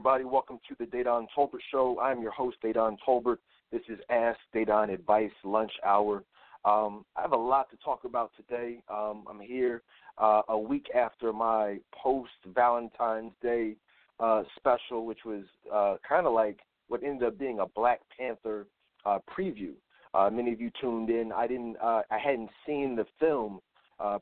everybody? 0.00 0.24
Welcome 0.24 0.58
to 0.66 0.74
the 0.78 0.86
Dedan 0.86 1.26
Tolbert 1.36 1.60
Show. 1.70 2.00
I'm 2.00 2.22
your 2.22 2.30
host, 2.30 2.56
Dedan 2.64 2.96
Tolbert. 3.06 3.36
This 3.70 3.82
is 3.86 3.98
Ask 4.08 4.38
Dedan 4.54 4.90
Advice 4.90 5.30
Lunch 5.44 5.72
Hour. 5.84 6.24
Um, 6.64 7.04
I 7.16 7.20
have 7.20 7.32
a 7.32 7.36
lot 7.36 7.70
to 7.70 7.76
talk 7.84 8.04
about 8.04 8.30
today. 8.34 8.82
Um, 8.88 9.24
I'm 9.28 9.40
here 9.40 9.82
uh, 10.16 10.40
a 10.48 10.58
week 10.58 10.86
after 10.94 11.34
my 11.34 11.80
post 11.92 12.30
Valentine's 12.46 13.34
Day 13.42 13.76
uh, 14.18 14.44
special, 14.56 15.04
which 15.04 15.26
was 15.26 15.44
uh, 15.70 15.96
kind 16.08 16.26
of 16.26 16.32
like 16.32 16.60
what 16.88 17.02
ended 17.02 17.28
up 17.28 17.38
being 17.38 17.58
a 17.60 17.66
Black 17.66 18.00
Panther 18.18 18.68
uh, 19.04 19.18
preview. 19.28 19.72
Uh, 20.14 20.30
many 20.32 20.50
of 20.50 20.62
you 20.62 20.70
tuned 20.80 21.10
in. 21.10 21.30
I 21.30 21.46
didn't. 21.46 21.76
Uh, 21.76 22.00
I 22.10 22.16
hadn't 22.16 22.48
seen 22.66 22.96
the 22.96 23.04
film 23.18 23.60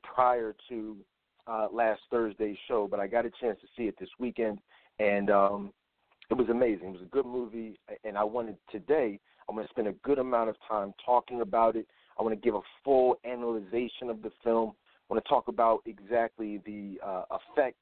prior 0.03 0.56
to 0.71 0.97
last 1.73 2.01
Thursday's 2.11 2.59
show, 2.67 2.89
but 2.91 2.99
I 2.99 3.06
got 3.06 3.27
a 3.27 3.31
chance 3.41 3.61
to 3.61 3.69
see 3.77 3.84
it 3.84 3.95
this 4.01 4.11
weekend, 4.19 4.59
and 4.99 5.31
um, 5.31 5.73
it 6.31 6.35
was 6.35 6.49
amazing. 6.49 6.89
It 6.89 6.93
was 6.93 7.03
a 7.03 7.07
good 7.07 7.27
movie, 7.27 7.79
and 8.05 8.17
I 8.17 8.25
wanted 8.25 8.57
today. 8.71 9.19
I'm 9.49 9.55
going 9.55 9.67
to 9.67 9.73
spend 9.73 9.89
a 9.89 9.93
good 10.05 10.19
amount 10.19 10.51
of 10.51 10.57
time 10.69 10.93
talking 11.05 11.41
about 11.41 11.75
it. 11.75 11.87
I 12.19 12.23
want 12.23 12.35
to 12.35 12.41
give 12.41 12.55
a 12.55 12.61
full 12.85 13.19
analyzation 13.25 14.11
of 14.11 14.23
the 14.23 14.31
film. 14.45 14.73
I 15.09 15.15
want 15.15 15.25
to 15.25 15.29
talk 15.29 15.49
about 15.49 15.81
exactly 15.87 16.61
the 16.67 16.99
uh, 17.05 17.23
effect 17.31 17.79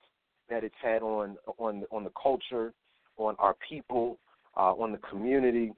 that 0.49 0.63
it's 0.63 0.75
had 0.81 1.03
on 1.03 1.37
on 1.59 1.85
on 1.91 2.05
the 2.05 2.13
culture, 2.21 2.73
on 3.17 3.35
our 3.39 3.57
people, 3.69 4.19
uh, 4.57 4.73
on 4.75 4.93
the 4.93 4.99
community. 4.99 5.73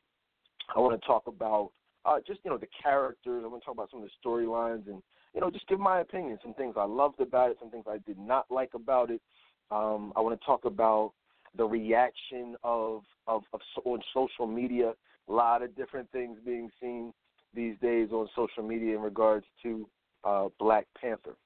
I 0.74 0.80
want 0.80 1.00
to 1.00 1.06
talk 1.06 1.26
about 1.26 1.70
uh, 2.04 2.18
just 2.26 2.40
you 2.44 2.50
know 2.50 2.58
the 2.58 2.68
characters. 2.82 3.42
I 3.44 3.48
want 3.48 3.62
to 3.62 3.66
talk 3.66 3.74
about 3.74 3.90
some 3.90 4.02
of 4.02 4.08
the 4.08 4.28
storylines 4.28 4.86
and 4.88 5.02
you 5.34 5.40
know 5.40 5.50
just 5.50 5.66
give 5.68 5.80
my 5.80 6.00
opinion. 6.00 6.38
Some 6.42 6.54
things 6.54 6.74
I 6.76 6.84
loved 6.84 7.20
about 7.20 7.50
it, 7.50 7.56
some 7.60 7.70
things 7.70 7.84
I 7.88 7.98
did 7.98 8.18
not 8.18 8.46
like 8.50 8.74
about 8.74 9.10
it. 9.10 9.22
Um, 9.70 10.12
I 10.16 10.20
want 10.20 10.38
to 10.38 10.46
talk 10.46 10.64
about 10.64 11.12
the 11.56 11.64
reaction 11.64 12.56
of, 12.62 13.02
of 13.26 13.42
of 13.52 13.60
on 13.84 14.00
social 14.14 14.46
media. 14.46 14.92
A 15.28 15.32
lot 15.32 15.62
of 15.62 15.76
different 15.76 16.10
things 16.10 16.38
being 16.44 16.70
seen 16.80 17.12
these 17.54 17.76
days 17.82 18.08
on 18.12 18.28
social 18.34 18.62
media 18.62 18.96
in 18.96 19.02
regards 19.02 19.44
to 19.62 19.88
uh, 20.24 20.48
Black 20.58 20.86
Panther. 21.00 21.36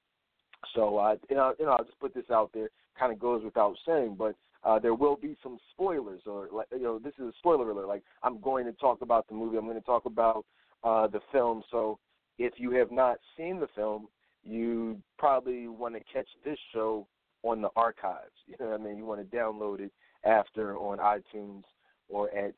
So 0.75 0.99
uh, 0.99 1.17
you 1.29 1.37
know, 1.37 1.55
you 1.59 1.67
know, 1.67 1.73
I'll 1.73 1.85
just 1.85 1.99
put 2.01 2.15
this 2.15 2.31
out 2.31 2.51
there. 2.53 2.69
Kind 2.99 3.13
of 3.13 3.19
goes 3.19 3.43
without 3.43 3.75
saying, 3.87 4.17
but 4.19 4.35
uh, 4.65 4.79
there 4.79 4.95
will 4.95 5.17
be 5.17 5.37
some 5.43 5.59
spoilers, 5.73 6.21
or 6.27 6.49
like 6.53 6.69
you 6.73 6.83
know, 6.83 6.99
this 6.99 7.15
is 7.19 7.27
a 7.27 7.33
spoiler 7.39 7.71
alert. 7.71 7.89
Like 7.89 8.03
I'm 8.23 8.41
going 8.41 8.67
to 8.67 8.73
talk 8.73 9.03
about 9.03 9.27
the 9.29 9.35
movie. 9.35 9.57
I'm 9.57 9.65
going 9.65 9.77
to 9.77 9.87
talk 9.87 10.05
about 10.05 10.45
uh, 10.85 11.07
the 11.09 11.21
film. 11.33 11.63
So 11.71 11.99
if 12.39 12.55
you 12.57 12.71
have 12.73 12.93
not 12.93 13.19
seen 13.37 13.59
the 13.59 13.69
film, 13.75 14.09
you 14.45 15.01
probably 15.19 15.69
want 15.69 15.95
to 15.95 16.01
catch 16.13 16.29
this 16.45 16.59
show 16.73 17.07
on 17.43 17.63
the 17.63 17.71
archives. 17.77 18.33
You 18.47 18.57
know 18.61 18.71
what 18.71 18.81
I 18.81 18.85
mean? 18.85 18.97
You 18.97 19.05
want 19.05 19.29
to 19.29 19.37
download 19.37 19.81
it 19.81 19.93
after 20.25 20.77
on 20.77 20.99
iTunes 20.99 21.63
or 22.09 22.31
at. 22.37 22.55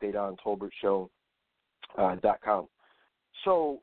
Uh, 1.96 2.16
dot 2.16 2.40
com. 2.44 2.66
So, 3.44 3.80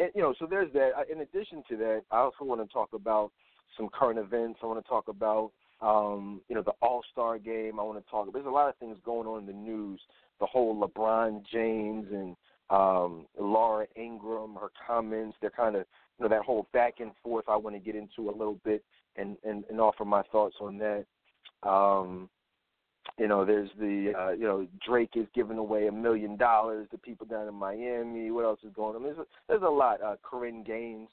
and, 0.00 0.10
you 0.14 0.22
know, 0.22 0.34
so 0.40 0.46
there's 0.48 0.72
that. 0.72 0.90
In 1.12 1.20
addition 1.20 1.62
to 1.68 1.76
that, 1.76 2.02
I 2.10 2.18
also 2.18 2.44
want 2.44 2.66
to 2.66 2.72
talk 2.72 2.88
about 2.94 3.30
some 3.76 3.88
current 3.92 4.18
events. 4.18 4.58
I 4.60 4.66
want 4.66 4.82
to 4.82 4.88
talk 4.88 5.06
about, 5.06 5.52
um, 5.80 6.40
you 6.48 6.56
know, 6.56 6.62
the 6.62 6.72
All 6.82 7.02
Star 7.12 7.38
game. 7.38 7.78
I 7.78 7.84
want 7.84 8.04
to 8.04 8.10
talk. 8.10 8.32
There's 8.32 8.46
a 8.46 8.50
lot 8.50 8.68
of 8.68 8.76
things 8.78 8.98
going 9.04 9.28
on 9.28 9.40
in 9.40 9.46
the 9.46 9.52
news. 9.52 10.00
The 10.40 10.46
whole 10.46 10.74
LeBron 10.76 11.44
James 11.52 12.06
and 12.10 12.34
um, 12.70 13.26
Laura 13.38 13.86
Ingraham, 13.96 14.56
her 14.60 14.70
comments. 14.84 15.36
They're 15.40 15.50
kind 15.50 15.76
of, 15.76 15.84
you 16.18 16.24
know, 16.24 16.28
that 16.28 16.42
whole 16.42 16.66
back 16.72 16.94
and 16.98 17.12
forth. 17.22 17.44
I 17.48 17.56
want 17.56 17.76
to 17.76 17.80
get 17.80 17.94
into 17.94 18.30
a 18.30 18.36
little 18.36 18.58
bit 18.64 18.82
and 19.16 19.36
and, 19.44 19.64
and 19.70 19.80
offer 19.80 20.04
my 20.04 20.22
thoughts 20.32 20.56
on 20.60 20.78
that. 20.78 21.04
Um, 21.68 22.28
you 23.18 23.28
know, 23.28 23.44
there's 23.44 23.70
the 23.78 24.12
uh, 24.18 24.30
you 24.32 24.44
know 24.44 24.66
Drake 24.86 25.12
is 25.14 25.26
giving 25.34 25.58
away 25.58 25.86
a 25.86 25.92
million 25.92 26.36
dollars 26.36 26.88
to 26.90 26.98
people 26.98 27.26
down 27.26 27.48
in 27.48 27.54
Miami. 27.54 28.30
What 28.30 28.44
else 28.44 28.60
is 28.62 28.72
going 28.74 28.96
on? 28.96 29.02
There's 29.02 29.18
a, 29.18 29.26
there's 29.48 29.62
a 29.62 29.68
lot. 29.68 30.02
Uh, 30.02 30.16
Korryn 30.24 30.66
Gaines, 30.66 31.08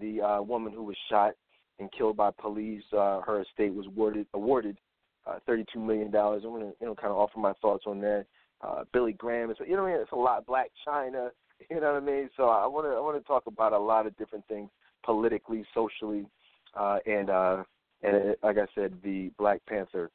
the 0.00 0.20
uh, 0.20 0.42
woman 0.42 0.72
who 0.72 0.84
was 0.84 0.96
shot 1.10 1.32
and 1.80 1.90
killed 1.92 2.16
by 2.16 2.30
police, 2.30 2.82
uh, 2.92 3.20
her 3.22 3.42
estate 3.42 3.74
was 3.74 3.86
awarded 3.86 4.26
awarded 4.34 4.78
uh, 5.26 5.38
32 5.46 5.80
million 5.80 6.10
dollars. 6.10 6.42
I'm 6.44 6.52
gonna 6.52 6.72
you 6.80 6.86
know 6.86 6.94
kind 6.94 7.10
of 7.10 7.16
offer 7.16 7.38
my 7.38 7.54
thoughts 7.60 7.84
on 7.86 8.00
that. 8.00 8.26
Uh, 8.60 8.82
Billy 8.92 9.12
Graham, 9.12 9.52
so 9.56 9.64
you 9.64 9.76
know 9.76 9.82
what 9.82 9.90
I 9.90 9.92
mean? 9.92 10.02
it's 10.02 10.12
a 10.12 10.16
lot. 10.16 10.46
Blac 10.46 10.64
Chyna, 10.86 11.30
you 11.70 11.80
know 11.80 11.92
what 11.92 12.02
I 12.02 12.06
mean? 12.06 12.28
So 12.36 12.44
I 12.44 12.66
want 12.66 12.86
to 12.86 12.90
I 12.90 13.00
want 13.00 13.20
to 13.20 13.26
talk 13.26 13.44
about 13.46 13.72
a 13.72 13.78
lot 13.78 14.06
of 14.06 14.16
different 14.16 14.46
things 14.48 14.70
politically, 15.04 15.64
socially, 15.74 16.26
uh, 16.74 16.98
and 17.06 17.30
uh, 17.30 17.62
and 18.02 18.16
uh, 18.16 18.34
like 18.42 18.58
I 18.58 18.66
said, 18.74 18.94
the 19.02 19.30
Black 19.38 19.60
Panther 19.66 20.10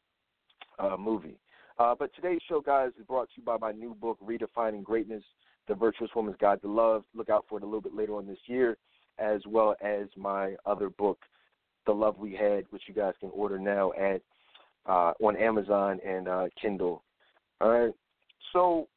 uh, 0.80 0.98
movie. 0.98 1.38
Uh, 1.80 1.96
but 1.98 2.14
today's 2.16 2.42
show, 2.48 2.62
guys, 2.62 2.92
is 3.00 3.06
brought 3.06 3.28
to 3.30 3.34
you 3.38 3.44
by 3.44 3.58
my 3.58 3.72
new 3.72 3.96
book, 3.96 4.18
Redefining 4.24 4.84
Greatness: 4.84 5.24
The 5.68 5.76
Virtuous 5.76 6.12
Woman's 6.16 6.38
Guide 6.40 6.62
to 6.62 6.72
Love. 6.72 7.04
Look 7.16 7.30
out 7.30 7.46
for 7.50 7.58
it 7.58 7.64
a 7.64 7.66
little 7.66 7.82
bit 7.82 7.96
later 7.96 8.16
on 8.16 8.28
this 8.28 8.38
year, 8.46 8.78
as 9.20 9.42
well 9.48 9.76
as 9.82 10.08
my 10.16 10.56
other 10.66 10.90
book, 10.90 11.20
The 11.86 11.94
Love 11.94 12.18
We 12.18 12.34
Had, 12.34 12.66
which 12.70 12.84
you 12.88 12.94
guys 12.94 13.14
can 13.20 13.30
order 13.34 13.58
now 13.58 13.92
at 13.94 14.22
uh, 14.86 15.14
on 15.22 15.36
Amazon 15.38 16.00
and 16.06 16.28
uh, 16.28 16.46
Kindle. 16.62 17.04
All 17.62 17.70
right. 17.70 17.94
So 18.52 18.88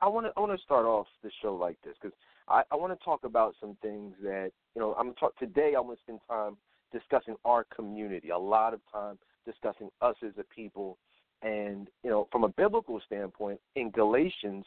I 0.00 0.08
want 0.08 0.26
to 0.26 0.32
I 0.36 0.40
want 0.40 0.52
to 0.56 0.62
start 0.64 0.86
off 0.86 1.06
the 1.22 1.30
show 1.40 1.54
like 1.54 1.76
this 1.84 1.94
because 2.00 2.16
I, 2.48 2.62
I 2.70 2.76
want 2.76 2.96
to 2.98 3.04
talk 3.04 3.24
about 3.24 3.54
some 3.60 3.76
things 3.82 4.14
that 4.22 4.52
you 4.74 4.80
know 4.80 4.94
I'm 4.98 5.14
talk 5.14 5.36
today. 5.38 5.74
I 5.76 5.80
want 5.80 5.98
to 5.98 6.02
spend 6.02 6.20
time 6.28 6.56
discussing 6.92 7.36
our 7.44 7.64
community. 7.64 8.30
A 8.30 8.38
lot 8.38 8.74
of 8.74 8.80
time 8.92 9.18
discussing 9.44 9.90
us 10.00 10.16
as 10.24 10.32
a 10.38 10.44
people. 10.54 10.98
And, 11.42 11.88
you 12.04 12.10
know, 12.10 12.28
from 12.30 12.44
a 12.44 12.48
biblical 12.48 13.00
standpoint, 13.04 13.60
in 13.74 13.90
Galatians 13.90 14.64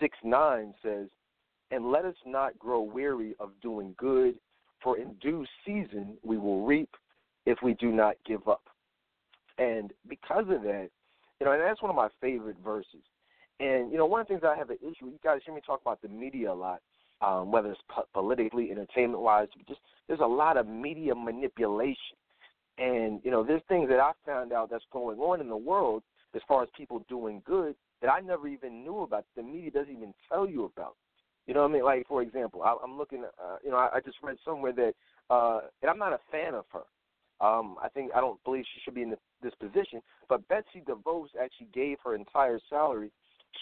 6 0.00 0.16
9 0.24 0.74
says, 0.82 1.06
And 1.70 1.90
let 1.90 2.04
us 2.04 2.16
not 2.26 2.58
grow 2.58 2.80
weary 2.80 3.34
of 3.38 3.50
doing 3.62 3.94
good, 3.96 4.34
for 4.82 4.98
in 4.98 5.14
due 5.14 5.44
season 5.64 6.16
we 6.24 6.38
will 6.38 6.64
reap 6.64 6.90
if 7.46 7.58
we 7.62 7.74
do 7.74 7.92
not 7.92 8.16
give 8.26 8.46
up. 8.48 8.62
And 9.58 9.92
because 10.08 10.44
of 10.48 10.62
that, 10.62 10.88
you 11.40 11.46
know, 11.46 11.52
and 11.52 11.62
that's 11.62 11.82
one 11.82 11.90
of 11.90 11.96
my 11.96 12.08
favorite 12.20 12.56
verses. 12.64 13.02
And, 13.60 13.90
you 13.90 13.98
know, 13.98 14.06
one 14.06 14.20
of 14.20 14.28
the 14.28 14.34
things 14.34 14.44
I 14.44 14.56
have 14.56 14.70
an 14.70 14.78
issue 14.80 15.06
with, 15.06 15.14
you 15.14 15.20
guys 15.22 15.40
hear 15.44 15.54
me 15.54 15.60
talk 15.64 15.80
about 15.80 16.00
the 16.00 16.08
media 16.08 16.52
a 16.52 16.54
lot, 16.54 16.80
um, 17.20 17.50
whether 17.50 17.70
it's 17.70 17.80
po- 17.88 18.06
politically, 18.14 18.70
entertainment 18.70 19.22
wise, 19.22 19.48
just 19.66 19.80
there's 20.06 20.20
a 20.20 20.26
lot 20.26 20.56
of 20.56 20.66
media 20.66 21.14
manipulation 21.14 22.16
and, 22.78 23.20
you 23.24 23.30
know, 23.30 23.42
there's 23.42 23.62
things 23.68 23.88
that 23.88 23.98
I 23.98 24.12
found 24.24 24.52
out 24.52 24.70
that's 24.70 24.84
going 24.92 25.18
on 25.18 25.40
in 25.40 25.48
the 25.48 25.56
world 25.56 26.02
as 26.34 26.42
far 26.46 26.62
as 26.62 26.68
people 26.76 27.04
doing 27.08 27.42
good 27.44 27.74
that 28.00 28.08
I 28.08 28.20
never 28.20 28.46
even 28.46 28.84
knew 28.84 29.00
about. 29.00 29.24
The 29.36 29.42
media 29.42 29.70
doesn't 29.70 29.92
even 29.92 30.14
tell 30.30 30.48
you 30.48 30.64
about. 30.64 30.94
You 31.46 31.54
know 31.54 31.62
what 31.62 31.70
I 31.70 31.74
mean? 31.74 31.84
Like, 31.84 32.06
for 32.06 32.22
example, 32.22 32.62
I, 32.62 32.76
I'm 32.84 32.96
looking, 32.96 33.24
uh, 33.24 33.56
you 33.64 33.70
know, 33.70 33.76
I, 33.76 33.96
I 33.96 34.00
just 34.00 34.18
read 34.22 34.36
somewhere 34.44 34.72
that, 34.72 34.92
uh, 35.30 35.60
and 35.82 35.90
I'm 35.90 35.98
not 35.98 36.12
a 36.12 36.20
fan 36.30 36.54
of 36.54 36.66
her. 36.72 36.84
Um, 37.40 37.76
I 37.82 37.88
think 37.88 38.12
I 38.14 38.20
don't 38.20 38.42
believe 38.44 38.64
she 38.74 38.80
should 38.84 38.94
be 38.94 39.02
in 39.02 39.10
the, 39.10 39.18
this 39.42 39.54
position. 39.60 40.00
But 40.28 40.46
Betsy 40.48 40.82
DeVos 40.86 41.28
actually 41.40 41.68
gave 41.72 41.98
her 42.04 42.14
entire 42.14 42.60
salary 42.68 43.10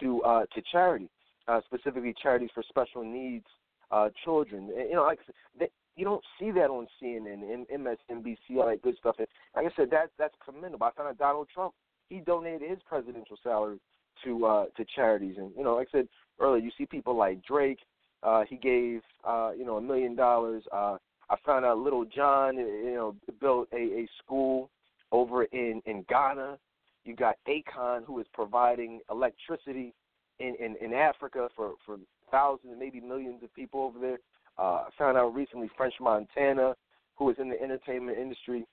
to 0.00 0.22
uh, 0.22 0.44
to 0.54 0.62
charity, 0.72 1.08
uh, 1.48 1.60
specifically 1.66 2.14
charities 2.20 2.50
for 2.54 2.62
special 2.68 3.04
needs 3.04 3.46
uh, 3.90 4.08
children. 4.24 4.70
And, 4.76 4.88
you 4.90 4.96
know, 4.96 5.02
like 5.02 5.20
they, 5.58 5.68
you 5.96 6.04
don't 6.04 6.22
see 6.38 6.50
that 6.50 6.68
on 6.68 6.86
CNN 7.02 7.42
and 7.42 7.66
MSNBC, 7.68 8.58
all 8.58 8.66
that 8.68 8.82
good 8.82 8.96
stuff. 8.98 9.16
And 9.18 9.26
like 9.54 9.66
I 9.66 9.76
said, 9.76 9.90
that 9.90 10.10
that's 10.18 10.34
commendable. 10.44 10.86
I 10.86 10.92
found 10.92 11.08
out 11.08 11.18
Donald 11.18 11.48
Trump 11.52 11.74
he 12.08 12.20
donated 12.20 12.68
his 12.68 12.78
presidential 12.88 13.36
salary 13.42 13.78
to 14.24 14.46
uh 14.46 14.64
to 14.76 14.84
charities, 14.94 15.36
and 15.38 15.50
you 15.56 15.64
know, 15.64 15.76
like 15.76 15.88
I 15.92 15.98
said 15.98 16.08
earlier, 16.40 16.62
you 16.62 16.70
see 16.76 16.86
people 16.86 17.16
like 17.16 17.44
Drake. 17.44 17.80
Uh, 18.22 18.44
he 18.48 18.56
gave 18.56 19.02
uh, 19.24 19.50
you 19.56 19.64
know 19.64 19.76
a 19.76 19.80
million 19.80 20.16
dollars. 20.16 20.64
Uh, 20.72 20.96
I 21.28 21.36
found 21.44 21.64
out 21.64 21.78
Little 21.78 22.04
John, 22.04 22.56
you 22.56 22.94
know, 22.94 23.16
built 23.40 23.68
a, 23.72 23.76
a 23.76 24.08
school 24.22 24.70
over 25.12 25.44
in 25.44 25.82
in 25.86 26.04
Ghana. 26.08 26.58
You 27.04 27.14
got 27.14 27.36
Akon, 27.48 28.04
who 28.04 28.18
is 28.20 28.26
providing 28.32 29.00
electricity 29.10 29.94
in, 30.40 30.54
in, 30.60 30.76
in 30.80 30.92
Africa 30.92 31.48
for, 31.56 31.74
for 31.84 31.98
thousands, 32.30 32.74
maybe 32.78 33.00
millions 33.00 33.42
of 33.42 33.54
people 33.54 33.82
over 33.82 33.98
there. 33.98 34.18
Uh, 34.58 34.84
I 34.84 34.88
found 34.98 35.16
out 35.16 35.34
recently 35.34 35.70
French 35.76 35.94
Montana, 36.00 36.74
who 37.16 37.30
is 37.30 37.36
in 37.38 37.48
the 37.48 37.60
entertainment 37.60 38.18
industry, 38.18 38.66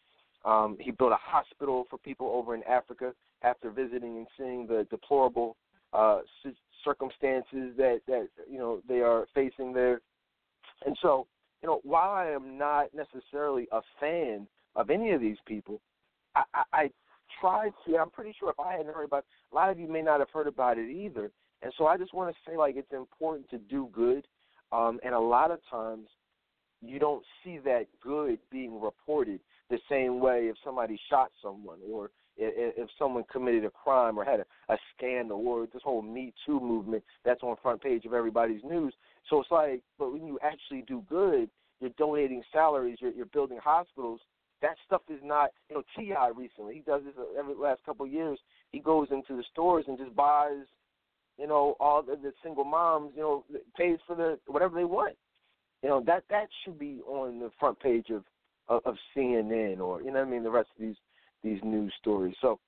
um, 0.46 0.78
he 0.80 0.92
built 0.92 1.12
a 1.12 1.18
hospital 1.20 1.86
for 1.90 1.98
people 1.98 2.32
over 2.34 2.56
in 2.56 2.64
Africa 2.64 3.14
after 3.44 3.70
visiting 3.70 4.18
and 4.18 4.28
seeing 4.38 4.68
the 4.68 4.86
deplorable 4.90 5.56
uh, 5.94 6.20
circumstances 6.84 7.72
that 7.78 8.02
that 8.08 8.28
you 8.50 8.58
know 8.58 8.82
they 8.88 9.00
are 9.00 9.28
facing 9.34 9.74
there. 9.74 10.02
And 10.86 10.98
so, 11.02 11.28
you 11.62 11.68
know, 11.68 11.80
while 11.84 12.12
I 12.12 12.26
am 12.28 12.58
not 12.58 12.88
necessarily 12.94 13.68
a 13.72 13.82
fan 14.00 14.48
of 14.76 14.90
any 14.90 15.12
of 15.12 15.22
these 15.22 15.38
people, 15.46 15.80
I, 16.36 16.44
I, 16.54 16.64
I 16.74 16.90
tried 17.40 17.72
to. 17.86 17.98
I'm 17.98 18.10
pretty 18.10 18.36
sure 18.38 18.50
if 18.50 18.60
I 18.60 18.74
hadn't 18.74 18.94
heard 18.94 19.06
about, 19.06 19.26
a 19.52 19.56
lot 19.56 19.70
of 19.70 19.80
you 19.80 19.88
may 19.88 20.02
not 20.02 20.20
have 20.20 20.30
heard 20.34 20.48
about 20.48 20.78
it 20.78 20.90
either. 20.90 21.32
And 21.64 21.72
so 21.78 21.88
I 21.88 21.98
just 21.98 22.14
want 22.14 22.34
to 22.34 22.52
say, 22.52 22.58
like, 22.58 22.76
it's 22.76 22.92
important 22.92 23.50
to 23.50 23.58
do 23.58 23.90
good. 23.94 24.28
Um, 24.72 25.00
and 25.04 25.14
a 25.14 25.20
lot 25.20 25.52
of 25.52 25.60
times, 25.70 26.08
you 26.82 27.00
don't 27.00 27.24
see 27.44 27.60
that 27.64 27.86
good 28.02 28.38
being 28.52 28.82
reported 28.82 29.40
the 29.70 29.80
same 29.90 30.20
way 30.20 30.48
if 30.50 30.58
somebody 30.64 31.00
shot 31.10 31.32
someone 31.42 31.80
or 31.90 32.12
if, 32.36 32.74
if 32.78 32.90
someone 33.00 33.24
committed 33.32 33.64
a 33.64 33.70
crime 33.70 34.20
or 34.20 34.26
had 34.26 34.42
a, 34.42 34.74
a 34.74 34.78
scandal 34.96 35.48
or 35.48 35.66
this 35.72 35.82
whole 35.84 36.02
Me 36.02 36.34
Too 36.46 36.60
movement 36.60 37.04
that's 37.24 37.42
on 37.44 37.56
front 37.62 37.82
page 37.82 38.06
of 38.06 38.14
everybody's 38.14 38.64
news. 38.64 38.94
So 39.30 39.40
it's 39.40 39.52
like, 39.52 39.82
but 39.98 40.12
when 40.12 40.26
you 40.26 40.38
actually 40.44 40.84
do 40.88 41.04
good, 41.10 41.50
you're 41.80 41.92
donating 41.98 42.44
salaries, 42.52 42.98
you're, 43.00 43.14
you're 43.14 43.26
building 43.28 43.60
hospitals. 43.64 44.20
That 44.62 44.76
stuff 44.86 45.02
is 45.10 45.20
not, 45.24 45.50
you 45.70 45.76
know. 45.76 45.84
T.I. 45.98 46.30
recently, 46.30 46.76
he 46.76 46.82
does 46.82 47.02
this 47.04 47.14
every 47.38 47.56
last 47.56 47.84
couple 47.86 48.06
of 48.06 48.12
years. 48.12 48.40
He 48.72 48.80
goes 48.80 49.08
into 49.12 49.36
the 49.36 49.44
stores 49.52 49.86
and 49.88 49.98
just 49.98 50.16
buys, 50.16 50.66
you 51.38 51.48
know, 51.48 51.76
all 51.80 52.02
the, 52.02 52.16
the 52.16 52.32
single 52.44 52.64
moms, 52.64 53.12
you 53.16 53.22
know, 53.22 53.44
pays 53.78 53.98
for 54.06 54.16
the 54.16 54.40
whatever 54.48 54.76
they 54.76 54.86
want. 54.86 55.16
You 55.82 55.90
know 55.90 56.04
that 56.06 56.24
that 56.30 56.48
should 56.64 56.80
be 56.80 57.02
on 57.06 57.40
the 57.40 57.52
front 57.60 57.80
page 57.80 58.10
of 58.10 58.24
of, 58.70 58.82
of 58.86 58.96
CNN 59.16 59.80
or 59.80 60.02
you 60.02 60.12
know 60.12 60.22
I 60.22 60.26
mean 60.26 60.44
the 60.44 60.52
rest 60.52 60.70
of 60.78 60.82
these 60.82 60.96
these 61.44 61.60
news 61.64 61.94
stories. 62.00 62.36
So 62.42 62.60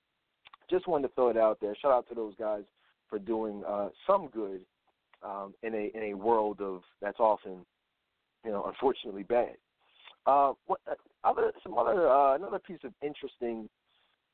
just 0.69 0.87
wanted 0.87 1.07
to 1.07 1.13
throw 1.13 1.29
it 1.29 1.37
out 1.37 1.59
there. 1.61 1.75
Shout 1.81 1.91
out 1.91 2.09
to 2.09 2.15
those 2.15 2.33
guys 2.37 2.63
for 3.09 3.19
doing 3.19 3.63
uh, 3.67 3.89
some 4.05 4.27
good 4.27 4.61
um, 5.23 5.53
in 5.63 5.73
a 5.73 5.91
in 5.95 6.11
a 6.11 6.13
world 6.13 6.59
of 6.61 6.81
that's 7.01 7.19
often 7.19 7.65
you 8.43 8.51
know 8.51 8.65
unfortunately 8.65 9.23
bad. 9.23 9.55
Uh, 10.25 10.53
what, 10.65 10.79
uh, 10.89 10.95
other 11.23 11.51
some 11.63 11.77
other 11.77 12.09
uh, 12.09 12.35
another 12.35 12.59
piece 12.59 12.79
of 12.83 12.91
interesting 13.01 13.69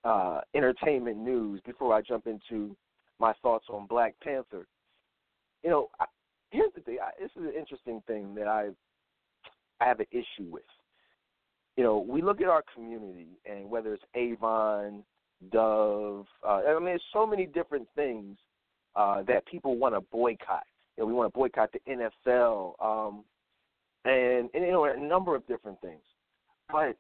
uh, 0.04 0.42
entertainment 0.56 1.18
news 1.18 1.62
before 1.66 1.94
I 1.94 2.01
jump 2.01 2.25
into 2.25 2.75
my 3.21 3.33
thoughts 3.41 3.65
on 3.69 3.88
Black 3.88 4.15
Panther. 4.21 4.68
You 5.63 5.69
know, 5.69 5.89
I, 6.00 6.06
here's 6.50 6.73
the 6.75 6.81
thing. 6.81 6.97
I, 7.01 7.12
this 7.21 7.31
is 7.38 7.44
an 7.44 7.53
interesting 7.57 8.01
thing 8.07 8.35
that 8.35 8.47
I 8.47 8.69
I 9.79 9.85
have 9.85 10.00
an 10.00 10.07
issue 10.12 10.50
with 10.50 10.63
you 11.77 11.83
know, 11.83 11.97
we 11.97 12.21
look 12.21 12.41
at 12.41 12.47
our 12.47 12.63
community 12.73 13.39
and 13.45 13.69
whether 13.69 13.94
it's 13.94 14.03
Avon, 14.15 15.03
Dove, 15.51 16.27
uh, 16.47 16.62
I 16.68 16.73
mean, 16.75 16.85
there's 16.85 17.01
so 17.13 17.25
many 17.25 17.45
different 17.45 17.88
things 17.95 18.38
uh, 18.95 19.24
that 19.24 19.45
people 19.47 19.77
want 19.77 19.95
to 19.95 20.01
boycott. 20.12 20.63
You 20.97 21.03
know, 21.03 21.07
we 21.07 21.13
want 21.13 21.33
to 21.33 21.38
boycott 21.38 21.71
the 21.71 21.79
NFL, 21.89 22.74
um, 22.83 23.24
and, 24.06 24.50
and 24.53 24.65
you 24.65 24.71
know, 24.71 24.85
a 24.85 25.00
number 25.00 25.35
of 25.35 25.47
different 25.47 25.79
things. 25.81 26.01
But 26.71 26.95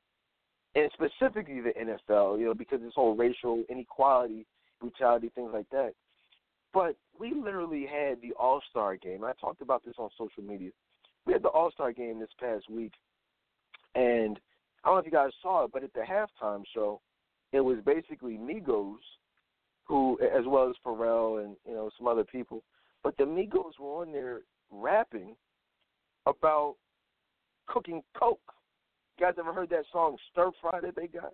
and 0.73 0.89
specifically 0.93 1.59
the 1.59 1.73
NFL, 1.77 2.39
you 2.39 2.45
know, 2.45 2.53
because 2.53 2.79
this 2.81 2.93
whole 2.95 3.15
racial 3.15 3.63
inequality, 3.69 4.45
brutality, 4.79 5.29
things 5.35 5.51
like 5.53 5.69
that. 5.71 5.91
But 6.73 6.95
we 7.19 7.33
literally 7.33 7.85
had 7.85 8.21
the 8.21 8.33
All 8.39 8.61
Star 8.69 8.95
game. 8.95 9.23
I 9.23 9.33
talked 9.39 9.61
about 9.61 9.83
this 9.85 9.95
on 9.97 10.09
social 10.17 10.43
media. 10.43 10.71
We 11.25 11.33
had 11.33 11.43
the 11.43 11.49
All 11.49 11.71
Star 11.71 11.91
game 11.91 12.19
this 12.19 12.29
past 12.39 12.69
week, 12.69 12.93
and 13.95 14.39
I 14.83 14.87
don't 14.87 14.95
know 14.95 14.99
if 14.99 15.05
you 15.05 15.11
guys 15.11 15.31
saw 15.41 15.65
it, 15.65 15.71
but 15.73 15.83
at 15.83 15.93
the 15.93 16.01
halftime 16.01 16.63
show, 16.73 17.01
it 17.51 17.59
was 17.59 17.77
basically 17.85 18.37
Migos, 18.37 18.95
who, 19.83 20.17
as 20.21 20.45
well 20.47 20.69
as 20.69 20.75
Pharrell 20.85 21.43
and 21.43 21.55
you 21.67 21.73
know 21.73 21.89
some 21.97 22.07
other 22.07 22.23
people, 22.23 22.63
but 23.03 23.17
the 23.17 23.23
Migos 23.23 23.77
were 23.79 24.01
on 24.01 24.11
there 24.11 24.41
rapping 24.71 25.35
about 26.25 26.75
cooking 27.67 28.01
coke. 28.17 28.39
You 29.17 29.25
guys 29.25 29.35
ever 29.37 29.53
heard 29.53 29.69
that 29.69 29.85
song 29.91 30.17
"Stir 30.31 30.51
Fry" 30.61 30.79
that 30.81 30.95
they 30.95 31.07
got? 31.07 31.33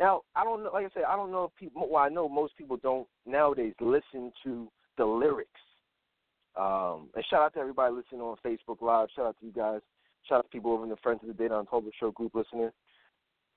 Now, 0.00 0.22
I 0.34 0.44
don't 0.44 0.64
know. 0.64 0.70
Like 0.72 0.86
I 0.86 0.88
said, 0.94 1.04
I 1.08 1.16
don't 1.16 1.30
know 1.30 1.44
if 1.44 1.56
people. 1.56 1.88
Well, 1.88 2.02
I 2.02 2.08
know 2.08 2.28
most 2.28 2.56
people 2.56 2.76
don't 2.76 3.06
nowadays 3.26 3.74
listen 3.80 4.32
to 4.44 4.68
the 4.96 5.04
lyrics. 5.04 5.50
Um, 6.56 7.08
and 7.14 7.24
shout 7.28 7.42
out 7.42 7.54
to 7.54 7.60
everybody 7.60 7.94
listening 7.94 8.20
on 8.20 8.36
Facebook 8.44 8.80
Live. 8.80 9.08
Shout 9.14 9.26
out 9.26 9.36
to 9.40 9.46
you 9.46 9.52
guys. 9.52 9.80
Shout 10.28 10.38
out 10.38 10.42
to 10.44 10.48
people 10.48 10.72
over 10.72 10.84
in 10.84 10.90
the 10.90 10.96
Friends 10.96 11.20
of 11.22 11.36
the 11.36 11.42
Dedan 11.42 11.66
Tolbert 11.68 11.92
Show 11.98 12.10
group 12.12 12.34
listening. 12.34 12.70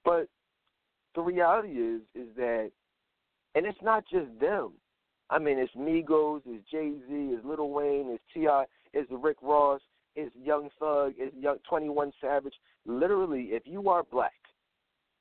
But 0.04 0.28
the 1.16 1.22
reality 1.22 1.74
is, 1.74 2.02
is 2.16 2.28
that, 2.36 2.72
and 3.56 3.66
it's 3.66 3.78
not 3.82 4.04
just 4.12 4.28
them. 4.40 4.74
I 5.30 5.40
mean, 5.40 5.58
it's 5.58 5.74
Migos, 5.76 6.42
it's 6.46 6.70
Jay 6.70 6.94
Z, 7.08 7.08
it's 7.10 7.46
Lil 7.46 7.70
Wayne, 7.70 8.10
it's 8.10 8.24
T.I., 8.34 8.66
it's 8.94 9.12
Rick 9.12 9.38
Ross, 9.42 9.82
it's 10.16 10.34
Young 10.42 10.70
Thug, 10.80 11.14
it's 11.18 11.36
Young 11.36 11.58
Twenty 11.68 11.90
One 11.90 12.12
Savage. 12.22 12.54
Literally, 12.86 13.50
if 13.52 13.64
you 13.66 13.90
are 13.90 14.04
black, 14.04 14.32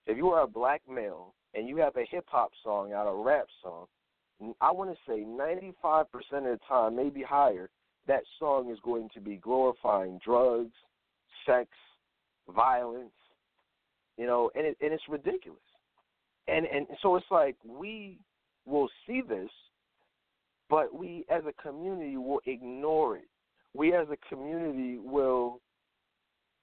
if 0.06 0.16
you 0.16 0.28
are 0.28 0.42
a 0.42 0.48
black 0.48 0.82
male 0.88 1.34
and 1.54 1.68
you 1.68 1.76
have 1.78 1.96
a 1.96 2.04
hip 2.10 2.24
hop 2.28 2.50
song 2.62 2.92
out, 2.92 3.08
a 3.08 3.14
rap 3.14 3.46
song, 3.62 3.86
I 4.60 4.70
want 4.70 4.90
to 4.90 4.96
say 5.08 5.24
95% 5.24 6.04
of 6.04 6.44
the 6.44 6.58
time, 6.68 6.94
maybe 6.94 7.22
higher, 7.22 7.70
that 8.06 8.22
song 8.38 8.70
is 8.70 8.78
going 8.84 9.08
to 9.14 9.20
be 9.20 9.36
glorifying 9.36 10.20
drugs, 10.24 10.74
sex, 11.46 11.68
violence, 12.54 13.10
you 14.16 14.26
know, 14.26 14.50
and 14.54 14.66
it, 14.66 14.76
and 14.80 14.92
it's 14.92 15.02
ridiculous. 15.08 15.58
And 16.48 16.66
and 16.66 16.86
so 17.02 17.16
it's 17.16 17.26
like 17.30 17.56
we 17.66 18.18
will 18.66 18.88
see 19.06 19.22
this, 19.26 19.50
but 20.70 20.94
we 20.94 21.24
as 21.28 21.42
a 21.46 21.62
community 21.62 22.16
will 22.16 22.40
ignore 22.46 23.16
it. 23.16 23.28
We 23.74 23.94
as 23.94 24.06
a 24.10 24.34
community 24.34 24.98
will 24.98 25.60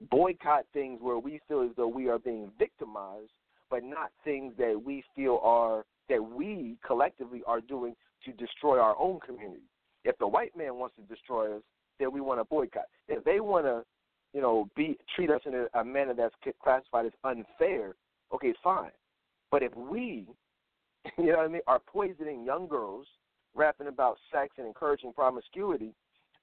boycott 0.10 0.65
things 0.74 1.00
where 1.01 1.20
we 1.20 1.39
feel 1.48 1.62
as 1.62 1.75
though 1.75 1.88
we 1.88 2.10
are 2.10 2.20
being 2.20 2.51
victimized, 2.58 3.32
but 3.74 3.84
not 3.84 4.12
things 4.24 4.53
that 4.60 4.80
we 4.86 5.03
feel 5.15 5.39
are 5.42 5.84
that 6.08 6.22
we 6.22 6.77
collectively 6.86 7.42
are 7.48 7.60
doing 7.60 7.96
to 8.24 8.32
destroy 8.34 8.77
our 8.77 8.96
own 9.00 9.20
community. 9.20 9.63
If 10.03 10.15
the 10.20 10.27
white 10.27 10.56
man 10.56 10.75
wants 10.75 10.96
to 10.98 11.01
destroy 11.12 11.56
us, 11.56 11.63
then 12.00 12.12
we 12.12 12.22
want 12.22 12.39
to 12.39 12.44
boycott. 12.44 12.84
If 13.08 13.24
they 13.24 13.39
want 13.39 13.65
to 13.65 13.84
you 14.32 14.42
know, 14.42 14.70
be 14.75 14.96
treat 15.15 15.32
us 15.32 15.42
in 15.48 15.56
a, 15.56 15.80
a 15.80 15.84
manner 15.84 16.13
that's 16.13 16.36
classified 16.63 17.08
as 17.08 17.13
unfair, 17.24 17.96
okay, 18.32 18.53
fine. 18.63 18.92
But 19.50 19.63
if 19.63 19.75
we, 19.75 20.27
you 21.18 21.32
know 21.32 21.38
what 21.38 21.46
I 21.46 21.48
mean, 21.48 21.62
are 21.65 21.80
poisoning 21.80 22.44
young 22.44 22.68
girls, 22.68 23.08
rapping 23.56 23.88
about 23.88 24.20
sex 24.32 24.53
and 24.60 24.68
encouraging 24.68 25.13
promiscuity, 25.13 25.96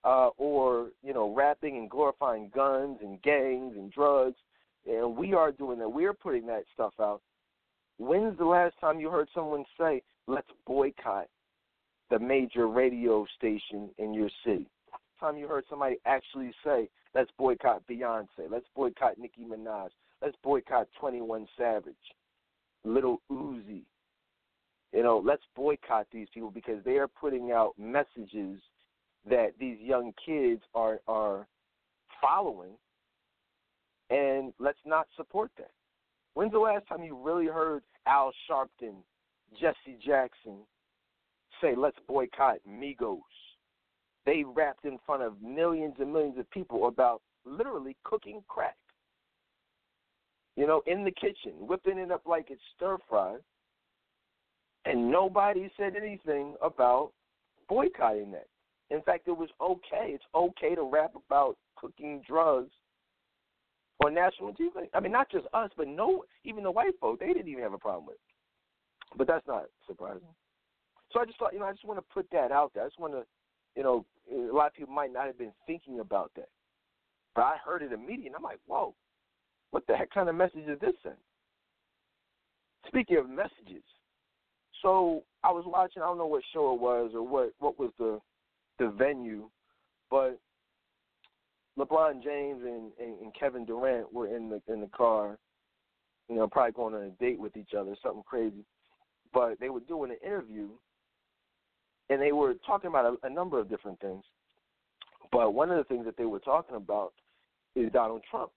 uh, 0.02 0.30
or 0.36 0.88
you 1.04 1.14
know, 1.14 1.32
rapping 1.32 1.76
and 1.76 1.88
glorifying 1.88 2.50
guns 2.52 2.98
and 3.02 3.22
gangs 3.22 3.76
and 3.76 3.92
drugs, 3.92 4.36
and 4.88 5.16
we 5.16 5.34
are 5.34 5.52
doing 5.52 5.78
that, 5.78 5.88
we're 5.88 6.14
putting 6.14 6.46
that 6.46 6.64
stuff 6.72 6.94
out. 7.00 7.20
When's 7.98 8.38
the 8.38 8.44
last 8.44 8.74
time 8.80 9.00
you 9.00 9.10
heard 9.10 9.28
someone 9.34 9.64
say, 9.78 10.02
"Let's 10.26 10.50
boycott 10.66 11.28
the 12.08 12.18
major 12.18 12.66
radio 12.66 13.26
station 13.36 13.90
in 13.98 14.14
your 14.14 14.30
city"? 14.44 14.66
Time 15.18 15.36
you 15.36 15.46
heard 15.46 15.66
somebody 15.68 15.98
actually 16.06 16.54
say, 16.64 16.88
Let's 17.14 17.30
boycott 17.38 17.82
Beyonce. 17.90 18.48
Let's 18.48 18.66
boycott 18.74 19.18
Nicki 19.18 19.42
Minaj. 19.42 19.88
Let's 20.22 20.36
boycott 20.42 20.88
21 20.98 21.48
Savage, 21.56 21.94
Little 22.84 23.20
Uzi. 23.30 23.82
You 24.92 25.02
know, 25.02 25.22
let's 25.24 25.42
boycott 25.56 26.06
these 26.12 26.28
people 26.32 26.50
because 26.50 26.84
they 26.84 26.98
are 26.98 27.08
putting 27.08 27.52
out 27.52 27.74
messages 27.78 28.60
that 29.28 29.52
these 29.58 29.78
young 29.80 30.12
kids 30.24 30.62
are 30.74 31.00
are 31.06 31.46
following, 32.20 32.72
and 34.10 34.52
let's 34.58 34.78
not 34.84 35.06
support 35.16 35.50
that. 35.56 35.70
When's 36.34 36.52
the 36.52 36.58
last 36.58 36.86
time 36.88 37.02
you 37.02 37.16
really 37.16 37.46
heard 37.46 37.82
Al 38.06 38.32
Sharpton, 38.48 38.96
Jesse 39.58 39.98
Jackson 40.04 40.58
say, 41.60 41.74
"Let's 41.74 41.98
boycott 42.06 42.58
Migos"? 42.68 43.20
They 44.26 44.44
rapped 44.44 44.84
in 44.84 44.98
front 44.98 45.22
of 45.22 45.40
millions 45.40 45.98
and 45.98 46.12
millions 46.12 46.38
of 46.38 46.48
people 46.50 46.86
about 46.86 47.22
literally 47.44 47.96
cooking 48.04 48.44
crack. 48.48 48.76
You 50.56 50.66
know, 50.66 50.82
in 50.86 51.04
the 51.04 51.10
kitchen, 51.12 51.66
whipping 51.66 51.98
it 51.98 52.10
up 52.10 52.26
like 52.26 52.50
it's 52.50 52.62
stir 52.76 52.98
fry. 53.08 53.38
And 54.84 55.10
nobody 55.10 55.70
said 55.76 55.94
anything 55.96 56.56
about 56.62 57.12
boycotting 57.68 58.30
that. 58.32 58.48
In 58.90 59.02
fact, 59.02 59.28
it 59.28 59.36
was 59.36 59.50
okay. 59.60 60.12
It's 60.14 60.24
okay 60.34 60.74
to 60.74 60.82
rap 60.82 61.14
about 61.14 61.56
cooking 61.76 62.22
drugs 62.26 62.72
on 64.04 64.14
national 64.14 64.52
TV. 64.54 64.88
I 64.94 65.00
mean, 65.00 65.12
not 65.12 65.30
just 65.30 65.46
us, 65.52 65.70
but 65.76 65.88
no, 65.88 66.24
even 66.44 66.62
the 66.62 66.70
white 66.70 66.98
folk, 67.00 67.20
they 67.20 67.28
didn't 67.28 67.48
even 67.48 67.62
have 67.62 67.72
a 67.72 67.78
problem 67.78 68.06
with 68.06 68.16
it. 68.16 69.18
But 69.18 69.26
that's 69.26 69.46
not 69.46 69.64
surprising. 69.86 70.28
So 71.12 71.20
I 71.20 71.24
just 71.24 71.38
thought, 71.38 71.52
you 71.52 71.58
know, 71.58 71.66
I 71.66 71.72
just 71.72 71.84
want 71.84 71.98
to 71.98 72.14
put 72.14 72.26
that 72.30 72.52
out 72.52 72.72
there. 72.74 72.84
I 72.84 72.86
just 72.86 73.00
want 73.00 73.12
to 73.14 73.24
you 73.76 73.82
know, 73.82 74.04
a 74.32 74.54
lot 74.54 74.68
of 74.68 74.74
people 74.74 74.92
might 74.92 75.12
not 75.12 75.26
have 75.26 75.38
been 75.38 75.52
thinking 75.66 76.00
about 76.00 76.30
that. 76.36 76.48
But 77.34 77.42
I 77.42 77.56
heard 77.64 77.82
it 77.82 77.92
immediately, 77.92 78.26
and 78.26 78.36
I'm 78.36 78.42
like, 78.42 78.58
whoa, 78.66 78.94
what 79.70 79.86
the 79.86 79.96
heck 79.96 80.10
kind 80.10 80.28
of 80.28 80.34
message 80.34 80.68
is 80.68 80.80
this 80.80 80.94
then? 81.04 81.14
Speaking 82.86 83.18
of 83.18 83.28
messages, 83.28 83.84
so 84.82 85.22
I 85.44 85.50
was 85.52 85.64
watching, 85.66 86.02
I 86.02 86.06
don't 86.06 86.18
know 86.18 86.26
what 86.26 86.42
show 86.52 86.74
it 86.74 86.80
was 86.80 87.12
or 87.14 87.26
what, 87.26 87.52
what 87.58 87.78
was 87.78 87.90
the 87.98 88.20
the 88.78 88.88
venue, 88.88 89.50
but 90.10 90.38
LeBron 91.80 92.22
James 92.22 92.62
and, 92.62 92.92
and, 93.00 93.20
and 93.20 93.34
Kevin 93.38 93.64
Durant 93.64 94.12
were 94.12 94.34
in 94.34 94.50
the 94.50 94.60
in 94.72 94.80
the 94.80 94.88
car, 94.88 95.38
you 96.28 96.36
know, 96.36 96.46
probably 96.46 96.72
going 96.72 96.94
on 96.94 97.02
a 97.02 97.10
date 97.22 97.38
with 97.38 97.56
each 97.56 97.74
other, 97.78 97.96
something 98.02 98.22
crazy. 98.26 98.64
But 99.32 99.58
they 99.60 99.70
were 99.70 99.80
doing 99.80 100.10
an 100.10 100.18
interview 100.24 100.68
and 102.10 102.20
they 102.20 102.32
were 102.32 102.54
talking 102.66 102.88
about 102.88 103.18
a, 103.22 103.26
a 103.26 103.30
number 103.30 103.58
of 103.58 103.70
different 103.70 104.00
things. 104.00 104.24
But 105.32 105.54
one 105.54 105.70
of 105.70 105.78
the 105.78 105.84
things 105.84 106.04
that 106.04 106.16
they 106.16 106.24
were 106.24 106.40
talking 106.40 106.76
about 106.76 107.12
is 107.76 107.92
Donald 107.92 108.22
Trump. 108.30 108.50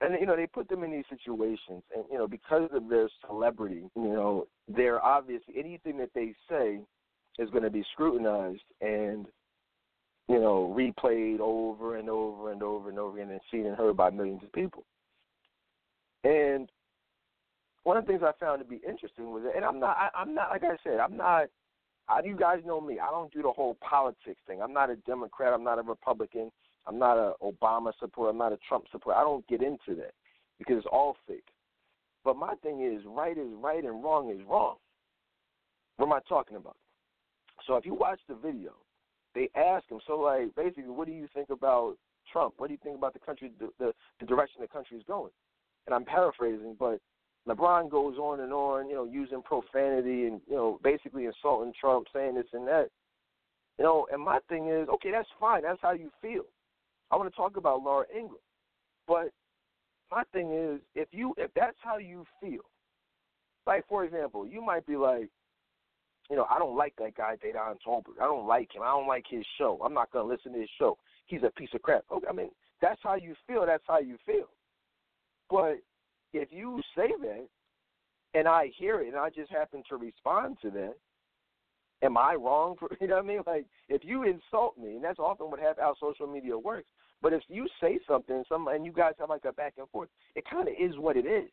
and 0.00 0.16
you 0.18 0.26
know 0.26 0.34
they 0.34 0.46
put 0.46 0.68
them 0.68 0.82
in 0.82 0.90
these 0.90 1.04
situations, 1.10 1.82
and 1.94 2.04
you 2.10 2.18
know 2.18 2.26
because 2.26 2.70
of 2.72 2.88
their 2.88 3.08
celebrity, 3.26 3.84
you 3.94 4.08
know 4.08 4.46
they're 4.66 5.04
obviously 5.04 5.54
anything 5.58 5.98
that 5.98 6.10
they 6.14 6.34
say 6.48 6.80
is 7.38 7.50
going 7.50 7.64
to 7.64 7.70
be 7.70 7.84
scrutinized 7.92 8.62
and 8.80 9.26
you 10.28 10.40
know 10.40 10.74
replayed 10.76 11.40
over 11.40 11.96
and 11.96 12.08
over 12.08 12.52
and 12.52 12.62
over 12.62 12.88
and 12.88 12.98
over 12.98 13.18
again 13.18 13.30
and 13.30 13.40
seen 13.50 13.66
and 13.66 13.76
heard 13.76 13.96
by 13.96 14.10
millions 14.10 14.42
of 14.42 14.52
people. 14.52 14.84
And 16.24 16.70
one 17.82 17.98
of 17.98 18.06
the 18.06 18.12
things 18.12 18.22
I 18.24 18.32
found 18.40 18.60
to 18.60 18.64
be 18.64 18.80
interesting 18.86 19.30
was, 19.30 19.42
that, 19.44 19.56
and 19.56 19.64
I'm 19.64 19.78
not, 19.78 19.96
I, 19.96 20.08
I'm 20.16 20.34
not 20.34 20.50
like 20.50 20.64
I 20.64 20.76
said, 20.82 20.98
I'm 20.98 21.16
not. 21.16 21.46
Do 22.22 22.28
you 22.28 22.36
guys 22.36 22.58
know 22.66 22.80
me? 22.80 22.98
I 22.98 23.10
don't 23.10 23.32
do 23.32 23.40
the 23.40 23.50
whole 23.50 23.78
politics 23.80 24.40
thing. 24.46 24.60
I'm 24.60 24.74
not 24.74 24.90
a 24.90 24.96
Democrat. 24.96 25.54
I'm 25.54 25.64
not 25.64 25.78
a 25.78 25.82
Republican. 25.82 26.50
I'm 26.86 26.98
not 26.98 27.16
a 27.16 27.32
Obama 27.42 27.92
supporter. 27.98 28.30
I'm 28.30 28.38
not 28.38 28.52
a 28.52 28.58
Trump 28.68 28.84
supporter. 28.92 29.18
I 29.18 29.22
don't 29.22 29.46
get 29.46 29.62
into 29.62 29.94
that 29.96 30.12
because 30.58 30.76
it's 30.78 30.86
all 30.92 31.16
fake. 31.26 31.46
But 32.24 32.36
my 32.36 32.54
thing 32.56 32.82
is, 32.82 33.02
right 33.06 33.36
is 33.36 33.48
right 33.62 33.84
and 33.84 34.02
wrong 34.02 34.30
is 34.30 34.40
wrong. 34.46 34.76
What 35.96 36.06
am 36.06 36.12
I 36.12 36.20
talking 36.28 36.56
about? 36.56 36.76
So 37.66 37.76
if 37.76 37.86
you 37.86 37.94
watch 37.94 38.20
the 38.28 38.34
video, 38.34 38.72
they 39.34 39.48
ask 39.54 39.84
him, 39.90 40.00
so 40.06 40.18
like 40.18 40.54
basically, 40.54 40.90
what 40.90 41.06
do 41.06 41.12
you 41.12 41.28
think 41.34 41.50
about 41.50 41.96
Trump? 42.32 42.54
What 42.58 42.68
do 42.68 42.72
you 42.72 42.80
think 42.82 42.96
about 42.96 43.12
the 43.12 43.18
country, 43.20 43.50
the 43.58 43.68
the, 43.78 43.92
the 44.20 44.26
direction 44.26 44.60
the 44.60 44.68
country 44.68 44.96
is 44.96 45.04
going? 45.06 45.32
And 45.86 45.94
I'm 45.94 46.04
paraphrasing, 46.04 46.76
but 46.78 46.98
LeBron 47.46 47.90
goes 47.90 48.16
on 48.16 48.40
and 48.40 48.52
on, 48.52 48.88
you 48.88 48.94
know, 48.94 49.04
using 49.04 49.42
profanity 49.42 50.26
and 50.26 50.40
you 50.48 50.54
know, 50.54 50.80
basically 50.82 51.26
insulting 51.26 51.74
Trump, 51.78 52.06
saying 52.12 52.36
this 52.36 52.46
and 52.52 52.66
that. 52.66 52.88
You 53.78 53.84
know, 53.84 54.06
and 54.12 54.22
my 54.22 54.38
thing 54.48 54.68
is, 54.68 54.88
okay, 54.88 55.10
that's 55.10 55.28
fine. 55.38 55.62
That's 55.62 55.80
how 55.82 55.92
you 55.92 56.10
feel. 56.22 56.44
I 57.10 57.16
want 57.16 57.30
to 57.30 57.36
talk 57.36 57.56
about 57.56 57.82
Laura 57.82 58.06
Ingraham, 58.10 58.38
But 59.06 59.30
my 60.10 60.22
thing 60.32 60.52
is, 60.52 60.80
if 60.94 61.08
you 61.12 61.34
if 61.36 61.50
that's 61.54 61.76
how 61.82 61.98
you 61.98 62.24
feel, 62.40 62.62
like 63.66 63.86
for 63.88 64.04
example, 64.04 64.46
you 64.46 64.62
might 64.62 64.86
be 64.86 64.96
like, 64.96 65.28
you 66.30 66.36
know, 66.36 66.46
I 66.50 66.58
don't 66.58 66.76
like 66.76 66.94
that 66.98 67.16
guy 67.16 67.36
Dedan 67.36 67.76
Tolbert. 67.86 68.20
I 68.20 68.24
don't 68.24 68.46
like 68.46 68.74
him. 68.74 68.82
I 68.82 68.90
don't 68.90 69.06
like 69.06 69.24
his 69.28 69.44
show. 69.58 69.80
I'm 69.84 69.94
not 69.94 70.10
gonna 70.10 70.28
listen 70.28 70.52
to 70.52 70.60
his 70.60 70.70
show. 70.78 70.96
He's 71.26 71.42
a 71.42 71.50
piece 71.50 71.70
of 71.74 71.82
crap. 71.82 72.04
Okay, 72.12 72.26
I 72.28 72.32
mean, 72.32 72.50
that's 72.80 73.00
how 73.02 73.14
you 73.14 73.34
feel. 73.46 73.66
That's 73.66 73.84
how 73.86 73.98
you 73.98 74.16
feel. 74.24 74.48
But 75.50 75.76
if 76.32 76.48
you 76.50 76.80
say 76.96 77.08
that, 77.20 77.46
and 78.34 78.48
I 78.48 78.70
hear 78.76 79.00
it, 79.00 79.08
and 79.08 79.16
I 79.16 79.30
just 79.30 79.50
happen 79.50 79.82
to 79.88 79.96
respond 79.96 80.56
to 80.62 80.70
that, 80.70 80.94
am 82.02 82.16
I 82.16 82.34
wrong 82.34 82.76
for 82.78 82.88
you 83.00 83.06
know 83.06 83.16
what 83.16 83.24
I 83.24 83.28
mean? 83.28 83.40
Like 83.46 83.66
if 83.88 84.02
you 84.04 84.24
insult 84.24 84.78
me, 84.78 84.96
and 84.96 85.04
that's 85.04 85.18
often 85.18 85.50
what 85.50 85.60
have 85.60 85.76
how 85.78 85.94
social 86.00 86.26
media 86.26 86.56
works. 86.56 86.88
But 87.22 87.32
if 87.32 87.42
you 87.48 87.66
say 87.80 87.98
something, 88.06 88.44
some 88.48 88.68
and 88.68 88.84
you 88.84 88.92
guys 88.92 89.14
have 89.18 89.30
like 89.30 89.44
a 89.46 89.52
back 89.52 89.74
and 89.78 89.88
forth, 89.90 90.08
it 90.34 90.44
kind 90.50 90.68
of 90.68 90.74
is 90.78 90.98
what 90.98 91.16
it 91.16 91.26
is. 91.26 91.50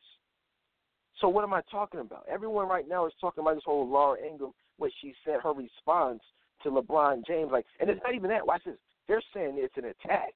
So 1.20 1.30
what 1.30 1.44
am 1.44 1.54
I 1.54 1.62
talking 1.70 2.00
about? 2.00 2.26
Everyone 2.30 2.68
right 2.68 2.88
now 2.88 3.06
is 3.06 3.14
talking 3.22 3.42
about 3.42 3.54
this 3.56 3.64
whole 3.66 3.88
Laura 3.88 4.18
Ingraham, 4.20 4.54
what 4.78 4.92
she 5.02 5.14
said, 5.26 5.40
her 5.44 5.54
response 5.54 6.22
to 6.64 6.70
LeBron 6.70 7.26
James, 7.26 7.50
like, 7.52 7.66
and 7.80 7.90
it's 7.90 8.02
not 8.04 8.16
even 8.16 8.30
that. 8.30 8.46
Watch 8.46 8.64
this. 8.66 8.76
They're 9.08 9.22
saying 9.34 9.56
it's 9.58 9.78
an 9.78 9.86
attack. 9.86 10.34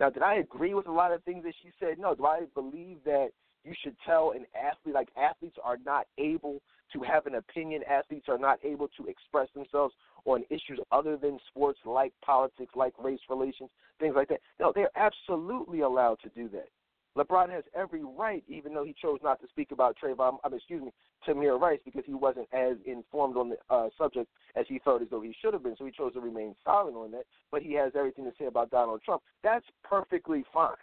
Now, 0.00 0.10
did 0.10 0.22
I 0.22 0.36
agree 0.36 0.74
with 0.74 0.86
a 0.86 0.92
lot 0.92 1.12
of 1.12 1.22
things 1.24 1.44
that 1.44 1.54
she 1.62 1.70
said? 1.80 1.98
No. 1.98 2.14
Do 2.14 2.26
I 2.26 2.42
believe 2.54 2.98
that 3.04 3.28
you 3.64 3.74
should 3.82 3.96
tell 4.06 4.32
an 4.32 4.44
athlete, 4.54 4.94
like 4.94 5.08
athletes 5.16 5.56
are 5.62 5.78
not 5.84 6.06
able 6.18 6.60
to 6.92 7.00
have 7.00 7.26
an 7.26 7.34
opinion. 7.34 7.82
Athletes 7.90 8.26
are 8.28 8.38
not 8.38 8.58
able 8.64 8.88
to 8.96 9.06
express 9.06 9.48
themselves 9.54 9.94
on 10.24 10.44
issues 10.50 10.78
other 10.92 11.16
than 11.16 11.38
sports, 11.48 11.78
like 11.84 12.12
politics, 12.24 12.72
like 12.76 12.92
race 13.02 13.20
relations, 13.28 13.70
things 13.98 14.14
like 14.14 14.28
that. 14.28 14.40
No, 14.60 14.72
they're 14.74 14.90
absolutely 14.96 15.80
allowed 15.80 16.18
to 16.22 16.28
do 16.28 16.48
that. 16.50 16.68
LeBron 17.16 17.50
has 17.50 17.64
every 17.74 18.04
right, 18.04 18.44
even 18.46 18.74
though 18.74 18.84
he 18.84 18.94
chose 19.00 19.18
not 19.22 19.40
to 19.40 19.48
speak 19.48 19.72
about 19.72 19.96
Trayvon, 20.02 20.36
I 20.44 20.48
mean, 20.48 20.58
excuse 20.58 20.82
me, 20.82 20.92
Tamir 21.26 21.58
Rice, 21.58 21.80
because 21.84 22.04
he 22.04 22.14
wasn't 22.14 22.46
as 22.52 22.76
informed 22.84 23.36
on 23.36 23.48
the 23.48 23.56
uh, 23.70 23.88
subject 23.96 24.28
as 24.54 24.66
he 24.68 24.78
felt 24.80 25.00
as 25.00 25.08
though 25.10 25.22
he 25.22 25.34
should 25.40 25.54
have 25.54 25.62
been. 25.62 25.76
So 25.78 25.86
he 25.86 25.92
chose 25.92 26.12
to 26.12 26.20
remain 26.20 26.54
silent 26.64 26.96
on 26.96 27.10
that. 27.12 27.24
But 27.50 27.62
he 27.62 27.72
has 27.74 27.92
everything 27.96 28.24
to 28.24 28.32
say 28.38 28.46
about 28.46 28.70
Donald 28.70 29.00
Trump. 29.02 29.22
That's 29.42 29.64
perfectly 29.82 30.44
fine. 30.52 30.76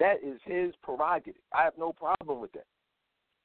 That 0.00 0.16
is 0.24 0.40
his 0.44 0.74
prerogative. 0.82 1.40
I 1.52 1.64
have 1.64 1.74
no 1.78 1.92
problem 1.92 2.40
with 2.40 2.52
that. 2.52 2.64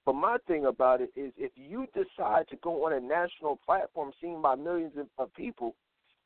But 0.06 0.14
my 0.14 0.38
thing 0.48 0.66
about 0.66 1.02
it 1.02 1.12
is 1.16 1.32
if 1.38 1.52
you 1.56 1.86
decide 1.94 2.48
to 2.50 2.56
go 2.64 2.86
on 2.86 2.94
a 2.94 3.00
national 3.00 3.60
platform 3.66 4.12
seen 4.22 4.42
by 4.42 4.56
millions 4.56 4.94
of 5.18 5.34
people 5.36 5.76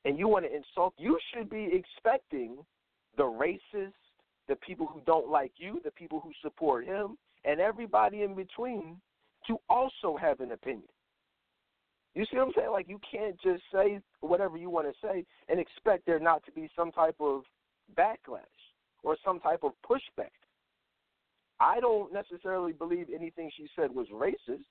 and 0.06 0.18
you 0.18 0.28
want 0.28 0.46
to 0.46 0.56
insult, 0.56 0.94
you 0.98 1.18
should 1.34 1.50
be 1.50 1.70
expecting 1.74 2.58
the 3.18 3.24
racists, 3.24 3.92
the 4.48 4.56
people 4.58 4.86
who 4.86 5.02
don't 5.06 5.30
like 5.30 5.54
you, 5.58 5.80
the 5.84 5.92
people 5.92 6.20
who 6.20 6.32
support 6.42 6.86
him, 6.86 7.18
and 7.46 7.60
everybody 7.60 8.24
in 8.24 8.36
between 8.36 8.98
to 9.48 9.58
also 9.70 10.18
have 10.20 10.40
an 10.40 10.52
opinion. 10.52 10.88
You 12.16 12.26
see 12.26 12.38
what 12.38 12.48
I'm 12.48 12.54
saying? 12.56 12.72
Like 12.72 12.88
you 12.88 13.00
can't 13.10 13.40
just 13.42 13.64
say 13.74 14.00
whatever 14.22 14.58
you 14.58 14.70
want 14.70 14.88
to 14.88 14.94
say 15.02 15.26
and 15.50 15.60
expect 15.60 16.06
there 16.06 16.20
not 16.20 16.46
to 16.46 16.52
be 16.52 16.70
some 16.76 16.92
type 16.92 17.16
of 17.20 17.44
backlash 17.98 18.44
or 19.04 19.18
some 19.26 19.40
type 19.40 19.64
of 19.64 19.72
pushback. 19.90 20.30
I 21.60 21.80
don't 21.80 22.14
necessarily 22.14 22.74
believe 22.74 23.08
anything 23.14 23.50
she 23.56 23.68
said 23.76 23.94
was 23.94 24.08
racist. 24.14 24.66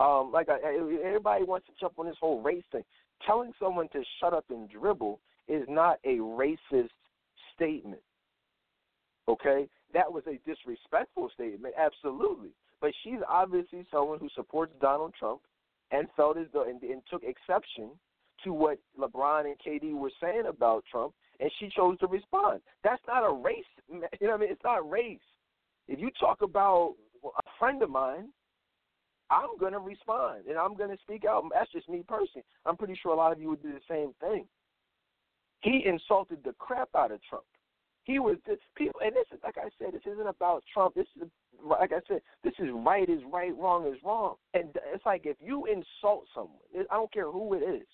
Um, 0.00 0.32
like 0.32 0.48
I, 0.48 0.58
everybody 1.04 1.44
wants 1.44 1.66
to 1.66 1.72
jump 1.78 1.94
on 1.98 2.06
this 2.06 2.16
whole 2.20 2.40
race 2.40 2.64
thing. 2.72 2.82
Telling 3.26 3.52
someone 3.60 3.88
to 3.90 4.02
shut 4.20 4.32
up 4.32 4.44
and 4.50 4.68
dribble 4.68 5.20
is 5.48 5.64
not 5.68 5.98
a 6.04 6.16
racist 6.18 6.88
statement. 7.54 8.02
Okay, 9.28 9.68
that 9.94 10.10
was 10.12 10.24
a 10.26 10.38
disrespectful 10.48 11.30
statement, 11.34 11.74
absolutely. 11.78 12.50
But 12.80 12.90
she's 13.04 13.20
obviously 13.28 13.86
someone 13.90 14.18
who 14.18 14.28
supports 14.34 14.72
Donald 14.80 15.14
Trump 15.18 15.42
and 15.92 16.08
felt 16.16 16.38
as 16.38 16.46
though 16.52 16.68
and, 16.68 16.82
and 16.82 17.02
took 17.10 17.22
exception 17.22 17.90
to 18.44 18.52
what 18.52 18.78
LeBron 18.98 19.44
and 19.44 19.56
KD 19.64 19.94
were 19.94 20.10
saying 20.20 20.44
about 20.48 20.84
Trump, 20.90 21.12
and 21.38 21.50
she 21.58 21.68
chose 21.68 21.98
to 21.98 22.06
respond. 22.08 22.60
That's 22.82 23.02
not 23.06 23.24
a 23.24 23.32
race. 23.32 23.64
You 24.20 24.28
know 24.28 24.32
what 24.32 24.34
I 24.34 24.36
mean? 24.38 24.52
It's 24.52 24.64
not 24.64 24.88
race. 24.88 25.18
If 25.86 26.00
you 26.00 26.10
talk 26.18 26.42
about 26.42 26.94
a 27.24 27.50
friend 27.58 27.82
of 27.82 27.90
mine, 27.90 28.28
I'm 29.30 29.56
going 29.58 29.72
to 29.72 29.78
respond 29.78 30.46
and 30.48 30.58
I'm 30.58 30.76
going 30.76 30.90
to 30.90 31.02
speak 31.02 31.24
out. 31.24 31.44
That's 31.52 31.70
just 31.72 31.88
me 31.88 32.02
personally. 32.06 32.44
I'm 32.66 32.76
pretty 32.76 32.98
sure 33.02 33.12
a 33.12 33.16
lot 33.16 33.32
of 33.32 33.40
you 33.40 33.48
would 33.50 33.62
do 33.62 33.72
the 33.72 33.80
same 33.88 34.12
thing. 34.20 34.46
He 35.62 35.84
insulted 35.86 36.38
the 36.44 36.52
crap 36.58 36.88
out 36.94 37.12
of 37.12 37.20
Trump. 37.28 37.44
He 38.04 38.18
was 38.18 38.36
this 38.46 38.58
people, 38.76 39.00
and 39.04 39.14
this 39.14 39.26
is 39.32 39.38
like 39.44 39.56
I 39.58 39.68
said. 39.78 39.94
This 39.94 40.12
isn't 40.12 40.26
about 40.26 40.64
Trump. 40.72 40.94
This 40.94 41.06
is 41.20 41.28
like 41.64 41.92
I 41.92 42.00
said. 42.08 42.20
This 42.42 42.54
is 42.58 42.68
right 42.72 43.08
is 43.08 43.20
right, 43.32 43.56
wrong 43.56 43.86
is 43.86 43.98
wrong. 44.04 44.36
And 44.54 44.70
it's 44.92 45.06
like 45.06 45.22
if 45.24 45.36
you 45.40 45.66
insult 45.66 46.26
someone, 46.34 46.58
I 46.90 46.94
don't 46.94 47.12
care 47.12 47.30
who 47.30 47.54
it 47.54 47.60
is, 47.60 47.86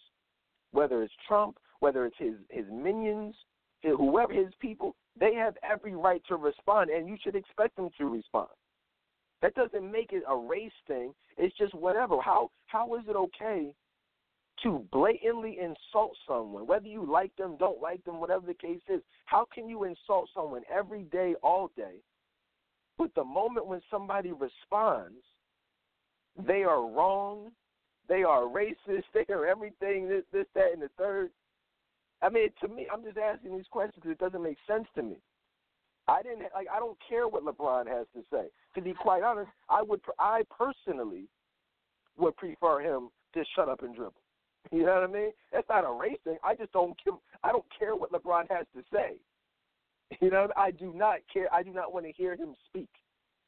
whether 0.73 1.03
it's 1.03 1.13
Trump, 1.27 1.59
whether 1.81 2.07
it's 2.07 2.17
his 2.19 2.35
his 2.49 2.65
minions, 2.73 3.35
whoever 3.83 4.33
his 4.33 4.53
people, 4.61 4.97
they 5.19 5.35
have 5.35 5.57
every 5.69 5.95
right 5.95 6.23
to 6.29 6.37
respond, 6.37 6.91
and 6.91 7.07
you 7.07 7.17
should 7.23 7.37
expect 7.37 7.77
them 7.77 7.91
to 7.99 8.07
respond. 8.07 8.49
That 9.43 9.55
doesn't 9.55 9.93
make 9.93 10.13
it 10.13 10.23
a 10.27 10.37
race 10.37 10.73
thing. 10.87 11.13
It's 11.37 11.57
just 11.57 11.75
whatever. 11.75 12.21
How 12.21 12.51
how 12.67 12.95
is 12.97 13.03
it 13.09 13.17
okay 13.17 13.75
to 14.63 14.85
blatantly 14.93 15.59
insult 15.61 16.17
someone, 16.27 16.67
whether 16.67 16.87
you 16.87 17.05
like 17.11 17.35
them, 17.37 17.57
don't 17.59 17.81
like 17.81 18.05
them, 18.05 18.21
whatever 18.21 18.47
the 18.47 18.55
case 18.55 18.81
is? 18.89 19.01
How 19.27 19.47
can 19.53 19.69
you 19.69 19.85
insult 19.85 20.29
someone 20.35 20.63
every 20.73 21.03
day, 21.05 21.35
all 21.43 21.71
day, 21.77 21.97
but 22.99 23.15
the 23.15 23.25
moment 23.25 23.67
when 23.67 23.81
somebody 23.91 24.33
responds, 24.33 25.23
they 26.47 26.65
are 26.65 26.83
wrong, 26.83 27.51
they 28.09 28.23
are 28.25 28.43
racist, 28.43 29.05
they 29.15 29.33
are 29.33 29.47
everything, 29.47 30.09
this, 30.09 30.25
this, 30.33 30.47
that, 30.55 30.73
and 30.73 30.83
the 30.83 30.91
third. 30.99 31.31
I 32.21 32.29
mean, 32.29 32.49
to 32.61 32.69
me, 32.69 32.89
I'm 32.93 33.05
just 33.05 33.17
asking 33.17 33.57
these 33.57 33.67
questions 33.71 34.03
because 34.03 34.13
it 34.13 34.19
doesn't 34.19 34.43
make 34.43 34.59
sense 34.67 34.87
to 34.97 35.03
me. 35.03 35.17
I 36.09 36.23
didn't 36.23 36.41
like. 36.55 36.67
I 36.75 36.79
don't 36.81 36.97
care 37.07 37.29
what 37.29 37.45
LeBron 37.45 37.87
has 37.87 38.07
to 38.15 38.23
say. 38.33 38.47
To 38.75 38.81
be 38.81 38.95
quite 38.95 39.23
honest, 39.23 39.51
I 39.69 39.83
would. 39.83 40.01
I 40.19 40.43
personally 40.51 41.29
would 42.17 42.35
prefer 42.37 42.81
him 42.81 43.11
to 43.35 43.45
shut 43.55 43.69
up 43.69 43.83
and 43.83 43.95
dribble. 43.95 44.15
You 44.71 44.85
know 44.85 44.95
what 44.95 45.05
I 45.05 45.13
mean? 45.13 45.33
That's 45.53 45.69
not 45.69 45.85
a 45.85 45.93
race. 45.93 46.19
I 46.45 46.55
just 46.55 46.73
don't. 46.73 46.97
I 47.43 47.53
don't 47.53 47.65
care 47.79 47.97
what 47.97 48.13
LeBron 48.13 48.51
has 48.51 48.67
to 48.77 48.83
say. 48.93 49.17
You 50.21 50.31
know, 50.31 50.49
I 50.57 50.71
do 50.71 50.93
not 50.95 51.19
care. 51.33 51.53
I 51.53 51.63
do 51.63 51.73
not 51.73 51.93
want 51.93 52.07
to 52.07 52.13
hear 52.13 52.35
him 52.35 52.55
speak. 52.69 52.89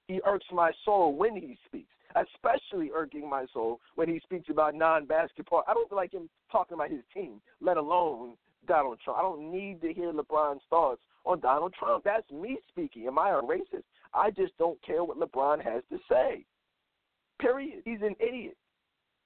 He 0.08 0.20
irks 0.26 0.46
my 0.52 0.72
soul 0.84 1.14
when 1.14 1.36
he 1.36 1.56
speaks, 1.66 1.92
especially 2.16 2.90
irking 2.94 3.28
my 3.28 3.46
soul 3.52 3.80
when 3.94 4.08
he 4.08 4.20
speaks 4.20 4.48
about 4.50 4.74
non-basketball. 4.74 5.62
I 5.68 5.74
don't 5.74 5.92
like 5.92 6.12
him 6.12 6.28
talking 6.50 6.74
about 6.74 6.90
his 6.90 7.02
team, 7.14 7.40
let 7.60 7.76
alone 7.76 8.34
Donald 8.66 8.98
Trump. 9.04 9.18
I 9.18 9.22
don't 9.22 9.50
need 9.52 9.80
to 9.82 9.92
hear 9.92 10.12
LeBron's 10.12 10.62
thoughts 10.68 11.00
on 11.24 11.40
Donald 11.40 11.74
Trump. 11.78 12.04
That's 12.04 12.30
me 12.30 12.58
speaking. 12.68 13.06
Am 13.06 13.18
I 13.18 13.30
a 13.30 13.42
racist? 13.42 13.84
I 14.12 14.30
just 14.30 14.56
don't 14.58 14.80
care 14.82 15.04
what 15.04 15.18
LeBron 15.18 15.62
has 15.62 15.82
to 15.90 15.98
say. 16.10 16.44
Period. 17.40 17.82
He's 17.84 18.02
an 18.02 18.16
idiot. 18.20 18.56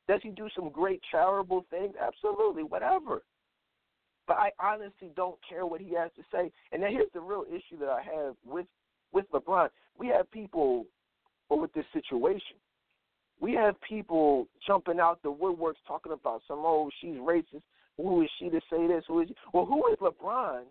Does 0.08 0.20
he 0.22 0.30
do 0.30 0.48
some 0.54 0.70
great 0.70 1.00
charitable 1.10 1.64
things? 1.70 1.94
Absolutely, 2.00 2.62
whatever. 2.62 3.22
But 4.26 4.36
I 4.36 4.50
honestly 4.58 5.10
don't 5.16 5.38
care 5.46 5.66
what 5.66 5.80
he 5.80 5.94
has 5.94 6.10
to 6.16 6.22
say. 6.32 6.50
And 6.72 6.82
now 6.82 6.88
here's 6.88 7.12
the 7.12 7.20
real 7.20 7.44
issue 7.48 7.78
that 7.80 7.88
I 7.88 8.02
have 8.02 8.34
with 8.44 8.66
with 9.12 9.30
LeBron. 9.32 9.68
We 9.98 10.08
have 10.08 10.30
people 10.30 10.86
or 11.48 11.60
with 11.60 11.72
this 11.72 11.84
situation. 11.92 12.56
We 13.40 13.52
have 13.52 13.80
people 13.82 14.48
jumping 14.66 15.00
out 15.00 15.22
the 15.22 15.32
woodworks 15.32 15.74
talking 15.86 16.12
about 16.12 16.42
some 16.48 16.60
oh 16.60 16.90
she's 17.00 17.16
racist. 17.16 17.62
Who 17.96 18.22
is 18.22 18.30
she 18.38 18.50
to 18.50 18.60
say 18.70 18.86
this? 18.86 19.04
Who 19.08 19.20
is 19.20 19.28
she? 19.28 19.34
well 19.52 19.66
who 19.66 19.86
is 19.92 19.98
LeBron 19.98 20.62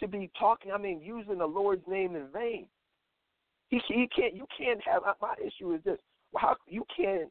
to 0.00 0.08
be 0.08 0.30
talking? 0.38 0.72
I 0.72 0.78
mean 0.78 1.00
using 1.02 1.38
the 1.38 1.46
Lord's 1.46 1.86
name 1.86 2.16
in 2.16 2.28
vain. 2.32 2.66
He 3.68 3.80
he 3.88 4.08
can't. 4.14 4.34
You 4.34 4.46
can't 4.56 4.80
have. 4.84 5.02
My 5.20 5.34
issue 5.44 5.74
is 5.74 5.82
this: 5.84 5.98
how 6.36 6.56
you 6.66 6.84
can't 6.96 7.30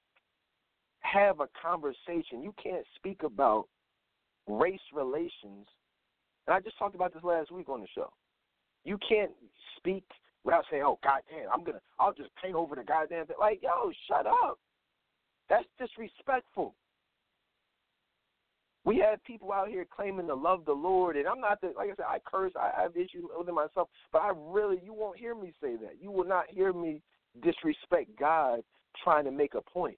have 1.14 1.40
a 1.40 1.48
conversation. 1.62 2.42
You 2.42 2.54
can't 2.62 2.86
speak 2.96 3.24
about 3.24 3.68
race 4.48 4.80
relations. 4.94 5.68
And 6.48 6.56
I 6.56 6.60
just 6.60 6.78
talked 6.78 6.96
about 6.96 7.14
this 7.14 7.24
last 7.24 7.52
week 7.52 7.70
on 7.70 7.82
the 7.82 7.88
show. 7.94 8.12
You 8.84 8.98
can't 9.08 9.32
speak 9.78 10.04
without 10.44 10.66
saying, 10.72 10.84
"Oh, 10.84 11.00
goddamn, 11.04 11.50
I'm 11.54 11.64
gonna, 11.64 11.82
I'll 12.00 12.14
just 12.14 12.30
paint 12.42 12.56
over 12.56 12.76
the 12.76 12.84
goddamn 12.84 13.28
thing." 13.28 13.36
Like, 13.40 13.62
yo, 13.62 13.92
shut 14.08 14.26
up. 14.26 14.60
That's 15.50 15.68
disrespectful. 15.78 16.76
We 18.86 18.98
have 19.00 19.22
people 19.26 19.52
out 19.52 19.68
here 19.68 19.86
claiming 19.86 20.28
to 20.28 20.36
love 20.36 20.64
the 20.66 20.72
Lord, 20.72 21.18
and 21.18 21.28
I'm 21.28 21.42
not 21.42 21.60
the 21.60 21.74
like 21.76 21.90
I 21.92 21.96
said, 21.96 22.06
I 22.08 22.20
curse, 22.26 22.54
I 22.56 22.72
have 22.82 22.96
issues 22.96 23.26
with 23.38 23.48
myself, 23.50 23.90
but 24.14 24.22
I 24.22 24.32
really 24.36 24.80
you 24.84 24.94
won't 24.94 25.18
hear 25.18 25.36
me 25.36 25.52
say 25.62 25.76
that. 25.76 25.96
You 26.02 26.12
will 26.12 26.26
not 26.26 26.46
hear 26.50 26.72
me 26.72 27.02
disrespect 27.44 28.18
God 28.18 28.62
trying 29.04 29.26
to 29.26 29.32
make 29.32 29.54
a 29.54 29.62
point. 29.62 29.98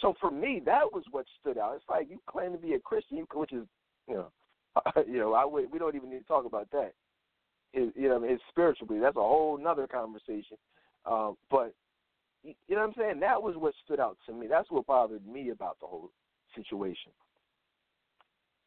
So 0.00 0.14
for 0.20 0.30
me, 0.30 0.62
that 0.64 0.92
was 0.92 1.04
what 1.10 1.26
stood 1.40 1.58
out. 1.58 1.74
It's 1.76 1.84
like 1.88 2.08
you 2.10 2.18
claim 2.28 2.52
to 2.52 2.58
be 2.58 2.74
a 2.74 2.78
Christian, 2.78 3.26
which 3.34 3.52
is, 3.52 3.66
you 4.08 4.14
know, 4.14 4.28
you 5.08 5.18
know, 5.18 5.34
I 5.34 5.44
we 5.44 5.78
don't 5.78 5.96
even 5.96 6.10
need 6.10 6.20
to 6.20 6.24
talk 6.24 6.44
about 6.44 6.70
that. 6.72 6.92
His, 7.72 7.88
you 7.94 8.08
know, 8.08 8.22
his 8.22 8.40
spiritual 8.48 8.86
belief. 8.86 9.02
That's 9.02 9.16
a 9.16 9.20
whole 9.20 9.58
nother 9.58 9.86
conversation. 9.86 10.56
Um, 11.04 11.36
but 11.50 11.74
you 12.42 12.54
know 12.70 12.78
what 12.78 12.88
I'm 12.88 12.94
saying? 12.96 13.20
That 13.20 13.42
was 13.42 13.56
what 13.56 13.74
stood 13.84 14.00
out 14.00 14.16
to 14.26 14.32
me. 14.32 14.46
That's 14.48 14.70
what 14.70 14.86
bothered 14.86 15.26
me 15.26 15.50
about 15.50 15.78
the 15.80 15.86
whole 15.86 16.10
situation 16.54 17.12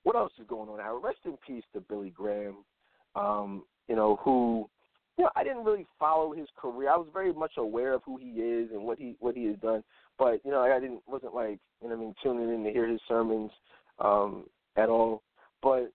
what 0.03 0.15
else 0.15 0.31
is 0.39 0.47
going 0.47 0.69
on 0.69 0.77
now? 0.77 0.97
Rest 0.97 1.19
in 1.25 1.37
peace 1.45 1.63
to 1.73 1.81
Billy 1.81 2.09
Graham. 2.09 2.57
Um, 3.15 3.63
you 3.87 3.95
know, 3.95 4.19
who 4.23 4.69
you 5.17 5.25
know, 5.25 5.31
I 5.35 5.43
didn't 5.43 5.65
really 5.65 5.85
follow 5.99 6.33
his 6.33 6.47
career. 6.57 6.89
I 6.89 6.95
was 6.95 7.07
very 7.11 7.33
much 7.33 7.53
aware 7.57 7.93
of 7.93 8.01
who 8.05 8.17
he 8.17 8.29
is 8.29 8.71
and 8.71 8.83
what 8.83 8.97
he 8.97 9.15
what 9.19 9.35
he 9.35 9.45
has 9.45 9.57
done, 9.57 9.83
but 10.21 10.39
you 10.45 10.51
know, 10.51 10.61
I 10.61 10.79
didn't 10.79 11.01
wasn't 11.07 11.33
like 11.33 11.57
you 11.81 11.89
know 11.89 11.95
I 11.95 11.97
mean 11.97 12.13
tuning 12.21 12.53
in 12.53 12.63
to 12.63 12.71
hear 12.71 12.87
his 12.87 13.01
sermons 13.07 13.49
um, 13.97 14.45
at 14.77 14.87
all. 14.87 15.23
But 15.63 15.91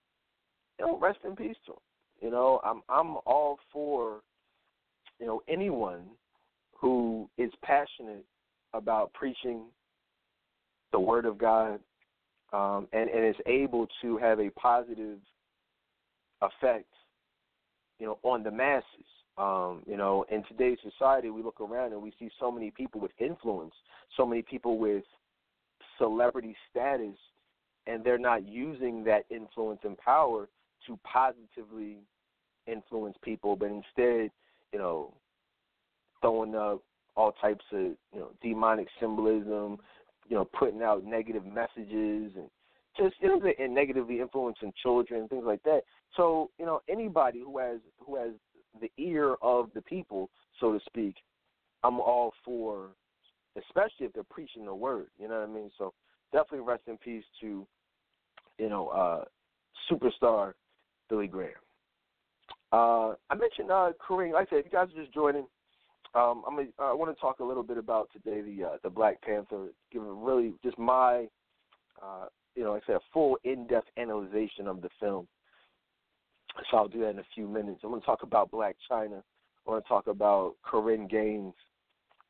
you 0.77 0.85
know, 0.85 0.99
rest 0.99 1.19
in 1.23 1.33
peace 1.33 1.55
to 1.65 1.71
him. 1.71 1.77
You 2.21 2.31
know, 2.31 2.59
I'm 2.65 2.81
I'm 2.89 3.15
all 3.25 3.57
for 3.71 4.19
you 5.21 5.27
know 5.27 5.41
anyone 5.47 6.01
who 6.75 7.29
is 7.37 7.51
passionate 7.63 8.25
about 8.73 9.13
preaching 9.13 9.61
the 10.91 10.99
word 10.99 11.25
of 11.25 11.37
God 11.37 11.79
um, 12.51 12.89
and, 12.91 13.09
and 13.09 13.25
is 13.25 13.41
able 13.45 13.87
to 14.01 14.17
have 14.17 14.41
a 14.41 14.49
positive 14.51 15.19
effect, 16.41 16.89
you 17.97 18.07
know, 18.07 18.19
on 18.23 18.43
the 18.43 18.51
masses. 18.51 18.83
Um, 19.37 19.83
you 19.85 19.97
know, 19.97 20.25
in 20.31 20.43
today's 20.45 20.79
society, 20.81 21.29
we 21.29 21.43
look 21.43 21.61
around 21.61 21.93
and 21.93 22.01
we 22.01 22.11
see 22.17 22.29
so 22.39 22.51
many 22.51 22.71
people 22.71 22.99
with 22.99 23.11
influence, 23.19 23.73
so 24.15 24.25
many 24.25 24.41
people 24.41 24.79
with 24.79 25.03
celebrity 25.99 26.55
status, 26.71 27.15
and 27.85 28.03
they're 28.03 28.17
not 28.17 28.47
using 28.47 29.03
that 29.03 29.25
influence 29.29 29.79
and 29.83 29.97
power 29.97 30.49
to 30.87 30.99
positively 31.03 31.97
influence 32.65 33.15
people, 33.23 33.55
but 33.55 33.69
instead, 33.69 34.31
you 34.73 34.79
know, 34.79 35.13
throwing 36.21 36.55
up 36.55 36.81
all 37.15 37.31
types 37.33 37.65
of 37.71 37.79
you 37.79 37.97
know 38.15 38.31
demonic 38.41 38.87
symbolism, 38.99 39.77
you 40.27 40.35
know, 40.35 40.45
putting 40.45 40.81
out 40.81 41.03
negative 41.03 41.45
messages 41.45 42.31
and 42.35 42.49
just 42.97 43.15
you 43.19 43.27
know, 43.27 43.51
and 43.59 43.73
negatively 43.73 44.19
influencing 44.19 44.73
children 44.81 45.27
things 45.27 45.45
like 45.45 45.63
that. 45.63 45.81
So 46.15 46.49
you 46.59 46.65
know, 46.65 46.81
anybody 46.89 47.39
who 47.39 47.57
has 47.59 47.79
who 47.99 48.15
has 48.17 48.31
the 48.79 48.91
ear 48.97 49.35
of 49.41 49.69
the 49.73 49.81
people, 49.81 50.29
so 50.59 50.73
to 50.73 50.79
speak, 50.85 51.15
I'm 51.83 51.99
all 51.99 52.33
for, 52.43 52.89
especially 53.57 54.05
if 54.05 54.13
they're 54.13 54.23
preaching 54.23 54.65
the 54.65 54.73
word. 54.73 55.07
You 55.19 55.27
know 55.27 55.39
what 55.39 55.49
I 55.49 55.53
mean? 55.53 55.71
So 55.77 55.93
definitely 56.31 56.67
rest 56.67 56.83
in 56.87 56.97
peace 56.97 57.23
to, 57.41 57.67
you 58.57 58.69
know, 58.69 58.87
uh, 58.89 59.25
superstar 59.91 60.53
Billy 61.09 61.27
Graham. 61.27 61.51
Uh, 62.71 63.13
I 63.29 63.35
mentioned 63.35 63.71
uh, 63.71 63.91
Kareem. 64.05 64.33
Like 64.33 64.47
I 64.47 64.49
said, 64.49 64.59
if 64.59 64.65
you 64.65 64.71
guys 64.71 64.87
are 64.93 65.01
just 65.01 65.13
joining, 65.13 65.45
um, 66.15 66.43
I'm 66.47 66.59
a, 66.59 66.65
I 66.79 66.93
want 66.93 67.15
to 67.15 67.21
talk 67.21 67.39
a 67.39 67.43
little 67.43 67.63
bit 67.63 67.77
about 67.77 68.09
today 68.11 68.41
the 68.41 68.65
uh, 68.65 68.77
the 68.83 68.89
Black 68.89 69.21
Panther, 69.21 69.67
give 69.91 70.01
really 70.03 70.53
just 70.63 70.77
my, 70.77 71.27
uh, 72.01 72.25
you 72.55 72.63
know, 72.63 72.73
like 72.73 72.83
I 72.83 72.87
said, 72.87 72.95
a 72.97 72.99
full 73.13 73.37
in-depth 73.43 73.87
analysis 73.95 74.51
of 74.65 74.81
the 74.81 74.89
film. 74.99 75.27
So 76.69 76.77
I'll 76.77 76.87
do 76.87 77.01
that 77.01 77.09
in 77.09 77.19
a 77.19 77.25
few 77.33 77.47
minutes. 77.47 77.81
I'm 77.83 77.89
going 77.89 78.01
to 78.01 78.05
talk 78.05 78.23
about 78.23 78.51
Blac 78.51 78.73
Chyna. 78.89 79.21
I 79.67 79.71
want 79.71 79.83
to 79.83 79.87
talk 79.87 80.07
about 80.07 80.55
Korryn 80.65 81.09
Gaines. 81.09 81.53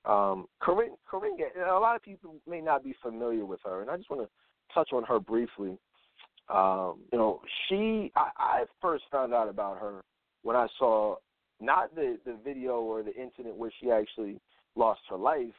Um, 0.06 0.48
Korryn, 0.62 0.96
Korryn, 1.12 1.36
a 1.70 1.80
lot 1.80 1.96
of 1.96 2.02
people 2.02 2.36
may 2.48 2.62
not 2.62 2.84
be 2.84 2.96
familiar 3.02 3.46
with 3.46 3.60
her, 3.66 3.82
and 3.82 3.90
I 3.90 3.98
just 3.98 4.10
want 4.10 4.22
to 4.22 4.30
touch 4.74 4.90
on 4.94 5.04
her 5.04 5.20
briefly. 5.20 5.78
Um, 6.50 7.00
you 7.12 7.18
know, 7.18 7.42
she, 7.68 8.12
I, 8.16 8.30
I 8.38 8.63
first 8.82 9.04
found 9.12 9.34
out 9.34 9.50
about 9.50 9.80
her 9.80 10.04
when 10.44 10.56
I 10.56 10.68
saw 10.80 11.18
not 11.60 11.94
the 11.96 12.18
the 12.26 12.38
video 12.44 12.80
or 12.80 13.04
the 13.04 13.16
incident 13.16 13.58
where 13.58 13.72
she 13.82 13.92
actually 13.92 14.40
lost 14.76 15.02
her 15.10 15.18
life, 15.18 15.54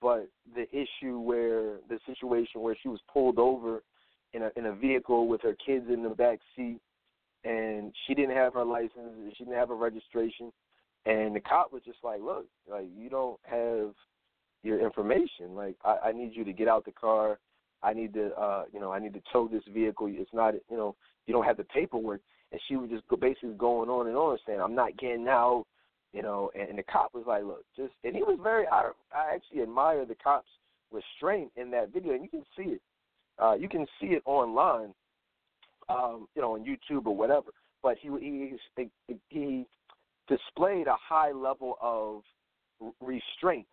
but 0.00 0.28
the 0.54 0.66
issue 0.70 1.20
where 1.20 1.76
the 1.88 1.98
situation 2.06 2.62
where 2.62 2.76
she 2.82 2.88
was 2.88 3.00
pulled 3.12 3.38
over 3.38 3.82
in 4.32 4.42
a 4.42 4.50
in 4.56 4.66
a 4.66 4.74
vehicle 4.74 5.28
with 5.28 5.42
her 5.42 5.56
kids 5.64 5.86
in 5.92 6.02
the 6.02 6.08
back 6.08 6.38
seat, 6.56 6.80
and 7.44 7.92
she 8.06 8.14
didn't 8.14 8.36
have 8.36 8.54
her 8.54 8.64
license, 8.64 9.34
she 9.36 9.44
didn't 9.44 9.58
have 9.58 9.70
a 9.70 9.74
registration, 9.74 10.52
and 11.06 11.34
the 11.34 11.40
cop 11.40 11.72
was 11.72 11.82
just 11.84 11.98
like, 12.02 12.20
"Look, 12.20 12.46
like 12.70 12.86
you 12.96 13.08
don't 13.08 13.38
have 13.42 13.92
your 14.62 14.80
information. 14.80 15.54
Like 15.54 15.76
I, 15.84 16.08
I 16.08 16.12
need 16.12 16.32
you 16.34 16.44
to 16.44 16.52
get 16.52 16.68
out 16.68 16.84
the 16.84 16.92
car. 16.92 17.38
I 17.82 17.92
need 17.92 18.12
to, 18.14 18.34
uh, 18.34 18.64
you 18.72 18.80
know, 18.80 18.92
I 18.92 18.98
need 18.98 19.14
to 19.14 19.22
tow 19.32 19.46
this 19.46 19.62
vehicle. 19.72 20.08
It's 20.10 20.34
not, 20.34 20.54
you 20.68 20.76
know, 20.76 20.96
you 21.26 21.32
don't 21.32 21.44
have 21.44 21.56
the 21.56 21.64
paperwork." 21.64 22.20
and 22.52 22.60
she 22.68 22.76
was 22.76 22.90
just 22.90 23.02
basically 23.20 23.54
going 23.56 23.90
on 23.90 24.06
and 24.06 24.16
on 24.16 24.38
saying, 24.46 24.60
"I'm 24.60 24.74
not 24.74 24.96
getting 24.96 25.28
out," 25.28 25.66
you 26.12 26.22
know. 26.22 26.50
And, 26.54 26.70
and 26.70 26.78
the 26.78 26.82
cop 26.82 27.14
was 27.14 27.24
like, 27.26 27.44
"Look, 27.44 27.64
just," 27.76 27.92
and 28.04 28.14
he 28.14 28.22
was 28.22 28.38
very. 28.42 28.66
I, 28.68 28.90
I 29.12 29.34
actually 29.34 29.62
admire 29.62 30.04
the 30.04 30.14
cop's 30.14 30.48
restraint 30.90 31.50
in 31.56 31.70
that 31.72 31.92
video, 31.92 32.14
and 32.14 32.22
you 32.22 32.28
can 32.28 32.44
see 32.56 32.72
it. 32.72 32.82
Uh, 33.38 33.54
you 33.54 33.68
can 33.68 33.86
see 34.00 34.08
it 34.08 34.22
online, 34.24 34.94
um, 35.88 36.28
you 36.34 36.42
know, 36.42 36.54
on 36.54 36.64
YouTube 36.64 37.06
or 37.06 37.16
whatever. 37.16 37.50
But 37.82 37.96
he 38.00 38.08
he 38.20 38.88
he 39.28 39.66
displayed 40.28 40.86
a 40.86 40.96
high 40.96 41.32
level 41.32 41.76
of 41.80 42.22
restraint 43.00 43.66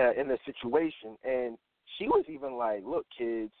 uh, 0.00 0.12
in 0.12 0.28
the 0.28 0.38
situation, 0.46 1.16
and 1.24 1.58
she 1.98 2.06
was 2.06 2.24
even 2.28 2.54
like, 2.54 2.82
"Look, 2.84 3.06
kids, 3.16 3.52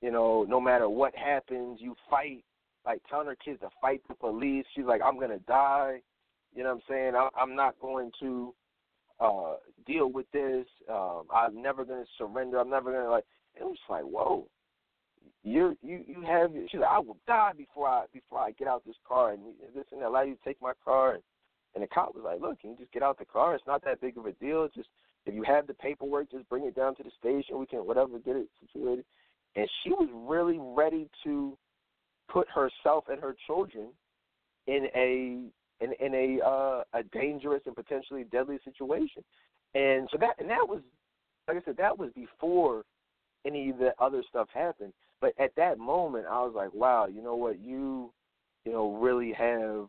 you 0.00 0.10
know, 0.10 0.44
no 0.48 0.60
matter 0.60 0.88
what 0.88 1.14
happens, 1.14 1.78
you 1.80 1.94
fight 2.10 2.44
like 2.84 3.00
telling 3.08 3.28
her 3.28 3.36
kids 3.36 3.60
to 3.60 3.68
fight 3.80 4.02
the 4.08 4.14
police. 4.14 4.64
She's 4.74 4.84
like, 4.84 5.00
I'm 5.04 5.18
gonna 5.18 5.38
die. 5.40 6.00
You 6.54 6.64
know 6.64 6.70
what 6.70 6.76
I'm 6.76 6.82
saying? 6.88 7.12
I, 7.14 7.28
I'm 7.40 7.54
not 7.54 7.78
going 7.80 8.10
to 8.20 8.54
uh 9.20 9.54
deal 9.86 10.10
with 10.10 10.26
this. 10.32 10.66
Um, 10.90 11.24
I'm 11.32 11.62
never 11.62 11.84
gonna 11.84 12.04
surrender. 12.18 12.58
I'm 12.58 12.70
never 12.70 12.92
gonna 12.92 13.10
like. 13.10 13.24
It 13.54 13.64
was 13.64 13.78
like, 13.88 14.02
whoa. 14.02 14.46
You're 15.44 15.74
you 15.82 16.04
you 16.06 16.22
have. 16.22 16.50
She's 16.70 16.80
like, 16.80 16.90
I 16.90 16.98
will 16.98 17.16
die 17.26 17.52
before 17.56 17.88
I 17.88 18.04
before 18.12 18.38
I 18.38 18.52
get 18.52 18.68
out 18.68 18.84
this 18.86 18.96
car 19.06 19.32
and 19.32 19.42
this 19.74 19.84
and. 19.92 20.02
Allow 20.02 20.22
you 20.22 20.34
to 20.34 20.44
take 20.44 20.60
my 20.62 20.72
car. 20.84 21.14
And, 21.14 21.22
and 21.74 21.82
the 21.82 21.88
cop 21.88 22.14
was 22.14 22.22
like, 22.24 22.40
look, 22.40 22.60
can 22.60 22.70
you 22.70 22.76
just 22.76 22.92
get 22.92 23.02
out 23.02 23.18
the 23.18 23.24
car? 23.24 23.54
It's 23.54 23.66
not 23.66 23.82
that 23.84 24.00
big 24.00 24.18
of 24.18 24.26
a 24.26 24.32
deal. 24.32 24.68
Just 24.74 24.88
if 25.26 25.34
you 25.34 25.42
have 25.42 25.66
the 25.66 25.74
paperwork, 25.74 26.30
just 26.30 26.48
bring 26.48 26.64
it 26.64 26.76
down 26.76 26.94
to 26.96 27.02
the 27.02 27.10
station. 27.18 27.58
We 27.58 27.66
can 27.66 27.80
whatever 27.80 28.18
get 28.18 28.36
it 28.36 28.48
situated. 28.60 29.04
And 29.56 29.68
she 29.82 29.90
was 29.90 30.08
really 30.12 30.58
ready 30.60 31.08
to 31.24 31.56
put 32.28 32.48
herself 32.48 33.04
and 33.08 33.20
her 33.20 33.34
children 33.46 33.88
in 34.66 34.86
a 34.94 35.84
in, 35.84 35.92
in 36.00 36.14
a 36.14 36.44
uh, 36.46 36.82
a 36.94 37.02
dangerous 37.12 37.62
and 37.66 37.74
potentially 37.74 38.24
deadly 38.30 38.58
situation. 38.64 39.24
And 39.74 40.08
so 40.12 40.18
that 40.18 40.36
and 40.38 40.48
that 40.50 40.68
was 40.68 40.82
like 41.48 41.56
I 41.56 41.60
said, 41.64 41.76
that 41.78 41.98
was 41.98 42.10
before 42.14 42.84
any 43.44 43.70
of 43.70 43.78
the 43.78 43.92
other 43.98 44.22
stuff 44.28 44.48
happened. 44.54 44.92
But 45.22 45.32
at 45.38 45.54
that 45.56 45.78
moment 45.78 46.26
I 46.30 46.42
was 46.42 46.52
like, 46.54 46.74
Wow, 46.74 47.06
you 47.06 47.22
know 47.22 47.36
what, 47.36 47.58
you 47.58 48.12
you 48.66 48.72
know, 48.72 48.92
really 48.96 49.32
have 49.32 49.88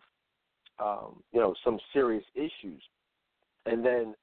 um, 0.80 1.22
you 1.32 1.40
know, 1.40 1.54
some 1.64 1.80
serious 1.94 2.24
issues. 2.36 2.82
And 3.66 3.86
then, 3.86 4.16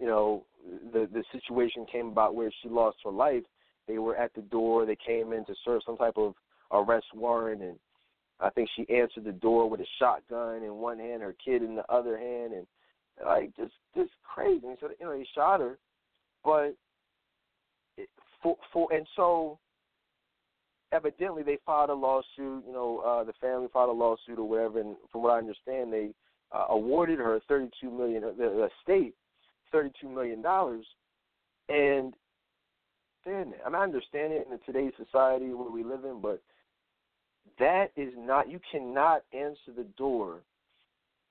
you 0.00 0.06
know, 0.06 0.44
the 0.92 1.08
the 1.12 1.24
situation 1.32 1.86
came 1.90 2.08
about 2.08 2.34
where 2.34 2.50
she 2.62 2.68
lost 2.68 2.98
her 3.04 3.10
life. 3.10 3.42
They 3.88 3.98
were 3.98 4.16
at 4.16 4.32
the 4.34 4.42
door, 4.42 4.86
they 4.86 4.96
came 5.04 5.32
in 5.32 5.44
to 5.46 5.54
serve 5.64 5.82
some 5.84 5.96
type 5.96 6.16
of 6.16 6.34
arrest 6.70 7.06
warrant, 7.14 7.62
and 7.62 7.76
I 8.40 8.50
think 8.50 8.68
she 8.74 8.88
answered 8.88 9.24
the 9.24 9.32
door 9.32 9.68
with 9.68 9.80
a 9.80 9.86
shotgun 9.98 10.62
in 10.62 10.74
one 10.76 10.98
hand, 10.98 11.22
her 11.22 11.34
kid 11.44 11.62
in 11.62 11.74
the 11.74 11.84
other 11.92 12.16
hand, 12.16 12.52
and 12.52 12.66
like 13.24 13.54
just 13.56 13.74
just 13.96 14.10
crazy. 14.22 14.66
So 14.80 14.88
you 14.98 15.06
know, 15.06 15.16
he 15.16 15.26
shot 15.34 15.60
her, 15.60 15.78
but 16.44 16.74
it, 17.98 18.08
for 18.42 18.56
for 18.72 18.92
and 18.92 19.06
so 19.14 19.58
evidently 20.92 21.42
they 21.42 21.58
filed 21.64 21.90
a 21.90 21.94
lawsuit. 21.94 22.64
You 22.66 22.72
know, 22.72 22.98
uh, 22.98 23.24
the 23.24 23.32
family 23.40 23.68
filed 23.72 23.90
a 23.90 23.92
lawsuit 23.92 24.38
or 24.38 24.48
whatever, 24.48 24.80
and 24.80 24.96
from 25.10 25.22
what 25.22 25.32
I 25.32 25.38
understand, 25.38 25.92
they 25.92 26.10
uh, 26.52 26.66
awarded 26.70 27.18
her 27.18 27.40
thirty-two 27.48 27.90
million. 27.90 28.22
The, 28.22 28.32
the 28.36 28.68
state 28.82 29.14
thirty-two 29.72 30.08
million 30.08 30.42
dollars, 30.42 30.84
and 31.68 32.14
then 33.24 33.54
I 33.64 33.68
mean, 33.70 33.80
I 33.80 33.82
understand 33.82 34.32
it 34.32 34.46
in 34.50 34.58
today's 34.66 34.92
society 34.96 35.52
where 35.54 35.70
we 35.70 35.82
live 35.82 36.04
in, 36.04 36.20
but 36.20 36.40
that 37.58 37.86
is 37.96 38.12
not. 38.16 38.50
You 38.50 38.60
cannot 38.70 39.22
answer 39.32 39.72
the 39.76 39.86
door 39.96 40.40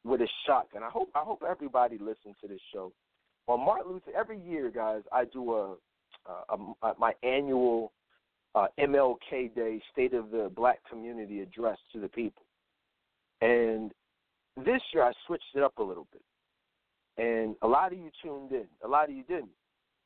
with 0.03 0.21
a 0.21 0.27
shotgun. 0.45 0.83
I 0.83 0.89
hope 0.89 1.09
I 1.15 1.19
hope 1.19 1.43
everybody 1.47 1.97
listens 1.97 2.35
to 2.41 2.47
this 2.47 2.61
show. 2.73 2.91
On 3.47 3.63
Martin 3.63 3.91
Luther, 3.91 4.11
every 4.17 4.39
year, 4.39 4.69
guys, 4.69 5.01
I 5.11 5.25
do 5.25 5.53
a, 5.53 5.75
a, 6.27 6.57
a 6.83 6.93
my 6.99 7.13
annual 7.23 7.91
uh, 8.55 8.67
MLK 8.79 9.53
Day 9.55 9.81
State 9.91 10.13
of 10.13 10.31
the 10.31 10.51
Black 10.55 10.79
Community 10.89 11.41
address 11.41 11.77
to 11.93 11.99
the 11.99 12.09
people. 12.09 12.43
And 13.41 13.91
this 14.57 14.81
year 14.93 15.03
I 15.03 15.11
switched 15.25 15.55
it 15.55 15.63
up 15.63 15.77
a 15.77 15.83
little 15.83 16.07
bit. 16.11 16.21
And 17.17 17.55
a 17.61 17.67
lot 17.67 17.91
of 17.91 17.99
you 17.99 18.09
tuned 18.23 18.51
in, 18.51 18.65
a 18.83 18.87
lot 18.87 19.09
of 19.09 19.15
you 19.15 19.23
didn't. 19.23 19.49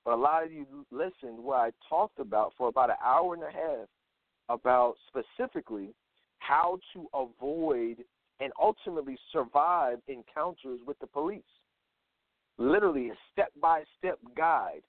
But 0.03 0.13
a 0.13 0.21
lot 0.21 0.43
of 0.43 0.51
you 0.51 0.65
listened 0.91 1.43
where 1.43 1.57
I 1.57 1.71
talked 1.89 2.19
about 2.19 2.53
for 2.57 2.67
about 2.67 2.91
an 2.91 2.97
hour 3.03 3.33
and 3.33 3.43
a 3.43 3.51
half 3.51 3.87
about 4.49 4.95
specifically 5.07 5.95
how 6.37 6.77
to 6.93 7.07
avoid 7.13 8.03
and 8.39 8.51
ultimately 8.61 9.17
survive 9.31 9.97
encounters 10.07 10.79
with 10.85 10.99
the 10.99 11.07
police. 11.07 11.41
Literally 12.57 13.09
a 13.09 13.15
step 13.31 13.51
by 13.59 13.83
step 13.97 14.19
guide 14.37 14.81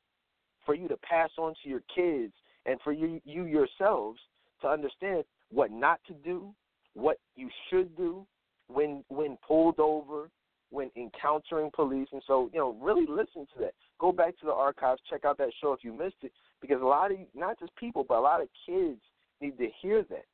for 0.66 0.74
you 0.74 0.88
to 0.88 0.96
pass 0.98 1.30
on 1.38 1.54
to 1.62 1.68
your 1.68 1.82
kids 1.94 2.34
and 2.66 2.80
for 2.82 2.92
you, 2.92 3.20
you 3.24 3.44
yourselves 3.44 4.18
to 4.62 4.68
understand 4.68 5.24
what 5.50 5.70
not 5.70 6.00
to 6.06 6.14
do, 6.14 6.52
what 6.94 7.18
you 7.34 7.48
should 7.70 7.96
do 7.96 8.26
when 8.68 9.04
when 9.08 9.36
pulled 9.46 9.78
over, 9.78 10.30
when 10.70 10.90
encountering 10.96 11.70
police. 11.74 12.08
And 12.12 12.22
so, 12.26 12.50
you 12.52 12.58
know, 12.58 12.76
really 12.80 13.06
listen 13.08 13.46
to 13.54 13.60
that. 13.60 13.74
Go 13.98 14.12
back 14.12 14.38
to 14.40 14.46
the 14.46 14.52
archives, 14.52 15.00
check 15.08 15.24
out 15.24 15.38
that 15.38 15.50
show 15.60 15.72
if 15.72 15.84
you 15.84 15.92
missed 15.92 16.16
it, 16.22 16.32
because 16.60 16.80
a 16.82 16.84
lot 16.84 17.12
of 17.12 17.18
not 17.34 17.58
just 17.58 17.74
people, 17.76 18.04
but 18.06 18.18
a 18.18 18.20
lot 18.20 18.42
of 18.42 18.48
kids 18.66 19.00
need 19.40 19.56
to 19.58 19.68
hear 19.80 20.02
that 20.10 20.24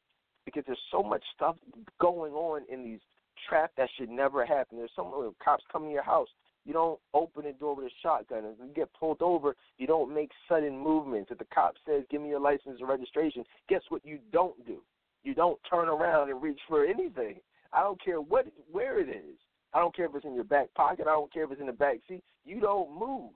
because 0.44 0.64
there's 0.66 0.78
so 0.90 1.02
much 1.02 1.22
stuff 1.34 1.56
going 2.00 2.32
on 2.32 2.62
in 2.72 2.82
these 2.84 3.00
traps 3.48 3.72
that 3.76 3.88
should 3.96 4.10
never 4.10 4.44
happen. 4.44 4.78
There's 4.78 4.90
some 4.94 5.12
cops 5.42 5.64
coming 5.70 5.90
to 5.90 5.94
your 5.94 6.02
house 6.02 6.28
you 6.64 6.72
don't 6.72 7.00
open 7.12 7.44
the 7.44 7.52
door 7.52 7.74
with 7.74 7.86
a 7.86 7.90
shotgun. 8.02 8.44
If 8.44 8.58
you 8.60 8.72
get 8.74 8.92
pulled 8.94 9.20
over, 9.20 9.56
you 9.78 9.86
don't 9.86 10.14
make 10.14 10.30
sudden 10.48 10.78
movements. 10.78 11.30
If 11.30 11.38
the 11.38 11.46
cop 11.46 11.74
says, 11.84 12.04
"Give 12.08 12.20
me 12.20 12.28
your 12.28 12.40
license 12.40 12.78
and 12.78 12.88
registration," 12.88 13.44
guess 13.68 13.82
what? 13.88 14.04
You 14.04 14.18
don't 14.30 14.64
do. 14.64 14.82
You 15.24 15.34
don't 15.34 15.62
turn 15.64 15.88
around 15.88 16.30
and 16.30 16.42
reach 16.42 16.60
for 16.68 16.84
anything. 16.84 17.40
I 17.72 17.82
don't 17.82 18.00
care 18.00 18.20
what 18.20 18.46
where 18.70 19.00
it 19.00 19.08
is. 19.08 19.36
I 19.74 19.80
don't 19.80 19.94
care 19.94 20.06
if 20.06 20.14
it's 20.14 20.24
in 20.24 20.34
your 20.34 20.44
back 20.44 20.72
pocket. 20.74 21.06
I 21.06 21.12
don't 21.12 21.32
care 21.32 21.44
if 21.44 21.50
it's 21.50 21.60
in 21.60 21.66
the 21.66 21.72
back 21.72 21.96
seat. 22.08 22.22
You 22.44 22.60
don't 22.60 22.96
move. 22.96 23.32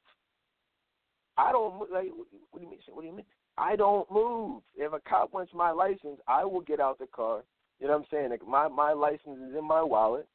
I 1.36 1.52
don't 1.52 1.90
like. 1.90 2.10
What 2.50 2.60
do 2.60 2.64
you 2.64 2.70
mean? 2.70 2.80
What 2.88 3.02
do 3.02 3.08
you 3.08 3.14
mean? 3.14 3.26
I 3.58 3.74
don't 3.74 4.10
move. 4.10 4.62
If 4.76 4.92
a 4.92 5.00
cop 5.00 5.32
wants 5.32 5.52
my 5.54 5.70
license, 5.70 6.20
I 6.28 6.44
will 6.44 6.60
get 6.60 6.80
out 6.80 6.98
the 6.98 7.06
car. 7.06 7.42
You 7.80 7.86
know 7.86 7.94
what 7.94 8.00
I'm 8.00 8.06
saying? 8.10 8.30
Like 8.30 8.46
my 8.46 8.68
my 8.68 8.92
license 8.92 9.38
is 9.48 9.56
in 9.56 9.64
my 9.64 9.82
wallet. 9.82 10.28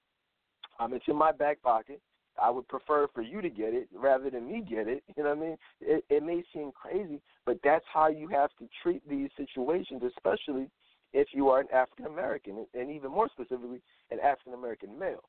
Um, 0.80 0.94
it's 0.94 1.06
in 1.08 1.16
my 1.16 1.32
back 1.32 1.62
pocket. 1.62 2.02
I 2.42 2.50
would 2.50 2.68
prefer 2.68 3.08
for 3.14 3.22
you 3.22 3.42
to 3.42 3.50
get 3.50 3.74
it 3.74 3.88
rather 3.94 4.30
than 4.30 4.52
me 4.52 4.64
get 4.68 4.88
it. 4.88 5.04
You 5.16 5.24
know 5.24 5.30
what 5.30 5.38
I 5.38 5.42
mean? 5.42 5.58
It, 5.82 6.06
it 6.10 6.24
may 6.24 6.44
seem 6.54 6.72
crazy, 6.72 7.22
but 7.46 7.60
that's 7.64 7.86
how 7.92 8.08
you 8.08 8.28
have 8.30 8.50
to 8.60 8.68
treat 8.82 9.08
these 9.08 9.30
situations, 9.38 10.02
especially 10.04 10.70
if 11.14 11.28
you 11.34 11.50
are 11.50 11.60
an 11.60 11.68
African 11.74 12.06
American, 12.06 12.66
and 12.74 12.90
even 12.90 13.12
more 13.12 13.30
specifically, 13.30 13.82
an 14.12 14.20
African 14.20 14.54
American 14.54 14.98
male. 14.98 15.24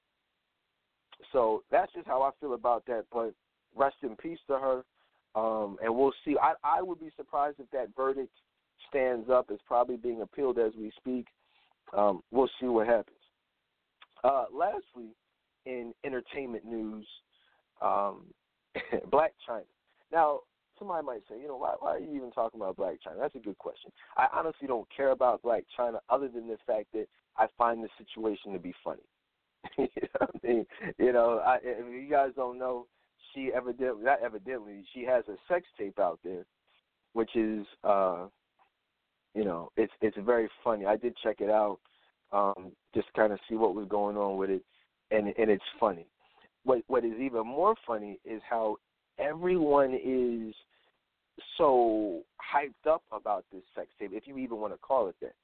So 1.32 1.62
that's 1.70 1.92
just 1.92 2.06
how 2.06 2.22
I 2.22 2.30
feel 2.40 2.54
about 2.54 2.84
that. 2.86 3.04
But 3.12 3.34
rest 3.74 3.96
in 4.02 4.16
peace 4.16 4.38
to 4.46 4.58
her, 4.58 4.84
um, 5.34 5.76
and 5.82 5.94
we'll 5.94 6.12
see. 6.24 6.36
I, 6.40 6.54
I 6.62 6.82
would 6.82 7.00
be 7.00 7.10
surprised 7.16 7.58
if 7.58 7.70
that 7.70 7.88
verdict 7.96 8.32
stands 8.88 9.28
up. 9.30 9.46
It's 9.50 9.62
probably 9.66 9.96
being 9.96 10.22
appealed 10.22 10.58
as 10.58 10.72
we 10.78 10.92
speak. 10.96 11.26
Um, 11.96 12.22
we'll 12.30 12.50
see 12.60 12.66
what 12.66 12.86
happens. 12.86 13.16
Uh, 14.24 14.44
lastly, 14.52 15.14
in 15.66 15.92
entertainment 16.04 16.64
news, 16.64 17.06
um, 17.80 18.22
Blac 19.10 19.30
Chyna. 19.48 19.62
Now, 20.12 20.40
somebody 20.78 21.06
might 21.06 21.22
say, 21.28 21.40
you 21.40 21.48
know, 21.48 21.56
why, 21.56 21.74
why 21.78 21.96
are 21.96 21.98
you 21.98 22.14
even 22.14 22.30
talking 22.30 22.60
about 22.60 22.76
Blac 22.76 22.98
Chyna? 23.06 23.18
That's 23.20 23.34
a 23.34 23.40
good 23.40 23.58
question. 23.58 23.90
I 24.16 24.26
honestly 24.32 24.66
don't 24.66 24.88
care 24.94 25.10
about 25.10 25.42
Blac 25.42 25.64
Chyna 25.78 25.98
other 26.10 26.28
than 26.28 26.48
the 26.48 26.58
fact 26.66 26.86
that 26.92 27.06
I 27.36 27.46
find 27.56 27.82
the 27.82 27.88
situation 27.98 28.52
to 28.52 28.58
be 28.58 28.74
funny. 28.84 29.02
you 29.78 29.88
know 30.20 30.26
I 30.26 30.46
mean? 30.46 30.66
You 30.98 31.12
know, 31.12 31.38
I, 31.44 31.58
if 31.62 31.86
you 31.88 32.10
guys 32.10 32.30
don't 32.34 32.58
know, 32.58 32.86
she 33.32 33.50
evidently, 33.54 34.04
not 34.04 34.20
evidently, 34.22 34.84
she 34.92 35.04
has 35.04 35.24
a 35.28 35.36
sex 35.48 35.66
tape 35.78 35.98
out 35.98 36.18
there, 36.24 36.44
which 37.12 37.34
is, 37.36 37.64
uh, 37.84 38.26
you 39.34 39.44
know, 39.44 39.70
it's 39.76 39.92
it's 40.02 40.16
very 40.20 40.48
funny. 40.64 40.84
I 40.84 40.96
did 40.96 41.16
check 41.22 41.36
it 41.40 41.48
out, 41.48 41.78
um, 42.32 42.72
just 42.94 43.06
kind 43.14 43.32
of 43.32 43.38
see 43.48 43.54
what 43.54 43.74
was 43.74 43.86
going 43.88 44.16
on 44.16 44.36
with 44.36 44.50
it 44.50 44.64
and 45.12 45.28
and 45.38 45.50
it's 45.50 45.62
funny. 45.78 46.06
What 46.64 46.82
what 46.86 47.04
is 47.04 47.18
even 47.20 47.46
more 47.46 47.74
funny 47.86 48.18
is 48.24 48.40
how 48.48 48.76
everyone 49.18 49.94
is 49.94 50.54
so 51.58 52.22
hyped 52.54 52.90
up 52.90 53.02
about 53.12 53.44
this 53.52 53.62
sex 53.74 53.88
tape, 53.98 54.10
if 54.12 54.26
you 54.26 54.38
even 54.38 54.58
want 54.58 54.72
to 54.72 54.78
call 54.78 55.08
it 55.08 55.16
that. 55.20 55.34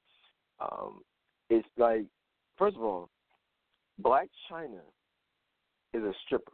Um, 0.59 1.01
it's 1.49 1.67
like, 1.77 2.05
first 2.57 2.75
of 2.75 2.83
all, 2.83 3.09
Blac 4.01 4.27
Chyna 4.49 4.81
is 5.93 6.03
a 6.03 6.13
stripper. 6.25 6.51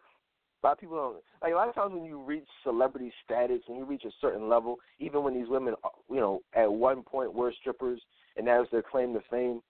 A 0.64 0.68
lot 0.68 0.74
of 0.74 0.80
people 0.80 0.96
don't 0.96 1.14
like. 1.44 1.54
A 1.54 1.56
lot 1.56 1.70
of 1.70 1.76
times 1.76 1.94
when 1.94 2.06
you 2.06 2.22
reach 2.22 2.48
celebrity 2.64 3.12
status, 3.24 3.62
when 3.68 3.78
you 3.78 3.86
reach 3.86 4.04
a 4.06 4.12
certain 4.22 4.50
level, 4.50 4.78
even 5.00 5.24
when 5.24 5.34
these 5.34 5.50
women, 5.50 5.76
you 6.10 6.16
know, 6.16 6.42
at 6.56 6.72
one 6.72 7.04
point 7.04 7.34
were 7.34 7.54
strippers, 7.60 8.02
and 8.36 8.48
that 8.48 8.58
was 8.58 8.68
their 8.72 8.82
claim 8.82 9.14
to 9.14 9.22
fame. 9.30 9.62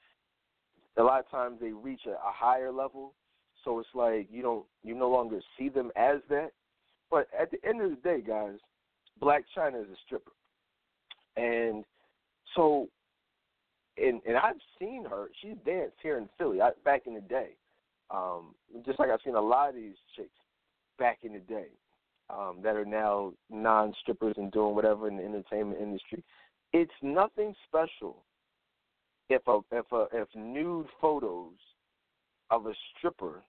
A 0.97 1.03
lot 1.03 1.19
of 1.19 1.29
times 1.29 1.57
they 1.59 1.71
reach 1.71 2.01
a, 2.05 2.11
a 2.11 2.31
higher 2.31 2.71
level, 2.71 3.13
so 3.65 3.79
it's 3.79 3.89
like 3.93 4.27
you 4.31 4.41
don't 4.41 4.65
you 4.83 4.95
no 4.95 5.09
longer 5.09 5.41
see 5.57 5.67
them 5.67 5.91
as 5.97 6.19
that. 6.29 6.51
But 7.11 7.27
at 7.39 7.51
the 7.51 7.57
end 7.67 7.81
of 7.81 7.89
the 7.89 7.97
day, 7.97 8.21
guys, 8.25 8.57
Blac 9.21 9.43
Chyna 9.55 9.81
is 9.81 9.89
a 9.89 9.97
stripper, 10.05 10.31
and 11.35 11.83
so 12.55 12.87
and 13.97 14.21
and 14.25 14.37
I've 14.37 14.61
seen 14.79 15.05
her. 15.09 15.27
She's 15.41 15.57
danced 15.65 15.97
here 16.01 16.17
in 16.17 16.29
Philly 16.37 16.61
I, 16.61 16.71
back 16.85 17.07
in 17.07 17.15
the 17.15 17.21
day, 17.21 17.49
um, 18.11 18.55
just 18.85 18.99
like 18.99 19.09
I've 19.09 19.19
seen 19.25 19.35
a 19.35 19.41
lot 19.41 19.69
of 19.69 19.75
these 19.75 19.95
chicks 20.15 20.29
back 20.97 21.19
in 21.23 21.33
the 21.33 21.39
day 21.39 21.67
um, 22.29 22.59
that 22.63 22.75
are 22.75 22.85
now 22.85 23.33
non 23.49 23.93
strippers 24.01 24.35
and 24.37 24.51
doing 24.51 24.75
whatever 24.75 25.07
in 25.07 25.17
the 25.17 25.23
entertainment 25.23 25.81
industry. 25.81 26.23
It's 26.73 26.91
nothing 27.01 27.53
special 27.67 28.23
if 29.29 29.41
a 29.47 29.59
if 29.71 29.85
a 29.91 30.07
if 30.11 30.27
nude 30.35 30.87
photos 31.01 31.53
of 32.51 32.67
a 32.67 32.73
stripper 32.97 33.41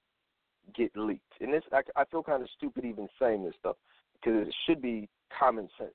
get 0.74 0.90
leaked. 0.96 1.22
And 1.40 1.52
this, 1.52 1.62
I, 1.72 1.80
I 1.96 2.04
feel 2.06 2.22
kind 2.22 2.42
of 2.42 2.48
stupid 2.56 2.84
even 2.84 3.08
saying 3.20 3.44
this 3.44 3.54
stuff 3.58 3.76
because 4.14 4.48
it 4.48 4.54
should 4.66 4.80
be 4.80 5.08
common 5.38 5.68
sense. 5.78 5.90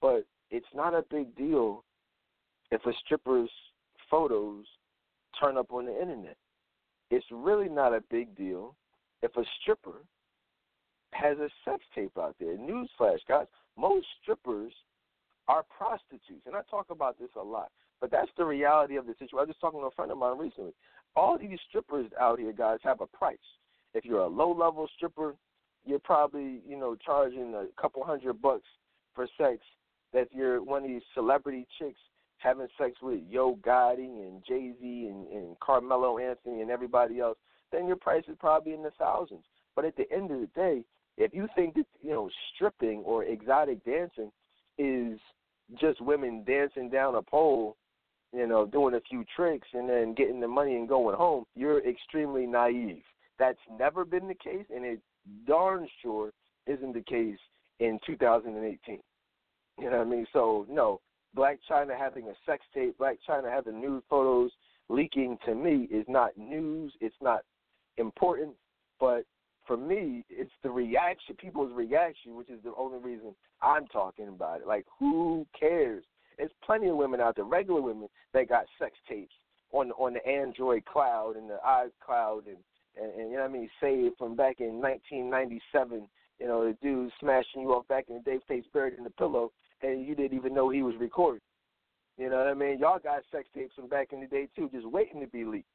But 0.00 0.24
it's 0.50 0.66
not 0.74 0.94
a 0.94 1.04
big 1.10 1.34
deal 1.36 1.84
if 2.70 2.84
a 2.86 2.92
stripper's 3.04 3.50
photos 4.10 4.64
turn 5.40 5.56
up 5.56 5.72
on 5.72 5.86
the 5.86 6.00
internet. 6.00 6.36
It's 7.10 7.26
really 7.30 7.68
not 7.68 7.94
a 7.94 8.02
big 8.10 8.36
deal 8.36 8.74
if 9.22 9.36
a 9.36 9.44
stripper 9.60 10.02
has 11.12 11.38
a 11.38 11.48
sex 11.64 11.82
tape 11.94 12.16
out 12.18 12.36
there. 12.38 12.56
Newsflash, 12.56 13.18
guys, 13.28 13.46
most 13.76 14.06
strippers 14.22 14.72
are 15.48 15.64
prostitutes. 15.76 16.46
And 16.46 16.54
I 16.54 16.60
talk 16.70 16.86
about 16.90 17.18
this 17.18 17.30
a 17.36 17.42
lot. 17.42 17.70
But 18.00 18.10
that's 18.10 18.30
the 18.36 18.44
reality 18.44 18.96
of 18.96 19.06
the 19.06 19.12
situation. 19.14 19.38
I 19.38 19.42
was 19.42 19.48
just 19.48 19.60
talking 19.60 19.80
to 19.80 19.86
a 19.86 19.90
friend 19.90 20.12
of 20.12 20.18
mine 20.18 20.38
recently. 20.38 20.72
All 21.16 21.38
these 21.38 21.58
strippers 21.68 22.10
out 22.20 22.38
here, 22.38 22.52
guys, 22.52 22.78
have 22.84 23.00
a 23.00 23.06
price. 23.06 23.38
If 23.98 24.04
you're 24.04 24.20
a 24.20 24.28
low 24.28 24.52
level 24.52 24.88
stripper, 24.94 25.34
you're 25.84 25.98
probably 25.98 26.60
you 26.64 26.78
know 26.78 26.94
charging 27.04 27.52
a 27.54 27.66
couple 27.80 28.04
hundred 28.04 28.40
bucks 28.40 28.68
for 29.12 29.26
sex. 29.36 29.58
That 30.12 30.28
you're 30.32 30.62
one 30.62 30.84
of 30.84 30.88
these 30.88 31.02
celebrity 31.14 31.66
chicks 31.78 31.98
having 32.38 32.68
sex 32.78 32.92
with 33.02 33.20
Yo 33.28 33.56
Gotti 33.56 34.04
and 34.04 34.40
Jay 34.46 34.72
Z 34.80 35.08
and, 35.10 35.26
and 35.26 35.58
Carmelo 35.58 36.18
Anthony 36.18 36.62
and 36.62 36.70
everybody 36.70 37.18
else, 37.18 37.36
then 37.72 37.88
your 37.88 37.96
price 37.96 38.22
is 38.28 38.36
probably 38.38 38.72
in 38.72 38.84
the 38.84 38.92
thousands. 38.98 39.42
But 39.74 39.84
at 39.84 39.96
the 39.96 40.10
end 40.12 40.30
of 40.30 40.38
the 40.38 40.48
day, 40.54 40.84
if 41.16 41.34
you 41.34 41.48
think 41.56 41.74
that 41.74 41.86
you 42.00 42.10
know 42.10 42.30
stripping 42.54 43.02
or 43.04 43.24
exotic 43.24 43.84
dancing 43.84 44.30
is 44.78 45.18
just 45.80 46.00
women 46.00 46.44
dancing 46.46 46.88
down 46.88 47.16
a 47.16 47.22
pole, 47.22 47.76
you 48.32 48.46
know, 48.46 48.64
doing 48.64 48.94
a 48.94 49.00
few 49.00 49.24
tricks 49.34 49.66
and 49.74 49.88
then 49.88 50.14
getting 50.14 50.38
the 50.38 50.46
money 50.46 50.76
and 50.76 50.88
going 50.88 51.16
home, 51.16 51.44
you're 51.56 51.84
extremely 51.84 52.46
naive. 52.46 53.02
That's 53.38 53.58
never 53.78 54.04
been 54.04 54.28
the 54.28 54.34
case, 54.34 54.66
and 54.74 54.84
it 54.84 55.00
darn 55.46 55.86
sure 56.02 56.32
isn't 56.66 56.94
the 56.94 57.02
case 57.02 57.38
in 57.80 57.98
2018. 58.06 58.98
You 59.78 59.90
know 59.90 59.98
what 59.98 60.06
I 60.06 60.10
mean? 60.10 60.26
So 60.32 60.66
no, 60.68 61.00
Blac 61.36 61.58
Chyna 61.70 61.96
having 61.96 62.24
a 62.24 62.34
sex 62.44 62.64
tape, 62.74 62.98
Blac 62.98 63.18
Chyna 63.28 63.50
having 63.50 63.80
nude 63.80 64.02
photos 64.10 64.50
leaking 64.88 65.38
to 65.44 65.54
me 65.54 65.86
is 65.90 66.04
not 66.08 66.36
news. 66.36 66.92
It's 67.00 67.14
not 67.20 67.42
important, 67.96 68.54
but 68.98 69.24
for 69.66 69.76
me, 69.76 70.24
it's 70.30 70.50
the 70.62 70.70
reaction, 70.70 71.36
people's 71.36 71.72
reaction, 71.74 72.34
which 72.34 72.48
is 72.48 72.62
the 72.64 72.72
only 72.76 72.98
reason 72.98 73.34
I'm 73.62 73.86
talking 73.86 74.28
about 74.28 74.62
it. 74.62 74.66
Like, 74.66 74.86
who 74.98 75.46
cares? 75.58 76.04
There's 76.38 76.50
plenty 76.64 76.88
of 76.88 76.96
women 76.96 77.20
out 77.20 77.36
there, 77.36 77.44
regular 77.44 77.82
women, 77.82 78.08
that 78.32 78.48
got 78.48 78.64
sex 78.78 78.96
tapes 79.08 79.34
on 79.72 79.90
on 79.92 80.14
the 80.14 80.26
Android 80.26 80.84
cloud 80.86 81.36
and 81.36 81.50
the 81.50 81.58
iCloud 81.66 82.46
and, 82.46 82.56
and, 83.00 83.12
and 83.12 83.30
you 83.30 83.36
know 83.36 83.42
what 83.42 83.50
I 83.50 83.52
mean, 83.52 83.70
saved 83.80 84.16
from 84.18 84.36
back 84.36 84.60
in 84.60 84.80
1997. 84.80 86.08
You 86.38 86.46
know, 86.46 86.64
the 86.64 86.76
dude 86.82 87.10
smashing 87.20 87.62
you 87.62 87.72
off 87.72 87.88
back 87.88 88.06
in 88.08 88.16
the 88.16 88.20
day, 88.22 88.38
face 88.46 88.64
buried 88.72 88.96
in 88.96 89.04
the 89.04 89.10
pillow, 89.10 89.52
and 89.82 90.06
you 90.06 90.14
didn't 90.14 90.36
even 90.36 90.54
know 90.54 90.68
he 90.68 90.82
was 90.82 90.94
recording. 91.00 91.40
You 92.16 92.30
know 92.30 92.38
what 92.38 92.48
I 92.48 92.54
mean? 92.54 92.78
Y'all 92.78 92.98
got 92.98 93.22
sex 93.30 93.48
tapes 93.54 93.74
from 93.74 93.88
back 93.88 94.12
in 94.12 94.20
the 94.20 94.26
day 94.26 94.48
too, 94.54 94.68
just 94.72 94.86
waiting 94.86 95.20
to 95.20 95.26
be 95.26 95.44
leaked. 95.44 95.66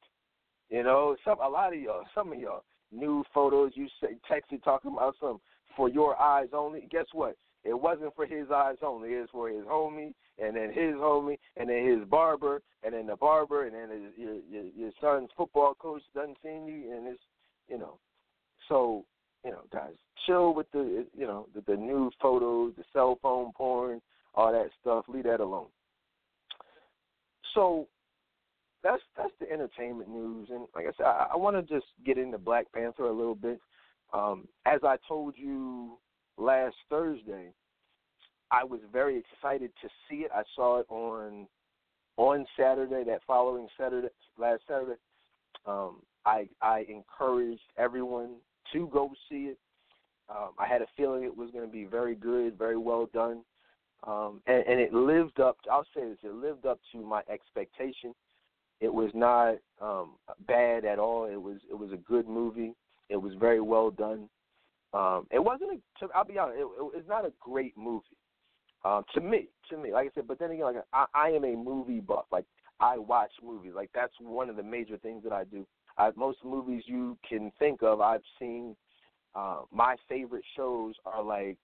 You 0.70 0.82
know, 0.82 1.16
some 1.24 1.38
a 1.40 1.48
lot 1.48 1.74
of 1.74 1.80
y'all, 1.80 2.04
some 2.14 2.32
of 2.32 2.38
y'all, 2.38 2.64
new 2.92 3.24
photos 3.32 3.72
you 3.74 3.88
say 4.00 4.16
texted 4.30 4.62
talking 4.62 4.92
about 4.92 5.14
some 5.20 5.40
for 5.76 5.88
your 5.88 6.20
eyes 6.20 6.48
only. 6.52 6.86
Guess 6.90 7.06
what? 7.12 7.36
It 7.64 7.80
wasn't 7.80 8.14
for 8.14 8.26
his 8.26 8.50
eyes 8.54 8.76
only. 8.82 9.10
It's 9.10 9.30
for 9.30 9.48
his 9.48 9.64
homie, 9.64 10.12
and 10.38 10.54
then 10.54 10.68
his 10.68 10.94
homie, 10.94 11.38
and 11.56 11.68
then 11.68 11.86
his 11.86 12.06
barber, 12.08 12.60
and 12.82 12.92
then 12.92 13.06
the 13.06 13.16
barber, 13.16 13.66
and 13.66 13.74
then 13.74 13.90
his, 13.90 14.12
your, 14.16 14.34
your 14.50 14.64
your 14.76 14.90
son's 15.00 15.30
football 15.36 15.74
coach 15.74 16.02
doesn't 16.14 16.36
see 16.42 16.48
you, 16.48 16.94
and 16.94 17.06
it's 17.08 17.22
you 17.68 17.78
know. 17.78 17.98
So 18.68 19.06
you 19.44 19.50
know, 19.50 19.62
guys, 19.72 19.94
chill 20.26 20.54
with 20.54 20.70
the 20.72 21.06
you 21.16 21.26
know 21.26 21.46
the, 21.54 21.62
the 21.66 21.76
new 21.76 22.10
photos, 22.20 22.74
the 22.76 22.84
cell 22.92 23.18
phone 23.22 23.52
porn, 23.56 24.02
all 24.34 24.52
that 24.52 24.70
stuff. 24.80 25.06
Leave 25.08 25.24
that 25.24 25.40
alone. 25.40 25.68
So 27.54 27.88
that's 28.82 29.02
that's 29.16 29.32
the 29.40 29.50
entertainment 29.50 30.10
news, 30.10 30.48
and 30.50 30.66
like 30.74 30.84
I 30.86 30.92
said, 30.98 31.06
I, 31.06 31.28
I 31.32 31.36
want 31.36 31.56
to 31.56 31.62
just 31.62 31.86
get 32.04 32.18
into 32.18 32.36
Black 32.36 32.66
Panther 32.72 33.04
a 33.04 33.12
little 33.12 33.34
bit. 33.34 33.58
Um, 34.12 34.46
as 34.66 34.80
I 34.84 34.96
told 35.08 35.34
you 35.36 35.98
last 36.36 36.76
Thursday, 36.88 37.52
I 38.50 38.64
was 38.64 38.80
very 38.92 39.18
excited 39.18 39.72
to 39.82 39.88
see 40.08 40.18
it. 40.18 40.30
I 40.34 40.42
saw 40.54 40.80
it 40.80 40.86
on 40.88 41.46
on 42.16 42.46
Saturday, 42.56 43.02
that 43.04 43.20
following 43.26 43.66
Saturday, 43.76 44.08
last 44.38 44.62
Saturday. 44.68 44.98
Um, 45.66 46.02
I 46.24 46.48
I 46.62 46.84
encouraged 46.88 47.60
everyone 47.76 48.36
to 48.72 48.88
go 48.92 49.10
see 49.28 49.46
it. 49.46 49.58
Um, 50.28 50.50
I 50.58 50.66
had 50.66 50.82
a 50.82 50.86
feeling 50.96 51.24
it 51.24 51.36
was 51.36 51.50
going 51.50 51.66
to 51.66 51.72
be 51.72 51.84
very 51.84 52.14
good, 52.14 52.56
very 52.56 52.78
well 52.78 53.08
done, 53.12 53.42
um, 54.06 54.40
and, 54.46 54.64
and 54.66 54.80
it 54.80 54.94
lived 54.94 55.40
up. 55.40 55.60
To, 55.62 55.70
I'll 55.70 55.86
say 55.94 56.08
this: 56.08 56.18
it 56.22 56.34
lived 56.34 56.66
up 56.66 56.80
to 56.92 56.98
my 56.98 57.22
expectation. 57.30 58.14
It 58.80 58.92
was 58.92 59.10
not 59.14 59.56
um, 59.80 60.12
bad 60.46 60.84
at 60.84 60.98
all. 60.98 61.26
It 61.26 61.40
was 61.40 61.58
it 61.70 61.78
was 61.78 61.92
a 61.92 61.96
good 61.96 62.28
movie. 62.28 62.74
It 63.08 63.16
was 63.16 63.34
very 63.34 63.60
well 63.60 63.90
done. 63.90 64.28
Um, 64.94 65.26
it 65.30 65.42
wasn't. 65.42 65.82
A, 66.02 66.06
I'll 66.14 66.24
be 66.24 66.38
honest. 66.38 66.58
It, 66.58 66.62
it, 66.62 66.92
it's 66.98 67.08
not 67.08 67.24
a 67.24 67.32
great 67.40 67.76
movie 67.76 68.04
um, 68.84 69.04
to 69.14 69.20
me. 69.20 69.48
To 69.70 69.76
me, 69.76 69.92
like 69.92 70.06
I 70.06 70.10
said. 70.14 70.28
But 70.28 70.38
then 70.38 70.52
again, 70.52 70.64
like 70.64 70.76
I, 70.92 71.06
I 71.14 71.28
am 71.30 71.44
a 71.44 71.56
movie 71.56 72.00
buff. 72.00 72.26
Like 72.30 72.46
I 72.80 72.96
watch 72.98 73.32
movies. 73.42 73.72
Like 73.74 73.90
that's 73.94 74.14
one 74.20 74.48
of 74.48 74.56
the 74.56 74.62
major 74.62 74.96
things 74.96 75.24
that 75.24 75.32
I 75.32 75.44
do. 75.44 75.66
I, 75.98 76.10
most 76.16 76.38
movies 76.44 76.84
you 76.86 77.18
can 77.28 77.50
think 77.58 77.82
of, 77.82 78.00
I've 78.00 78.22
seen. 78.38 78.76
Uh, 79.34 79.62
my 79.72 79.96
favorite 80.08 80.44
shows 80.56 80.94
are 81.04 81.22
like 81.22 81.56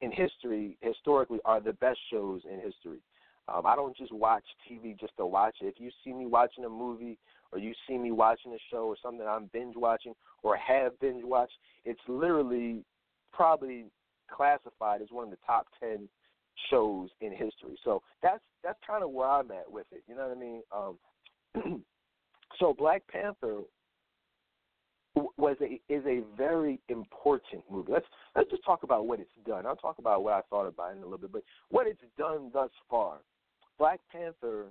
in 0.00 0.10
history, 0.10 0.76
historically, 0.80 1.38
are 1.44 1.60
the 1.60 1.74
best 1.74 1.98
shows 2.10 2.42
in 2.50 2.60
history. 2.60 2.98
Um, 3.46 3.66
I 3.66 3.76
don't 3.76 3.96
just 3.96 4.12
watch 4.12 4.44
TV 4.68 4.98
just 4.98 5.16
to 5.18 5.26
watch 5.26 5.56
it. 5.60 5.66
If 5.66 5.74
you 5.78 5.90
see 6.02 6.12
me 6.12 6.26
watching 6.26 6.64
a 6.64 6.68
movie 6.68 7.18
or 7.54 7.60
you 7.60 7.72
see 7.88 7.96
me 7.96 8.10
watching 8.10 8.52
a 8.52 8.58
show 8.70 8.86
or 8.86 8.96
something 9.02 9.26
I'm 9.26 9.48
binge 9.52 9.76
watching 9.76 10.12
or 10.42 10.56
have 10.56 10.98
binge 11.00 11.24
watched, 11.24 11.54
it's 11.84 12.00
literally 12.08 12.84
probably 13.32 13.86
classified 14.30 15.00
as 15.00 15.08
one 15.10 15.24
of 15.24 15.30
the 15.30 15.38
top 15.46 15.66
ten 15.80 16.08
shows 16.70 17.08
in 17.20 17.30
history. 17.30 17.78
So 17.84 18.02
that's 18.22 18.42
that's 18.62 18.78
kind 18.86 19.04
of 19.04 19.10
where 19.10 19.28
I'm 19.28 19.50
at 19.50 19.70
with 19.70 19.86
it. 19.92 20.02
You 20.08 20.16
know 20.16 20.28
what 20.28 20.36
I 20.36 20.40
mean? 20.40 20.62
Um, 21.64 21.82
so 22.58 22.74
Black 22.76 23.02
Panther 23.08 23.60
was 25.36 25.56
a 25.60 25.80
is 25.92 26.04
a 26.06 26.22
very 26.36 26.80
important 26.88 27.62
movie. 27.70 27.92
Let's 27.92 28.06
let's 28.34 28.50
just 28.50 28.64
talk 28.64 28.82
about 28.82 29.06
what 29.06 29.20
it's 29.20 29.30
done. 29.46 29.66
I'll 29.66 29.76
talk 29.76 29.98
about 29.98 30.24
what 30.24 30.32
I 30.32 30.40
thought 30.50 30.66
about 30.66 30.92
it 30.92 30.96
in 30.96 31.02
a 31.02 31.06
little 31.06 31.18
bit, 31.18 31.32
but 31.32 31.42
what 31.70 31.86
it's 31.86 32.00
done 32.18 32.50
thus 32.52 32.70
far. 32.90 33.18
Black 33.78 34.00
Panther, 34.10 34.66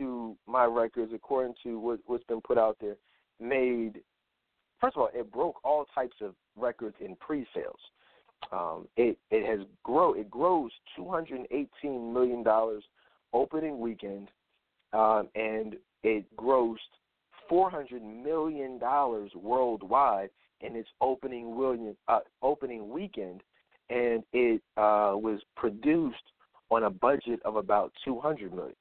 to 0.00 0.36
my 0.46 0.64
records, 0.64 1.12
according 1.14 1.54
to 1.62 1.78
what, 1.78 2.00
what's 2.06 2.24
been 2.24 2.40
put 2.40 2.58
out 2.58 2.76
there, 2.80 2.96
made 3.38 4.00
first 4.80 4.96
of 4.96 5.02
all 5.02 5.10
it 5.14 5.30
broke 5.32 5.64
all 5.64 5.86
types 5.94 6.16
of 6.20 6.34
records 6.56 6.96
in 7.00 7.14
pre-sales. 7.16 7.80
Um, 8.52 8.88
it 8.96 9.18
it 9.30 9.46
has 9.46 9.66
grow 9.84 10.14
it 10.14 10.30
grows 10.30 10.70
two 10.96 11.08
hundred 11.08 11.46
eighteen 11.50 12.12
million 12.12 12.42
dollars 12.42 12.82
opening 13.32 13.78
weekend, 13.78 14.28
um, 14.92 15.28
and 15.34 15.76
it 16.02 16.24
grossed 16.36 16.78
$400 17.50 18.00
million 18.02 18.80
worldwide 19.34 20.30
in 20.60 20.76
its 20.76 20.88
opening, 21.00 21.56
william, 21.56 21.96
uh, 22.08 22.20
opening 22.42 22.90
weekend, 22.90 23.42
and 23.88 24.22
it 24.32 24.62
uh, 24.76 25.12
was 25.14 25.40
produced 25.56 26.16
on 26.70 26.84
a 26.84 26.90
budget 26.90 27.40
of 27.44 27.56
about 27.56 27.92
200 28.04 28.52
million. 28.52 28.74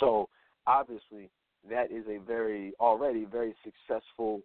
So 0.00 0.28
obviously, 0.66 1.30
that 1.68 1.90
is 1.90 2.04
a 2.08 2.18
very 2.18 2.72
already 2.80 3.24
very 3.24 3.54
successful. 3.64 4.42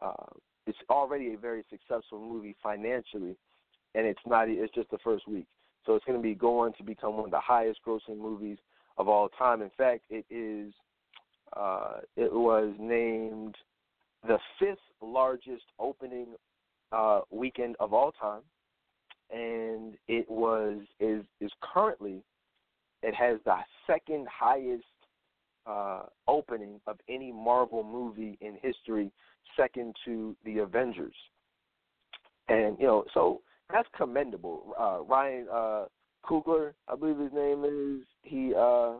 Uh, 0.00 0.26
it's 0.66 0.78
already 0.88 1.34
a 1.34 1.38
very 1.38 1.64
successful 1.70 2.20
movie 2.20 2.54
financially, 2.62 3.36
and 3.94 4.06
it's 4.06 4.20
not. 4.26 4.48
It's 4.48 4.74
just 4.74 4.90
the 4.90 4.98
first 4.98 5.26
week, 5.26 5.46
so 5.86 5.94
it's 5.94 6.04
going 6.04 6.18
to 6.18 6.22
be 6.22 6.34
going 6.34 6.72
to 6.74 6.82
become 6.82 7.16
one 7.16 7.26
of 7.26 7.30
the 7.30 7.40
highest 7.40 7.80
grossing 7.86 8.18
movies 8.18 8.58
of 8.98 9.08
all 9.08 9.28
time. 9.30 9.62
In 9.62 9.70
fact, 9.76 10.02
it 10.10 10.24
is 10.30 10.72
uh, 11.56 12.00
it 12.16 12.32
was 12.32 12.74
named 12.78 13.56
the 14.26 14.38
fifth 14.58 14.78
largest 15.02 15.64
opening 15.78 16.28
uh, 16.92 17.20
weekend 17.30 17.76
of 17.80 17.92
all 17.92 18.12
time, 18.12 18.42
and 19.30 19.94
it 20.08 20.28
was 20.30 20.78
is 20.98 21.24
is 21.40 21.50
currently 21.60 22.22
it 23.02 23.14
has 23.14 23.38
the 23.44 23.56
second 23.86 24.26
highest 24.28 24.84
uh, 25.66 26.02
opening 26.26 26.80
of 26.86 26.98
any 27.08 27.32
Marvel 27.32 27.84
movie 27.84 28.38
in 28.40 28.56
history, 28.62 29.10
second 29.56 29.94
to 30.04 30.36
the 30.44 30.58
Avengers. 30.58 31.14
And 32.48 32.76
you 32.78 32.86
know, 32.86 33.04
so 33.14 33.40
that's 33.72 33.88
commendable. 33.96 34.74
Uh, 34.78 35.02
Ryan 35.02 35.46
uh, 35.52 35.84
Coogler, 36.24 36.72
I 36.88 36.96
believe 36.96 37.18
his 37.18 37.32
name 37.32 37.64
is. 37.64 38.06
He 38.22 38.52
uh, 38.56 38.94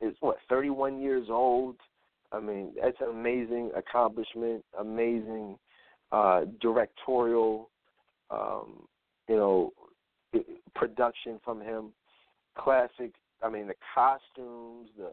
is 0.00 0.14
what 0.20 0.36
31 0.48 1.00
years 1.00 1.26
old. 1.30 1.76
I 2.32 2.40
mean, 2.40 2.72
that's 2.80 2.96
an 3.00 3.10
amazing 3.10 3.70
accomplishment, 3.76 4.64
amazing 4.78 5.58
uh, 6.10 6.42
directorial, 6.60 7.70
um, 8.30 8.86
you 9.28 9.36
know, 9.36 9.72
production 10.74 11.38
from 11.44 11.60
him. 11.60 11.92
Classic. 12.56 13.12
I 13.42 13.48
mean, 13.48 13.66
the 13.66 13.74
costumes, 13.94 14.88
the 14.96 15.12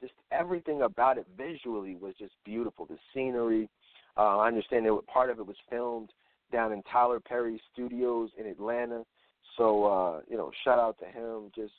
just 0.00 0.14
everything 0.32 0.82
about 0.82 1.16
it 1.16 1.26
visually 1.36 1.96
was 1.96 2.14
just 2.18 2.34
beautiful. 2.44 2.86
The 2.86 2.98
scenery. 3.14 3.68
Uh, 4.16 4.38
I 4.38 4.48
understand 4.48 4.84
that 4.84 4.98
part 5.06 5.30
of 5.30 5.38
it 5.38 5.46
was 5.46 5.56
filmed 5.70 6.10
down 6.50 6.72
in 6.72 6.82
Tyler 6.82 7.20
Perry 7.20 7.60
Studios 7.72 8.30
in 8.38 8.46
Atlanta. 8.46 9.04
So 9.56 9.84
uh, 9.84 10.20
you 10.28 10.36
know, 10.36 10.50
shout 10.64 10.78
out 10.78 10.98
to 10.98 11.06
him. 11.06 11.50
Just 11.54 11.72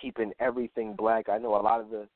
keeping 0.00 0.32
everything 0.40 0.94
black. 0.96 1.28
I 1.28 1.38
know 1.38 1.54
a 1.54 1.62
lot 1.62 1.80
of 1.80 1.90
the 1.90 2.08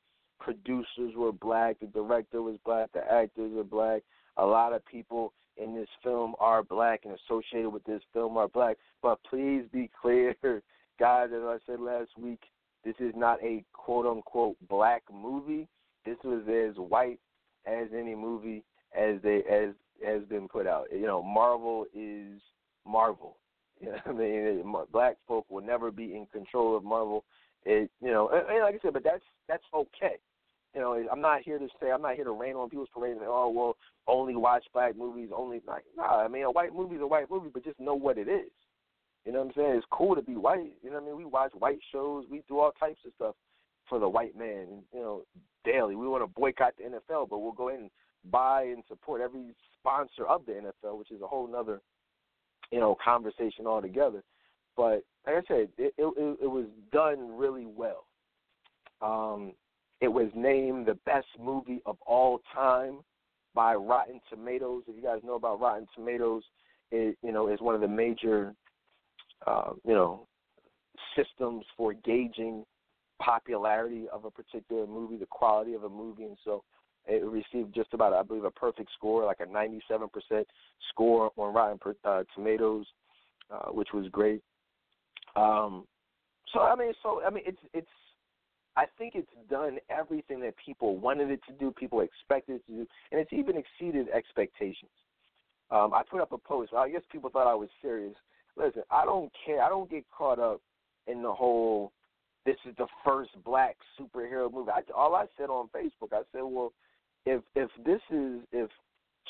producers 0.43 1.15
were 1.17 1.33
black, 1.33 1.79
the 1.81 1.87
director 1.87 2.43
was 2.43 2.57
black, 2.65 2.93
the 2.93 3.01
actors 3.11 3.53
were 3.55 3.65
black. 3.65 4.03
A 4.37 4.45
lot 4.45 4.73
of 4.73 4.85
people 4.87 5.33
in 5.57 5.75
this 5.75 5.89
film 6.03 6.35
are 6.41 6.63
black 6.63 7.03
and 7.05 7.15
associated 7.15 7.71
with 7.71 7.85
this 7.85 8.03
film 8.13 8.37
are 8.37 8.49
black. 8.49 8.77
But 9.03 9.19
please 9.29 9.65
be 9.73 9.91
clear, 10.01 10.35
guys, 11.03 11.31
as 11.35 11.43
I 11.43 11.57
said 11.67 11.81
last 11.81 12.11
week, 12.17 12.39
this 12.85 12.95
is 13.01 13.13
not 13.17 13.43
a 13.43 13.65
quote 13.73 14.07
unquote 14.07 14.57
black 14.69 15.03
movie. 15.13 15.67
This 16.07 16.17
was 16.23 16.43
as 16.49 16.77
white 16.77 17.19
as 17.67 17.89
any 17.93 18.15
movie 18.15 18.63
as 18.97 19.17
they 19.25 19.43
as 19.51 19.75
has 20.07 20.23
been 20.29 20.47
put 20.47 20.69
out. 20.69 20.87
You 20.93 21.07
know, 21.07 21.21
Marvel 21.21 21.87
is 21.93 22.41
Marvel. 22.87 23.37
You 23.81 23.89
know 23.89 23.99
I 24.07 24.13
mean? 24.13 24.75
Black 24.93 25.17
folk 25.27 25.45
will 25.51 25.61
never 25.61 25.91
be 25.91 26.15
in 26.15 26.27
control 26.33 26.77
of 26.77 26.85
Marvel. 26.85 27.25
It, 27.65 27.91
you 28.01 28.13
know, 28.13 28.29
and, 28.29 28.49
and 28.49 28.63
like 28.63 28.77
I 28.77 28.79
said, 28.81 28.93
but 28.93 29.03
that's 29.03 29.25
that's 29.49 29.65
okay. 29.75 30.19
You 30.73 30.81
know, 30.81 31.05
I'm 31.11 31.21
not 31.21 31.43
here 31.43 31.59
to 31.59 31.67
say 31.81 31.91
I'm 31.91 32.03
not 32.03 32.15
here 32.15 32.27
to 32.27 32.31
rain 32.31 32.55
on 32.55 32.71
people's 32.71 32.91
parade 32.95 33.11
and 33.13 33.23
say, 33.23 33.27
oh 33.27 33.49
well, 33.49 33.77
only 34.07 34.37
watch 34.37 34.63
black 34.73 34.97
movies, 34.97 35.31
only 35.37 35.63
like 35.67 35.83
nah. 35.97 36.21
I 36.21 36.29
mean, 36.29 36.45
a 36.45 36.51
white 36.53 36.73
movie 36.73 36.95
is 36.95 37.03
a 37.03 37.07
white 37.09 37.29
movie, 37.29 37.51
but 37.53 37.65
just 37.65 37.81
know 37.81 37.97
what 37.97 38.19
it 38.19 38.29
is. 38.29 38.53
You 39.25 39.33
know 39.33 39.41
what 39.41 39.49
I'm 39.49 39.53
saying? 39.55 39.75
It's 39.77 39.87
cool 39.91 40.15
to 40.17 40.23
be 40.23 40.37
white. 40.37 40.73
You 40.83 40.91
know 40.91 40.97
what 40.97 41.05
I 41.05 41.07
mean? 41.07 41.17
We 41.17 41.25
watch 41.25 41.53
white 41.59 41.79
shows. 41.93 42.25
We 42.31 42.43
do 42.49 42.59
all 42.59 42.73
types 42.73 43.01
of 43.07 43.13
stuff 43.15 43.35
for 43.89 43.99
the 43.99 44.09
white 44.09 44.37
man. 44.37 44.83
You 44.93 45.01
know, 45.01 45.23
daily. 45.65 45.95
We 45.95 46.09
want 46.09 46.23
to 46.23 46.41
boycott 46.41 46.75
the 46.77 46.85
NFL, 46.85 47.29
but 47.29 47.39
we'll 47.39 47.53
go 47.53 47.69
in 47.69 47.77
and 47.77 47.91
buy 48.31 48.63
and 48.65 48.83
support 48.89 49.21
every 49.21 49.55
sponsor 49.79 50.27
of 50.27 50.47
the 50.47 50.53
NFL, 50.53 50.99
which 50.99 51.11
is 51.11 51.23
a 51.23 51.27
whole 51.27 51.47
nother, 51.47 51.81
you 52.71 52.81
know, 52.81 52.97
conversation 53.03 53.67
altogether. 53.67 54.23
But 54.77 55.03
like 55.27 55.37
I 55.37 55.43
said, 55.47 55.69
it 55.79 55.95
it, 55.99 56.39
it 56.43 56.51
was 56.51 56.67
done 56.93 57.37
really 57.37 57.67
well. 57.67 58.07
Um, 59.01 59.53
it 60.01 60.09
was 60.09 60.29
named 60.35 60.87
the 60.87 60.99
best 61.07 61.27
movie 61.41 61.83
of 61.87 61.97
all 62.07 62.41
time 62.55 63.01
by 63.55 63.75
Rotten 63.75 64.21
Tomatoes. 64.31 64.83
If 64.89 64.97
you 64.97 65.03
guys 65.03 65.21
know 65.25 65.35
about 65.35 65.61
Rotten 65.61 65.87
Tomatoes, 65.95 66.43
it 66.91 67.17
you 67.23 67.33
know 67.33 67.49
is 67.49 67.61
one 67.61 67.75
of 67.75 67.81
the 67.81 67.89
major 67.89 68.55
uh, 69.47 69.73
you 69.85 69.95
know 69.95 70.27
systems 71.17 71.65
for 71.77 71.93
gauging 71.93 72.65
popularity 73.21 74.07
of 74.13 74.25
a 74.25 74.31
particular 74.31 74.87
movie, 74.87 75.17
the 75.17 75.27
quality 75.27 75.75
of 75.75 75.85
a 75.85 75.89
movie, 75.89 76.25
and 76.25 76.37
so 76.45 76.63
it 77.07 77.25
received 77.25 77.75
just 77.75 77.93
about, 77.95 78.13
I 78.13 78.23
believe, 78.23 78.45
a 78.45 78.51
perfect 78.51 78.91
score, 78.95 79.25
like 79.25 79.41
a 79.41 79.47
97% 79.47 80.45
score 80.91 81.31
on 81.37 81.55
Rotten 81.55 81.79
uh, 82.05 82.23
Tomatoes, 82.35 82.87
uh, 83.51 83.71
which 83.71 83.89
was 83.93 84.07
great. 84.09 84.41
Um, 85.35 85.85
so 86.53 86.61
I 86.61 86.77
mean, 86.77 86.93
so 87.03 87.23
I 87.25 87.31
mean, 87.31 87.45
it's 87.47 87.59
it's. 87.73 87.89
I 88.75 88.85
think 88.97 89.15
it's 89.15 89.29
done 89.51 89.77
everything 89.91 90.41
that 90.41 90.55
people 90.65 90.97
wanted 90.97 91.31
it 91.31 91.41
to 91.47 91.53
do, 91.53 91.73
people 91.73 92.01
expected 92.01 92.57
it 92.57 92.67
to 92.67 92.73
do, 92.73 92.87
and 93.11 93.21
it's 93.21 93.33
even 93.33 93.57
exceeded 93.57 94.09
expectations. 94.09 94.91
Um, 95.71 95.93
I 95.93 96.03
put 96.11 96.23
up 96.23 96.33
a 96.33 96.39
post. 96.39 96.73
I 96.75 96.89
guess 96.89 97.03
people 97.11 97.29
thought 97.29 97.47
I 97.47 97.55
was 97.55 97.69
serious. 97.83 98.15
Listen, 98.57 98.83
I 98.91 99.05
don't 99.05 99.31
care. 99.45 99.63
I 99.63 99.69
don't 99.69 99.91
get 99.91 100.05
caught 100.17 100.39
up 100.39 100.61
in 101.07 101.23
the 101.23 101.33
whole. 101.33 101.93
This 102.45 102.57
is 102.69 102.75
the 102.77 102.87
first 103.05 103.31
black 103.45 103.77
superhero 103.99 104.53
movie. 104.53 104.71
I, 104.71 104.83
all 104.97 105.15
I 105.15 105.27
said 105.39 105.49
on 105.49 105.69
Facebook, 105.69 106.13
I 106.13 106.23
said, 106.33 106.43
well, 106.43 106.73
if 107.25 107.43
if 107.55 107.71
this 107.85 108.01
is 108.11 108.41
if 108.51 108.69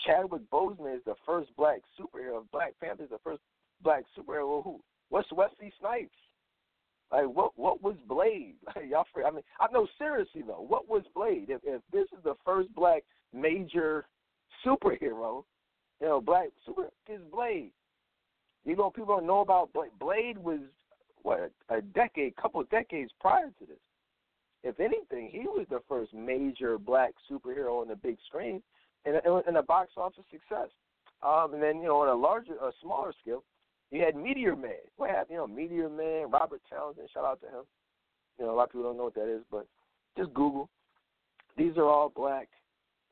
Chadwick 0.06 0.42
Boseman 0.50 0.96
is 0.96 1.02
the 1.04 1.14
first 1.26 1.50
black 1.56 1.82
superhero, 1.98 2.44
Black 2.52 2.74
Panther 2.80 3.04
is 3.04 3.10
the 3.10 3.18
first 3.22 3.40
black 3.82 4.04
superhero, 4.18 4.48
well, 4.48 4.62
who? 4.62 4.80
What's 5.10 5.30
Wesley 5.32 5.72
Snipes? 5.78 6.10
Like 7.10 7.26
what? 7.26 7.52
What 7.56 7.82
was 7.82 7.96
Blade? 8.08 8.54
Like, 8.74 8.88
y'all, 8.88 9.04
I 9.26 9.30
mean, 9.30 9.42
I 9.60 9.66
know 9.72 9.86
seriously 9.98 10.42
though. 10.46 10.64
What 10.66 10.88
was 10.88 11.02
Blade? 11.14 11.46
If 11.50 11.60
if 11.64 11.82
this 11.92 12.06
is 12.16 12.24
the 12.24 12.34
first 12.44 12.74
black 12.74 13.02
major 13.34 14.06
superhero, 14.64 15.44
you 16.00 16.06
know, 16.06 16.20
black 16.20 16.48
super 16.64 16.88
is 17.08 17.20
Blade. 17.30 17.72
You 18.64 18.76
know, 18.76 18.90
people 18.90 19.16
don't 19.16 19.26
know 19.26 19.40
about 19.40 19.72
Blade. 19.72 19.90
Blade 19.98 20.38
was 20.38 20.60
what 21.22 21.50
a 21.68 21.80
decade, 21.80 22.36
couple 22.36 22.62
decades 22.64 23.10
prior 23.20 23.46
to 23.46 23.66
this 23.66 23.78
if 24.64 24.78
anything, 24.78 25.28
he 25.30 25.40
was 25.40 25.66
the 25.70 25.80
first 25.88 26.14
major 26.14 26.78
black 26.78 27.12
superhero 27.30 27.80
on 27.80 27.88
the 27.88 27.96
big 27.96 28.16
screen 28.26 28.62
and 29.04 29.20
in 29.48 29.56
a 29.56 29.62
box 29.62 29.90
office 29.96 30.24
success. 30.30 30.68
Um, 31.22 31.54
and 31.54 31.62
then 31.62 31.78
you 31.78 31.88
know 31.88 32.00
on 32.00 32.08
a 32.08 32.14
larger, 32.14 32.54
a 32.54 32.72
smaller 32.80 33.12
scale, 33.20 33.42
you 33.90 34.02
had 34.02 34.16
Meteor 34.16 34.56
Man. 34.56 34.72
What 34.96 35.10
happened? 35.10 35.30
You 35.30 35.36
know, 35.38 35.46
Meteor 35.46 35.88
Man, 35.88 36.30
Robert 36.30 36.60
Townsend. 36.70 37.08
Shout 37.12 37.24
out 37.24 37.40
to 37.40 37.46
him. 37.46 37.64
You 38.38 38.46
know, 38.46 38.54
a 38.54 38.56
lot 38.56 38.64
of 38.64 38.70
people 38.70 38.84
don't 38.84 38.96
know 38.96 39.04
what 39.04 39.14
that 39.14 39.32
is, 39.32 39.42
but 39.50 39.66
just 40.16 40.32
Google. 40.34 40.68
These 41.56 41.76
are 41.76 41.84
all 41.84 42.10
black, 42.14 42.48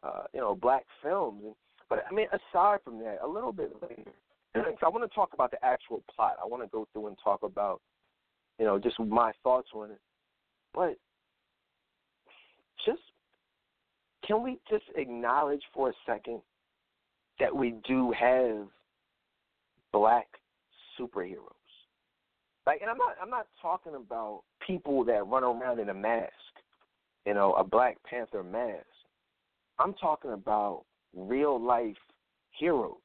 uh, 0.03 0.25
you 0.33 0.41
know, 0.41 0.55
black 0.55 0.87
films. 1.03 1.43
And, 1.45 1.55
but 1.89 2.05
I 2.11 2.15
mean, 2.15 2.27
aside 2.29 2.79
from 2.85 2.99
that, 3.01 3.19
a 3.23 3.29
little 3.29 3.53
bit 3.53 3.73
later, 3.83 4.13
I 4.55 4.89
want 4.89 5.09
to 5.09 5.15
talk 5.15 5.31
about 5.33 5.51
the 5.51 5.65
actual 5.65 6.03
plot. 6.15 6.37
I 6.43 6.47
want 6.47 6.63
to 6.63 6.69
go 6.69 6.87
through 6.93 7.09
and 7.09 7.17
talk 7.23 7.43
about, 7.43 7.81
you 8.59 8.65
know, 8.65 8.79
just 8.79 8.99
my 8.99 9.33
thoughts 9.43 9.69
on 9.75 9.91
it. 9.91 10.01
But 10.75 10.97
just 12.85 13.01
can 14.27 14.43
we 14.43 14.59
just 14.69 14.85
acknowledge 14.97 15.63
for 15.75 15.91
a 15.91 15.93
second 16.07 16.41
that 17.39 17.55
we 17.55 17.75
do 17.87 18.13
have 18.13 18.67
black 19.93 20.27
superheroes? 20.99 21.37
Like, 22.67 22.81
and 22.81 22.91
I'm 22.91 22.99
not 22.99 23.17
I'm 23.21 23.31
not 23.31 23.47
talking 23.61 23.95
about 23.95 24.43
people 24.67 25.05
that 25.05 25.27
run 25.27 25.45
around 25.45 25.81
in 25.81 25.89
a 25.89 25.95
mask, 25.95 26.33
you 27.27 27.35
know, 27.35 27.55
a 27.55 27.65
Black 27.65 27.97
Panther 28.05 28.43
mask. 28.43 28.85
I'm 29.79 29.95
talking 29.95 30.33
about 30.33 30.85
real 31.17 31.61
life 31.61 31.97
heroes, 32.59 32.97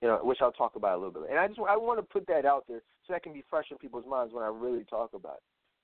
you 0.00 0.08
know, 0.08 0.18
which 0.22 0.38
I'll 0.40 0.52
talk 0.52 0.76
about 0.76 0.94
a 0.94 0.96
little 0.96 1.12
bit. 1.12 1.30
And 1.30 1.38
I 1.38 1.46
just 1.46 1.60
I 1.60 1.76
want 1.76 1.98
to 1.98 2.02
put 2.02 2.26
that 2.26 2.46
out 2.46 2.64
there 2.68 2.80
so 3.06 3.12
that 3.12 3.22
can 3.22 3.32
be 3.32 3.44
fresh 3.50 3.66
in 3.70 3.78
people's 3.78 4.06
minds 4.08 4.32
when 4.32 4.42
I 4.42 4.48
really 4.48 4.84
talk 4.84 5.10
about 5.14 5.38
it. 5.38 5.42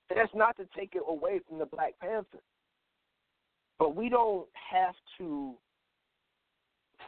And 0.09 0.19
that's 0.19 0.33
not 0.33 0.57
to 0.57 0.67
take 0.75 0.95
it 0.95 1.03
away 1.07 1.39
from 1.47 1.59
the 1.59 1.65
Black 1.65 1.93
Panther. 1.99 2.39
But 3.77 3.95
we 3.95 4.09
don't 4.09 4.47
have 4.71 4.95
to 5.19 5.53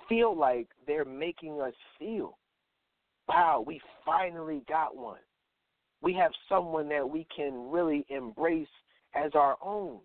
feel 0.08 0.38
like 0.38 0.68
they're 0.86 1.06
making 1.06 1.62
us 1.62 1.74
feel, 1.98 2.38
wow, 3.28 3.64
we 3.66 3.82
finally 4.06 4.64
got 4.68 4.96
one. 4.96 5.20
We 6.02 6.14
have 6.14 6.32
someone 6.48 6.90
that 6.90 7.10
we 7.10 7.28
can 7.36 7.70
really 7.70 8.06
embrace 8.10 8.68
as 9.16 9.32
our 9.34 9.58
own. 9.64 10.00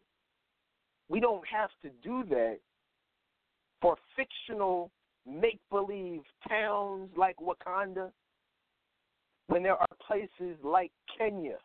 We 1.08 1.20
don't 1.20 1.46
have 1.46 1.70
to 1.82 1.90
do 2.02 2.24
that 2.30 2.58
for 3.80 3.96
fictional 4.16 4.90
make 5.26 5.60
believe 5.70 6.20
towns 6.48 7.10
like 7.16 7.36
Wakanda 7.36 8.10
when 9.48 9.62
there 9.62 9.76
are 9.76 9.88
places 10.06 10.56
like 10.62 10.90
Kenya, 11.18 11.56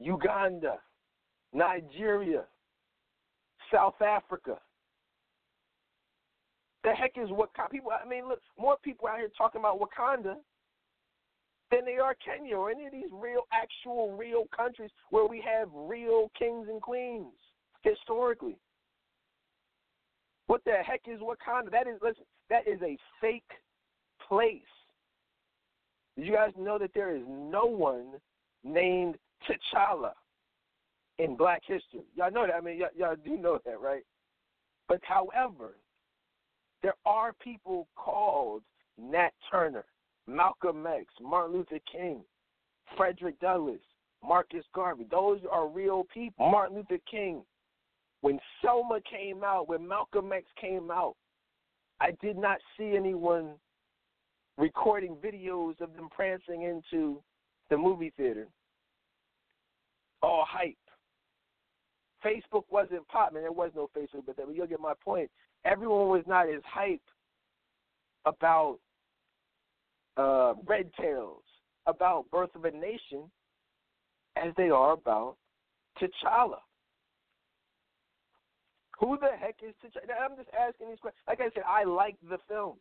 Uganda, 0.00 0.78
Nigeria, 1.52 2.44
South 3.72 4.00
Africa. 4.02 4.58
The 6.82 6.90
heck 6.90 7.12
is 7.16 7.30
what 7.30 7.50
people? 7.70 7.90
I 7.92 8.06
mean, 8.06 8.28
look, 8.28 8.40
more 8.58 8.76
people 8.82 9.08
out 9.08 9.18
here 9.18 9.30
talking 9.36 9.60
about 9.60 9.80
Wakanda 9.80 10.36
than 11.70 11.84
they 11.86 11.96
are 11.96 12.14
Kenya 12.22 12.56
or 12.56 12.70
any 12.70 12.86
of 12.86 12.92
these 12.92 13.10
real, 13.10 13.42
actual, 13.52 14.14
real 14.16 14.44
countries 14.54 14.90
where 15.10 15.26
we 15.26 15.42
have 15.42 15.68
real 15.72 16.30
kings 16.38 16.68
and 16.68 16.82
queens 16.82 17.32
historically. 17.82 18.58
What 20.46 20.62
the 20.64 20.74
heck 20.86 21.02
is 21.06 21.20
Wakanda? 21.20 21.70
That 21.70 21.86
is, 21.86 21.98
listen, 22.02 22.24
that 22.50 22.66
is 22.66 22.80
a 22.82 22.96
fake 23.20 23.42
place. 24.28 24.60
Did 26.16 26.26
you 26.26 26.32
guys 26.32 26.52
know 26.58 26.78
that 26.78 26.90
there 26.94 27.14
is 27.14 27.22
no 27.28 27.64
one 27.64 28.06
named 28.62 29.16
T'Challa? 29.48 30.12
in 31.18 31.36
Black 31.36 31.62
history. 31.66 32.02
Y'all 32.16 32.30
know 32.30 32.46
that. 32.46 32.54
I 32.54 32.60
mean, 32.60 32.78
y'all, 32.78 32.88
y'all 32.96 33.16
do 33.24 33.36
know 33.36 33.58
that, 33.64 33.80
right? 33.80 34.02
But 34.88 35.00
however, 35.02 35.76
there 36.82 36.94
are 37.06 37.32
people 37.32 37.88
called 37.96 38.62
Nat 39.00 39.30
Turner, 39.50 39.84
Malcolm 40.26 40.86
X, 40.86 41.06
Martin 41.20 41.56
Luther 41.56 41.78
King, 41.90 42.22
Frederick 42.96 43.38
Douglass, 43.40 43.80
Marcus 44.22 44.64
Garvey. 44.74 45.06
Those 45.10 45.40
are 45.50 45.68
real 45.68 46.04
people. 46.12 46.50
Martin 46.50 46.76
Luther 46.76 47.02
King. 47.10 47.42
When 48.20 48.38
Selma 48.62 49.00
came 49.10 49.44
out, 49.44 49.68
when 49.68 49.86
Malcolm 49.86 50.32
X 50.32 50.46
came 50.58 50.90
out, 50.90 51.14
I 52.00 52.12
did 52.22 52.36
not 52.36 52.58
see 52.76 52.94
anyone 52.96 53.50
recording 54.58 55.16
videos 55.16 55.80
of 55.80 55.94
them 55.96 56.08
prancing 56.10 56.62
into 56.62 57.22
the 57.70 57.76
movie 57.76 58.12
theater. 58.16 58.46
All 60.22 60.44
hype. 60.48 60.76
Facebook 62.24 62.64
wasn't 62.70 63.06
popping. 63.08 63.42
There 63.42 63.52
was 63.52 63.70
no 63.74 63.90
Facebook, 63.96 64.24
but 64.26 64.36
you'll 64.54 64.66
get 64.66 64.80
my 64.80 64.94
point. 65.04 65.30
Everyone 65.64 66.08
was 66.08 66.24
not 66.26 66.48
as 66.48 66.62
hype 66.64 67.00
about 68.24 68.78
uh, 70.16 70.54
Red 70.66 70.90
Tails, 70.98 71.42
about 71.86 72.30
Birth 72.30 72.54
of 72.54 72.64
a 72.64 72.70
Nation, 72.70 73.30
as 74.36 74.52
they 74.56 74.70
are 74.70 74.92
about 74.92 75.36
T'Challa. 76.00 76.58
Who 79.00 79.18
the 79.18 79.36
heck 79.38 79.56
is 79.66 79.74
T'Challa? 79.82 80.14
I'm 80.24 80.36
just 80.36 80.50
asking 80.58 80.88
these 80.88 80.98
questions. 81.00 81.22
Like 81.26 81.40
I 81.40 81.50
said, 81.54 81.64
I 81.68 81.84
like 81.84 82.16
the 82.28 82.38
film, 82.48 82.76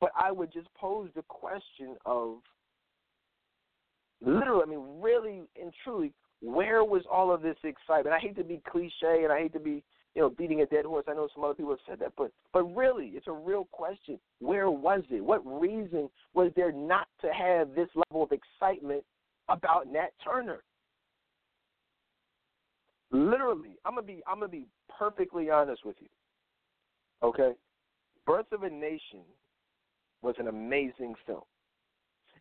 but 0.00 0.10
I 0.18 0.30
would 0.30 0.52
just 0.52 0.68
pose 0.74 1.08
the 1.14 1.22
question 1.22 1.96
of 2.06 2.38
literally, 4.20 4.62
I 4.62 4.66
mean, 4.66 5.00
really 5.00 5.42
and 5.60 5.72
truly, 5.82 6.12
where 6.40 6.84
was 6.84 7.02
all 7.10 7.32
of 7.32 7.42
this 7.42 7.56
excitement? 7.64 8.14
I 8.14 8.18
hate 8.18 8.36
to 8.36 8.44
be 8.44 8.60
cliche 8.68 9.22
and 9.24 9.32
I 9.32 9.40
hate 9.40 9.52
to 9.54 9.60
be, 9.60 9.82
you 10.14 10.22
know, 10.22 10.30
beating 10.30 10.60
a 10.60 10.66
dead 10.66 10.84
horse. 10.84 11.06
I 11.08 11.14
know 11.14 11.28
some 11.34 11.44
other 11.44 11.54
people 11.54 11.72
have 11.72 11.78
said 11.88 11.98
that, 12.00 12.12
but 12.16 12.30
but 12.52 12.64
really, 12.76 13.08
it's 13.08 13.26
a 13.26 13.32
real 13.32 13.66
question. 13.72 14.18
Where 14.40 14.70
was 14.70 15.02
it? 15.10 15.24
What 15.24 15.42
reason 15.44 16.08
was 16.34 16.52
there 16.54 16.72
not 16.72 17.08
to 17.22 17.32
have 17.32 17.74
this 17.74 17.88
level 17.94 18.22
of 18.22 18.32
excitement 18.32 19.04
about 19.48 19.88
Nat 19.90 20.10
Turner? 20.22 20.62
Literally, 23.14 23.76
I'm 23.84 23.94
gonna 23.94 24.06
be 24.06 24.22
I'm 24.26 24.38
gonna 24.40 24.48
be 24.48 24.66
perfectly 24.98 25.50
honest 25.50 25.84
with 25.84 25.96
you. 26.00 26.08
Okay, 27.22 27.52
Birth 28.26 28.52
of 28.52 28.62
a 28.64 28.70
Nation 28.70 29.22
was 30.22 30.34
an 30.38 30.48
amazing 30.48 31.14
film, 31.26 31.42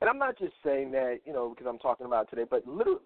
and 0.02 0.10
I'm 0.10 0.18
not 0.18 0.38
just 0.38 0.54
saying 0.66 0.92
that 0.92 1.20
you 1.26 1.34
know 1.34 1.50
because 1.50 1.68
I'm 1.68 1.80
talking 1.80 2.06
about 2.06 2.30
today, 2.30 2.46
but 2.50 2.68
literally, 2.68 3.00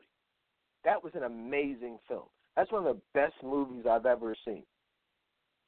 that 0.86 1.04
was 1.04 1.14
an 1.16 1.24
amazing 1.24 2.00
film. 2.08 2.26
That's 2.56 2.72
one 2.72 2.86
of 2.86 2.96
the 2.96 3.02
best 3.14 3.36
movies 3.44 3.86
I've 3.90 4.06
ever 4.06 4.36
seen. 4.46 4.64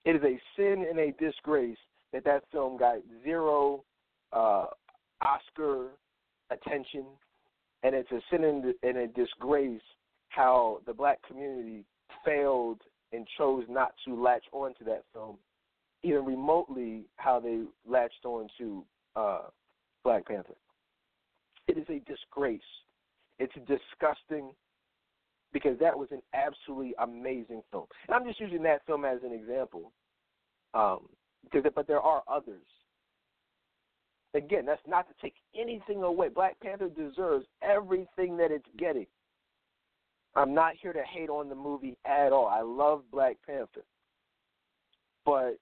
It 0.06 0.16
is 0.16 0.24
a 0.24 0.40
sin 0.56 0.86
and 0.90 0.98
a 1.00 1.12
disgrace 1.20 1.78
that 2.14 2.24
that 2.24 2.44
film 2.52 2.78
got 2.78 2.98
zero 3.24 3.84
uh, 4.32 4.66
Oscar 5.22 5.90
attention, 6.50 7.06
and 7.84 7.94
it's 7.94 8.12
a 8.12 8.22
sin 8.32 8.74
and 8.82 8.98
a 8.98 9.08
disgrace 9.08 9.82
how 10.30 10.80
the 10.86 10.94
black 10.94 11.20
community 11.28 11.84
failed 12.26 12.82
and 13.12 13.28
chose 13.38 13.64
not 13.70 13.94
to 14.06 14.22
latch 14.22 14.46
onto 14.52 14.84
that 14.86 15.04
film, 15.14 15.38
even 16.04 16.26
remotely 16.26 17.06
how 17.18 17.40
they 17.40 17.64
latched 17.88 18.26
on 18.26 18.48
to 18.58 18.84
uh, 19.16 19.42
Black 20.04 20.28
Panther. 20.28 20.54
It 21.68 21.78
is 21.78 21.86
a 21.90 22.00
disgrace. 22.10 22.62
It's 23.38 23.54
disgusting 23.68 24.52
because 25.54 25.78
that 25.80 25.98
was 25.98 26.10
an 26.12 26.22
absolutely 26.34 26.94
amazing 27.00 27.62
film. 27.72 27.86
And 28.08 28.16
I'm 28.16 28.26
just 28.26 28.40
using 28.40 28.64
that 28.64 28.86
film 28.86 29.06
as 29.06 29.20
an 29.24 29.34
example, 29.34 29.92
um, 30.74 31.08
because 31.44 31.70
but 31.76 31.88
there 31.88 32.02
are 32.02 32.24
others. 32.28 32.62
Again, 34.36 34.66
that's 34.66 34.82
not 34.88 35.08
to 35.08 35.14
take 35.22 35.34
anything 35.60 36.04
away. 36.04 36.30
Black 36.30 36.60
Panther 36.60 36.90
deserves 36.90 37.46
everything 37.64 38.38
that 38.38 38.52
it's 38.52 38.68
getting. 38.78 39.08
I'm 40.36 40.54
not 40.54 40.74
here 40.82 40.94
to 40.94 41.04
hate 41.04 41.30
on 41.30 41.50
the 41.50 41.56
movie 41.56 41.98
at 42.06 42.32
all. 42.32 42.48
I 42.48 42.62
love 42.62 43.04
Black 43.12 43.38
Panther. 43.46 43.84
But 45.26 45.58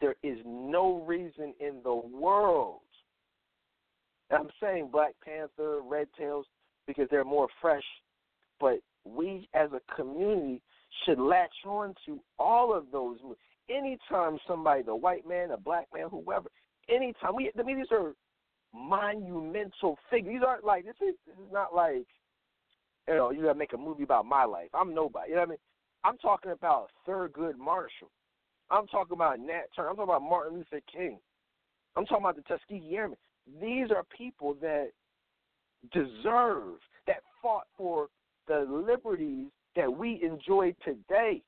there 0.00 0.14
is 0.22 0.38
no 0.44 1.02
reason 1.06 1.54
in 1.60 1.80
the 1.82 1.94
world. 1.94 2.80
I'm 4.30 4.48
saying 4.60 4.88
Black 4.90 5.14
Panther, 5.24 5.80
Red 5.82 6.08
Tails, 6.18 6.46
because 6.86 7.08
they're 7.10 7.24
more 7.24 7.48
fresh, 7.60 7.84
but 8.60 8.78
we 9.04 9.48
as 9.54 9.70
a 9.72 9.94
community 9.94 10.60
should 11.04 11.18
latch 11.18 11.54
on 11.66 11.94
to 12.06 12.20
all 12.38 12.74
of 12.74 12.86
those. 12.92 13.18
Movies. 13.22 13.38
Anytime 13.68 14.38
somebody, 14.46 14.82
the 14.82 14.94
white 14.94 15.26
man, 15.26 15.50
a 15.50 15.56
black 15.56 15.86
man, 15.94 16.08
whoever, 16.10 16.48
anytime 16.88 17.34
we, 17.34 17.50
I 17.58 17.62
mean, 17.62 17.78
these 17.78 17.86
are 17.90 18.12
monumental 18.74 19.98
figures. 20.10 20.34
These 20.34 20.42
aren't 20.46 20.64
like 20.64 20.84
this 20.84 20.94
is 21.00 21.14
this 21.26 21.36
is 21.36 21.52
not 21.52 21.74
like 21.74 22.06
you 23.08 23.14
know, 23.14 23.30
you 23.30 23.42
gotta 23.42 23.58
make 23.58 23.72
a 23.72 23.78
movie 23.78 24.02
about 24.02 24.26
my 24.26 24.44
life. 24.44 24.68
I'm 24.74 24.94
nobody. 24.94 25.30
You 25.30 25.36
know 25.36 25.42
what 25.42 25.48
I 25.48 25.50
mean? 25.50 25.58
I'm 26.04 26.18
talking 26.18 26.52
about 26.52 26.90
Thurgood 27.06 27.56
Marshall. 27.58 28.10
I'm 28.70 28.86
talking 28.86 29.14
about 29.14 29.40
Nat 29.40 29.64
Turner. 29.74 29.90
I'm 29.90 29.96
talking 29.96 30.10
about 30.10 30.22
Martin 30.22 30.58
Luther 30.58 30.80
King. 30.92 31.18
I'm 31.96 32.04
talking 32.06 32.24
about 32.24 32.36
the 32.36 32.42
Tuskegee 32.42 32.96
Airmen. 32.96 33.18
These 33.60 33.90
are 33.90 34.04
people 34.16 34.56
that 34.60 34.90
deserve, 35.92 36.78
that 37.06 37.22
fought 37.42 37.66
for 37.76 38.08
the 38.48 38.66
liberties 38.68 39.48
that 39.76 39.92
we 39.92 40.20
enjoy 40.22 40.74
today. 40.84 41.42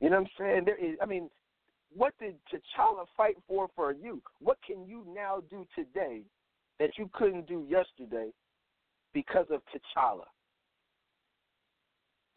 You 0.00 0.10
know 0.10 0.20
what 0.20 0.22
I'm 0.22 0.30
saying? 0.38 0.62
There 0.66 0.76
is, 0.76 0.96
I 1.00 1.06
mean, 1.06 1.30
what 1.94 2.12
did 2.18 2.34
T'Challa 2.52 3.06
fight 3.16 3.36
for 3.48 3.68
for 3.74 3.92
you? 3.92 4.20
What 4.40 4.58
can 4.66 4.84
you 4.86 5.04
now 5.14 5.42
do 5.48 5.66
today 5.74 6.22
that 6.78 6.90
you 6.98 7.08
couldn't 7.14 7.46
do 7.46 7.66
yesterday 7.68 8.30
because 9.16 9.46
of 9.50 9.62
T'Challa. 9.72 10.26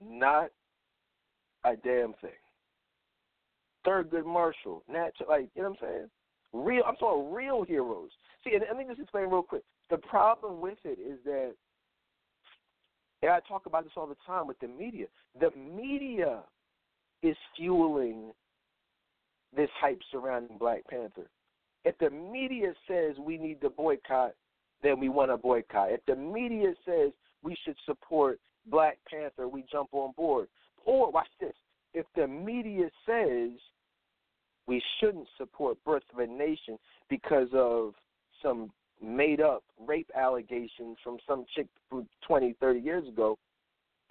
Not 0.01 0.49
a 1.65 1.75
damn 1.75 2.13
thing. 2.21 2.31
Thurgood 3.85 4.25
Marshall, 4.25 4.83
natural, 4.87 5.27
like 5.27 5.49
you 5.55 5.63
know 5.63 5.71
what 5.71 5.79
I'm 5.81 5.87
saying? 5.89 6.09
Real, 6.53 6.83
I'm 6.87 6.95
talking 6.95 7.33
real 7.33 7.63
heroes. 7.63 8.11
See, 8.45 8.53
and 8.53 8.63
let 8.65 8.77
me 8.77 8.85
just 8.87 9.01
explain 9.01 9.25
real 9.29 9.43
quick. 9.43 9.63
The 9.89 9.97
problem 9.97 10.61
with 10.61 10.77
it 10.85 10.99
is 10.99 11.19
that, 11.25 11.51
and 13.23 13.31
I 13.31 13.41
talk 13.45 13.65
about 13.65 13.83
this 13.83 13.91
all 13.97 14.07
the 14.07 14.15
time 14.25 14.47
with 14.47 14.59
the 14.59 14.69
media. 14.69 15.07
The 15.37 15.51
media 15.57 16.43
is 17.21 17.35
fueling 17.57 18.31
this 19.53 19.69
hype 19.81 19.99
surrounding 20.13 20.57
Black 20.57 20.87
Panther. 20.89 21.29
If 21.83 21.97
the 21.97 22.09
media 22.09 22.71
says 22.87 23.17
we 23.19 23.37
need 23.37 23.59
to 23.59 23.69
boycott 23.69 24.31
then 24.83 24.99
we 24.99 25.09
want 25.09 25.31
to 25.31 25.37
boycott. 25.37 25.91
If 25.91 26.01
the 26.05 26.15
media 26.15 26.73
says 26.85 27.11
we 27.43 27.55
should 27.65 27.75
support 27.85 28.39
Black 28.67 28.97
Panther, 29.09 29.47
we 29.47 29.63
jump 29.71 29.89
on 29.91 30.13
board. 30.15 30.47
Or 30.85 31.11
watch 31.11 31.27
this: 31.39 31.55
if 31.93 32.05
the 32.15 32.27
media 32.27 32.89
says 33.05 33.51
we 34.67 34.81
shouldn't 34.99 35.27
support 35.37 35.77
Birth 35.85 36.03
of 36.13 36.19
a 36.19 36.27
Nation 36.27 36.77
because 37.09 37.47
of 37.53 37.93
some 38.41 38.71
made 39.01 39.41
up 39.41 39.63
rape 39.87 40.09
allegations 40.15 40.97
from 41.03 41.17
some 41.27 41.45
chick 41.55 41.67
from 41.89 42.07
20, 42.27 42.55
30 42.59 42.79
years 42.79 43.07
ago, 43.07 43.37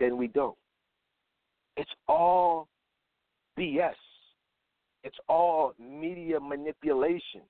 then 0.01 0.16
we 0.16 0.27
don't. 0.29 0.57
It's 1.77 1.91
all 2.09 2.69
BS. 3.59 3.93
It's 5.05 5.16
all 5.29 5.75
media 5.79 6.41
manipulation 6.41 7.43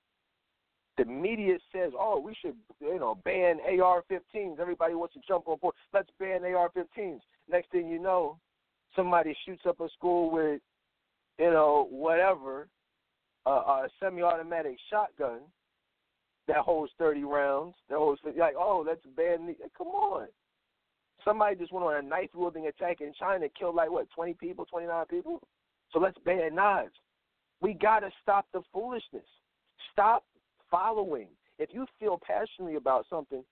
the 0.99 1.05
media 1.05 1.57
says, 1.71 1.93
"Oh, 1.97 2.19
we 2.19 2.35
should, 2.35 2.55
you 2.81 2.99
know, 2.99 3.15
ban 3.23 3.59
AR-15s. 3.61 4.59
Everybody 4.59 4.95
wants 4.95 5.13
to 5.13 5.21
jump 5.25 5.47
on 5.47 5.57
board. 5.57 5.75
Let's 5.93 6.09
ban 6.19 6.43
AR-15s." 6.43 7.21
Next 7.49 7.71
thing 7.71 7.87
you 7.87 7.99
know, 7.99 8.37
somebody 8.95 9.35
shoots 9.45 9.63
up 9.65 9.79
a 9.79 9.87
school 9.89 10.29
with, 10.29 10.61
you 11.37 11.51
know, 11.51 11.87
whatever, 11.89 12.67
uh, 13.45 13.49
a 13.85 13.89
semi-automatic 13.99 14.77
shotgun 14.89 15.39
that 16.47 16.57
holds 16.57 16.91
30 16.99 17.23
rounds. 17.23 17.75
That 17.89 17.97
holds 17.97 18.19
like, 18.35 18.55
oh, 18.57 18.83
let's 18.85 19.05
ban. 19.15 19.47
The, 19.47 19.55
come 19.77 19.87
on. 19.87 20.27
Somebody 21.23 21.55
just 21.55 21.71
went 21.71 21.85
on 21.85 21.95
a 21.95 22.01
knife 22.01 22.29
wielding 22.33 22.67
attack 22.67 22.99
in 22.99 23.13
China, 23.17 23.47
killed 23.57 23.75
like 23.75 23.89
what, 23.89 24.09
20 24.11 24.33
people, 24.33 24.65
29 24.65 25.05
people. 25.05 25.41
So 25.91 25.99
let's 25.99 26.17
ban 26.25 26.55
knives. 26.55 26.93
We 27.61 27.73
got 27.73 27.99
to 28.01 28.09
stop 28.21 28.47
the 28.53 28.61
foolishness. 28.73 29.25
Stop 29.91 30.23
following. 30.69 31.27
If 31.57 31.69
you 31.73 31.85
feel 31.99 32.19
passionately 32.25 32.75
about 32.75 33.05
something, 33.09 33.43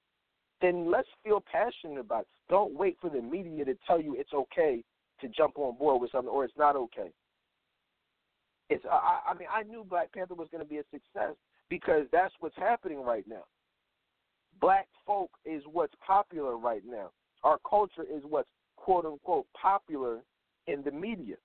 then 0.61 0.89
let's 0.89 1.07
feel 1.24 1.43
passionate 1.51 1.99
about 1.99 2.22
it. 2.22 2.28
Don't 2.49 2.74
wait 2.74 2.97
for 3.01 3.09
the 3.09 3.22
media 3.22 3.65
to 3.65 3.76
tell 3.86 4.01
you 4.01 4.15
it's 4.18 4.34
okay 4.34 4.84
to 5.22 5.28
jump 5.28 5.57
on 5.57 5.78
board 5.78 6.01
with 6.01 6.11
something 6.11 6.30
or 6.30 6.45
it's 6.45 6.57
not 6.57 6.76
okay. 6.76 7.11
It's 8.70 8.84
I, 8.89 9.32
I 9.32 9.34
mean 9.38 9.47
I 9.53 9.63
knew 9.63 9.86
Black 9.88 10.11
Panther 10.13 10.36
was 10.36 10.47
going 10.51 10.63
to 10.63 10.70
be 10.70 10.78
a 10.78 10.84
success 10.91 11.36
because 11.70 12.05
that's 12.11 12.34
what's 12.39 12.55
happening 12.57 13.01
right 13.01 13.26
now. 13.28 13.43
Black 14.59 14.88
folk 15.05 15.30
is 15.45 15.61
what's 15.72 15.93
popular 16.05 16.57
right 16.57 16.82
now. 16.86 17.11
Our 17.43 17.57
culture 17.70 18.03
is 18.03 18.24
what's 18.28 18.49
quote 18.76 19.05
unquote 19.05 19.45
popular 19.59 20.20
in 20.68 20.82
the 20.84 20.91
media. 20.91 21.36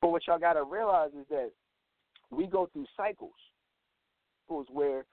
But 0.00 0.10
what 0.10 0.26
y'all 0.26 0.38
got 0.38 0.54
to 0.54 0.64
realize 0.64 1.10
is 1.18 1.26
that 1.30 1.50
we 2.30 2.46
go 2.46 2.68
through 2.72 2.86
cycles 2.96 3.30
where 4.48 5.04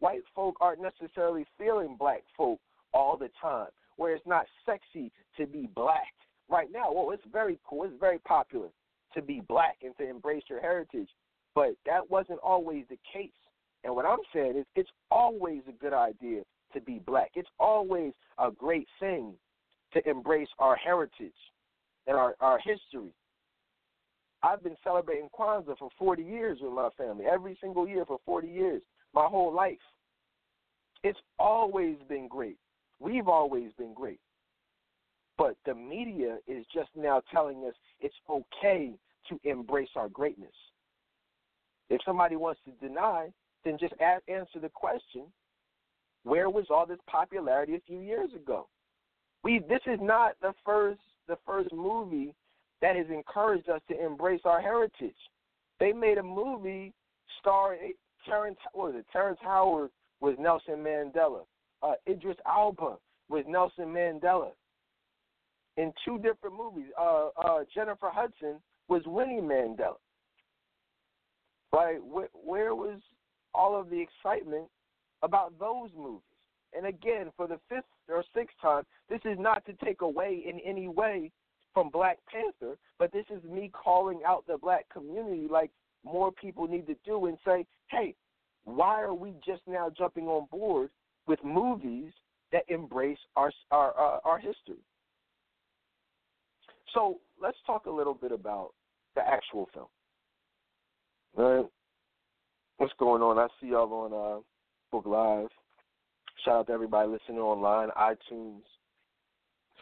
white 0.00 0.22
folk 0.34 0.56
aren't 0.60 0.80
necessarily 0.82 1.44
feeling 1.58 1.96
black 1.98 2.22
folk 2.36 2.60
all 2.92 3.16
the 3.16 3.30
time, 3.40 3.68
where 3.96 4.14
it's 4.14 4.26
not 4.26 4.46
sexy 4.66 5.10
to 5.36 5.46
be 5.46 5.68
black. 5.74 6.12
Right 6.48 6.68
now, 6.72 6.92
well, 6.92 7.10
it's 7.12 7.22
very 7.32 7.58
cool, 7.68 7.84
it's 7.84 7.94
very 8.00 8.18
popular 8.18 8.68
to 9.14 9.22
be 9.22 9.42
black 9.48 9.78
and 9.82 9.96
to 9.98 10.08
embrace 10.08 10.42
your 10.48 10.60
heritage, 10.60 11.08
but 11.54 11.70
that 11.86 12.10
wasn't 12.10 12.40
always 12.42 12.84
the 12.88 12.98
case. 13.12 13.30
And 13.84 13.94
what 13.94 14.06
I'm 14.06 14.18
saying 14.34 14.56
is, 14.56 14.66
it's 14.76 14.90
always 15.10 15.62
a 15.68 15.72
good 15.72 15.92
idea 15.92 16.42
to 16.74 16.80
be 16.80 17.00
black. 17.04 17.32
It's 17.34 17.48
always 17.58 18.12
a 18.38 18.50
great 18.50 18.86
thing 19.00 19.34
to 19.92 20.08
embrace 20.08 20.48
our 20.58 20.76
heritage 20.76 21.32
and 22.06 22.16
our, 22.16 22.34
our 22.40 22.58
history. 22.58 23.12
I've 24.42 24.62
been 24.62 24.76
celebrating 24.82 25.28
Kwanzaa 25.38 25.78
for 25.78 25.88
40 25.98 26.22
years 26.22 26.58
with 26.60 26.72
my 26.72 26.88
family, 26.96 27.26
every 27.26 27.56
single 27.60 27.86
year 27.86 28.04
for 28.04 28.18
40 28.24 28.48
years, 28.48 28.82
my 29.14 29.26
whole 29.26 29.54
life. 29.54 29.78
It's 31.04 31.18
always 31.38 31.96
been 32.08 32.28
great. 32.28 32.56
We've 32.98 33.28
always 33.28 33.72
been 33.78 33.94
great. 33.94 34.20
But 35.38 35.56
the 35.64 35.74
media 35.74 36.38
is 36.46 36.64
just 36.72 36.90
now 36.96 37.22
telling 37.32 37.64
us 37.66 37.74
it's 38.00 38.14
okay 38.28 38.92
to 39.28 39.40
embrace 39.44 39.88
our 39.96 40.08
greatness. 40.08 40.52
If 41.88 42.00
somebody 42.04 42.36
wants 42.36 42.60
to 42.64 42.86
deny, 42.86 43.28
then 43.64 43.76
just 43.78 43.94
ask, 44.00 44.22
answer 44.28 44.60
the 44.60 44.68
question 44.68 45.24
where 46.24 46.48
was 46.48 46.66
all 46.70 46.86
this 46.86 47.00
popularity 47.08 47.74
a 47.74 47.80
few 47.86 47.98
years 47.98 48.30
ago? 48.34 48.68
We 49.42 49.60
this 49.68 49.80
is 49.86 49.98
not 50.00 50.34
the 50.40 50.52
first 50.64 51.00
the 51.26 51.36
first 51.44 51.72
movie 51.72 52.34
that 52.82 52.96
has 52.96 53.06
encouraged 53.08 53.70
us 53.70 53.80
to 53.88 54.04
embrace 54.04 54.42
our 54.44 54.60
heritage. 54.60 55.16
They 55.80 55.92
made 55.92 56.18
a 56.18 56.22
movie 56.22 56.92
starring 57.40 57.94
Terrence, 58.28 58.58
what 58.72 58.92
was 58.92 59.00
it? 59.00 59.06
Terrence 59.12 59.38
Howard 59.42 59.90
was 60.20 60.36
Nelson 60.38 60.76
Mandela. 60.76 61.44
Uh, 61.82 61.94
Idris 62.08 62.36
Elba 62.46 62.96
was 63.28 63.44
Nelson 63.48 63.86
Mandela. 63.86 64.50
in 65.76 65.92
two 66.04 66.18
different 66.18 66.56
movies. 66.56 66.90
Uh, 67.00 67.28
uh, 67.42 67.60
Jennifer 67.74 68.10
Hudson 68.12 68.60
was 68.88 69.02
Winnie 69.06 69.40
Mandela. 69.40 69.96
Right? 71.72 72.04
Where, 72.04 72.28
where 72.32 72.74
was 72.74 73.00
all 73.54 73.80
of 73.80 73.90
the 73.90 74.00
excitement 74.00 74.66
about 75.22 75.58
those 75.58 75.88
movies? 75.96 76.20
And 76.76 76.86
again, 76.86 77.30
for 77.36 77.46
the 77.46 77.58
fifth 77.68 77.84
or 78.08 78.24
sixth 78.34 78.56
time, 78.60 78.84
this 79.08 79.20
is 79.24 79.38
not 79.38 79.64
to 79.66 79.72
take 79.84 80.02
away 80.02 80.44
in 80.46 80.60
any 80.60 80.88
way 80.88 81.30
from 81.74 81.90
Black 81.90 82.18
Panther, 82.30 82.76
but 82.98 83.12
this 83.12 83.24
is 83.30 83.42
me 83.44 83.70
calling 83.72 84.20
out 84.26 84.46
the 84.46 84.58
black 84.58 84.88
community 84.92 85.46
like 85.50 85.70
more 86.04 86.32
people 86.32 86.66
need 86.66 86.86
to 86.86 86.96
do 87.04 87.26
and 87.26 87.38
say, 87.44 87.66
hey, 87.90 88.14
why 88.64 89.00
are 89.00 89.14
we 89.14 89.34
just 89.44 89.62
now 89.66 89.90
jumping 89.96 90.26
on 90.26 90.46
board 90.50 90.90
with 91.26 91.38
movies 91.44 92.12
that 92.52 92.64
embrace 92.68 93.18
our 93.36 93.52
our 93.70 93.90
uh, 93.98 94.18
our 94.24 94.38
history? 94.38 94.82
So 96.94 97.18
let's 97.40 97.56
talk 97.66 97.86
a 97.86 97.90
little 97.90 98.14
bit 98.14 98.32
about 98.32 98.70
the 99.14 99.22
actual 99.26 99.68
film. 99.72 99.86
All 101.38 101.56
right, 101.56 101.66
what's 102.76 102.92
going 102.98 103.22
on? 103.22 103.38
I 103.38 103.48
see 103.60 103.68
y'all 103.68 103.92
on 103.92 104.12
uh, 104.12 104.40
Book 104.90 105.06
Live. 105.06 105.48
Shout 106.44 106.54
out 106.54 106.66
to 106.66 106.72
everybody 106.72 107.08
listening 107.08 107.38
online, 107.38 107.88
iTunes, 107.98 108.62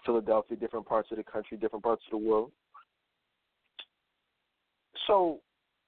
Philadelphia, 0.04 0.56
different 0.56 0.86
parts 0.86 1.10
of 1.10 1.18
the 1.18 1.24
country, 1.24 1.56
different 1.56 1.84
parts 1.84 2.02
of 2.06 2.18
the 2.18 2.26
world. 2.26 2.50
So, 5.06 5.40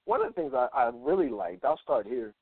one 0.05 0.21
of 0.21 0.27
the 0.27 0.41
things 0.41 0.53
I, 0.55 0.67
I 0.73 0.91
really 0.93 1.29
liked, 1.29 1.63
I'll 1.63 1.79
start 1.83 2.07
here. 2.07 2.33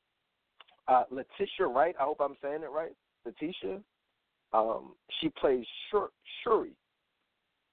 Uh, 0.87 1.03
Letitia 1.11 1.67
Wright, 1.67 1.95
I 1.99 2.03
hope 2.03 2.17
I'm 2.19 2.35
saying 2.41 2.63
it 2.63 2.71
right. 2.71 2.91
Letitia, 3.25 3.79
um, 4.53 4.93
she 5.19 5.29
plays 5.29 5.65
Shuri, 5.91 6.71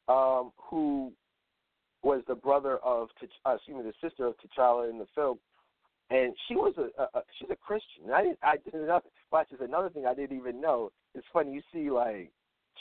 um, 0.09 0.53
who 0.57 1.12
was 2.03 2.22
the 2.28 2.34
brother 2.34 2.78
of, 2.78 3.09
uh, 3.46 3.55
excuse 3.55 3.76
me, 3.76 3.82
the 3.82 4.09
sister 4.09 4.26
of 4.26 4.34
T'Challa 4.34 4.90
in 4.90 4.99
the 4.99 5.07
film, 5.14 5.38
and 6.11 6.34
she 6.46 6.55
was 6.55 6.74
a, 6.78 7.03
a, 7.03 7.18
a 7.18 7.22
she's 7.38 7.51
a 7.51 7.57
Christian. 7.57 8.12
I 8.14 8.22
didn't, 8.22 8.38
I 8.42 8.57
didn't. 8.64 8.86
Know 8.86 9.01
watch. 9.30 9.49
Another 9.61 9.90
thing 9.90 10.07
I 10.07 10.14
didn't 10.14 10.36
even 10.36 10.61
know. 10.61 10.90
It's 11.14 11.26
funny. 11.32 11.53
You 11.53 11.62
see 11.72 11.90
like 11.90 12.30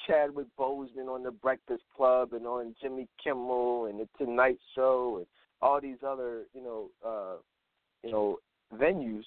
Chadwick 0.06 0.48
Boseman 0.60 1.08
on 1.08 1.24
the 1.24 1.32
Breakfast 1.32 1.84
Club 1.96 2.34
and 2.34 2.46
on 2.46 2.76
Jimmy 2.82 3.08
Kimmel 3.24 3.86
and 3.86 4.00
the 4.00 4.08
Tonight 4.18 4.58
Show 4.76 5.18
and 5.18 5.26
all 5.62 5.82
these 5.82 5.98
other 6.06 6.44
you 6.54 6.64
know 6.64 6.90
uh, 7.06 7.38
you 8.04 8.12
know 8.12 8.38
venues. 8.74 9.24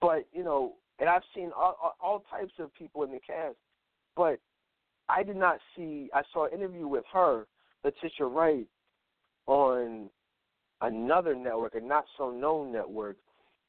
But 0.00 0.26
you 0.32 0.44
know, 0.44 0.74
and 0.98 1.08
I've 1.08 1.22
seen 1.34 1.50
all, 1.56 1.96
all, 2.00 2.24
types 2.30 2.52
of 2.58 2.74
people 2.74 3.04
in 3.04 3.10
the 3.10 3.20
cast, 3.26 3.56
but 4.16 4.38
I 5.08 5.22
did 5.22 5.36
not 5.36 5.58
see. 5.76 6.10
I 6.12 6.22
saw 6.32 6.46
an 6.46 6.52
interview 6.52 6.86
with 6.86 7.04
her, 7.12 7.46
Letitia 7.84 8.26
Wright, 8.26 8.66
on 9.46 10.10
another 10.80 11.34
network, 11.34 11.74
a 11.74 11.80
not 11.80 12.04
so 12.18 12.30
known 12.30 12.72
network, 12.72 13.16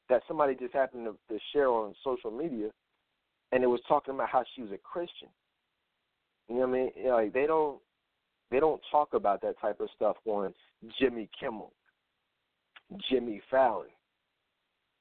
that 0.08 0.22
somebody 0.28 0.54
just 0.54 0.74
happened 0.74 1.06
to, 1.06 1.34
to 1.34 1.40
share 1.52 1.68
on 1.68 1.94
social 2.04 2.30
media, 2.30 2.68
and 3.56 3.64
it 3.64 3.68
was 3.68 3.80
talking 3.88 4.12
about 4.12 4.28
how 4.28 4.44
she 4.54 4.60
was 4.60 4.70
a 4.70 4.76
Christian. 4.76 5.28
You 6.46 6.56
know 6.56 6.66
what 6.66 6.68
I 6.68 6.72
mean? 6.72 6.90
Like 7.10 7.32
they 7.32 7.46
don't 7.46 7.78
they 8.50 8.60
don't 8.60 8.82
talk 8.90 9.14
about 9.14 9.40
that 9.40 9.58
type 9.58 9.80
of 9.80 9.88
stuff 9.96 10.16
on 10.26 10.52
Jimmy 11.00 11.30
Kimmel, 11.40 11.72
Jimmy 13.10 13.40
Fallon. 13.50 13.88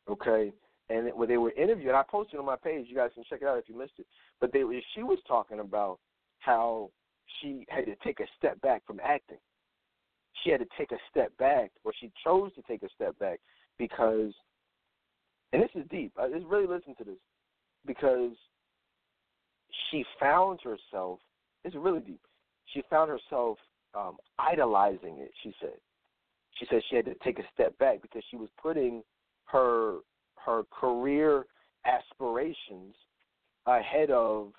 Okay, 0.10 0.54
and 0.90 1.10
when 1.16 1.28
they 1.28 1.36
were 1.36 1.52
interviewed, 1.52 1.94
I 1.94 2.04
posted 2.10 2.40
on 2.40 2.46
my 2.46 2.56
page. 2.56 2.86
You 2.88 2.96
guys 2.96 3.10
can 3.14 3.26
check 3.30 3.40
it 3.42 3.48
out 3.48 3.58
if 3.58 3.68
you 3.68 3.78
missed 3.78 4.00
it. 4.00 4.08
But 4.40 4.54
they 4.54 4.62
she 4.96 5.04
was 5.04 5.20
talking 5.28 5.60
about 5.60 6.00
how 6.40 6.92
she 7.42 7.66
had 7.68 7.86
to 7.88 7.96
take 8.06 8.22
a 8.22 8.28
step 8.38 8.62
back 8.62 8.88
from 8.88 9.02
acting. 9.04 9.40
She 10.44 10.50
had 10.50 10.62
to 10.62 10.68
take 10.78 10.94
a 10.94 11.00
step 11.12 11.36
back, 11.38 11.72
or 11.84 11.92
she 12.00 12.10
chose 12.24 12.56
to 12.56 12.62
take 12.62 12.84
a 12.84 12.90
step 12.96 13.20
back 13.20 13.42
because, 13.78 14.32
and 15.52 15.62
this 15.62 15.72
is 15.76 15.84
deep. 15.92 16.14
I 16.18 16.30
just 16.30 16.46
really 16.46 16.68
listen 16.68 16.96
to 17.00 17.04
this 17.04 17.18
because 17.86 18.32
she 19.90 20.04
found 20.20 20.60
herself. 20.62 21.20
It's 21.64 21.76
really 21.76 22.00
deep. 22.00 22.22
She 22.74 22.82
found 22.90 23.10
herself 23.10 23.58
um, 23.96 24.18
idolizing 24.40 25.18
it. 25.20 25.32
She 25.44 25.54
said. 25.60 25.74
She 26.60 26.66
said 26.70 26.82
she 26.90 26.96
had 26.96 27.06
to 27.06 27.16
take 27.24 27.40
a 27.40 27.44
step 27.54 27.78
back 27.80 28.02
because 28.02 28.24
she 28.30 28.38
was 28.38 28.50
putting 28.62 29.04
her 29.46 29.98
her 30.46 30.64
career 30.72 31.46
aspirations 31.86 32.96
ahead 33.66 34.12
of 34.12 34.52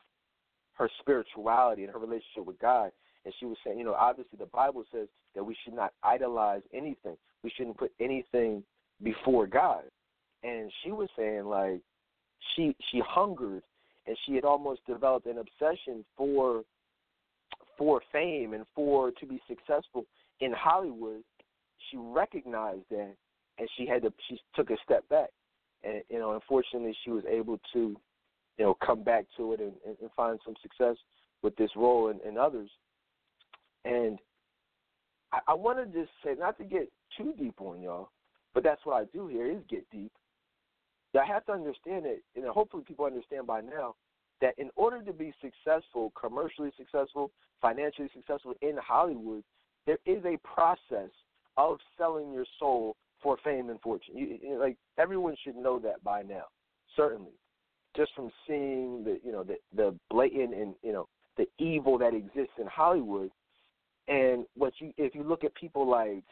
her 0.75 0.91
spirituality 1.01 1.85
and 1.85 1.93
her 1.93 1.99
relationship 1.99 2.45
with 2.45 2.59
God. 2.59 2.91
And 3.25 3.33
she 3.39 3.47
was 3.47 3.57
saying, 3.65 3.79
you 3.79 3.85
know, 3.85 3.95
obviously 3.95 4.39
the 4.39 4.47
Bible 4.47 4.85
says 4.93 5.09
that 5.35 5.45
we 5.45 5.57
should 5.65 5.75
not 5.75 5.93
idolize 6.03 6.63
anything. 6.73 7.17
We 7.43 7.51
shouldn't 7.57 7.79
put 7.79 7.93
anything 8.01 8.63
before 9.03 9.47
God. 9.47 9.85
And 10.43 10.71
she 10.83 10.93
was 10.93 11.09
saying 11.17 11.45
like 11.47 11.81
she 12.55 12.77
she 12.91 13.01
hungered 13.07 13.63
and 14.07 14.17
she 14.25 14.35
had 14.35 14.45
almost 14.45 14.81
developed 14.87 15.27
an 15.27 15.39
obsession 15.39 16.05
for 16.17 16.63
for 17.79 18.01
fame 18.13 18.55
and 18.55 18.65
for 18.75 19.11
to 19.13 19.27
be 19.27 19.41
successful 19.49 20.07
in 20.41 20.53
Hollywood. 20.53 21.23
She 21.91 21.97
recognized 21.97 22.85
that 22.91 23.15
and 23.59 23.69
she 23.77 23.87
had 23.87 24.03
to 24.03 24.13
she 24.29 24.41
took 24.55 24.71
a 24.71 24.77
step 24.85 25.09
back. 25.09 25.31
And 25.85 26.03
you 26.09 26.19
know 26.19 26.35
unfortunately 26.35 26.97
she 27.05 27.11
was 27.11 27.25
able 27.29 27.59
to 27.73 27.97
you 28.59 28.65
know 28.65 28.77
come 28.85 29.03
back 29.03 29.27
to 29.37 29.53
it 29.53 29.61
and, 29.61 29.73
and, 29.87 30.11
find 30.17 30.39
some 30.45 30.55
success 30.63 30.97
with 31.43 31.55
this 31.57 31.71
role 31.77 32.09
and, 32.09 32.21
and 32.21 32.39
others. 32.39 32.71
And 33.85 34.19
I, 35.33 35.41
I 35.49 35.55
want 35.55 35.79
to 35.79 35.99
just 35.99 36.11
say 36.25 36.35
not 36.39 36.57
to 36.59 36.65
get 36.65 36.91
too 37.17 37.35
deep 37.39 37.61
on 37.61 37.81
y'all 37.81 38.09
but 38.57 38.65
that's 38.65 38.81
what 38.85 38.95
I 38.95 39.05
do 39.13 39.27
here 39.27 39.45
is 39.51 39.59
get 39.69 39.85
deep 39.91 40.11
I 41.19 41.25
have 41.27 41.45
to 41.47 41.53
understand 41.53 42.07
it 42.07 42.23
and 42.35 42.45
hopefully 42.47 42.85
people 42.87 43.05
understand 43.05 43.47
by 43.47 43.61
now 43.61 43.95
that 44.41 44.55
in 44.59 44.71
order 44.77 45.03
to 45.03 45.13
be 45.13 45.33
successful 45.41 46.13
commercially 46.19 46.71
successful 46.77 47.31
financially 47.61 48.11
successful 48.15 48.55
in 48.63 48.77
Hollywood 48.77 49.43
there 49.87 49.99
is 50.05 50.25
a 50.25 50.37
process 50.39 51.11
of 51.57 51.79
selling 51.97 52.33
your 52.33 52.45
soul 52.59 52.97
for 53.23 53.37
fame 53.43 53.71
and 53.71 53.81
fortune. 53.81 54.17
You, 54.17 54.39
you 54.43 54.59
like 54.59 54.77
everyone 54.99 55.37
should 55.43 55.57
know 55.57 55.79
that 55.81 56.03
by 56.05 56.23
now, 56.23 56.45
certainly, 56.97 57.33
just 57.97 58.13
from 58.15 58.31
seeing 58.47 59.05
the 59.05 59.19
you 59.25 59.33
know 59.33 59.43
the 59.45 59.57
the 59.75 59.95
blatant 60.11 60.55
and 60.55 60.75
you 60.83 60.93
know 60.93 61.09
the 61.37 61.47
evil 61.59 61.99
that 61.99 62.15
exists 62.15 62.55
in 62.59 62.67
Hollywood, 62.67 63.31
and 64.09 64.45
what 64.57 64.75
you 64.81 64.93
if 64.97 65.15
you 65.15 65.23
look 65.23 65.45
at 65.45 65.55
people 65.55 65.89
like, 65.89 66.25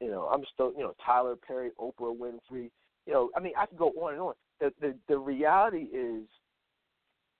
you 0.00 0.10
know, 0.10 0.28
I'm 0.32 0.44
still 0.52 0.72
you 0.76 0.82
know 0.82 0.94
Tyler 1.04 1.36
Perry, 1.36 1.70
Oprah 1.80 2.16
Winfrey, 2.16 2.70
you 3.06 3.12
know, 3.12 3.30
I 3.36 3.40
mean 3.40 3.52
I 3.58 3.66
could 3.66 3.78
go 3.78 3.90
on 3.90 4.12
and 4.12 4.22
on. 4.22 4.34
The 4.60 4.72
the 4.80 4.94
the 5.08 5.18
reality 5.18 5.88
is 5.92 6.24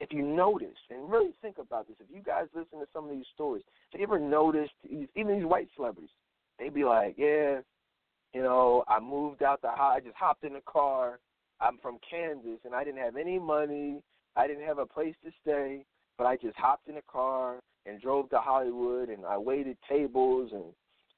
if 0.01 0.13
you 0.13 0.23
notice 0.23 0.69
and 0.91 1.11
really 1.11 1.33
think 1.41 1.59
about 1.59 1.87
this, 1.87 1.97
if 2.01 2.15
you 2.15 2.23
guys 2.23 2.47
listen 2.55 2.81
to 2.81 2.87
some 2.93 3.05
of 3.05 3.11
these 3.11 3.27
stories, 3.35 3.63
have 3.93 4.01
you 4.01 4.07
ever 4.07 4.19
noticed 4.19 4.73
even 4.85 5.37
these 5.37 5.45
white 5.47 5.69
celebrities? 5.77 6.11
They'd 6.59 6.75
be 6.75 6.85
like, 6.85 7.15
yeah, 7.17 7.61
you 8.35 8.43
know, 8.43 8.85
I 8.89 9.01
moved 9.01 9.43
out 9.43 9.63
the 9.63 9.69
house. 9.69 9.97
I 9.97 10.01
just 10.01 10.17
hopped 10.17 10.45
in 10.45 10.55
the 10.55 10.63
car. 10.67 11.21
I'm 11.61 11.79
from 11.79 11.99
Kansas, 12.09 12.59
and 12.65 12.75
I 12.75 12.85
didn't 12.85 13.01
have 13.01 13.17
any 13.17 13.39
money. 13.39 14.03
I 14.37 14.47
didn't 14.47 14.67
have 14.67 14.79
a 14.79 14.87
place 14.87 15.15
to 15.25 15.31
stay, 15.41 15.85
but 16.19 16.27
I 16.27 16.37
just 16.37 16.57
hopped 16.57 16.89
in 16.89 16.97
a 16.97 17.03
car 17.03 17.61
and 17.87 18.01
drove 18.01 18.29
to 18.31 18.39
Hollywood, 18.39 19.09
and 19.09 19.25
I 19.25 19.39
waited 19.39 19.77
tables, 19.89 20.51
and 20.53 20.65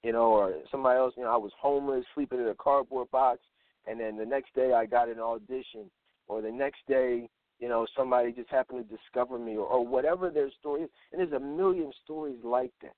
you 0.02 0.12
know, 0.12 0.32
or 0.32 0.54
somebody 0.70 0.98
else. 0.98 1.14
You 1.16 1.24
know, 1.24 1.32
I 1.32 1.38
was 1.38 1.52
homeless, 1.58 2.04
sleeping 2.14 2.38
in 2.38 2.48
a 2.48 2.54
cardboard 2.54 3.10
box, 3.10 3.40
and 3.86 4.00
then 4.00 4.16
the 4.16 4.26
next 4.26 4.54
day 4.54 4.72
I 4.72 4.86
got 4.86 5.08
an 5.08 5.20
audition, 5.20 5.90
or 6.28 6.42
the 6.42 6.50
next 6.50 6.80
day, 6.88 7.28
you 7.58 7.68
know, 7.68 7.86
somebody 7.96 8.32
just 8.32 8.50
happened 8.50 8.88
to 8.88 8.96
discover 8.96 9.38
me, 9.38 9.56
or, 9.56 9.66
or 9.66 9.86
whatever 9.86 10.30
their 10.30 10.50
story 10.58 10.82
is. 10.82 10.90
And 11.12 11.20
there's 11.20 11.40
a 11.40 11.44
million 11.44 11.92
stories 12.04 12.38
like 12.42 12.72
that. 12.82 12.94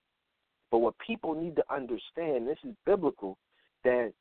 But 0.70 0.78
what 0.78 0.94
people 1.04 1.34
need 1.34 1.56
to 1.56 1.64
understand, 1.70 2.46
this 2.46 2.58
is 2.64 2.74
biblical, 2.84 3.38
that 3.84 4.12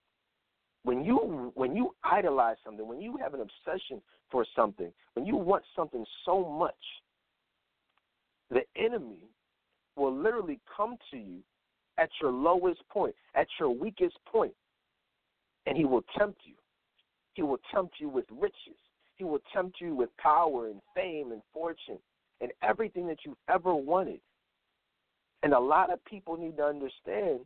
when 0.84 1.04
you 1.04 1.52
when 1.56 1.76
you 1.76 1.96
idolize 2.04 2.56
something, 2.64 2.88
when 2.88 3.02
you 3.02 3.18
have 3.18 3.34
an 3.34 3.42
obsession 3.42 4.02
for 4.32 4.46
something, 4.56 4.92
when 5.16 5.26
you 5.26 5.36
want 5.36 5.64
something 5.76 6.06
so 6.26 6.46
much, 6.46 6.74
the 8.50 8.62
enemy 8.82 9.28
will 9.96 10.16
literally 10.16 10.60
come 10.76 10.96
to 11.12 11.18
you 11.18 11.40
at 11.98 12.10
your 12.22 12.32
lowest 12.32 12.88
point, 12.90 13.16
at 13.36 13.48
your 13.60 13.70
weakest 13.70 14.18
point, 14.32 14.54
and 15.68 15.78
he 15.78 15.86
will 15.86 16.04
tempt 16.18 16.42
you. 16.46 16.56
He 17.34 17.44
will 17.44 17.60
tempt 17.74 17.96
you 18.00 18.10
with 18.10 18.26
riches. 18.32 18.80
He 19.18 19.24
will 19.24 19.40
tempt 19.54 19.80
you 19.80 19.94
with 19.94 20.10
power 20.18 20.68
and 20.68 20.82
fame 20.96 21.32
and 21.32 21.42
fortune 21.54 22.00
and 22.42 22.52
everything 22.64 23.08
that 23.08 23.18
you've 23.26 23.38
ever 23.50 23.76
wanted. 23.76 24.20
And 25.44 25.54
a 25.54 25.60
lot 25.60 25.92
of 25.92 26.04
people 26.06 26.38
need 26.38 26.58
to 26.58 26.64
understand 26.64 27.42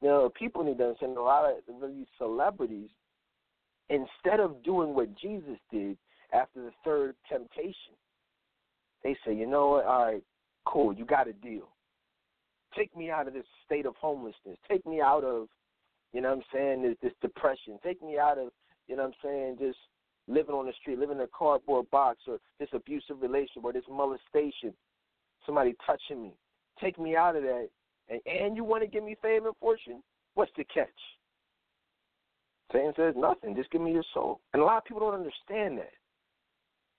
you 0.00 0.08
know, 0.08 0.32
people 0.36 0.64
need 0.64 0.78
to 0.78 0.84
understand 0.84 1.16
a 1.16 1.22
lot 1.22 1.44
of 1.48 1.94
these 1.96 2.06
celebrities, 2.18 2.90
instead 3.88 4.40
of 4.40 4.60
doing 4.64 4.94
what 4.94 5.16
Jesus 5.16 5.56
did 5.70 5.96
after 6.32 6.60
the 6.60 6.72
third 6.84 7.14
temptation, 7.30 7.94
they 9.04 9.16
say, 9.24 9.32
you 9.32 9.46
know 9.46 9.68
what, 9.68 9.84
all 9.84 10.06
right, 10.06 10.22
Cool, 10.64 10.92
you 10.92 11.04
got 11.04 11.28
a 11.28 11.32
deal. 11.32 11.68
Take 12.76 12.96
me 12.96 13.10
out 13.10 13.26
of 13.26 13.34
this 13.34 13.44
state 13.66 13.84
of 13.84 13.96
homelessness. 13.96 14.58
Take 14.68 14.86
me 14.86 15.00
out 15.00 15.24
of, 15.24 15.48
you 16.12 16.20
know 16.20 16.28
what 16.28 16.38
I'm 16.38 16.44
saying, 16.52 16.82
this, 16.82 16.96
this 17.02 17.12
depression. 17.20 17.78
Take 17.82 18.02
me 18.02 18.18
out 18.18 18.38
of, 18.38 18.48
you 18.86 18.96
know 18.96 19.04
what 19.04 19.14
I'm 19.24 19.30
saying, 19.30 19.56
just 19.60 19.78
living 20.28 20.54
on 20.54 20.66
the 20.66 20.72
street, 20.80 20.98
living 20.98 21.16
in 21.16 21.22
a 21.22 21.28
cardboard 21.36 21.90
box, 21.90 22.20
or 22.26 22.38
this 22.58 22.68
abusive 22.72 23.20
relationship, 23.20 23.64
or 23.64 23.72
this 23.72 23.84
molestation, 23.90 24.72
somebody 25.44 25.74
touching 25.84 26.22
me. 26.22 26.34
Take 26.80 26.98
me 26.98 27.16
out 27.16 27.36
of 27.36 27.42
that. 27.42 27.68
And, 28.08 28.20
and 28.26 28.56
you 28.56 28.64
want 28.64 28.82
to 28.82 28.88
give 28.88 29.04
me 29.04 29.16
fame 29.22 29.46
and 29.46 29.56
fortune? 29.60 30.02
What's 30.34 30.52
the 30.56 30.64
catch? 30.64 30.88
Satan 32.72 32.92
says 32.96 33.14
nothing. 33.16 33.54
Just 33.54 33.70
give 33.70 33.80
me 33.80 33.92
your 33.92 34.04
soul. 34.14 34.40
And 34.52 34.62
a 34.62 34.64
lot 34.64 34.78
of 34.78 34.84
people 34.84 35.00
don't 35.00 35.14
understand 35.14 35.78
that 35.78 35.92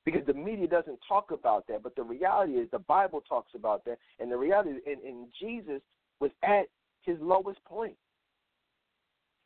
because 0.05 0.25
the 0.25 0.33
media 0.33 0.67
doesn't 0.67 0.99
talk 1.07 1.31
about 1.31 1.65
that. 1.67 1.81
But 1.81 1.95
the 1.95 2.03
reality 2.03 2.53
is 2.53 2.69
the 2.71 2.79
Bible 2.79 3.21
talks 3.27 3.51
about 3.55 3.83
that. 3.85 3.97
And 4.19 4.31
the 4.31 4.37
reality 4.37 4.71
is, 4.71 4.81
and, 4.85 5.01
and 5.01 5.27
Jesus 5.39 5.81
was 6.19 6.31
at 6.43 6.65
his 7.01 7.17
lowest 7.19 7.63
point. 7.65 7.95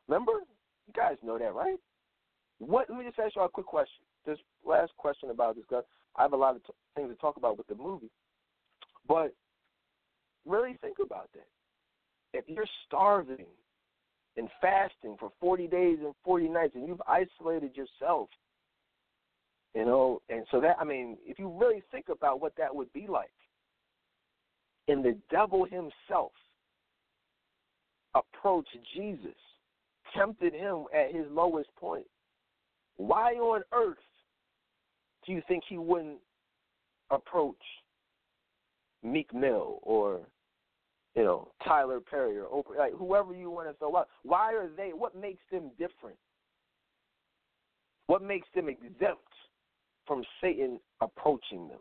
Remember? 0.08 0.34
You 0.88 0.93
guys 0.95 1.18
know 1.24 1.38
that, 1.38 1.53
right? 1.53 1.78
What? 2.60 2.89
Let 2.89 2.99
me 2.99 3.05
just 3.05 3.20
ask 3.20 3.36
y'all 3.36 3.45
a 3.45 3.49
quick 3.49 3.66
question. 3.66 4.03
This 4.26 4.38
last 4.66 4.91
question 4.97 5.30
about 5.30 5.55
this 5.55 5.66
guy. 5.70 5.82
I 6.16 6.24
have 6.24 6.34
a 6.34 6.38
lot 6.38 6.55
of 6.55 6.64
t- 6.64 6.74
things 6.95 7.10
to 7.10 7.16
talk 7.16 7.38
about 7.38 7.58
with 7.58 7.68
the 7.68 7.76
movie, 7.76 8.12
but 9.08 9.34
really 10.45 10.78
think 10.82 10.97
about 11.03 11.30
that. 11.34 11.47
If 12.34 12.45
you're 12.47 12.66
starving 12.86 13.45
and 14.36 14.49
fasting 14.62 15.16
for 15.20 15.32
40 15.39 15.68
days 15.68 15.97
and 16.03 16.14
40 16.24 16.49
nights, 16.49 16.76
and 16.76 16.88
you've 16.88 17.01
isolated 17.08 17.76
yourself, 17.76 18.30
you 19.76 19.86
know, 19.86 20.22
and 20.30 20.45
so 20.51 20.60
that 20.62 20.78
I 20.80 20.84
mean, 20.84 21.18
if 21.26 21.38
you 21.38 21.49
really 21.49 21.84
think 21.91 22.05
about 22.10 22.41
what 22.41 22.53
that 22.58 22.74
would 22.74 22.91
be 22.93 23.08
like, 23.08 23.30
and 24.88 25.03
the 25.03 25.18
devil 25.30 25.66
himself 25.66 26.32
approached 28.16 28.76
Jesus, 28.95 29.36
tempted 30.16 30.53
him 30.53 30.86
at 30.93 31.14
his 31.14 31.26
lowest 31.30 31.70
point. 31.80 32.05
Why 32.97 33.34
on 33.34 33.62
earth 33.74 33.97
do 35.26 35.32
you 35.34 35.41
think 35.47 35.64
he 35.68 35.78
wouldn't 35.78 36.20
approach 37.12 37.55
Meek 39.03 39.34
Mill 39.34 39.80
or 39.84 40.22
you 41.18 41.24
know, 41.24 41.47
Tyler 41.64 41.99
Perry 41.99 42.38
or 42.38 42.45
Oprah, 42.45 42.78
like 42.78 42.93
whoever 42.93 43.34
you 43.34 43.49
want 43.49 43.68
to 43.68 43.74
throw 43.74 43.97
out. 43.97 44.08
Why 44.22 44.53
are 44.53 44.68
they? 44.68 44.91
What 44.93 45.16
makes 45.16 45.41
them 45.51 45.72
different? 45.80 46.16
What 48.05 48.22
makes 48.22 48.47
them 48.53 48.70
exempt 48.70 49.34
from 50.05 50.24
Satan 50.39 50.80
approaching 51.01 51.68
them 51.68 51.80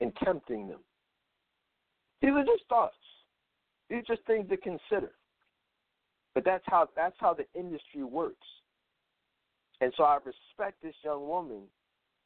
and 0.00 0.10
tempting 0.24 0.68
them? 0.68 0.80
These 2.22 2.30
are 2.30 2.44
just 2.44 2.64
thoughts. 2.70 2.94
These 3.90 3.98
are 3.98 4.14
just 4.14 4.26
things 4.26 4.48
to 4.48 4.56
consider. 4.56 5.12
But 6.40 6.50
that's 6.50 6.64
how 6.68 6.88
that's 6.96 7.16
how 7.18 7.34
the 7.34 7.44
industry 7.58 8.02
works. 8.02 8.46
And 9.82 9.92
so 9.94 10.04
I 10.04 10.14
respect 10.16 10.82
this 10.82 10.94
young 11.04 11.28
woman 11.28 11.64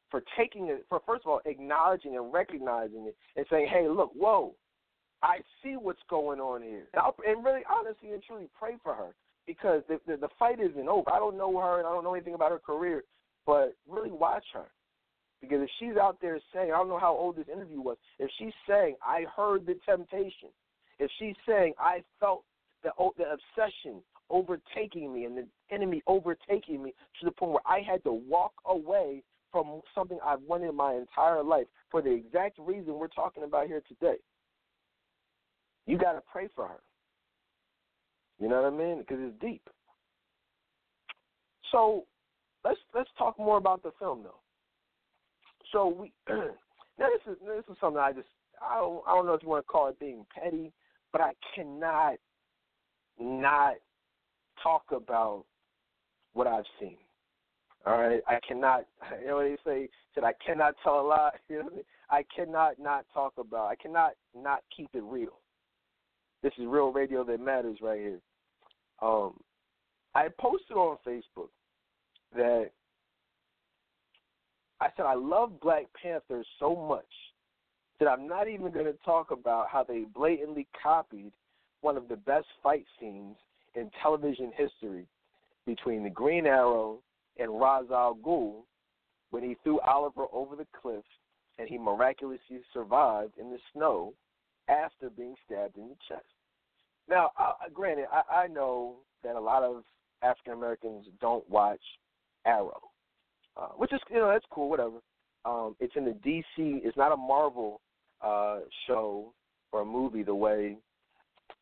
for 0.08 0.22
taking 0.38 0.68
it 0.68 0.86
for 0.88 1.00
first 1.04 1.24
of 1.24 1.32
all 1.32 1.40
acknowledging 1.46 2.14
and 2.14 2.32
recognizing 2.32 3.06
it 3.08 3.16
and 3.34 3.44
saying, 3.50 3.66
"Hey, 3.66 3.88
look, 3.88 4.12
whoa, 4.14 4.54
I 5.20 5.38
see 5.64 5.76
what's 5.76 6.02
going 6.08 6.38
on 6.38 6.62
here, 6.62 6.86
and, 6.92 7.02
I'll, 7.02 7.16
and 7.26 7.44
really, 7.44 7.62
honestly 7.68 8.12
and 8.12 8.22
truly, 8.22 8.48
pray 8.56 8.76
for 8.84 8.94
her 8.94 9.16
because 9.48 9.82
the, 9.88 9.98
the 10.06 10.16
the 10.16 10.28
fight 10.38 10.60
isn't 10.60 10.88
over. 10.88 11.12
I 11.12 11.18
don't 11.18 11.36
know 11.36 11.58
her, 11.58 11.78
and 11.78 11.86
I 11.88 11.90
don't 11.90 12.04
know 12.04 12.14
anything 12.14 12.34
about 12.34 12.52
her 12.52 12.60
career, 12.60 13.02
but 13.46 13.74
really 13.88 14.12
watch 14.12 14.44
her 14.52 14.66
because 15.40 15.58
if 15.60 15.70
she's 15.80 15.96
out 16.00 16.18
there 16.22 16.38
saying, 16.54 16.70
I 16.72 16.76
don't 16.76 16.88
know 16.88 17.00
how 17.00 17.16
old 17.16 17.34
this 17.34 17.48
interview 17.52 17.80
was, 17.80 17.96
if 18.20 18.30
she's 18.38 18.54
saying, 18.68 18.94
I 19.04 19.24
heard 19.36 19.66
the 19.66 19.74
temptation, 19.84 20.50
if 21.00 21.10
she's 21.18 21.34
saying, 21.48 21.74
I 21.80 22.04
felt 22.20 22.44
the 22.84 22.90
the 23.16 23.24
obsession 23.24 24.00
overtaking 24.30 25.12
me 25.12 25.24
and 25.24 25.36
the 25.36 25.46
enemy 25.70 26.02
overtaking 26.06 26.82
me 26.82 26.94
to 27.18 27.24
the 27.26 27.32
point 27.32 27.52
where 27.52 27.66
I 27.66 27.80
had 27.80 28.02
to 28.04 28.12
walk 28.12 28.52
away 28.66 29.22
from 29.50 29.80
something 29.94 30.18
I've 30.24 30.42
wanted 30.42 30.72
my 30.72 30.94
entire 30.94 31.42
life 31.42 31.66
for 31.90 32.02
the 32.02 32.10
exact 32.10 32.58
reason 32.58 32.94
we're 32.94 33.08
talking 33.08 33.44
about 33.44 33.66
here 33.66 33.82
today. 33.86 34.16
You 35.86 35.98
got 35.98 36.12
to 36.12 36.22
pray 36.30 36.48
for 36.54 36.66
her. 36.66 36.80
You 38.40 38.48
know 38.48 38.62
what 38.62 38.72
I 38.72 38.76
mean? 38.76 38.98
Because 38.98 39.18
it's 39.20 39.40
deep. 39.40 39.62
So 41.70 42.04
let's 42.64 42.78
let's 42.94 43.10
talk 43.16 43.38
more 43.38 43.58
about 43.58 43.82
the 43.82 43.92
film 43.98 44.22
though. 44.22 44.40
So 45.72 45.88
we 45.88 46.12
now 46.28 46.44
this 46.98 47.32
is 47.32 47.38
this 47.46 47.64
is 47.70 47.76
something 47.80 48.00
I 48.00 48.12
just 48.12 48.28
I 48.60 48.76
don't 48.78 49.02
I 49.06 49.14
don't 49.14 49.26
know 49.26 49.34
if 49.34 49.42
you 49.42 49.48
want 49.48 49.64
to 49.64 49.70
call 49.70 49.88
it 49.88 49.98
being 49.98 50.26
petty, 50.34 50.72
but 51.12 51.20
I 51.20 51.32
cannot 51.54 52.14
not 53.18 53.74
talk 54.62 54.84
about 54.90 55.44
what 56.32 56.46
I've 56.46 56.64
seen. 56.80 56.96
All 57.86 57.98
right, 57.98 58.20
I 58.28 58.38
cannot. 58.46 58.86
You 59.20 59.28
know 59.28 59.36
what 59.36 59.44
they 59.44 59.58
say? 59.64 59.88
Said 60.14 60.24
I 60.24 60.32
cannot 60.44 60.74
tell 60.82 61.00
a 61.00 61.06
lie. 61.06 61.30
You 61.48 61.58
know, 61.58 61.70
I, 62.10 62.18
I 62.18 62.24
cannot 62.34 62.78
not 62.78 63.04
talk 63.12 63.34
about. 63.38 63.68
I 63.68 63.76
cannot 63.76 64.12
not 64.34 64.60
keep 64.74 64.90
it 64.94 65.02
real. 65.02 65.40
This 66.42 66.52
is 66.58 66.66
real 66.66 66.92
radio 66.92 67.24
that 67.24 67.40
matters 67.40 67.78
right 67.80 68.00
here. 68.00 68.20
Um, 69.00 69.38
I 70.14 70.28
posted 70.38 70.76
on 70.76 70.98
Facebook 71.06 71.48
that 72.36 72.70
I 74.80 74.88
said 74.96 75.06
I 75.06 75.14
love 75.14 75.60
Black 75.60 75.86
Panther 76.00 76.44
so 76.58 76.76
much 76.76 77.04
that 77.98 78.08
I'm 78.08 78.26
not 78.26 78.48
even 78.48 78.72
going 78.72 78.86
to 78.86 78.96
talk 79.04 79.30
about 79.30 79.68
how 79.70 79.84
they 79.84 80.04
blatantly 80.14 80.66
copied 80.80 81.32
one 81.84 81.96
of 81.98 82.08
the 82.08 82.16
best 82.16 82.46
fight 82.62 82.86
scenes 82.98 83.36
in 83.74 83.90
television 84.02 84.50
history 84.56 85.06
between 85.66 86.02
the 86.02 86.10
Green 86.10 86.46
Arrow 86.46 86.98
and 87.38 87.60
Ra's 87.60 87.90
al 87.90 88.16
Ghul 88.24 88.62
when 89.30 89.42
he 89.42 89.56
threw 89.62 89.80
Oliver 89.80 90.24
over 90.32 90.56
the 90.56 90.66
cliff 90.80 91.04
and 91.58 91.68
he 91.68 91.76
miraculously 91.76 92.60
survived 92.72 93.34
in 93.38 93.50
the 93.50 93.58
snow 93.72 94.14
after 94.68 95.10
being 95.10 95.34
stabbed 95.44 95.76
in 95.76 95.88
the 95.88 95.96
chest. 96.08 96.24
Now, 97.08 97.30
uh, 97.38 97.52
granted, 97.72 98.06
I, 98.10 98.44
I 98.44 98.46
know 98.46 98.94
that 99.22 99.36
a 99.36 99.40
lot 99.40 99.62
of 99.62 99.84
African 100.22 100.54
Americans 100.54 101.04
don't 101.20 101.48
watch 101.50 101.80
Arrow, 102.46 102.80
uh, 103.58 103.68
which 103.76 103.92
is 103.92 104.00
you 104.10 104.16
know 104.16 104.30
that's 104.30 104.46
cool, 104.50 104.70
whatever. 104.70 104.96
Um, 105.44 105.76
it's 105.80 105.94
in 105.96 106.06
the 106.06 106.16
DC. 106.26 106.42
It's 106.56 106.96
not 106.96 107.12
a 107.12 107.16
Marvel 107.16 107.82
uh, 108.22 108.60
show 108.86 109.34
or 109.72 109.84
movie 109.84 110.22
the 110.22 110.34
way 110.34 110.78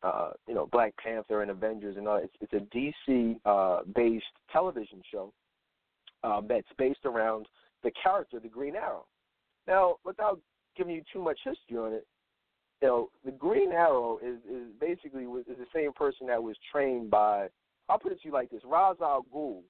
uh, 0.03 0.31
you 0.47 0.53
know 0.53 0.67
Black 0.71 0.93
Panther 0.97 1.41
and 1.41 1.51
Avengers 1.51 1.97
and 1.97 2.07
all. 2.07 2.17
It's, 2.17 2.33
it's 2.41 2.53
a 2.53 2.77
DC 2.77 3.39
uh, 3.45 3.83
based 3.95 4.25
television 4.51 5.01
show 5.11 5.33
um, 6.23 6.45
that's 6.47 6.67
based 6.77 7.05
around 7.05 7.47
the 7.83 7.91
character, 8.01 8.39
the 8.39 8.49
Green 8.49 8.75
Arrow. 8.75 9.05
Now, 9.67 9.95
without 10.05 10.39
giving 10.77 10.95
you 10.95 11.03
too 11.11 11.21
much 11.21 11.39
history 11.43 11.77
on 11.77 11.93
it, 11.93 12.05
you 12.81 12.87
know, 12.87 13.09
the 13.23 13.31
Green 13.31 13.71
Arrow 13.71 14.19
is 14.21 14.37
is 14.49 14.67
basically 14.79 15.23
is 15.23 15.57
the 15.57 15.65
same 15.73 15.93
person 15.93 16.27
that 16.27 16.41
was 16.41 16.55
trained 16.71 17.09
by. 17.09 17.47
I'll 17.89 17.99
put 17.99 18.11
it 18.11 18.21
to 18.21 18.27
you 18.27 18.33
like 18.33 18.49
this: 18.49 18.61
Ra's 18.65 18.97
al 19.01 19.25
Ghul 19.33 19.61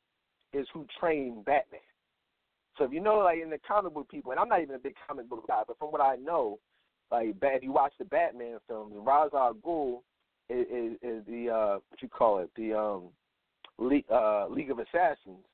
is 0.54 0.68
who 0.74 0.86
trained 1.00 1.46
Batman. 1.46 1.82
So 2.78 2.86
if 2.86 2.92
you 2.92 3.02
know, 3.02 3.18
like 3.18 3.40
in 3.40 3.52
the 3.52 3.60
comic 3.68 3.94
book 3.94 4.10
people, 4.10 4.32
and 4.32 4.40
I'm 4.40 4.50
not 4.50 4.62
even 4.62 4.76
a 4.76 4.80
big 4.80 4.96
comic 5.08 5.30
book 5.30 5.46
guy, 5.48 5.62
but 5.68 5.78
from 5.78 5.92
what 5.92 6.02
I 6.02 6.16
know, 6.16 6.58
like 7.12 7.36
if 7.40 7.64
you 7.64 7.72
watch 7.72 7.94
the 8.00 8.06
Batman 8.06 8.58
films, 8.68 8.94
Ra's 8.98 9.30
al 9.34 9.54
Ghul 9.54 10.00
is, 10.50 10.98
is, 11.02 11.26
the 11.28 11.50
uh, 11.50 11.80
what 11.90 12.02
you 12.02 12.08
call 12.08 12.40
it, 12.40 12.50
the 12.56 12.74
um, 12.74 13.04
League, 13.78 14.06
uh, 14.12 14.48
League 14.48 14.72
of 14.72 14.80
Assassins. 14.80 15.46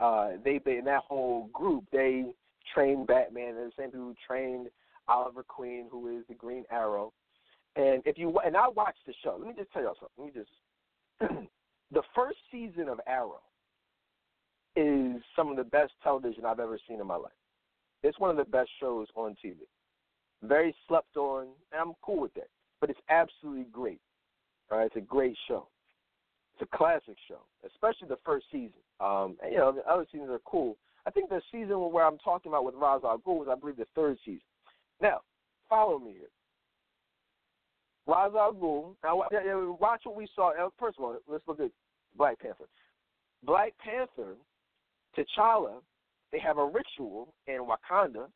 Uh, 0.00 0.30
they, 0.44 0.60
they 0.64 0.78
in 0.78 0.84
that 0.84 1.02
whole 1.06 1.48
group, 1.52 1.84
they 1.92 2.24
trained 2.72 3.06
Batman, 3.06 3.54
They're 3.54 3.66
the 3.66 3.72
same 3.78 3.90
people 3.90 4.06
who 4.06 4.14
trained 4.26 4.68
Oliver 5.08 5.42
Queen, 5.42 5.86
who 5.90 6.18
is 6.18 6.24
the 6.28 6.34
Green 6.34 6.64
Arrow. 6.70 7.12
And 7.76 8.02
if 8.04 8.18
you 8.18 8.38
and 8.44 8.56
I 8.56 8.68
watched 8.68 9.06
the 9.06 9.14
show, 9.22 9.36
let 9.38 9.48
me 9.48 9.54
just 9.56 9.72
tell 9.72 9.82
you 9.82 9.92
something. 10.00 10.24
Let 10.24 10.34
me 10.34 10.40
just 10.40 11.48
the 11.92 12.02
first 12.14 12.38
season 12.50 12.88
of 12.88 13.00
Arrow 13.06 13.42
is 14.76 15.22
some 15.36 15.50
of 15.50 15.56
the 15.56 15.64
best 15.64 15.92
television 16.02 16.44
I've 16.44 16.60
ever 16.60 16.78
seen 16.88 17.00
in 17.00 17.06
my 17.06 17.16
life. 17.16 17.32
It's 18.02 18.18
one 18.18 18.30
of 18.30 18.36
the 18.36 18.44
best 18.44 18.70
shows 18.80 19.06
on 19.14 19.36
TV. 19.44 19.56
Very 20.42 20.74
slept 20.88 21.16
on, 21.16 21.48
and 21.72 21.80
I'm 21.80 21.94
cool 22.02 22.20
with 22.20 22.34
that. 22.34 22.48
But 22.80 22.90
it's 22.90 23.00
absolutely 23.08 23.66
great. 23.72 24.00
Right, 24.70 24.86
it's 24.86 24.96
a 24.96 25.00
great 25.00 25.36
show. 25.46 25.68
It's 26.54 26.68
a 26.72 26.76
classic 26.76 27.16
show, 27.28 27.40
especially 27.66 28.08
the 28.08 28.18
first 28.24 28.46
season. 28.50 28.80
Um, 29.00 29.36
and 29.42 29.52
you 29.52 29.58
know 29.58 29.72
the 29.72 29.86
other 29.90 30.06
seasons 30.10 30.30
are 30.30 30.40
cool. 30.44 30.76
I 31.06 31.10
think 31.10 31.28
the 31.28 31.42
season 31.52 31.76
where 31.92 32.06
I'm 32.06 32.18
talking 32.18 32.50
about 32.50 32.64
with 32.64 32.74
Ra's 32.74 33.02
al 33.04 33.18
Ghul 33.18 33.38
was, 33.38 33.48
I 33.50 33.58
believe, 33.58 33.76
the 33.76 33.86
third 33.94 34.16
season. 34.24 34.40
Now, 35.02 35.20
follow 35.68 35.98
me 35.98 36.12
here. 36.12 36.30
Ra's 38.06 38.32
al 38.34 38.54
Ghul. 38.54 38.94
Now, 39.02 39.22
watch 39.78 40.02
what 40.04 40.16
we 40.16 40.28
saw. 40.34 40.52
First 40.78 40.98
of 40.98 41.04
all, 41.04 41.16
let's 41.28 41.46
look 41.46 41.60
at 41.60 41.70
Black 42.16 42.38
Panther. 42.38 42.64
Black 43.44 43.74
Panther, 43.78 44.34
T'Challa, 45.16 45.80
they 46.32 46.38
have 46.38 46.58
a 46.58 46.64
ritual 46.64 47.34
in 47.46 47.60
Wakanda 47.60 48.26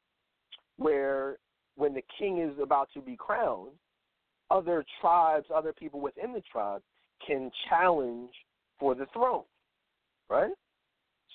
where 0.76 1.38
when 1.76 1.94
the 1.94 2.02
king 2.18 2.38
is 2.38 2.52
about 2.62 2.88
to 2.94 3.00
be 3.00 3.16
crowned, 3.16 3.72
other 4.50 4.84
tribes, 5.00 5.46
other 5.54 5.72
people 5.72 6.00
within 6.00 6.32
the 6.32 6.42
tribe 6.50 6.82
can 7.26 7.50
challenge 7.68 8.30
for 8.78 8.94
the 8.94 9.06
throne, 9.12 9.44
right? 10.28 10.52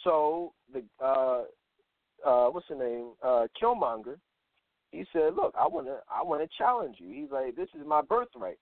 So 0.03 0.53
the 0.71 0.83
uh, 1.03 1.43
uh, 2.25 2.49
what's 2.49 2.67
the 2.69 2.75
name? 2.75 3.11
Uh, 3.21 3.47
Killmonger. 3.61 4.17
He 4.91 5.05
said, 5.11 5.35
"Look, 5.35 5.53
I 5.59 5.67
want 5.67 5.87
to, 5.87 5.99
I 6.09 6.23
want 6.23 6.41
to 6.41 6.57
challenge 6.57 6.97
you." 6.99 7.13
He's 7.13 7.31
like, 7.31 7.55
"This 7.55 7.69
is 7.79 7.85
my 7.85 8.01
birthright." 8.01 8.57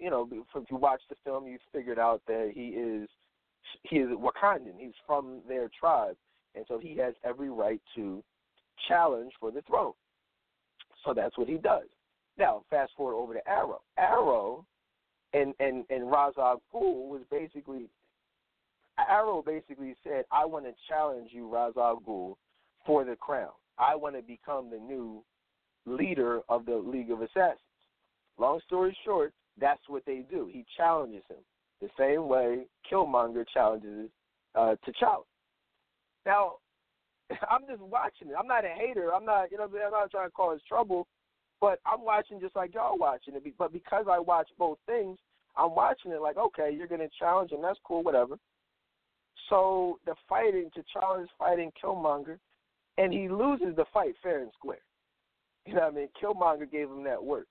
You 0.00 0.10
know, 0.10 0.28
if 0.32 0.70
you 0.70 0.76
watch 0.76 1.00
the 1.08 1.14
film, 1.24 1.46
you 1.46 1.58
figured 1.72 2.00
out 2.00 2.20
that 2.26 2.50
he 2.52 2.68
is, 2.68 3.08
he 3.82 3.96
is 3.96 4.08
Wakandan. 4.08 4.74
He's 4.76 4.92
from 5.06 5.40
their 5.46 5.70
tribe, 5.78 6.16
and 6.56 6.64
so 6.66 6.78
he 6.78 6.96
has 6.96 7.14
every 7.24 7.50
right 7.50 7.80
to 7.94 8.24
challenge 8.88 9.32
for 9.38 9.52
the 9.52 9.62
throne. 9.62 9.92
So 11.04 11.14
that's 11.14 11.38
what 11.38 11.48
he 11.48 11.58
does. 11.58 11.86
Now, 12.38 12.62
fast 12.70 12.92
forward 12.96 13.16
over 13.16 13.34
to 13.34 13.48
Arrow. 13.48 13.80
Arrow 13.96 14.64
and 15.32 15.54
and 15.60 15.84
and 15.90 16.10
Ra's 16.10 16.34
Ghul 16.36 17.08
was 17.08 17.22
basically 17.30 17.88
Arrow 18.98 19.42
basically 19.42 19.94
said, 20.04 20.24
"I 20.30 20.44
want 20.44 20.64
to 20.64 20.72
challenge 20.88 21.30
you, 21.32 21.48
Ra's 21.48 21.74
Ghul, 21.74 22.36
for 22.86 23.04
the 23.04 23.16
crown. 23.16 23.50
I 23.78 23.94
want 23.94 24.16
to 24.16 24.22
become 24.22 24.70
the 24.70 24.78
new 24.78 25.22
leader 25.86 26.40
of 26.48 26.64
the 26.66 26.76
League 26.76 27.10
of 27.10 27.22
Assassins." 27.22 27.60
Long 28.38 28.60
story 28.66 28.96
short, 29.04 29.32
that's 29.60 29.82
what 29.88 30.04
they 30.06 30.24
do. 30.30 30.48
He 30.50 30.64
challenges 30.76 31.24
him 31.28 31.38
the 31.80 31.88
same 31.98 32.28
way 32.28 32.66
Killmonger 32.90 33.44
challenges 33.52 34.10
uh, 34.54 34.74
T'Challa. 34.86 35.24
Now, 36.26 36.54
I'm 37.50 37.66
just 37.68 37.82
watching 37.82 38.28
it. 38.28 38.34
I'm 38.38 38.46
not 38.46 38.64
a 38.64 38.68
hater. 38.68 39.12
I'm 39.14 39.24
not, 39.24 39.50
you 39.50 39.58
know, 39.58 39.64
I'm 39.64 39.90
not 39.90 40.10
trying 40.10 40.28
to 40.28 40.32
cause 40.32 40.60
trouble, 40.68 41.06
but 41.60 41.80
I'm 41.86 42.04
watching 42.04 42.40
just 42.40 42.56
like 42.56 42.74
y'all 42.74 42.98
watching 42.98 43.34
it. 43.34 43.42
But 43.58 43.72
because 43.72 44.06
I 44.10 44.18
watch 44.18 44.48
both 44.58 44.78
things, 44.86 45.18
I'm 45.56 45.74
watching 45.74 46.12
it 46.12 46.20
like, 46.20 46.36
okay, 46.36 46.70
you're 46.76 46.86
going 46.86 47.00
to 47.00 47.08
challenge 47.18 47.50
him. 47.50 47.62
That's 47.62 47.78
cool, 47.84 48.02
whatever. 48.02 48.36
So 49.48 49.98
the 50.06 50.14
fighting, 50.28 50.70
T'Challa 50.76 51.22
is 51.22 51.28
fighting 51.38 51.72
Killmonger, 51.82 52.38
and 52.96 53.12
he 53.12 53.28
loses 53.28 53.74
the 53.76 53.86
fight 53.92 54.14
fair 54.22 54.42
and 54.42 54.50
square. 54.58 54.78
You 55.66 55.74
know 55.74 55.80
what 55.80 55.92
I 55.92 55.96
mean? 55.96 56.08
Killmonger 56.22 56.70
gave 56.70 56.88
him 56.88 57.02
that 57.04 57.22
work. 57.22 57.46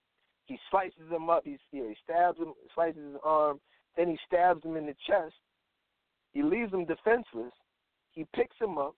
He 0.45 0.57
slices 0.71 1.11
him 1.11 1.29
up. 1.29 1.43
He's, 1.43 1.59
you 1.71 1.83
know, 1.83 1.89
he 1.89 1.95
stabs 2.03 2.37
him, 2.37 2.53
slices 2.73 3.01
his 3.03 3.21
arm, 3.23 3.59
then 3.97 4.07
he 4.07 4.17
stabs 4.25 4.63
him 4.63 4.77
in 4.77 4.85
the 4.85 4.95
chest. 5.05 5.35
He 6.31 6.43
leaves 6.43 6.71
him 6.71 6.85
defenseless. 6.85 7.53
He 8.11 8.25
picks 8.35 8.55
him 8.59 8.77
up, 8.77 8.95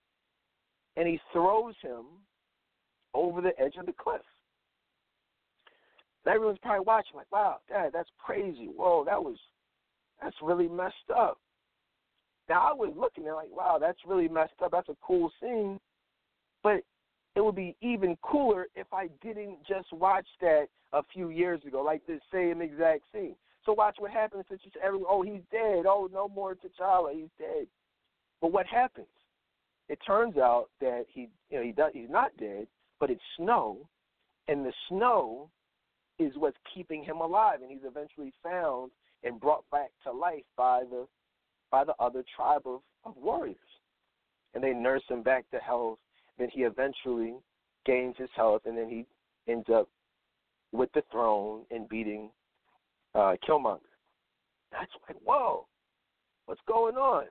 and 0.96 1.08
he 1.08 1.18
throws 1.32 1.74
him 1.82 2.04
over 3.14 3.40
the 3.40 3.58
edge 3.58 3.74
of 3.78 3.86
the 3.86 3.92
cliff. 3.92 4.20
Everyone's 6.26 6.58
probably 6.62 6.84
watching, 6.86 7.16
like, 7.16 7.30
wow, 7.32 7.56
Dad, 7.68 7.90
that's 7.92 8.10
crazy. 8.18 8.68
Whoa, 8.74 9.04
that 9.04 9.22
was, 9.22 9.36
that's 10.22 10.36
really 10.42 10.68
messed 10.68 10.94
up. 11.16 11.38
Now, 12.48 12.68
I 12.68 12.72
was 12.72 12.92
looking 12.96 13.26
at 13.26 13.34
like, 13.34 13.48
wow, 13.50 13.78
that's 13.80 13.98
really 14.06 14.28
messed 14.28 14.54
up. 14.62 14.72
That's 14.72 14.88
a 14.88 14.96
cool 15.02 15.30
scene. 15.40 15.78
But 16.62 16.82
it 17.36 17.40
would 17.40 17.54
be 17.54 17.76
even 17.80 18.16
cooler 18.22 18.66
if 18.74 18.88
I 18.92 19.08
didn't 19.22 19.58
just 19.66 19.92
watch 19.92 20.26
that 20.40 20.66
a 20.92 21.02
few 21.12 21.30
years 21.30 21.60
ago, 21.64 21.82
like 21.82 22.04
the 22.06 22.18
same 22.32 22.60
exact 22.60 23.02
scene. 23.12 23.36
So 23.64 23.72
watch 23.72 23.96
what 23.98 24.10
happens 24.10 24.44
to 24.48 24.58
everyone. 24.82 25.06
Oh, 25.08 25.22
he's 25.22 25.42
dead. 25.52 25.84
Oh, 25.86 26.08
no 26.12 26.28
more 26.28 26.56
T'Challa. 26.56 27.14
He's 27.14 27.28
dead. 27.38 27.66
But 28.40 28.52
what 28.52 28.66
happens? 28.66 29.06
It 29.88 29.98
turns 30.06 30.36
out 30.36 30.66
that 30.80 31.04
he, 31.12 31.28
you 31.50 31.58
know, 31.58 31.64
he 31.64 31.72
does. 31.72 31.92
He's 31.94 32.10
not 32.10 32.36
dead, 32.38 32.66
but 32.98 33.10
it's 33.10 33.20
snow, 33.36 33.78
and 34.48 34.64
the 34.64 34.72
snow 34.88 35.50
is 36.20 36.32
what's 36.36 36.56
keeping 36.72 37.02
him 37.02 37.16
alive, 37.16 37.62
and 37.62 37.70
he's 37.70 37.84
eventually 37.84 38.32
found 38.42 38.90
and 39.24 39.40
brought 39.40 39.64
back 39.72 39.90
to 40.04 40.12
life 40.12 40.44
by 40.56 40.82
the 40.90 41.06
by 41.70 41.84
the 41.84 41.94
other 41.98 42.24
tribe 42.34 42.62
of, 42.66 42.80
of 43.04 43.16
warriors. 43.16 43.56
And 44.54 44.62
they 44.62 44.72
nurse 44.72 45.02
him 45.08 45.22
back 45.22 45.48
to 45.50 45.58
health. 45.58 45.98
Then 46.38 46.48
he 46.52 46.62
eventually 46.62 47.34
gains 47.86 48.16
his 48.18 48.28
health, 48.34 48.62
and 48.66 48.76
then 48.76 48.88
he 48.88 49.06
ends 49.50 49.66
up 49.72 49.88
with 50.72 50.90
the 50.92 51.02
throne 51.12 51.62
and 51.70 51.88
beating 51.88 52.30
uh, 53.14 53.36
Killmonger. 53.48 53.78
That's 54.72 54.90
like, 55.08 55.16
whoa, 55.24 55.66
what's 56.46 56.60
going 56.66 56.96
on? 56.96 57.26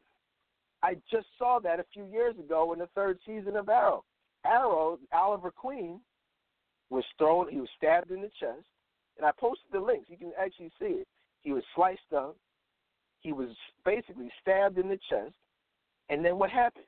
I 0.82 0.96
just 1.12 1.28
saw 1.38 1.60
that 1.60 1.80
a 1.80 1.86
few 1.94 2.06
years 2.06 2.36
ago 2.40 2.72
in 2.74 2.80
the 2.80 2.88
third 2.96 3.20
season 3.26 3.58
of 3.58 3.68
Arrow. 3.68 4.04
Arrow, 4.46 4.98
Oliver 5.14 5.52
Queen, 5.52 6.00
was 6.90 7.04
thrown, 7.18 7.50
he 7.50 7.60
was 7.60 7.70
stabbed 7.76 8.12
in 8.12 8.22
the 8.22 8.32
chest, 8.40 8.66
and 9.20 9.28
I 9.28 9.32
posted 9.38 9.68
the 9.72 9.80
links. 9.80 10.10
You 10.10 10.18
can 10.18 10.32
actually 10.42 10.72
see 10.80 11.02
it. 11.02 11.08
He 11.42 11.52
was 11.52 11.64
sliced 11.76 12.14
up. 12.16 12.38
He 13.20 13.34
was 13.34 13.50
basically 13.86 14.32
stabbed 14.42 14.78
in 14.78 14.88
the 14.88 15.00
chest. 15.10 15.36
And 16.10 16.24
then 16.24 16.40
what 16.40 16.50
happened? 16.50 16.86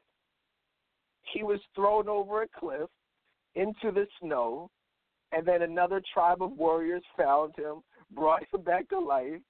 He 1.33 1.43
was 1.43 1.59
thrown 1.75 2.07
over 2.07 2.43
a 2.43 2.47
cliff 2.57 2.89
into 3.55 3.91
the 3.91 4.07
snow, 4.21 4.69
and 5.31 5.45
then 5.45 5.61
another 5.61 6.01
tribe 6.13 6.41
of 6.41 6.57
warriors 6.57 7.03
found 7.17 7.53
him, 7.55 7.81
brought 8.15 8.43
him 8.51 8.61
back 8.61 8.89
to 8.89 8.99
life, 8.99 9.41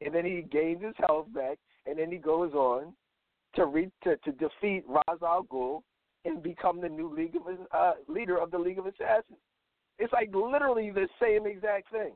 and 0.00 0.14
then 0.14 0.24
he 0.24 0.42
gained 0.50 0.82
his 0.82 0.94
health 0.98 1.26
back, 1.34 1.58
and 1.86 1.98
then 1.98 2.10
he 2.10 2.16
goes 2.18 2.52
on 2.54 2.94
to 3.54 3.66
re- 3.66 3.92
to, 4.04 4.16
to 4.18 4.32
defeat 4.32 4.84
Ra's 4.88 5.22
al 5.22 5.44
Ghul 5.44 5.82
and 6.24 6.42
become 6.42 6.80
the 6.80 6.88
new 6.88 7.14
league 7.14 7.36
of 7.36 7.42
uh, 7.72 7.92
leader 8.08 8.38
of 8.38 8.50
the 8.50 8.58
League 8.58 8.78
of 8.78 8.86
Assassins. 8.86 9.38
It's 9.98 10.12
like 10.12 10.34
literally 10.34 10.90
the 10.90 11.08
same 11.20 11.46
exact 11.46 11.90
thing. 11.90 12.12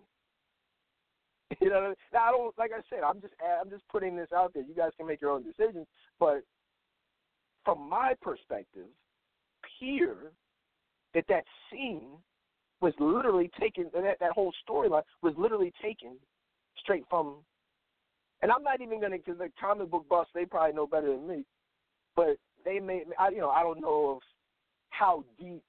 You 1.61 1.71
know, 1.71 1.95
now 2.13 2.25
I 2.25 2.31
don't 2.31 2.59
like 2.59 2.73
I 2.73 2.81
said. 2.91 3.05
I'm 3.05 3.21
just 3.21 3.35
I'm 3.63 3.71
just 3.71 3.87
putting 3.89 4.17
this 4.17 4.29
out 4.35 4.53
there. 4.55 4.63
You 4.63 4.75
guys 4.75 4.91
can 4.97 5.07
make 5.07 5.21
your 5.21 5.31
own 5.31 5.45
decisions, 5.45 5.87
but 6.19 6.43
from 7.65 7.89
my 7.89 8.15
perspective, 8.21 8.87
here 9.79 10.33
that 11.15 11.25
that 11.29 11.45
scene 11.71 12.09
was 12.81 12.93
literally 12.99 13.51
taken, 13.59 13.87
that, 13.95 14.19
that 14.21 14.33
whole 14.33 14.53
storyline 14.69 15.03
was 15.23 15.33
literally 15.39 15.73
taken 15.83 16.17
straight 16.79 17.05
from, 17.09 17.37
and 18.43 18.51
I'm 18.51 18.63
not 18.63 18.81
even 18.81 19.01
to, 19.01 19.09
because 19.11 19.39
the 19.39 19.49
comic 19.59 19.91
book 19.91 20.07
buffs, 20.09 20.31
they 20.35 20.45
probably 20.45 20.75
know 20.75 20.87
better 20.87 21.13
than 21.13 21.27
me, 21.27 21.45
but 22.15 22.37
they 22.65 22.79
may. 22.79 23.05
I, 23.19 23.31
you 23.31 23.39
know, 23.39 23.51
I 23.51 23.63
don't 23.63 23.81
know 23.81 24.11
of 24.17 24.19
how 24.91 25.25
deep 25.39 25.65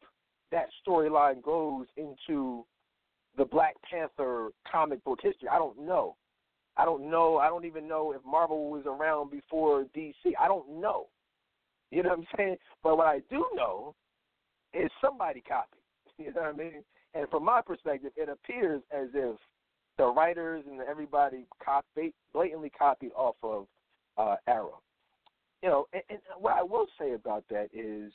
that 0.51 0.67
storyline 0.85 1.41
goes 1.41 1.85
into 1.95 2.65
the 3.37 3.45
Black 3.45 3.75
Panther 3.89 4.49
comic 4.69 5.03
book 5.03 5.19
history. 5.21 5.49
I 5.49 5.57
don't 5.57 5.79
know. 5.79 6.15
I 6.77 6.85
don't 6.85 7.09
know. 7.09 7.37
I 7.37 7.47
don't 7.47 7.65
even 7.65 7.87
know 7.87 8.11
if 8.11 8.21
Marvel 8.25 8.69
was 8.69 8.83
around 8.85 9.31
before 9.31 9.85
DC. 9.95 10.33
I 10.39 10.47
don't 10.47 10.81
know. 10.81 11.07
You 11.91 12.03
know 12.03 12.09
what 12.09 12.19
I'm 12.19 12.25
saying? 12.37 12.57
But 12.83 12.97
what 12.97 13.07
I 13.07 13.19
do 13.29 13.45
know 13.53 13.95
is 14.73 14.89
somebody 15.01 15.41
copied. 15.41 15.79
You 16.17 16.33
know 16.33 16.43
what 16.43 16.53
I 16.53 16.57
mean? 16.57 16.83
And 17.13 17.27
from 17.29 17.43
my 17.43 17.61
perspective, 17.61 18.13
it 18.15 18.29
appears 18.29 18.81
as 18.89 19.09
if 19.13 19.35
the 19.97 20.05
writers 20.05 20.63
and 20.69 20.79
everybody 20.81 21.45
copy, 21.63 22.13
blatantly 22.33 22.69
copied 22.69 23.11
off 23.17 23.35
of 23.43 23.67
uh, 24.17 24.35
Arrow. 24.47 24.79
You 25.61 25.69
know, 25.69 25.87
and, 25.91 26.03
and 26.09 26.19
what 26.39 26.55
I 26.55 26.63
will 26.63 26.85
say 26.97 27.13
about 27.13 27.43
that 27.49 27.67
is 27.73 28.13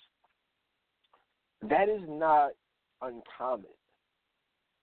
that 1.68 1.90
is 1.90 2.00
not 2.08 2.52
uncommon. 3.02 3.66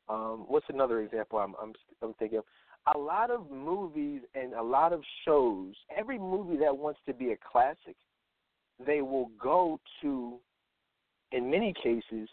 Um, 0.09 0.45
what's 0.47 0.65
another 0.69 1.01
example 1.01 1.39
I'm, 1.39 1.53
I'm 1.61 1.73
I'm 2.01 2.13
thinking 2.15 2.39
of? 2.39 2.45
A 2.95 2.97
lot 2.97 3.31
of 3.31 3.51
movies 3.51 4.21
and 4.33 4.53
a 4.53 4.63
lot 4.63 4.93
of 4.93 5.01
shows. 5.25 5.73
Every 5.95 6.17
movie 6.17 6.57
that 6.57 6.77
wants 6.77 6.99
to 7.05 7.13
be 7.13 7.31
a 7.31 7.37
classic 7.51 7.95
they 8.85 9.01
will 9.01 9.31
go 9.41 9.79
to, 10.01 10.37
in 11.31 11.49
many 11.49 11.73
cases, 11.73 12.29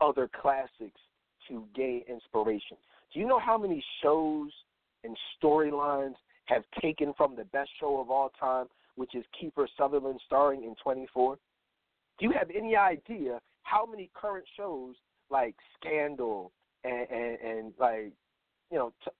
other 0.00 0.28
classics 0.40 1.00
to 1.48 1.64
gain 1.74 2.02
inspiration. 2.08 2.76
Do 3.12 3.20
you 3.20 3.26
know 3.26 3.38
how 3.38 3.58
many 3.58 3.82
shows 4.02 4.50
and 5.04 5.16
storylines 5.42 6.14
have 6.46 6.62
taken 6.80 7.14
from 7.16 7.36
the 7.36 7.44
best 7.44 7.70
show 7.78 8.00
of 8.00 8.10
all 8.10 8.30
time, 8.38 8.66
which 8.96 9.14
is 9.14 9.24
Kiefer 9.40 9.66
Sutherland 9.76 10.20
starring 10.26 10.64
in 10.64 10.74
24? 10.82 11.36
Do 12.18 12.26
you 12.26 12.32
have 12.32 12.50
any 12.54 12.76
idea 12.76 13.40
how 13.62 13.86
many 13.86 14.10
current 14.14 14.44
shows 14.56 14.94
like 15.30 15.54
Scandal 15.78 16.52
and, 16.84 17.06
and, 17.10 17.38
and 17.40 17.72
like, 17.78 18.12
you 18.70 18.78
know, 18.78 18.92
t- 19.04 19.10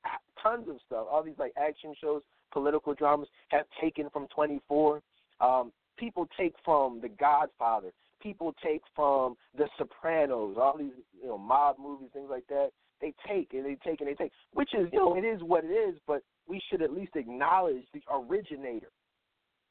tons 0.43 0.69
of 0.69 0.77
stuff, 0.87 1.07
all 1.11 1.23
these 1.23 1.39
like 1.39 1.53
action 1.57 1.95
shows, 2.01 2.23
political 2.53 2.95
dramas 2.95 3.29
have 3.49 3.67
taken 3.81 4.09
from 4.11 4.27
24? 4.35 5.03
Um, 5.41 5.73
people 5.99 6.29
take 6.39 6.55
from 6.65 7.01
The 7.01 7.09
Godfather, 7.09 7.93
people 8.23 8.55
take 8.63 8.83
from 8.95 9.37
The 9.57 9.69
Sopranos, 9.79 10.57
all 10.59 10.77
these 10.79 10.93
you 11.21 11.29
know 11.29 11.39
mob 11.39 11.77
movies, 11.79 12.09
things 12.13 12.29
like 12.31 12.47
that. 12.49 12.71
They 13.01 13.15
take 13.27 13.49
and 13.53 13.65
they 13.65 13.77
take 13.83 14.01
and 14.01 14.09
they 14.09 14.15
take, 14.15 14.33
which 14.53 14.75
is 14.75 14.89
you 14.93 14.99
know 14.99 15.17
it 15.17 15.25
is 15.25 15.43
what 15.43 15.65
it 15.65 15.69
is, 15.69 15.97
but 16.07 16.23
we 16.49 16.61
should 16.71 16.83
at 16.83 16.93
least 16.93 17.13
acknowledge 17.17 17.85
the 17.95 18.03
originator. 18.13 18.89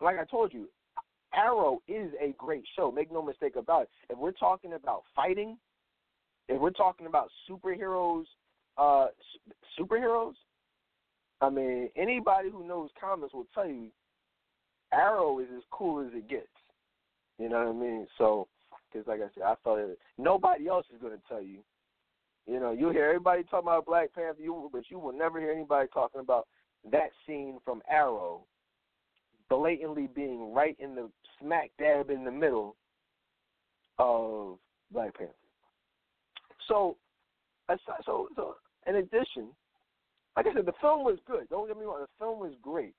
Like 0.01 0.17
I 0.17 0.25
told 0.25 0.53
you, 0.53 0.69
Arrow 1.33 1.81
is 1.87 2.11
a 2.21 2.33
great 2.37 2.63
show. 2.75 2.91
Make 2.91 3.11
no 3.11 3.21
mistake 3.21 3.55
about 3.55 3.83
it. 3.83 3.89
If 4.09 4.17
we're 4.17 4.31
talking 4.31 4.73
about 4.73 5.03
fighting, 5.15 5.57
if 6.49 6.59
we're 6.59 6.71
talking 6.71 7.05
about 7.05 7.29
superheroes, 7.49 8.25
uh, 8.77 9.07
superheroes, 9.79 10.33
I 11.41 11.49
mean, 11.49 11.89
anybody 11.95 12.49
who 12.49 12.67
knows 12.67 12.89
comics 12.99 13.33
will 13.33 13.47
tell 13.53 13.67
you 13.67 13.87
Arrow 14.91 15.39
is 15.39 15.47
as 15.55 15.63
cool 15.71 16.05
as 16.05 16.11
it 16.13 16.27
gets. 16.27 16.47
You 17.37 17.47
know 17.47 17.59
what 17.59 17.75
I 17.75 17.79
mean? 17.79 18.07
So, 18.17 18.47
because 18.91 19.07
like 19.07 19.21
I 19.21 19.29
said, 19.33 19.43
I 19.43 19.53
thought 19.63 19.77
it, 19.77 19.97
nobody 20.17 20.67
else 20.67 20.85
is 20.93 20.99
going 20.99 21.13
to 21.13 21.23
tell 21.29 21.41
you. 21.41 21.59
You 22.47 22.59
know, 22.59 22.71
you 22.71 22.89
hear 22.89 23.05
everybody 23.05 23.43
talking 23.43 23.67
about 23.67 23.85
Black 23.85 24.13
Panther, 24.13 24.41
you, 24.41 24.69
but 24.73 24.83
you 24.89 24.97
will 24.97 25.13
never 25.13 25.39
hear 25.39 25.51
anybody 25.51 25.87
talking 25.93 26.19
about 26.19 26.47
that 26.91 27.11
scene 27.25 27.59
from 27.63 27.81
Arrow 27.89 28.41
blatantly 29.49 30.09
being 30.13 30.51
right 30.51 30.75
in 30.79 30.95
the 30.95 31.09
smack 31.39 31.69
dab 31.77 32.09
in 32.09 32.23
the 32.23 32.31
middle 32.31 32.75
of 33.99 34.57
Black 34.91 35.15
Panther. 35.15 35.33
So, 36.69 36.95
so, 38.05 38.27
so 38.35 38.55
in 38.87 38.95
addition, 38.95 39.49
like 40.37 40.47
I 40.47 40.53
said, 40.53 40.65
the 40.65 40.73
film 40.79 41.03
was 41.03 41.17
good. 41.27 41.49
Don't 41.49 41.67
get 41.67 41.77
me 41.77 41.85
wrong, 41.85 41.99
the 41.99 42.07
film 42.23 42.39
was 42.39 42.53
great. 42.61 42.93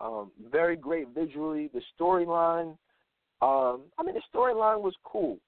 Um, 0.00 0.30
very 0.50 0.76
great 0.76 1.08
visually. 1.08 1.70
The 1.74 1.82
storyline, 1.98 2.76
um, 3.42 3.82
I 3.98 4.04
mean, 4.04 4.14
the 4.14 4.22
storyline 4.32 4.80
was 4.80 4.94
cool. 5.02 5.38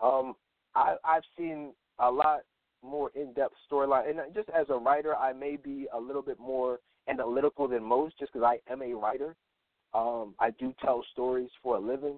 Um, 0.00 0.34
I, 0.76 0.94
I've 1.04 1.24
seen 1.36 1.72
a 1.98 2.08
lot 2.08 2.40
more 2.82 3.10
in-depth 3.14 3.54
storyline, 3.70 4.10
and 4.10 4.34
just 4.34 4.48
as 4.50 4.66
a 4.70 4.76
writer, 4.76 5.16
I 5.16 5.32
may 5.32 5.56
be 5.56 5.88
a 5.92 5.98
little 5.98 6.22
bit 6.22 6.38
more 6.38 6.78
analytical 7.08 7.66
than 7.66 7.82
most, 7.82 8.18
just 8.18 8.32
because 8.32 8.46
I 8.46 8.72
am 8.72 8.82
a 8.82 8.94
writer. 8.94 9.34
Um, 9.92 10.34
I 10.38 10.50
do 10.50 10.72
tell 10.80 11.04
stories 11.12 11.50
for 11.62 11.76
a 11.76 11.80
living. 11.80 12.16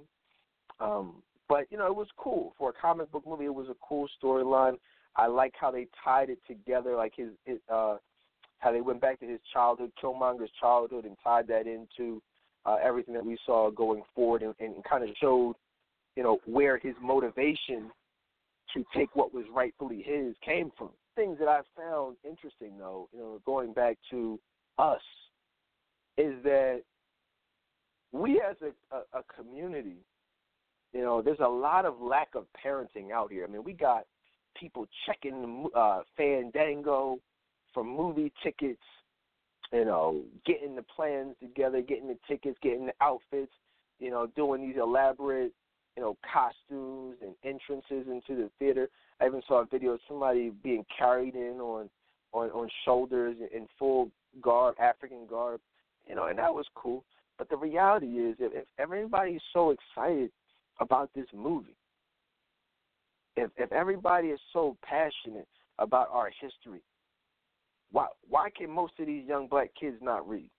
Um, 0.79 1.23
but 1.53 1.67
you 1.71 1.77
know, 1.77 1.87
it 1.87 1.95
was 1.95 2.09
cool 2.17 2.55
for 2.57 2.71
a 2.71 2.73
comic 2.73 3.13
book 3.13 3.25
movie. 3.27 3.45
It 3.45 3.55
was 3.55 3.69
a 3.69 3.77
cool 3.87 4.09
storyline. 4.23 4.77
I 5.17 5.27
like 5.27 5.53
how 5.61 5.71
they 5.71 5.87
tied 6.03 6.31
it 6.31 6.39
together, 6.49 6.97
like 6.97 7.13
his, 7.15 7.29
his 7.45 7.59
uh, 7.71 7.99
how 8.61 8.73
they 8.73 8.81
went 8.81 9.03
back 9.03 9.21
to 9.21 9.27
his 9.27 9.39
childhood, 9.53 9.93
Killmonger's 10.03 10.51
childhood, 10.59 11.05
and 11.05 11.15
tied 11.23 11.47
that 11.49 11.67
into 11.67 12.23
uh, 12.65 12.77
everything 12.83 13.13
that 13.13 13.27
we 13.27 13.37
saw 13.45 13.71
going 13.71 14.03
forward, 14.15 14.43
and, 14.43 14.55
and 14.61 14.83
kind 14.85 15.05
of 15.05 15.11
showed, 15.21 15.57
you 16.17 16.23
know, 16.23 16.39
where 16.47 16.79
his 16.79 16.95
motivation 17.03 17.91
to 18.73 18.83
take 18.97 19.15
what 19.15 19.35
was 19.35 19.45
rightfully 19.55 20.03
his 20.03 20.35
came 20.43 20.73
from. 20.79 20.89
Things 21.17 21.37
that 21.39 21.49
I 21.49 21.61
found 21.77 22.17
interesting, 22.25 22.79
though, 22.79 23.11
you 23.13 23.19
know, 23.19 23.41
going 23.45 23.75
back 23.75 23.99
to 24.11 24.41
us, 24.79 25.03
is 26.17 26.33
that 26.45 26.81
we 28.13 28.41
as 28.41 28.57
a, 28.63 28.97
a, 28.97 29.21
a 29.21 29.23
community, 29.37 29.99
you 30.93 31.01
know, 31.01 31.23
there's 31.23 31.41
a 31.41 31.49
lot 31.49 31.87
of 31.87 32.01
lack 32.01 32.35
of 32.35 32.47
parenting 32.65 33.11
out 33.13 33.33
here. 33.33 33.45
I 33.45 33.51
mean, 33.51 33.65
we 33.65 33.73
got 33.73 34.05
people 34.59 34.87
checking 35.07 35.69
uh, 35.75 36.01
Fandango 36.17 37.19
for 37.73 37.83
movie 37.83 38.33
tickets, 38.43 38.83
you 39.73 39.85
know, 39.85 40.23
getting 40.45 40.75
the 40.75 40.83
plans 40.83 41.35
together, 41.41 41.81
getting 41.81 42.09
the 42.09 42.19
tickets, 42.29 42.59
getting 42.63 42.87
the 42.87 42.93
outfits, 43.01 43.53
you 43.99 44.11
know, 44.11 44.27
doing 44.37 44.61
these 44.61 44.77
elaborate, 44.77 45.53
you 45.97 46.03
know, 46.03 46.17
costumes 46.31 47.17
and 47.23 47.35
entrances 47.45 48.07
into 48.11 48.41
the 48.43 48.51
theater. 48.59 48.89
I 49.21 49.27
even 49.27 49.43
saw 49.49 49.63
a 49.63 49.67
video 49.67 49.93
of 49.93 50.01
somebody 50.07 50.51
being 50.63 50.85
carried 50.97 51.35
in 51.35 51.59
on 51.61 51.89
on 52.33 52.51
on 52.51 52.69
shoulders 52.85 53.37
in 53.55 53.67
full 53.79 54.11
garb, 54.43 54.75
African 54.79 55.27
garb, 55.29 55.61
you 56.07 56.15
know, 56.15 56.27
and 56.27 56.39
that 56.39 56.53
was 56.53 56.67
cool. 56.75 57.05
But 57.39 57.49
the 57.49 57.57
reality 57.57 58.07
is, 58.07 58.37
if, 58.39 58.53
if 58.53 58.65
everybody's 58.79 59.41
so 59.53 59.71
excited 59.71 60.31
about 60.83 61.11
this 61.15 61.27
movie, 61.35 61.77
if 63.37 63.51
if 63.57 63.73
everybody 63.73 64.29
is 64.29 64.41
so 64.53 64.77
passionate 64.85 65.49
about 65.79 66.09
our 66.11 66.31
history, 66.41 66.83
why 67.91 68.07
why 68.29 68.49
can 68.57 68.71
most 68.71 68.93
of 68.99 69.07
these 69.07 69.27
young 69.27 69.47
black 69.47 69.71
kids 69.79 69.97
not 70.03 70.29
read? 70.29 70.51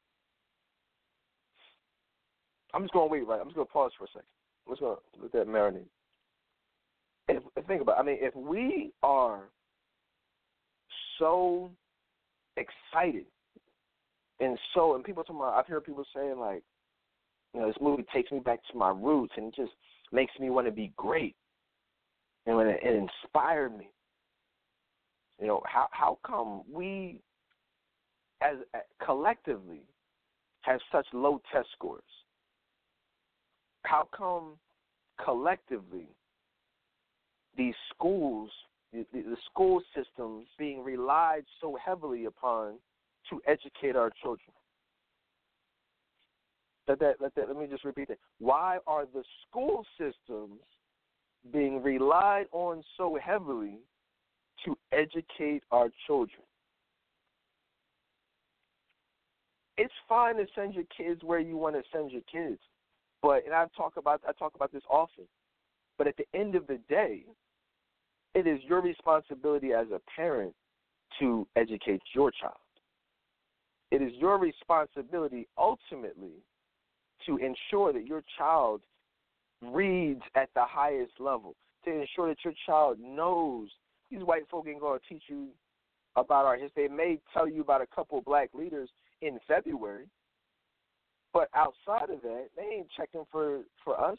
I'm 2.74 2.84
just 2.84 2.93
gonna 2.93 3.07
wait 3.07 3.28
right. 3.28 3.39
I'm 3.39 3.47
just 3.47 3.55
gonna 3.55 3.65
pause 3.65 3.91
for 3.97 4.05
a 4.05 4.07
second. 4.07 4.24
Just 4.67 4.82
gonna 4.82 4.95
let 5.21 5.32
that 5.34 5.47
marinate. 5.47 5.86
If, 7.30 7.43
if 7.55 7.65
think 7.67 7.82
about, 7.82 7.97
it, 7.97 8.01
I 8.01 8.03
mean, 8.03 8.17
if 8.19 8.36
we 8.36 8.91
are 9.01 9.43
so 11.19 11.69
excited 12.57 13.26
and 14.39 14.57
so, 14.74 14.95
and 14.95 15.03
people 15.03 15.24
talking 15.24 15.38
about, 15.38 15.53
I've 15.53 15.67
heard 15.67 15.86
people 15.86 16.05
saying 16.15 16.38
like, 16.38 16.63
you 17.53 17.61
know, 17.61 17.67
this 17.67 17.78
movie 17.80 18.05
takes 18.13 18.32
me 18.32 18.39
back 18.39 18.59
to 18.71 18.78
my 18.78 18.89
roots 18.89 19.34
and 19.38 19.53
just 19.55 19.71
makes 20.14 20.34
me 20.39 20.49
want 20.49 20.68
to 20.68 20.72
be 20.72 20.93
great. 20.95 21.36
And 22.45 22.55
when 22.55 22.68
it, 22.68 22.80
it 22.84 22.95
inspired 22.95 23.78
me. 23.78 23.89
You 25.41 25.47
know, 25.47 25.61
how 25.66 25.88
how 25.91 26.20
come 26.26 26.61
we 26.72 27.20
as 28.41 28.57
collectively 29.03 29.82
have 30.61 30.80
such 30.91 31.07
low 31.14 31.41
test 31.51 31.68
scores? 31.74 32.03
How 33.84 34.07
come 34.16 34.57
collectively 35.24 36.07
these 37.57 37.74
schools, 37.93 38.49
the, 38.93 39.05
the 39.11 39.38
school 39.51 39.82
systems 39.95 40.47
being 40.57 40.84
relied 40.84 41.43
so 41.59 41.78
heavily 41.84 42.26
upon 42.26 42.76
to 43.30 43.41
educate 43.47 43.95
our 43.95 44.11
children? 44.22 44.51
Let 46.88 47.00
that, 47.00 47.16
let 47.22 47.34
that, 47.36 47.48
let 47.48 47.58
me 47.58 47.68
just 47.68 47.86
repeat 47.86 48.10
that. 48.10 48.20
Why 48.40 48.78
are 48.88 49.06
the 49.06 49.24
school 49.48 49.86
systems 49.98 50.60
being 51.52 51.82
relied 51.82 52.46
on 52.52 52.84
so 52.98 53.18
heavily 53.22 53.80
to 54.66 54.78
educate 54.92 55.64
our 55.72 55.90
children? 56.08 56.42
It's 59.78 59.94
fine 60.08 60.36
to 60.36 60.46
send 60.56 60.74
your 60.74 60.84
kids 60.96 61.22
where 61.24 61.40
you 61.40 61.58
want 61.58 61.76
to 61.76 61.82
send 61.92 62.12
your 62.12 62.22
kids, 62.32 62.60
but 63.22 63.44
and 63.46 63.54
I 63.54 63.66
talk 63.76 63.94
about 63.98 64.22
I 64.28 64.32
talk 64.34 64.54
about 64.56 64.72
this 64.72 64.84
often. 64.90 65.26
But 65.98 66.08
at 66.08 66.16
the 66.18 66.26
end 66.38 66.56
of 66.56 66.68
the 66.68 66.80
day, 66.90 67.24
it 68.36 68.46
is 68.46 68.60
your 68.68 68.82
responsibility 68.82 69.74
as 69.74 69.88
a 69.92 70.02
parent 70.16 70.54
to 71.20 71.48
educate 71.56 72.02
your 72.14 72.32
child. 72.32 72.56
It 73.92 74.02
is 74.02 74.12
your 74.18 74.38
responsibility 74.40 75.48
ultimately 75.58 76.44
to 77.26 77.38
ensure 77.38 77.93
that 77.93 78.07
your 78.07 78.24
child 78.38 78.82
reads 79.61 80.21
at 80.36 80.49
the 80.55 80.63
highest 80.65 81.13
level, 81.19 81.55
to 81.86 81.91
ensure 81.91 82.28
that 82.28 82.38
your 82.43 82.53
child 82.65 82.97
knows 82.99 83.69
these 84.11 84.24
white 84.24 84.47
folk 84.49 84.67
ain't 84.67 84.80
going 84.80 84.99
to 84.99 85.13
teach 85.13 85.24
you 85.28 85.47
about 86.15 86.45
our 86.45 86.57
history. 86.57 86.88
They 86.88 86.93
may 86.93 87.19
tell 87.34 87.47
you 87.47 87.61
about 87.61 87.82
a 87.82 87.88
couple 87.88 88.21
black 88.21 88.49
leaders 88.53 88.89
in 89.21 89.39
February, 89.47 90.05
but 91.34 91.49
outside 91.55 92.09
of 92.09 92.21
that, 92.21 92.47
they 92.55 92.76
ain't 92.78 92.88
checking 92.95 93.24
for 93.32 93.61
for 93.84 93.99
us. 93.99 94.17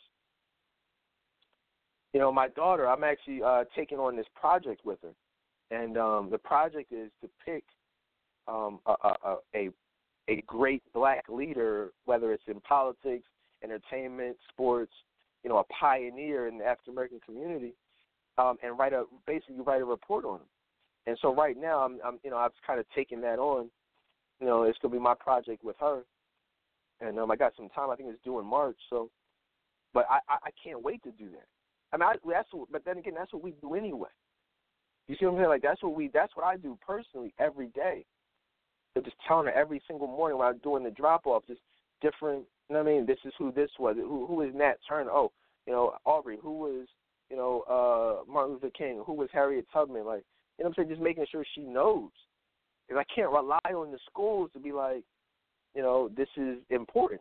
You 2.13 2.21
know, 2.21 2.33
my 2.33 2.49
daughter, 2.49 2.89
I'm 2.89 3.05
actually 3.05 3.43
uh, 3.43 3.65
taking 3.77 3.99
on 3.99 4.17
this 4.17 4.27
project 4.35 4.85
with 4.85 4.99
her, 5.03 5.15
and 5.77 5.97
um, 5.99 6.29
the 6.31 6.39
project 6.39 6.93
is 6.93 7.11
to 7.23 7.29
pick 7.45 7.65
um, 8.49 8.81
a, 8.87 8.93
a, 8.93 9.37
a 9.55 9.71
a 10.29 10.43
great 10.47 10.83
black 10.93 11.25
leader, 11.29 11.93
whether 12.05 12.33
it's 12.33 12.45
in 12.47 12.61
politics, 12.61 13.27
entertainment, 13.63 14.37
sports, 14.51 14.93
you 15.43 15.51
know, 15.51 15.59
a 15.59 15.65
pioneer 15.65 16.49
in 16.49 16.59
the 16.59 16.65
African 16.65 16.93
American 16.93 17.21
community, 17.25 17.75
um, 18.39 18.57
and 18.63 18.79
write 18.79 18.93
a 18.93 19.05
basically 19.27 19.61
write 19.61 19.83
a 19.83 19.85
report 19.85 20.25
on 20.25 20.37
him. 20.37 20.47
And 21.07 21.19
so 21.21 21.35
right 21.35 21.57
now, 21.57 21.81
I'm, 21.81 21.99
I'm 22.05 22.19
you 22.23 22.31
know 22.31 22.39
I've 22.39 22.53
kind 22.67 22.81
of 22.81 22.87
taken 22.95 23.21
that 23.23 23.39
on. 23.39 23.71
You 24.41 24.47
know, 24.47 24.63
it's 24.65 24.79
gonna 24.81 24.95
be 24.95 25.01
my 25.01 25.15
project 25.15 25.63
with 25.63 25.77
her, 25.81 26.03
and 27.01 27.19
um, 27.19 27.31
I 27.31 27.37
got 27.37 27.53
some 27.57 27.69
time. 27.69 27.91
I 27.91 27.97
think 27.97 28.09
it's 28.11 28.25
due 28.25 28.39
in 28.39 28.47
March. 28.47 28.79
So, 28.91 29.11
but 29.93 30.07
I 30.11 30.19
I, 30.29 30.37
I 30.45 30.51
can't 30.63 30.83
wait 30.83 31.03
to 31.05 31.11
do 31.13 31.29
that. 31.31 31.47
I 31.93 31.97
mean, 31.97 32.09
I, 32.09 32.15
that's 32.29 32.49
what, 32.53 32.73
but 32.73 32.85
then 32.85 32.99
again, 32.99 33.15
that's 33.17 33.33
what 33.33 33.43
we 33.43 33.53
do 33.61 33.75
anyway. 33.75 34.09
You 35.07 35.17
see 35.17 35.27
what 35.27 35.33
I'm 35.33 35.39
saying? 35.39 35.49
Like 35.49 35.63
that's 35.63 35.83
what 35.83 35.95
we 35.95 36.09
that's 36.13 36.35
what 36.35 36.47
I 36.47 36.57
do 36.57 36.79
personally 36.85 37.35
every 37.39 37.69
day. 37.69 38.07
Just 39.03 39.17
telling 39.27 39.47
her 39.47 39.53
every 39.53 39.83
single 39.89 40.07
morning 40.07 40.39
while 40.39 40.55
doing 40.55 40.85
the 40.85 40.91
drop 40.91 41.27
off, 41.27 41.43
just 41.47 41.61
different. 42.01 42.45
You 42.69 42.77
know 42.77 42.83
what 42.83 42.91
I 42.91 42.95
mean? 42.95 43.07
This 43.07 43.19
is 43.25 43.33
who 43.39 43.51
this 43.53 43.71
was. 43.79 43.97
Who 43.97 44.27
who 44.27 44.43
is 44.43 44.55
Nat 44.55 44.77
Turner? 44.89 45.11
Oh, 45.11 45.33
you 45.67 45.73
know 45.73 45.95
Aubrey. 46.05 46.39
Who 46.41 46.59
was 46.59 46.87
you 47.31 47.37
know 47.37 47.63
uh 47.69 48.31
Martin 48.31 48.55
Luther 48.55 48.71
King? 48.71 49.03
Who 49.05 49.15
was 49.15 49.29
Harriet 49.33 49.67
Tubman? 49.73 50.07
Like 50.07 50.25
you 50.59 50.65
know 50.65 50.69
what 50.69 50.79
I'm 50.79 50.85
saying? 50.85 50.89
Just 50.91 51.03
making 51.03 51.27
sure 51.31 51.45
she 51.55 51.63
knows. 51.63 52.11
Because 52.87 53.05
I 53.09 53.15
can't 53.15 53.33
rely 53.33 53.59
on 53.75 53.91
the 53.91 53.99
schools 54.11 54.51
to 54.53 54.61
be 54.61 54.73
like, 54.73 55.03
you 55.75 55.83
know, 55.83 56.11
this 56.17 56.29
is 56.37 56.59
important. 56.71 57.21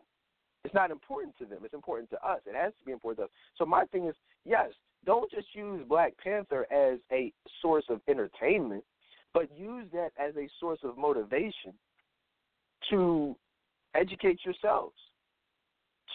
It's 0.66 0.74
not 0.74 0.92
important 0.92 1.38
to 1.40 1.46
them. 1.46 1.60
It's 1.64 1.74
important 1.74 2.10
to 2.12 2.18
us. 2.18 2.40
It 2.46 2.56
has 2.56 2.74
to 2.80 2.86
be 2.86 2.92
important 2.92 3.20
to 3.20 3.24
us. 3.26 3.32
So 3.58 3.66
my 3.66 3.86
thing 3.86 4.08
is, 4.08 4.16
yes, 4.46 4.70
don't 5.06 5.30
just 5.32 5.48
use 5.54 5.82
Black 5.88 6.14
Panther 6.24 6.66
as 6.72 7.00
a 7.12 7.34
source 7.62 7.86
of 7.90 8.02
entertainment 8.08 8.84
but 9.34 9.50
use 9.58 9.86
that 9.94 10.12
as 10.18 10.36
a 10.36 10.48
source 10.60 10.80
of 10.84 10.98
motivation 10.98 11.74
to 12.90 13.36
educate 13.96 14.40
yourselves, 14.46 14.96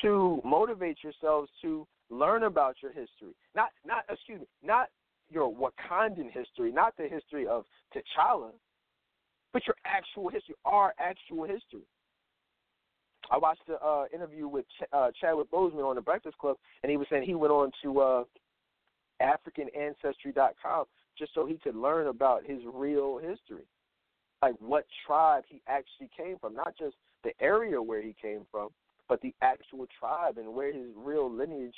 to 0.02 0.40
motivate 0.44 0.98
yourselves 1.02 1.50
to 1.62 1.86
learn 2.10 2.44
about 2.44 2.76
your 2.82 2.92
history. 2.92 3.34
Not 3.54 3.70
not 3.84 4.04
excuse 4.10 4.40
me, 4.40 4.46
not 4.62 4.88
your 5.30 5.52
Wakandan 5.52 6.30
history, 6.30 6.72
not 6.72 6.96
the 6.96 7.08
history 7.08 7.46
of 7.46 7.64
T'Challa, 7.94 8.50
but 9.52 9.66
your 9.66 9.76
actual 9.84 10.28
history, 10.28 10.54
our 10.64 10.94
actual 10.98 11.44
history. 11.44 11.82
I 13.30 13.36
watched 13.36 13.66
the 13.66 13.74
uh, 13.84 14.04
interview 14.14 14.48
with 14.48 14.64
Ch- 14.80 14.88
uh, 14.92 15.10
Chadwick 15.20 15.50
Boseman 15.50 15.84
on 15.84 15.96
the 15.96 16.00
Breakfast 16.00 16.38
Club, 16.38 16.56
and 16.82 16.90
he 16.90 16.96
was 16.96 17.06
saying 17.10 17.24
he 17.24 17.34
went 17.34 17.52
on 17.52 17.70
to 17.82 18.00
uh, 18.00 18.24
AfricanAncestry.com 19.20 20.86
just 21.18 21.34
so 21.34 21.46
he 21.46 21.56
could 21.56 21.76
learn 21.76 22.06
about 22.06 22.44
his 22.44 22.60
real 22.72 23.18
history, 23.18 23.66
like 24.42 24.54
what 24.60 24.86
tribe 25.06 25.44
he 25.48 25.60
actually 25.66 26.10
came 26.16 26.38
from, 26.38 26.54
not 26.54 26.74
just 26.78 26.94
the 27.24 27.32
area 27.40 27.80
where 27.80 28.02
he 28.02 28.14
came 28.20 28.42
from, 28.50 28.68
but 29.08 29.20
the 29.20 29.34
actual 29.42 29.86
tribe 29.98 30.38
and 30.38 30.52
where 30.52 30.72
his 30.72 30.86
real 30.96 31.30
lineage, 31.30 31.74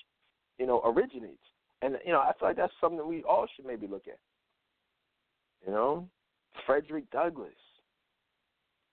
you 0.59 0.67
know, 0.67 0.81
originates. 0.85 1.39
And 1.83 1.97
you 2.05 2.13
know, 2.13 2.21
I 2.21 2.33
feel 2.39 2.49
like 2.49 2.57
that's 2.57 2.73
something 2.81 3.07
we 3.07 3.23
all 3.23 3.47
should 3.57 3.65
maybe 3.65 3.87
look 3.87 4.07
at. 4.07 4.19
You 5.67 5.73
know, 5.73 6.09
Frederick 6.67 7.11
Douglass. 7.11 7.53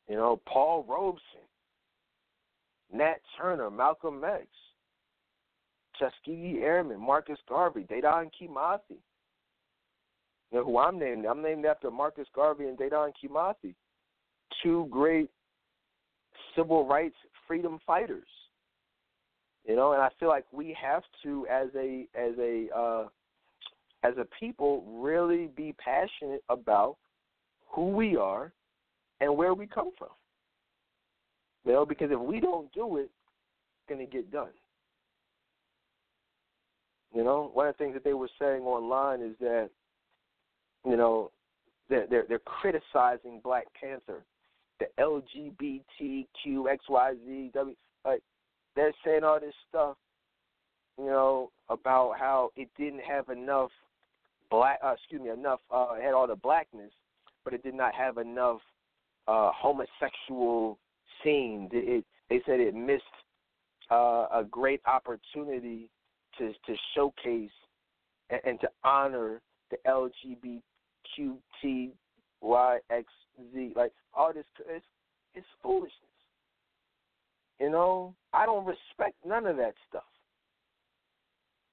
You 0.08 0.16
know, 0.16 0.40
Paul 0.48 0.86
Robeson, 0.88 1.44
Nat 2.94 3.16
Turner, 3.38 3.70
Malcolm 3.70 4.24
X, 4.24 4.48
Tuskegee 6.00 6.60
Airmen, 6.62 7.02
Marcus 7.02 7.40
Garvey, 7.50 7.84
Dedan 7.84 8.30
Kimathi. 8.40 9.00
You 10.52 10.60
know 10.60 10.66
who 10.66 10.78
I'm 10.78 10.98
named? 10.98 11.26
I'm 11.26 11.42
named 11.42 11.66
after 11.66 11.92
Marcus 11.92 12.28
Garvey 12.34 12.66
and 12.66 12.78
Dedan 12.78 13.12
Kimathi, 13.22 13.76
two 14.64 14.88
great 14.90 15.30
civil 16.56 16.88
rights 16.88 17.16
freedom 17.48 17.80
fighters. 17.86 18.28
You 19.66 19.76
know, 19.76 19.92
and 19.94 20.02
I 20.02 20.10
feel 20.20 20.30
like 20.30 20.46
we 20.52 20.76
have 20.82 21.04
to, 21.24 21.46
as 21.48 21.68
a 21.76 22.08
as 22.16 22.34
a 22.40 22.68
uh, 22.76 23.08
as 24.04 24.14
a 24.18 24.26
people, 24.40 24.84
really 24.88 25.50
be 25.56 25.76
passionate 25.84 26.44
about 26.50 26.96
who 27.68 27.90
we 27.90 28.16
are 28.16 28.54
and 29.20 29.36
where 29.36 29.54
we 29.54 29.68
come 29.68 29.92
from. 29.98 30.10
You 31.66 31.74
know, 31.74 31.86
because 31.86 32.12
if 32.12 32.20
we 32.20 32.40
don't 32.40 32.72
do 32.72 32.98
it, 32.98 33.10
it's 33.10 33.90
going 33.90 34.00
to 34.00 34.10
get 34.10 34.32
done. 34.32 34.52
You 37.14 37.24
know, 37.24 37.52
one 37.54 37.68
of 37.68 37.76
the 37.78 37.84
things 37.84 37.94
that 37.94 38.04
they 38.04 38.14
were 38.14 38.30
saying 38.40 38.62
online 38.62 39.22
is 39.22 39.36
that, 39.40 39.70
you 40.86 40.98
know, 40.98 41.32
they're 41.90 42.08
they're, 42.10 42.26
they're 42.28 42.40
criticizing 42.40 43.40
Black 43.44 43.66
Panther, 43.80 44.24
the 44.80 44.86
LGBTQ 45.00 46.26
XYZ 46.46 47.54
W. 47.54 47.76
Like 48.06 48.22
they're 48.76 48.94
saying 49.06 49.24
all 49.24 49.40
this 49.40 49.54
stuff, 49.70 49.98
you 50.98 51.06
know, 51.06 51.52
about 51.70 52.14
how 52.20 52.52
it 52.56 52.70
didn't 52.78 53.02
have 53.02 53.30
enough 53.30 53.72
black. 54.50 54.80
Uh, 54.84 54.94
excuse 54.94 55.22
me, 55.22 55.30
enough. 55.30 55.60
Uh, 55.72 55.96
it 55.98 56.04
had 56.04 56.14
all 56.14 56.28
the 56.28 56.36
blackness, 56.36 56.92
but 57.44 57.54
it 57.54 57.64
did 57.64 57.74
not 57.74 57.94
have 57.94 58.18
enough 58.18 58.60
uh, 59.28 59.52
homosexual 59.54 60.78
scenes. 61.24 61.70
It, 61.74 61.90
it 62.00 62.06
they 62.30 62.42
said 62.46 62.60
it 62.60 62.76
missed 62.76 63.04
uh, 63.92 64.28
a 64.34 64.46
great 64.50 64.82
opportunity 64.86 65.90
to 66.38 66.54
to 66.66 66.76
showcase 66.96 67.50
and, 68.30 68.42
and 68.46 68.60
to 68.62 68.70
honor 68.84 69.42
the 69.72 69.78
LGBTQYXZ, 69.88 70.62
like 73.76 73.92
all 74.14 74.34
this. 74.34 74.46
It's, 74.70 74.86
it's 75.34 75.48
foolishness. 75.62 75.92
You 77.60 77.72
know, 77.72 78.14
I 78.34 78.46
don't 78.46 78.66
respect 78.66 79.16
none 79.26 79.46
of 79.46 79.58
that 79.58 79.74
stuff. 79.90 80.04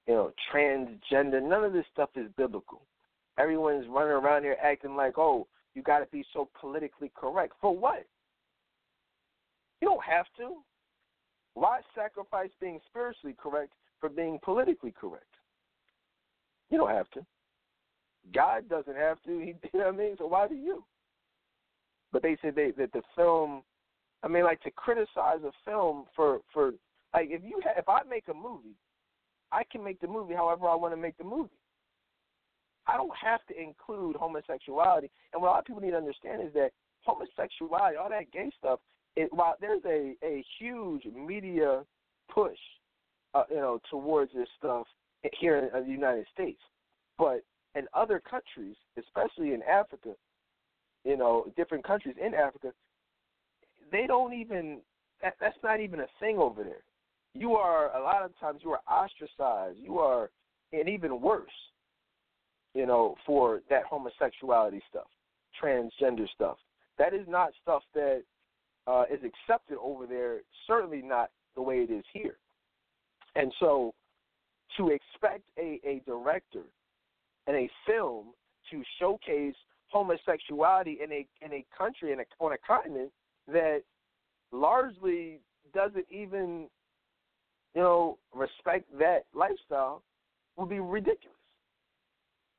You 0.07 0.13
know, 0.13 0.31
transgender, 0.53 1.41
none 1.41 1.63
of 1.63 1.73
this 1.73 1.85
stuff 1.91 2.09
is 2.15 2.27
biblical. 2.37 2.81
Everyone's 3.37 3.85
running 3.89 4.13
around 4.13 4.43
here 4.43 4.57
acting 4.63 4.95
like, 4.95 5.17
oh, 5.17 5.47
you 5.73 5.81
got 5.81 5.99
to 5.99 6.05
be 6.11 6.23
so 6.33 6.47
politically 6.59 7.11
correct. 7.15 7.53
For 7.59 7.75
what? 7.75 8.05
You 9.81 9.89
don't 9.89 10.03
have 10.03 10.25
to. 10.37 10.57
Why 11.53 11.81
sacrifice 11.93 12.49
being 12.59 12.79
spiritually 12.87 13.35
correct 13.41 13.73
for 13.99 14.09
being 14.09 14.39
politically 14.43 14.93
correct? 14.99 15.25
You 16.69 16.77
don't 16.77 16.89
have 16.89 17.09
to. 17.11 17.25
God 18.33 18.67
doesn't 18.69 18.95
have 18.95 19.21
to. 19.23 19.39
He, 19.39 19.47
you 19.73 19.79
know 19.79 19.85
what 19.85 19.93
I 19.93 19.97
mean? 19.97 20.15
So 20.17 20.27
why 20.27 20.47
do 20.47 20.55
you? 20.55 20.83
But 22.11 22.23
they 22.23 22.37
said 22.41 22.55
they, 22.55 22.71
that 22.77 22.93
the 22.93 23.01
film. 23.15 23.63
I 24.23 24.27
mean, 24.27 24.43
like 24.43 24.61
to 24.61 24.71
criticize 24.71 25.43
a 25.45 25.51
film 25.65 26.05
for 26.15 26.39
for 26.53 26.71
like 27.13 27.29
if 27.29 27.41
you 27.43 27.61
ha- 27.63 27.77
if 27.77 27.87
I 27.87 27.99
make 28.09 28.27
a 28.29 28.33
movie, 28.33 28.75
I 29.51 29.63
can 29.71 29.83
make 29.83 29.99
the 29.99 30.07
movie 30.07 30.33
however 30.33 30.67
I 30.67 30.75
want 30.75 30.93
to 30.93 31.01
make 31.01 31.17
the 31.17 31.23
movie. 31.23 31.49
I 32.87 32.97
don't 32.97 33.15
have 33.21 33.41
to 33.47 33.59
include 33.59 34.15
homosexuality. 34.15 35.09
And 35.33 35.41
what 35.41 35.49
a 35.49 35.51
lot 35.51 35.59
of 35.59 35.65
people 35.65 35.81
need 35.81 35.91
to 35.91 35.97
understand 35.97 36.41
is 36.43 36.53
that 36.53 36.69
homosexuality, 37.01 37.97
all 37.97 38.09
that 38.09 38.31
gay 38.31 38.51
stuff, 38.57 38.79
it, 39.15 39.31
while 39.31 39.55
there's 39.59 39.83
a 39.85 40.15
a 40.23 40.43
huge 40.59 41.03
media 41.05 41.83
push, 42.33 42.57
uh, 43.33 43.43
you 43.49 43.57
know, 43.57 43.79
towards 43.89 44.31
this 44.33 44.47
stuff 44.57 44.87
here 45.39 45.57
in, 45.57 45.77
in 45.77 45.85
the 45.85 45.91
United 45.91 46.25
States, 46.33 46.61
but 47.17 47.41
in 47.75 47.85
other 47.93 48.19
countries, 48.19 48.75
especially 48.97 49.53
in 49.53 49.61
Africa, 49.63 50.11
you 51.03 51.17
know, 51.17 51.45
different 51.55 51.85
countries 51.85 52.15
in 52.23 52.33
Africa, 52.33 52.71
they 53.91 54.07
don't 54.07 54.33
even 54.33 54.79
that, 55.21 55.35
that's 55.39 55.57
not 55.63 55.79
even 55.79 56.01
a 56.01 56.07
thing 56.19 56.37
over 56.37 56.63
there. 56.63 56.83
You 57.33 57.53
are 57.53 57.95
a 57.95 58.01
lot 58.01 58.23
of 58.23 58.37
times 58.39 58.61
you 58.63 58.71
are 58.71 58.81
ostracized. 58.89 59.77
You 59.81 59.99
are, 59.99 60.29
and 60.71 60.87
even 60.87 61.21
worse, 61.21 61.49
you 62.73 62.85
know, 62.85 63.15
for 63.25 63.61
that 63.69 63.83
homosexuality 63.83 64.81
stuff, 64.89 65.07
transgender 65.61 66.27
stuff. 66.33 66.57
That 66.97 67.13
is 67.13 67.27
not 67.27 67.51
stuff 67.61 67.83
that 67.93 68.23
uh, 68.87 69.03
is 69.11 69.19
accepted 69.19 69.77
over 69.81 70.05
there. 70.05 70.39
Certainly 70.67 71.01
not 71.01 71.29
the 71.55 71.61
way 71.61 71.79
it 71.79 71.91
is 71.91 72.05
here. 72.13 72.37
And 73.35 73.51
so, 73.59 73.93
to 74.77 74.89
expect 74.89 75.43
a, 75.57 75.79
a 75.85 76.01
director 76.05 76.63
and 77.47 77.55
a 77.55 77.69
film 77.85 78.27
to 78.71 78.83
showcase 78.99 79.55
homosexuality 79.87 80.99
in 81.03 81.11
a 81.11 81.27
in 81.41 81.53
a 81.53 81.65
country 81.77 82.11
in 82.11 82.19
a, 82.19 82.23
on 82.39 82.53
a 82.53 82.57
continent 82.65 83.11
that 83.47 83.81
largely 84.51 85.39
doesn't 85.73 86.05
even 86.09 86.67
you 87.73 87.81
know 87.81 88.17
respect 88.33 88.85
that 88.97 89.25
lifestyle 89.33 90.01
would 90.57 90.69
be 90.69 90.79
ridiculous. 90.79 91.35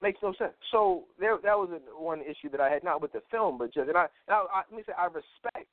Makes 0.02 0.18
no 0.22 0.34
sense. 0.38 0.52
So 0.72 1.04
there, 1.18 1.38
that 1.42 1.56
was 1.56 1.70
one 1.96 2.20
issue 2.20 2.50
that 2.50 2.60
I 2.60 2.68
had, 2.68 2.84
not 2.84 3.00
with 3.00 3.12
the 3.12 3.22
film, 3.30 3.56
but 3.56 3.72
just 3.72 3.88
and 3.88 3.96
I, 3.96 4.06
and 4.28 4.36
I, 4.36 4.44
I 4.52 4.62
let 4.70 4.76
me 4.76 4.82
say 4.86 4.92
I 4.96 5.06
respect 5.06 5.70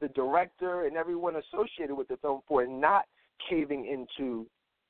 the 0.00 0.08
director 0.08 0.86
and 0.86 0.96
everyone 0.96 1.34
associated 1.36 1.94
with 1.94 2.08
the 2.08 2.16
film 2.18 2.40
for 2.48 2.66
not 2.66 3.04
caving 3.48 3.86
into 3.86 4.46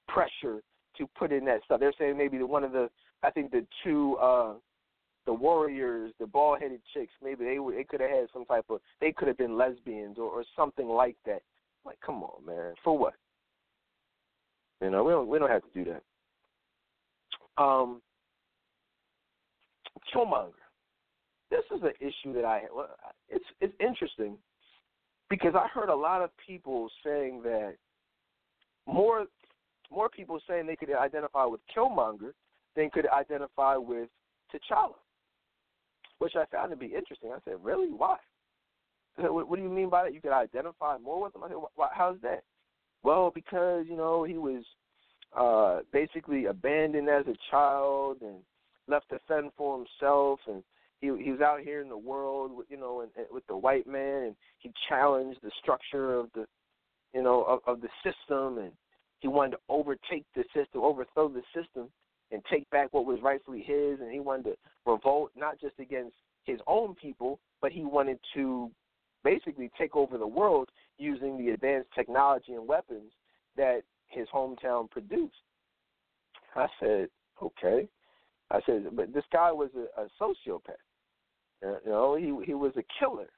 pressure 0.09 0.63
to 0.97 1.07
put 1.19 1.33
in 1.33 1.45
that 1.45 1.61
stuff. 1.65 1.81
They're 1.81 1.93
saying 1.99 2.17
maybe 2.17 2.39
one 2.39 2.65
of 2.65 2.73
the, 2.73 2.89
I 3.23 3.31
think 3.31 3.51
the 3.51 3.67
two, 3.85 4.17
uh 4.17 4.55
the 5.27 5.35
warriors, 5.35 6.13
the 6.21 6.27
bald 6.27 6.61
headed 6.61 6.81
chicks, 6.95 7.13
maybe 7.23 7.45
they 7.45 7.59
would, 7.59 7.77
they 7.77 7.83
could 7.83 8.01
have 8.01 8.11
had 8.11 8.27
some 8.33 8.45
type 8.45 8.65
of, 8.71 8.81
they 9.01 9.11
could 9.11 9.27
have 9.27 9.37
been 9.37 9.57
lesbians 9.57 10.19
or, 10.19 10.31
or 10.31 10.45
something 10.55 10.87
like 10.89 11.17
that. 11.27 11.43
Like, 11.85 11.99
come 12.05 12.23
on, 12.23 12.47
man, 12.47 12.75
for 12.85 12.97
what? 12.97 13.15
You 14.81 14.91
know, 14.91 15.05
we 15.05 15.13
don't 15.13 15.29
we 15.29 15.39
don't 15.39 15.51
have 15.51 15.63
to 15.63 15.85
do 15.85 15.91
that. 15.91 17.63
Um, 17.63 18.03
Killmonger. 20.15 20.53
This 21.51 21.65
is 21.75 21.83
an 21.83 21.93
issue 22.01 22.35
that 22.35 22.45
I 22.45 22.63
it's 23.29 23.45
it's 23.61 23.75
interesting 23.81 24.37
because 25.31 25.55
I 25.55 25.67
heard 25.73 25.89
a 25.89 25.95
lot 25.95 26.23
of 26.23 26.31
people 26.47 26.91
saying 27.05 27.43
that 27.45 27.77
more 28.87 29.27
more 29.91 30.09
people 30.09 30.39
saying 30.49 30.67
they 30.67 30.77
could 30.77 30.95
identify 30.95 31.45
with 31.45 31.61
Killmonger 31.75 32.33
than 32.77 32.91
could 32.91 33.09
identify 33.09 33.77
with 33.77 34.09
T'Challa, 34.53 34.95
which 36.19 36.37
I 36.37 36.45
found 36.47 36.71
to 36.71 36.77
be 36.77 36.87
interesting. 36.87 37.33
I 37.33 37.39
said, 37.45 37.55
really? 37.63 37.89
Why? 37.89 38.17
Said, 39.17 39.31
what, 39.31 39.49
what, 39.49 39.57
do 39.57 39.63
you 39.63 39.71
mean 39.71 39.89
by 39.89 40.05
that? 40.05 40.15
You 40.15 40.21
could 40.21 40.33
identify 40.33 40.99
more 40.99 41.23
with 41.23 41.35
him? 41.35 41.43
I 41.43 41.49
said, 41.49 41.57
why, 41.75 41.89
how's 41.93 42.21
that? 42.23 42.45
Well, 43.03 43.31
because 43.35 43.87
you 43.89 43.97
know 43.97 44.25
he 44.25 44.37
was 44.37 44.65
uh 45.37 45.81
basically 45.93 46.47
abandoned 46.47 47.09
as 47.09 47.27
a 47.27 47.37
child 47.51 48.19
and 48.21 48.37
left 48.89 49.09
to 49.11 49.19
fend 49.27 49.51
for 49.57 49.77
himself 49.77 50.41
and 50.47 50.63
he 51.01 51.07
he 51.23 51.31
was 51.31 51.41
out 51.41 51.61
here 51.61 51.83
in 51.83 51.89
the 51.89 51.97
world 51.97 52.53
you 52.69 52.77
know 52.77 53.01
and, 53.01 53.11
and 53.17 53.27
with 53.33 53.47
the 53.49 53.57
white 53.57 53.87
man 53.87 54.23
and 54.23 54.37
he 54.59 54.71
challenged 54.89 55.41
the 55.43 55.51
structure 55.61 56.15
of 56.15 56.29
the 56.35 56.47
you 57.13 57.23
know 57.23 57.43
of, 57.43 57.59
of 57.67 57.81
the 57.81 57.89
system 58.05 58.59
and 58.59 58.73
he 59.19 59.29
wanted 59.29 59.53
to 59.53 59.59
overtake 59.69 60.25
the 60.37 60.45
system 60.55 60.81
overthrow 60.81 61.29
the 61.29 61.43
system 61.55 61.89
and 62.33 62.43
take 62.51 62.69
back 62.71 62.89
what 62.93 63.07
was 63.07 63.21
rightfully 63.23 63.61
his 63.61 64.01
and 64.01 64.11
he 64.13 64.21
wanted 64.21 64.45
to 64.45 64.57
revolt 64.85 65.31
not 65.37 65.61
just 65.61 65.79
against 65.79 66.17
his 66.45 66.61
own 66.67 66.95
people 66.95 67.39
but 67.61 67.73
he 67.73 67.85
wanted 67.85 68.19
to 68.35 68.71
basically 69.25 69.71
take 69.79 69.97
over 69.97 70.19
the 70.19 70.27
world 70.27 70.69
using 70.99 71.37
the 71.37 71.53
advanced 71.53 71.89
technology 71.95 72.53
and 72.53 72.67
weapons 72.67 73.13
that 73.57 73.83
his 74.09 74.27
hometown 74.35 74.91
produced 74.91 75.35
i 76.55 76.67
said 76.81 77.09
okay 77.43 77.89
I 78.51 78.61
said, 78.65 78.85
but 78.93 79.13
this 79.13 79.25
guy 79.33 79.51
was 79.51 79.71
a, 79.77 80.03
a 80.03 80.07
sociopath. 80.21 80.71
Uh, 81.65 81.79
you 81.85 81.91
know, 81.91 82.17
he 82.17 82.47
he 82.47 82.55
was 82.55 82.73
a 82.77 82.85
killer. 82.99 83.29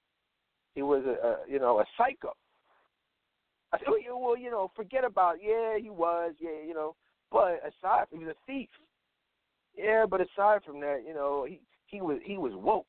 He 0.75 0.83
was 0.83 1.05
a, 1.07 1.27
a 1.27 1.37
you 1.49 1.59
know 1.59 1.81
a 1.81 1.85
psycho. 1.97 2.33
I 3.73 3.79
said, 3.79 3.89
well, 4.11 4.37
you 4.37 4.51
know, 4.51 4.71
forget 4.75 5.05
about 5.05 5.37
yeah, 5.43 5.77
he 5.81 5.91
was, 5.91 6.33
yeah, 6.41 6.63
you 6.67 6.75
know, 6.75 6.97
but 7.31 7.61
aside 7.61 8.07
from 8.09 8.21
he 8.21 8.25
was 8.27 8.35
a 8.35 8.47
thief. 8.47 8.69
Yeah, 9.77 10.07
but 10.09 10.21
aside 10.21 10.65
from 10.65 10.81
that, 10.81 11.03
you 11.07 11.15
know, 11.15 11.47
he 11.49 11.61
he 11.87 12.01
was 12.01 12.19
he 12.25 12.37
was 12.37 12.53
woke. 12.55 12.87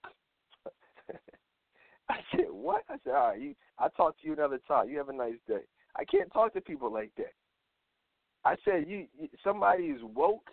I 2.10 2.18
said, 2.32 2.46
what? 2.50 2.84
I 2.90 2.96
said, 3.04 3.14
all 3.14 3.30
right, 3.30 3.42
you, 3.42 3.56
I'll 3.78 3.92
talk 3.92 4.20
to 4.20 4.28
you 4.28 4.34
another 4.34 4.60
time. 4.68 4.90
You 4.90 4.98
have 4.98 5.10
a 5.10 5.14
nice 5.14 5.36
day. 5.48 5.62
I 5.96 6.06
can't 6.06 6.32
talk 6.32 6.54
to 6.54 6.62
people 6.62 6.92
like 6.92 7.12
that. 7.18 7.34
I 8.46 8.56
said, 8.66 8.86
you, 8.88 9.06
you 9.20 9.28
somebody 9.44 9.86
is 9.86 10.02
woke. 10.04 10.50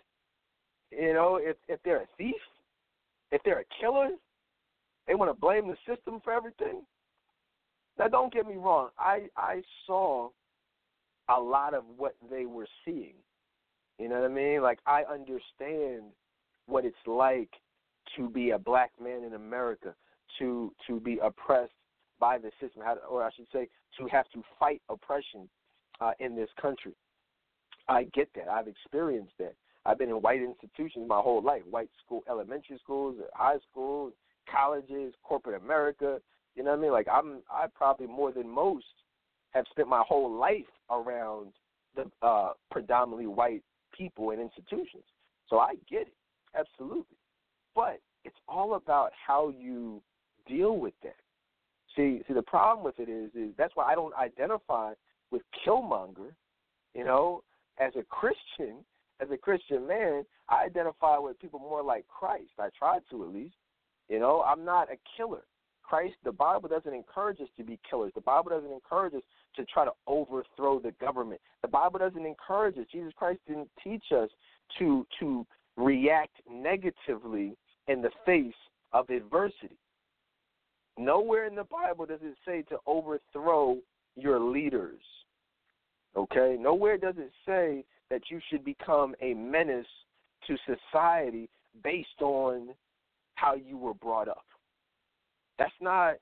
You 0.91 1.13
know, 1.13 1.39
if 1.41 1.57
if 1.67 1.79
they're 1.83 2.03
a 2.03 2.07
thief, 2.17 2.35
if 3.31 3.41
they're 3.43 3.61
a 3.61 3.81
killer, 3.81 4.09
they 5.07 5.15
want 5.15 5.33
to 5.33 5.39
blame 5.39 5.67
the 5.67 5.77
system 5.87 6.19
for 6.23 6.33
everything. 6.33 6.81
Now, 7.97 8.07
don't 8.07 8.33
get 8.33 8.45
me 8.45 8.55
wrong. 8.55 8.89
I 8.99 9.27
I 9.35 9.61
saw 9.85 10.29
a 11.29 11.39
lot 11.39 11.73
of 11.73 11.83
what 11.97 12.15
they 12.29 12.45
were 12.45 12.67
seeing. 12.85 13.15
You 13.99 14.09
know 14.09 14.21
what 14.21 14.31
I 14.31 14.33
mean? 14.33 14.61
Like 14.61 14.79
I 14.85 15.03
understand 15.03 16.11
what 16.67 16.85
it's 16.85 16.95
like 17.05 17.49
to 18.15 18.29
be 18.29 18.51
a 18.51 18.59
black 18.59 18.91
man 19.01 19.23
in 19.23 19.33
America, 19.33 19.93
to 20.39 20.71
to 20.87 20.99
be 20.99 21.19
oppressed 21.23 21.71
by 22.19 22.37
the 22.37 22.51
system, 22.59 22.83
or 23.09 23.23
I 23.23 23.29
should 23.35 23.47
say, 23.51 23.67
to 23.99 24.07
have 24.07 24.29
to 24.33 24.43
fight 24.59 24.81
oppression 24.89 25.49
uh, 25.99 26.11
in 26.19 26.35
this 26.35 26.49
country. 26.61 26.93
I 27.87 28.03
get 28.13 28.29
that. 28.35 28.49
I've 28.49 28.67
experienced 28.67 29.33
that. 29.39 29.55
I've 29.85 29.97
been 29.97 30.09
in 30.09 30.15
white 30.15 30.41
institutions 30.41 31.07
my 31.07 31.19
whole 31.19 31.41
life: 31.41 31.63
white 31.69 31.89
school, 32.05 32.23
elementary 32.29 32.77
schools, 32.83 33.15
high 33.33 33.57
schools, 33.71 34.13
colleges, 34.51 35.13
corporate 35.23 35.61
America. 35.61 36.19
You 36.55 36.63
know 36.63 36.71
what 36.71 36.79
I 36.79 36.81
mean? 36.81 36.91
Like 36.91 37.07
I'm, 37.11 37.41
I 37.49 37.67
probably 37.73 38.07
more 38.07 38.31
than 38.31 38.49
most 38.49 38.85
have 39.51 39.65
spent 39.71 39.87
my 39.87 40.03
whole 40.07 40.31
life 40.31 40.65
around 40.91 41.53
the 41.95 42.05
uh, 42.21 42.51
predominantly 42.69 43.27
white 43.27 43.63
people 43.97 44.31
and 44.31 44.41
institutions. 44.41 45.03
So 45.49 45.59
I 45.59 45.75
get 45.89 46.01
it, 46.01 46.13
absolutely. 46.57 47.17
But 47.75 47.99
it's 48.23 48.35
all 48.47 48.75
about 48.75 49.11
how 49.25 49.49
you 49.49 50.01
deal 50.47 50.77
with 50.77 50.93
that. 51.03 51.15
See, 51.95 52.21
see, 52.27 52.33
the 52.33 52.41
problem 52.41 52.85
with 52.85 52.99
it 52.99 53.09
is, 53.09 53.31
is 53.33 53.53
that's 53.57 53.75
why 53.75 53.91
I 53.91 53.95
don't 53.95 54.13
identify 54.15 54.93
with 55.31 55.41
Killmonger. 55.65 56.31
You 56.93 57.05
know, 57.05 57.43
as 57.79 57.93
a 57.95 58.03
Christian, 58.03 58.77
as 59.19 59.29
a 59.31 59.37
Christian 59.37 59.87
man, 59.87 60.25
I 60.49 60.65
identify 60.65 61.17
with 61.17 61.39
people 61.39 61.59
more 61.59 61.83
like 61.83 62.05
Christ. 62.07 62.51
I 62.59 62.69
try 62.77 62.99
to 63.09 63.23
at 63.23 63.33
least. 63.33 63.55
You 64.09 64.19
know, 64.19 64.43
I'm 64.43 64.63
not 64.63 64.89
a 64.91 64.97
killer. 65.15 65.43
Christ, 65.83 66.15
the 66.23 66.31
Bible 66.31 66.69
doesn't 66.69 66.93
encourage 66.93 67.39
us 67.39 67.47
to 67.57 67.63
be 67.63 67.79
killers. 67.89 68.11
The 68.13 68.21
Bible 68.21 68.49
doesn't 68.49 68.71
encourage 68.71 69.13
us 69.13 69.21
to 69.57 69.65
try 69.65 69.85
to 69.85 69.91
overthrow 70.07 70.79
the 70.79 70.91
government. 71.01 71.41
The 71.61 71.67
Bible 71.67 71.99
doesn't 71.99 72.25
encourage 72.25 72.77
us. 72.77 72.85
Jesus 72.91 73.13
Christ 73.17 73.39
didn't 73.47 73.69
teach 73.83 74.05
us 74.15 74.29
to 74.79 75.05
to 75.19 75.45
react 75.75 76.35
negatively 76.49 77.55
in 77.87 78.01
the 78.01 78.11
face 78.25 78.53
of 78.93 79.09
adversity. 79.09 79.77
Nowhere 80.97 81.45
in 81.45 81.55
the 81.55 81.65
Bible 81.65 82.05
does 82.05 82.19
it 82.23 82.35
say 82.45 82.63
to 82.63 82.77
overthrow 82.87 83.77
your 84.15 84.39
leaders. 84.39 85.01
Okay? 86.15 86.57
Nowhere 86.59 86.97
does 86.97 87.15
it 87.17 87.31
say 87.45 87.83
that 88.09 88.21
you 88.29 88.39
should 88.49 88.65
become 88.65 89.13
a 89.21 89.33
menace 89.33 89.85
to 90.47 90.57
society 90.65 91.49
based 91.83 92.21
on 92.21 92.69
how 93.35 93.53
you 93.53 93.77
were 93.77 93.93
brought 93.93 94.27
up. 94.27 94.45
That's 95.59 95.71
not, 95.79 96.15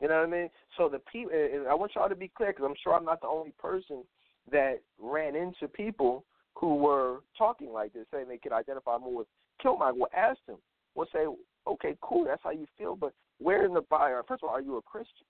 you 0.00 0.08
know 0.08 0.20
what 0.20 0.28
I 0.28 0.30
mean? 0.30 0.48
So 0.76 0.88
the 0.88 1.00
people, 1.10 1.32
I 1.68 1.74
want 1.74 1.92
y'all 1.94 2.08
to 2.08 2.14
be 2.14 2.30
clear 2.34 2.52
because 2.52 2.64
I'm 2.68 2.76
sure 2.82 2.94
I'm 2.94 3.04
not 3.04 3.20
the 3.20 3.28
only 3.28 3.52
person 3.58 4.04
that 4.50 4.80
ran 5.00 5.34
into 5.34 5.68
people 5.68 6.24
who 6.54 6.76
were 6.76 7.20
talking 7.36 7.72
like 7.72 7.92
this, 7.92 8.06
saying 8.12 8.26
they 8.28 8.38
could 8.38 8.52
identify 8.52 8.96
more 8.98 9.14
with 9.14 9.26
Killmonger. 9.64 9.96
Well, 9.96 10.10
ask 10.16 10.38
them. 10.46 10.58
We'll 10.94 11.08
say, 11.12 11.26
okay, 11.66 11.96
cool, 12.00 12.24
that's 12.24 12.42
how 12.42 12.50
you 12.50 12.66
feel, 12.76 12.96
but 12.96 13.12
where 13.38 13.64
in 13.64 13.74
the 13.74 13.82
Bible? 13.82 14.22
First 14.26 14.42
of 14.42 14.48
all, 14.48 14.54
are 14.54 14.60
you 14.60 14.76
a 14.76 14.82
Christian? 14.82 15.26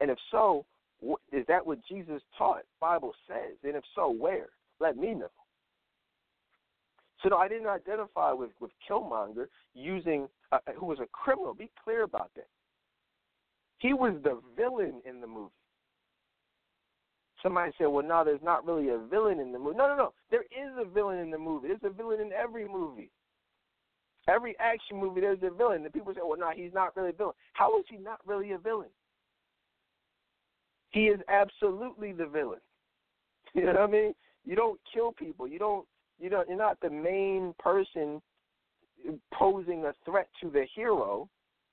And 0.00 0.10
if 0.10 0.18
so, 0.30 0.64
is 1.32 1.44
that 1.48 1.66
what 1.66 1.78
Jesus 1.88 2.22
taught? 2.38 2.62
Bible 2.80 3.12
says, 3.26 3.56
and 3.64 3.76
if 3.76 3.84
so, 3.94 4.10
where? 4.10 4.48
Let 4.80 4.96
me 4.96 5.14
know. 5.14 5.30
So 7.22 7.28
no, 7.28 7.36
I 7.36 7.48
didn't 7.48 7.68
identify 7.68 8.32
with 8.32 8.50
with 8.60 8.72
Killmonger 8.88 9.46
using 9.74 10.28
uh, 10.50 10.58
who 10.76 10.86
was 10.86 10.98
a 10.98 11.06
criminal. 11.12 11.54
Be 11.54 11.70
clear 11.84 12.02
about 12.02 12.30
that. 12.34 12.48
He 13.82 13.92
was 13.92 14.14
the 14.22 14.40
villain 14.56 15.02
in 15.04 15.20
the 15.20 15.26
movie. 15.26 15.50
Somebody 17.42 17.72
said, 17.76 17.88
"Well, 17.88 18.06
no, 18.06 18.22
there's 18.24 18.40
not 18.40 18.64
really 18.64 18.90
a 18.90 18.98
villain 18.98 19.40
in 19.40 19.50
the 19.50 19.58
movie." 19.58 19.76
No, 19.76 19.88
no, 19.88 19.96
no. 19.96 20.12
There 20.30 20.42
is 20.42 20.72
a 20.78 20.84
villain 20.84 21.18
in 21.18 21.32
the 21.32 21.38
movie. 21.38 21.66
There's 21.66 21.82
a 21.82 21.90
villain 21.90 22.20
in 22.20 22.32
every 22.32 22.68
movie. 22.68 23.10
Every 24.28 24.56
action 24.60 24.98
movie, 24.98 25.20
there's 25.20 25.42
a 25.42 25.50
villain. 25.50 25.84
And 25.84 25.92
people 25.92 26.14
say, 26.14 26.20
"Well, 26.22 26.38
no, 26.38 26.50
he's 26.54 26.72
not 26.72 26.96
really 26.96 27.10
a 27.10 27.12
villain." 27.12 27.34
How 27.54 27.76
is 27.80 27.84
he 27.88 27.96
not 27.96 28.20
really 28.24 28.52
a 28.52 28.58
villain? 28.58 28.90
He 30.90 31.08
is 31.08 31.20
absolutely 31.28 32.12
the 32.12 32.26
villain. 32.26 32.60
You 33.54 33.66
know 33.66 33.72
what 33.72 33.80
I 33.80 33.86
mean? 33.88 34.14
You 34.44 34.56
don't 34.56 34.80
kill 34.94 35.12
people. 35.12 35.46
You 35.46 35.58
don't 35.58 35.86
you 36.18 36.30
don't. 36.30 36.48
you're 36.48 36.56
not 36.56 36.80
the 36.80 36.88
main 36.88 37.52
person 37.58 38.22
posing 39.34 39.84
a 39.84 39.94
threat 40.04 40.28
to 40.40 40.48
the 40.48 40.64
hero. 40.74 41.28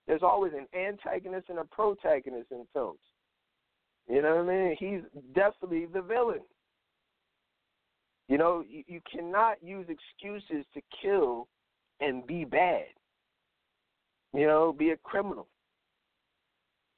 There's 0.09 0.23
always 0.23 0.53
an 0.53 0.65
antagonist 0.75 1.49
and 1.49 1.59
a 1.59 1.63
protagonist 1.65 2.47
in 2.49 2.65
films. 2.73 2.97
You 4.09 4.23
know 4.23 4.37
what 4.37 4.51
I 4.51 4.57
mean? 4.57 4.75
He's 4.79 5.21
definitely 5.35 5.85
the 5.85 6.01
villain. 6.01 6.39
You 8.27 8.39
know, 8.39 8.63
you, 8.67 8.83
you 8.87 9.01
cannot 9.11 9.63
use 9.63 9.85
excuses 9.87 10.65
to 10.73 10.81
kill 10.99 11.47
and 12.01 12.25
be 12.25 12.43
bad. 12.43 12.85
You 14.33 14.47
know, 14.47 14.73
be 14.73 14.89
a 14.89 14.97
criminal. 14.97 15.47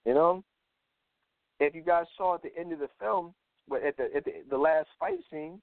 You 0.05 0.13
know, 0.13 0.43
if 1.59 1.75
you 1.75 1.81
guys 1.81 2.05
saw 2.17 2.35
at 2.35 2.43
the 2.43 2.57
end 2.57 2.71
of 2.71 2.79
the 2.79 2.89
film, 2.97 3.33
but 3.67 3.83
at 3.83 3.97
the 3.97 4.07
at 4.15 4.23
the, 4.23 4.31
the 4.49 4.57
last 4.57 4.87
fight 4.97 5.19
scene, 5.29 5.61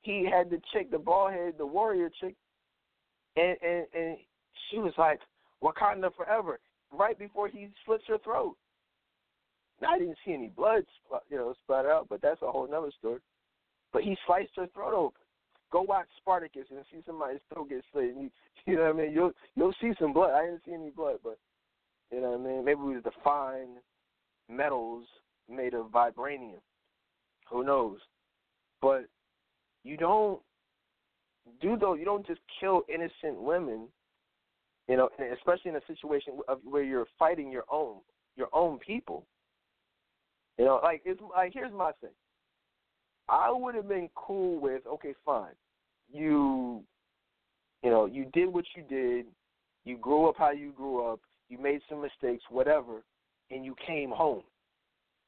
he 0.00 0.24
had 0.24 0.48
the 0.48 0.60
chick, 0.72 0.90
the 0.90 0.98
bald 0.98 1.32
head, 1.32 1.54
the 1.58 1.66
warrior 1.66 2.10
chick, 2.18 2.34
and 3.36 3.58
and 3.62 3.84
and 3.94 4.16
she 4.70 4.78
was 4.78 4.94
like 4.96 5.20
Wakanda 5.62 6.14
forever. 6.14 6.58
Right 6.92 7.18
before 7.18 7.48
he 7.48 7.68
slits 7.86 8.04
her 8.08 8.18
throat. 8.18 8.56
Now 9.80 9.94
I 9.94 9.98
didn't 9.98 10.18
see 10.24 10.32
any 10.32 10.48
blood, 10.48 10.84
you 11.30 11.36
know, 11.36 11.54
spat 11.64 11.86
out, 11.86 12.06
but 12.08 12.20
that's 12.22 12.42
a 12.42 12.50
whole 12.50 12.68
other 12.72 12.92
story. 12.98 13.20
But 13.92 14.02
he 14.02 14.16
sliced 14.26 14.52
her 14.56 14.68
throat 14.74 14.94
open. 14.94 15.20
Go 15.72 15.82
watch 15.82 16.06
Spartacus 16.18 16.66
and 16.70 16.84
see 16.92 17.02
somebody's 17.06 17.40
throat 17.52 17.70
get 17.70 17.82
slit. 17.92 18.14
You, 18.14 18.30
you 18.66 18.76
know 18.76 18.82
what 18.82 18.94
I 18.94 18.98
mean? 19.04 19.12
You'll 19.12 19.32
you'll 19.56 19.74
see 19.80 19.92
some 19.98 20.12
blood. 20.12 20.32
I 20.32 20.44
didn't 20.44 20.62
see 20.66 20.74
any 20.74 20.90
blood, 20.90 21.16
but 21.24 21.38
you 22.12 22.20
know 22.20 22.32
what 22.32 22.40
I 22.40 22.52
mean. 22.52 22.64
Maybe 22.64 22.80
it 22.80 22.84
was 22.84 23.02
the 23.04 23.10
fine 23.24 23.78
metals 24.48 25.06
made 25.50 25.74
of 25.74 25.86
vibranium. 25.86 26.60
Who 27.50 27.64
knows? 27.64 27.98
But 28.80 29.06
you 29.82 29.96
don't 29.96 30.40
do 31.60 31.76
though. 31.78 31.94
You 31.94 32.04
don't 32.04 32.26
just 32.26 32.40
kill 32.60 32.82
innocent 32.88 33.40
women. 33.42 33.88
You 34.92 34.98
know, 34.98 35.08
especially 35.32 35.70
in 35.70 35.76
a 35.76 35.86
situation 35.86 36.34
of 36.48 36.58
where 36.64 36.82
you're 36.82 37.06
fighting 37.18 37.50
your 37.50 37.64
own 37.72 38.00
your 38.36 38.48
own 38.52 38.78
people. 38.78 39.24
You 40.58 40.66
know, 40.66 40.80
like 40.82 41.00
it's 41.06 41.18
like 41.34 41.54
here's 41.54 41.72
my 41.72 41.92
thing. 42.02 42.10
I 43.26 43.50
would 43.50 43.74
have 43.74 43.88
been 43.88 44.10
cool 44.14 44.60
with 44.60 44.86
okay, 44.86 45.14
fine. 45.24 45.54
You, 46.12 46.82
you 47.82 47.88
know, 47.88 48.04
you 48.04 48.26
did 48.34 48.52
what 48.52 48.66
you 48.76 48.82
did. 48.82 49.24
You 49.86 49.96
grew 49.96 50.28
up 50.28 50.34
how 50.36 50.50
you 50.50 50.72
grew 50.72 51.10
up. 51.10 51.20
You 51.48 51.56
made 51.56 51.80
some 51.88 52.02
mistakes, 52.02 52.44
whatever, 52.50 53.02
and 53.50 53.64
you 53.64 53.74
came 53.86 54.10
home. 54.10 54.42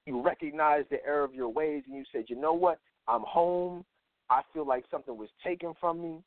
You 0.05 0.21
recognized 0.21 0.91
the 0.91 1.03
error 1.07 1.25
of 1.25 1.33
your 1.33 1.49
ways, 1.49 1.85
and 1.87 1.97
you 1.97 2.05
said, 2.13 2.25
you 2.29 2.37
know 2.37 2.53
what? 2.53 2.81
I'm 3.09 3.23
home. 3.23 3.87
I 4.29 4.43
feel 4.53 4.67
like 4.67 4.85
something 4.91 5.17
was 5.17 5.31
taken 5.43 5.73
from 5.81 6.03
me, 6.03 6.23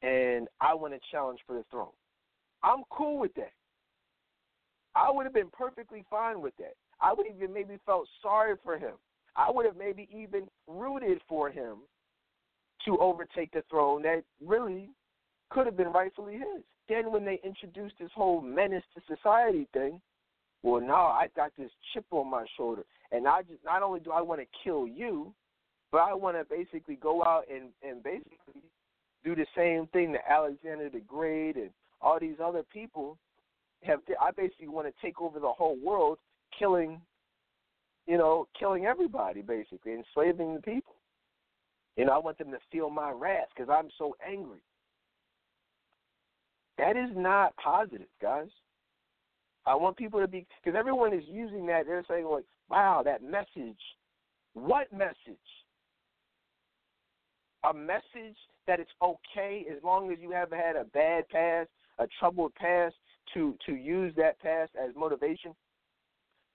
and 0.00 0.48
I 0.62 0.72
want 0.72 0.94
to 0.94 1.00
challenge 1.10 1.40
for 1.46 1.52
the 1.52 1.66
throne. 1.70 1.92
I'm 2.62 2.82
cool 2.90 3.18
with 3.18 3.34
that. 3.34 3.52
I 4.94 5.10
would 5.10 5.24
have 5.24 5.34
been 5.34 5.50
perfectly 5.50 6.04
fine 6.10 6.40
with 6.40 6.56
that. 6.58 6.74
I 7.00 7.12
would 7.12 7.26
even 7.26 7.52
maybe 7.52 7.78
felt 7.86 8.08
sorry 8.20 8.54
for 8.64 8.76
him. 8.78 8.94
I 9.36 9.50
would 9.50 9.66
have 9.66 9.76
maybe 9.76 10.08
even 10.12 10.48
rooted 10.66 11.20
for 11.28 11.50
him 11.50 11.78
to 12.84 12.98
overtake 12.98 13.52
the 13.52 13.62
throne 13.70 14.02
that 14.02 14.24
really 14.44 14.90
could 15.50 15.66
have 15.66 15.76
been 15.76 15.92
rightfully 15.92 16.34
his. 16.34 16.62
Then 16.88 17.12
when 17.12 17.24
they 17.24 17.40
introduced 17.44 17.94
this 18.00 18.10
whole 18.14 18.40
menace 18.40 18.82
to 18.94 19.14
society 19.14 19.68
thing, 19.72 20.00
well 20.62 20.80
now 20.80 21.06
I 21.06 21.28
got 21.36 21.52
this 21.56 21.70
chip 21.92 22.06
on 22.10 22.28
my 22.28 22.44
shoulder 22.56 22.84
and 23.12 23.28
I 23.28 23.42
just 23.42 23.64
not 23.64 23.82
only 23.82 24.00
do 24.00 24.10
I 24.10 24.20
want 24.20 24.40
to 24.40 24.46
kill 24.64 24.86
you, 24.86 25.32
but 25.92 25.98
I 25.98 26.14
want 26.14 26.36
to 26.36 26.44
basically 26.44 26.96
go 26.96 27.24
out 27.24 27.44
and 27.52 27.70
and 27.88 28.02
basically 28.02 28.62
do 29.24 29.34
the 29.34 29.46
same 29.56 29.86
thing 29.88 30.12
that 30.12 30.30
Alexander 30.30 30.90
the 30.90 31.00
Great 31.00 31.56
and 31.56 31.70
all 32.00 32.18
these 32.20 32.36
other 32.42 32.62
people 32.62 33.18
have. 33.82 34.00
I 34.20 34.30
basically 34.30 34.68
want 34.68 34.86
to 34.86 34.94
take 35.04 35.20
over 35.20 35.38
the 35.38 35.48
whole 35.48 35.78
world, 35.82 36.18
killing, 36.58 37.00
you 38.06 38.18
know, 38.18 38.46
killing 38.58 38.86
everybody 38.86 39.42
basically, 39.42 39.94
enslaving 39.94 40.54
the 40.54 40.62
people. 40.62 40.94
You 41.96 42.04
know, 42.04 42.12
I 42.12 42.18
want 42.18 42.38
them 42.38 42.50
to 42.52 42.58
feel 42.70 42.90
my 42.90 43.10
wrath 43.10 43.48
because 43.54 43.68
I'm 43.70 43.90
so 43.98 44.14
angry. 44.26 44.62
That 46.78 46.96
is 46.96 47.10
not 47.14 47.56
positive, 47.56 48.06
guys. 48.22 48.48
I 49.66 49.74
want 49.74 49.96
people 49.96 50.20
to 50.20 50.28
be 50.28 50.46
because 50.62 50.78
everyone 50.78 51.12
is 51.12 51.24
using 51.26 51.66
that. 51.66 51.86
They're 51.86 52.04
saying 52.08 52.24
like, 52.24 52.44
"Wow, 52.70 53.02
that 53.02 53.22
message. 53.22 53.80
What 54.54 54.92
message? 54.92 55.36
A 57.64 57.74
message 57.74 58.36
that 58.66 58.80
it's 58.80 58.94
okay 59.02 59.66
as 59.70 59.82
long 59.82 60.12
as 60.12 60.18
you 60.20 60.30
haven't 60.30 60.58
had 60.58 60.76
a 60.76 60.84
bad 60.84 61.28
past, 61.28 61.68
a 61.98 62.06
troubled 62.18 62.54
past, 62.54 62.94
to 63.34 63.56
to 63.66 63.74
use 63.74 64.14
that 64.16 64.40
past 64.40 64.72
as 64.82 64.94
motivation 64.96 65.54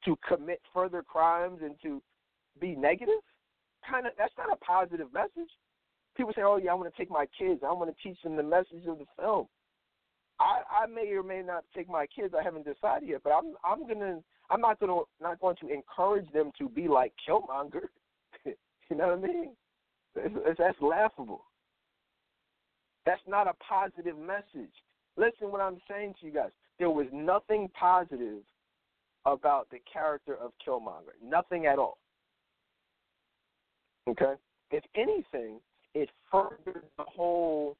to 0.06 0.18
commit 0.28 0.62
further 0.74 1.04
crimes 1.04 1.60
and 1.62 1.76
to 1.82 2.02
be 2.60 2.76
negative. 2.76 3.22
Kind 3.90 4.08
of 4.08 4.14
that's 4.18 4.34
not 4.38 4.52
a 4.52 4.56
positive 4.58 5.14
message. 5.14 5.52
People 6.16 6.34
say, 6.36 6.42
"Oh 6.44 6.58
yeah, 6.58 6.72
I 6.72 6.76
want 6.76 6.94
to 6.94 6.98
take 6.98 7.12
my 7.12 7.26
kids. 7.38 7.62
I 7.68 7.72
want 7.74 7.96
to 7.96 8.04
teach 8.04 8.22
them 8.22 8.36
the 8.36 8.44
message 8.44 8.86
of 8.88 9.00
the 9.00 9.06
film." 9.20 9.48
I, 10.40 10.84
I 10.84 10.88
may 10.88 11.12
or 11.12 11.24
may 11.24 11.42
not 11.42 11.64
take 11.76 11.90
my 11.90 12.06
kids. 12.08 12.34
I 12.38 12.44
haven't 12.44 12.66
decided 12.66 13.08
yet, 13.08 13.22
but 13.24 13.32
I'm 13.32 13.54
I'm 13.64 13.88
gonna 13.88 14.20
I'm 14.50 14.62
not 14.62 14.80
gonna 14.80 15.02
not 15.22 15.40
going 15.40 15.56
to 15.58 15.70
encourage 15.70 16.32
them 16.32 16.52
to 16.58 16.70
be 16.70 16.88
like 16.88 17.14
Killmonger. 17.28 17.88
you 18.46 18.96
know 18.96 19.08
what 19.08 19.20
I 19.20 19.22
mean? 19.22 19.52
It's, 20.16 20.36
it's, 20.46 20.60
that's 20.60 20.82
laughable. 20.82 21.46
That's 23.06 23.22
not 23.28 23.48
a 23.48 23.54
positive 23.68 24.18
message. 24.18 24.74
Listen, 25.18 25.52
what 25.52 25.62
I'm 25.62 25.80
saying 25.90 26.16
to 26.20 26.26
you 26.26 26.34
guys. 26.34 26.50
There 26.80 26.90
was 26.90 27.08
nothing 27.14 27.70
positive 27.80 28.40
about 29.26 29.70
the 29.70 29.80
character 29.92 30.36
of 30.36 30.52
Killmonger. 30.66 31.14
Nothing 31.24 31.66
at 31.66 31.80
all. 31.80 31.98
Okay. 34.10 34.34
If 34.72 34.84
anything, 34.96 35.60
it 35.94 36.10
furthered 36.32 36.84
the 36.98 37.04
whole 37.04 37.78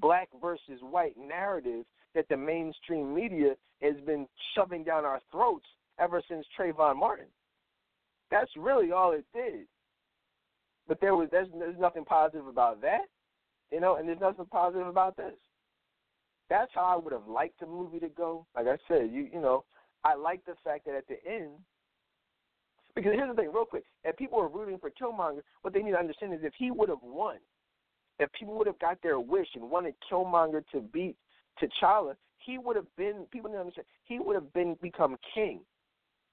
black 0.00 0.28
versus 0.42 0.80
white 0.80 1.16
narrative 1.16 1.84
that 2.14 2.28
the 2.28 2.36
mainstream 2.36 3.14
media 3.14 3.54
has 3.80 3.94
been 4.04 4.26
shoving 4.54 4.84
down 4.84 5.04
our 5.04 5.20
throats 5.30 5.66
ever 5.98 6.22
since 6.28 6.44
Trayvon 6.58 6.96
Martin. 6.96 7.26
That's 8.30 8.50
really 8.56 8.90
all 8.92 9.12
it 9.12 9.24
did. 9.32 9.66
But 10.88 11.00
there 11.00 11.14
was 11.14 11.28
there's, 11.30 11.48
there's 11.58 11.78
nothing 11.78 12.04
positive 12.04 12.46
about 12.46 12.82
that, 12.82 13.06
you 13.72 13.80
know, 13.80 13.96
and 13.96 14.08
there's 14.08 14.20
nothing 14.20 14.46
positive 14.46 14.86
about 14.86 15.16
this. 15.16 15.34
That's 16.50 16.70
how 16.74 16.82
I 16.82 16.96
would 16.96 17.12
have 17.12 17.26
liked 17.26 17.60
the 17.60 17.66
movie 17.66 18.00
to 18.00 18.08
go. 18.08 18.46
Like 18.54 18.66
I 18.66 18.76
said, 18.88 19.10
you 19.12 19.28
you 19.32 19.40
know, 19.40 19.64
I 20.04 20.14
like 20.14 20.44
the 20.44 20.54
fact 20.62 20.86
that 20.86 20.94
at 20.94 21.08
the 21.08 21.16
end, 21.26 21.52
because 22.94 23.12
here's 23.14 23.28
the 23.28 23.34
thing, 23.34 23.50
real 23.52 23.64
quick, 23.64 23.84
if 24.04 24.16
people 24.16 24.38
are 24.40 24.48
rooting 24.48 24.78
for 24.78 24.90
Killmonger, 24.90 25.42
what 25.62 25.72
they 25.72 25.82
need 25.82 25.92
to 25.92 25.98
understand 25.98 26.34
is 26.34 26.40
if 26.42 26.52
he 26.56 26.70
would 26.70 26.88
have 26.88 27.02
won, 27.02 27.36
if 28.18 28.30
people 28.32 28.54
would 28.56 28.66
have 28.66 28.78
got 28.78 28.98
their 29.02 29.18
wish 29.18 29.48
and 29.54 29.70
wanted 29.70 29.94
Killmonger 30.10 30.62
to 30.72 30.80
beat 30.80 31.16
T'Challa, 31.60 32.14
he 32.38 32.58
would 32.58 32.76
have 32.76 32.94
been. 32.96 33.26
People 33.32 33.50
don't 33.50 33.60
understand. 33.60 33.86
He 34.04 34.18
would 34.18 34.34
have 34.34 34.52
been 34.52 34.76
become 34.82 35.16
king, 35.34 35.60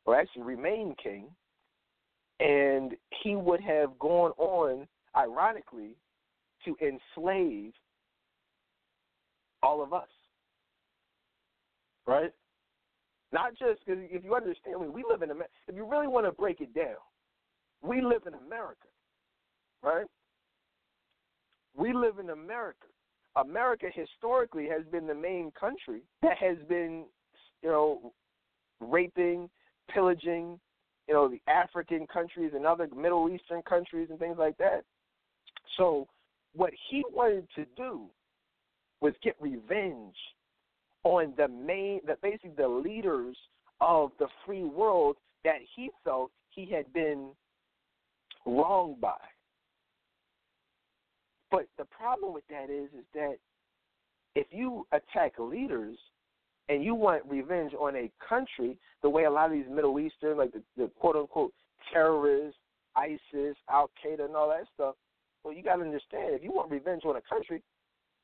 or 0.06 0.16
actually 0.16 0.44
remain 0.44 0.94
king, 1.02 1.28
and 2.40 2.96
he 3.24 3.36
would 3.36 3.62
have 3.62 3.98
gone 3.98 4.32
on, 4.38 4.88
ironically, 5.16 5.96
to 6.66 6.76
enslave 6.82 7.72
all 9.64 9.82
of 9.84 9.94
us. 9.94 10.08
Right? 12.08 12.32
Not 13.32 13.52
just 13.52 13.86
because 13.86 14.04
if 14.10 14.24
you 14.24 14.36
understand, 14.36 14.82
mean, 14.82 14.94
we 14.94 15.04
live 15.10 15.22
in 15.22 15.32
America. 15.32 15.54
If 15.68 15.76
you 15.76 15.90
really 15.90 16.08
want 16.08 16.26
to 16.26 16.32
break 16.32 16.60
it 16.60 16.74
down, 16.74 16.98
we 17.82 18.02
live 18.02 18.24
in 18.28 18.34
America, 18.34 18.88
right? 19.82 20.06
We 21.76 21.94
live 21.94 22.20
in 22.20 22.32
America. 22.32 22.88
America 23.38 23.88
historically 23.94 24.68
has 24.68 24.86
been 24.92 25.08
the 25.08 25.16
main 25.16 25.52
country 25.58 26.02
that 26.22 26.38
has 26.38 26.58
been, 26.68 27.06
you 27.64 27.70
know, 27.70 28.12
raping, 28.82 29.50
pillaging, 29.94 30.60
you 31.08 31.14
know, 31.14 31.30
the 31.30 31.42
African 31.50 32.06
countries 32.08 32.52
and 32.54 32.66
other 32.66 32.88
Middle 32.96 33.30
Eastern 33.30 33.62
countries 33.62 34.08
and 34.10 34.20
things 34.20 34.38
like 34.38 34.58
that. 34.58 34.84
So 35.78 36.08
what 36.54 36.74
he 36.90 37.04
wanted 37.14 37.48
to 37.56 37.66
do 37.78 38.02
was 39.02 39.14
get 39.24 39.36
revenge 39.40 40.16
on 41.04 41.34
the 41.36 41.48
main, 41.48 42.00
basically 42.22 42.52
the 42.56 42.68
leaders 42.68 43.36
of 43.82 44.12
the 44.20 44.28
free 44.46 44.64
world 44.64 45.18
that 45.44 45.58
he 45.76 45.90
felt 46.04 46.32
he 46.52 46.66
had 46.66 46.92
been 46.94 47.30
wronged 48.46 49.02
by. 49.02 49.18
But 51.50 51.68
the 51.78 51.86
problem 51.86 52.34
with 52.34 52.44
that 52.50 52.70
is, 52.70 52.90
is 52.98 53.06
that 53.14 53.38
if 54.36 54.48
you 54.52 54.86
attack 54.92 55.34
leaders 55.38 55.98
and 56.70 56.84
you 56.84 56.96
want 56.96 57.24
revenge 57.28 57.74
on 57.74 57.96
a 57.96 58.10
country, 58.28 58.78
the 59.02 59.10
way 59.10 59.26
a 59.26 59.30
lot 59.30 59.48
of 59.48 59.52
these 59.52 59.66
Middle 59.70 60.00
Eastern, 60.00 60.38
like 60.38 60.54
the, 60.54 60.62
the 60.78 60.90
quote 61.00 61.16
unquote 61.16 61.54
terrorists, 61.92 62.60
ISIS, 62.96 63.58
Al 63.70 63.90
Qaeda, 64.04 64.26
and 64.26 64.36
all 64.36 64.50
that 64.50 64.68
stuff, 64.74 64.96
well, 65.44 65.54
you 65.54 65.64
got 65.64 65.78
to 65.78 65.82
understand 65.82 66.36
if 66.36 66.44
you 66.44 66.52
want 66.52 66.72
revenge 66.72 67.04
on 67.04 67.16
a 67.16 67.22
country, 67.22 67.62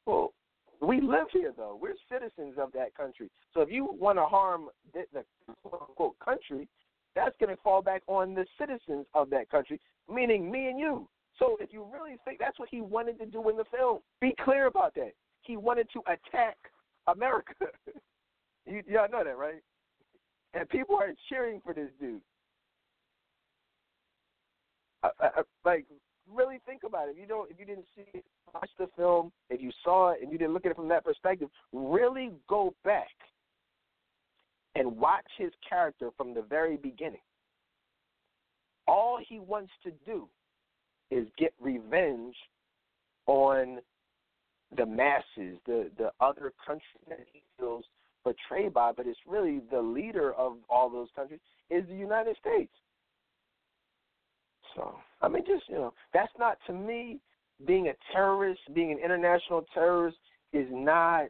well, 0.06 0.34
we 0.82 1.02
live 1.02 1.28
here 1.32 1.54
though. 1.56 1.78
We're 1.82 1.96
citizens 2.12 2.56
of 2.58 2.72
that 2.74 2.96
country. 2.96 3.30
So 3.54 3.62
if 3.62 3.70
you 3.70 3.90
want 4.00 4.18
to 4.18 4.26
harm 4.26 4.68
the, 4.94 5.04
the 5.14 5.24
quote 5.64 5.82
unquote 5.90 6.20
country, 6.20 6.68
that's 7.16 7.36
going 7.40 7.56
to 7.56 7.62
fall 7.62 7.82
back 7.82 8.04
on 8.08 8.36
the 8.36 8.46
citizens 8.60 9.06
of 9.14 9.30
that 9.32 9.50
country, 9.50 9.80
meaning 10.12 10.52
me 10.52 10.68
and 10.68 10.80
you. 10.80 11.08
So 11.40 11.58
if 11.60 11.72
you 11.72 11.86
really 11.92 12.18
think 12.26 12.40
that's 12.40 12.60
what 12.60 12.70
he 12.70 12.82
wanted 12.82 13.20
to 13.20 13.26
do 13.26 13.50
in 13.50 13.58
the 13.58 13.66
film, 13.76 14.00
be 14.22 14.36
clear 14.44 14.68
about 14.68 14.94
that. 14.96 15.14
He 15.42 15.58
wanted 15.58 15.88
to 15.94 16.02
attack 16.08 16.58
America. 17.08 17.54
you, 18.66 18.84
y'all 18.88 19.10
know 19.10 19.24
that, 19.24 19.38
right? 19.38 19.62
And 20.54 20.68
people 20.70 20.96
are 20.96 21.14
cheering 21.30 21.62
for 21.64 21.74
this 21.74 21.90
dude. 22.00 22.22
I, 25.04 25.10
I, 25.22 25.30
like, 25.64 25.86
really 26.34 26.60
think 26.66 26.82
about 26.86 27.08
it. 27.08 27.12
If 27.12 27.18
you 27.18 27.28
don't, 27.28 27.50
if 27.50 27.60
you 27.60 27.66
didn't 27.66 27.86
see 27.96 28.06
it, 28.14 28.26
watch 28.54 28.70
the 28.78 28.88
film. 28.96 29.32
If 29.50 29.62
you 29.62 29.72
saw 29.84 30.12
it 30.12 30.20
and 30.22 30.32
you 30.32 30.38
didn't 30.38 30.54
look 30.54 30.66
at 30.66 30.72
it 30.72 30.76
from 30.76 30.90
that 30.90 31.04
perspective, 31.04 31.50
really 31.74 32.32
go 32.48 32.74
back 32.84 33.08
and 34.76 34.98
watch 34.98 35.26
his 35.38 35.52
character 35.68 36.10
from 36.16 36.34
the 36.34 36.42
very 36.42 36.78
beginning. 36.78 37.22
All 38.88 39.20
he 39.28 39.40
wants 39.40 39.72
to 39.84 39.92
do 40.06 40.28
is 41.12 41.28
get 41.38 41.54
revenge 41.60 42.36
on 43.26 43.80
the 44.76 44.86
masses, 44.86 45.60
the 45.66 45.90
the 45.98 46.12
other 46.20 46.54
countries 46.66 47.06
that 47.08 47.26
he 47.32 47.42
feels 47.58 47.86
betrayed 48.24 48.74
by, 48.74 48.92
but 48.92 49.08
it's 49.08 49.20
really 49.26 49.62
the 49.72 49.82
leader 49.82 50.34
of 50.34 50.58
all 50.70 50.90
those 50.90 51.08
countries 51.16 51.40
is 51.70 51.86
the 51.88 51.96
United 51.96 52.36
States. 52.38 52.72
So 54.76 54.96
I 55.22 55.28
mean, 55.28 55.44
just 55.46 55.64
you 55.68 55.76
know, 55.76 55.94
that's 56.14 56.32
not 56.38 56.58
to 56.68 56.74
me 56.74 57.20
being 57.66 57.88
a 57.88 57.94
terrorist, 58.14 58.62
being 58.74 58.92
an 58.92 59.00
international 59.04 59.66
terrorist 59.74 60.18
is 60.54 60.68
not, 60.70 61.26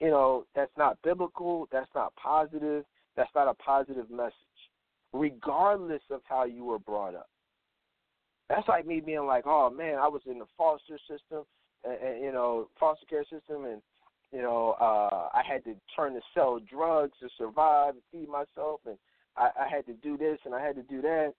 you 0.00 0.08
know, 0.08 0.44
that's 0.54 0.76
not 0.78 0.98
biblical. 1.02 1.68
That's 1.72 1.90
not 1.94 2.14
positive. 2.16 2.84
That's 3.16 3.30
not 3.34 3.48
a 3.48 3.54
positive 3.54 4.10
message, 4.10 4.34
regardless 5.12 6.02
of 6.10 6.20
how 6.28 6.44
you 6.44 6.64
were 6.64 6.78
brought 6.78 7.14
up. 7.14 7.28
That's 8.48 8.68
like 8.68 8.86
me 8.86 9.00
being 9.00 9.26
like, 9.26 9.44
oh 9.46 9.70
man, 9.70 9.98
I 9.98 10.06
was 10.06 10.22
in 10.26 10.38
the 10.38 10.44
foster 10.56 10.98
system, 11.08 11.44
and, 11.84 11.98
and 12.00 12.22
you 12.22 12.30
know, 12.30 12.68
foster 12.78 13.06
care 13.06 13.24
system, 13.24 13.64
and 13.64 13.82
you 14.32 14.42
know, 14.42 14.76
uh, 14.80 15.28
I 15.32 15.42
had 15.48 15.64
to 15.64 15.74
turn 15.96 16.14
to 16.14 16.20
sell 16.34 16.60
drugs 16.60 17.12
to 17.20 17.28
survive 17.38 17.94
and 17.94 18.02
feed 18.12 18.28
myself, 18.28 18.80
and 18.86 18.98
I, 19.36 19.50
I 19.60 19.68
had 19.68 19.86
to 19.86 19.94
do 19.94 20.16
this 20.16 20.38
and 20.44 20.54
I 20.54 20.64
had 20.64 20.76
to 20.76 20.82
do 20.82 21.00
that, 21.02 21.32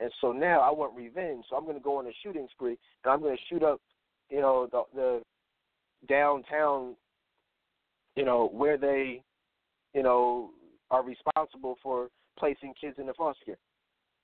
and 0.00 0.10
so 0.20 0.32
now 0.32 0.60
I 0.60 0.70
want 0.70 0.96
revenge. 0.96 1.44
So 1.48 1.56
I'm 1.56 1.64
going 1.64 1.76
to 1.76 1.82
go 1.82 1.98
on 1.98 2.06
a 2.06 2.12
shooting 2.22 2.46
spree, 2.52 2.78
and 3.04 3.12
I'm 3.12 3.20
going 3.20 3.36
to 3.36 3.42
shoot 3.48 3.62
up, 3.62 3.80
you 4.30 4.40
know, 4.40 4.68
the, 4.70 4.82
the 4.94 5.22
downtown, 6.08 6.94
you 8.16 8.24
know, 8.24 8.48
where 8.52 8.76
they, 8.76 9.22
you 9.94 10.02
know, 10.02 10.50
are 10.90 11.02
responsible 11.02 11.76
for 11.82 12.08
placing 12.38 12.74
kids 12.80 12.96
in 12.98 13.06
the 13.06 13.14
foster 13.14 13.44
care. 13.44 13.56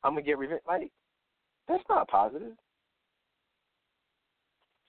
I'm 0.03 0.13
gonna 0.13 0.23
get 0.23 0.39
revenge. 0.39 0.63
Like 0.67 0.91
that's 1.69 1.83
not 1.89 2.09
positive. 2.09 2.53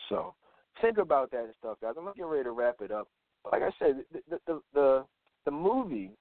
So 0.10 0.36
think 0.82 0.98
about 0.98 1.32
that 1.32 1.46
and 1.46 1.54
stuff, 1.60 1.78
guys. 1.82 1.94
I'm 1.98 2.04
gonna 2.04 2.16
get 2.16 2.26
ready 2.26 2.44
to 2.44 2.52
wrap 2.52 2.76
it 2.82 2.92
up. 2.92 3.08
Like 3.52 3.62
I 3.62 3.72
said, 3.80 4.04
the 4.30 4.40
the 4.46 4.62
the, 4.74 5.06
the 5.46 5.52
movie. 5.52 6.12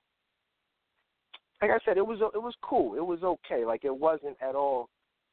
Like 1.68 1.80
I 1.80 1.84
said, 1.84 1.96
it 1.96 2.06
was 2.06 2.20
it 2.20 2.42
was 2.42 2.54
cool. 2.62 2.94
It 2.94 3.04
was 3.04 3.22
okay. 3.22 3.64
Like 3.64 3.84
it 3.84 3.96
wasn't 3.96 4.36
at 4.40 4.54
all 4.54 4.88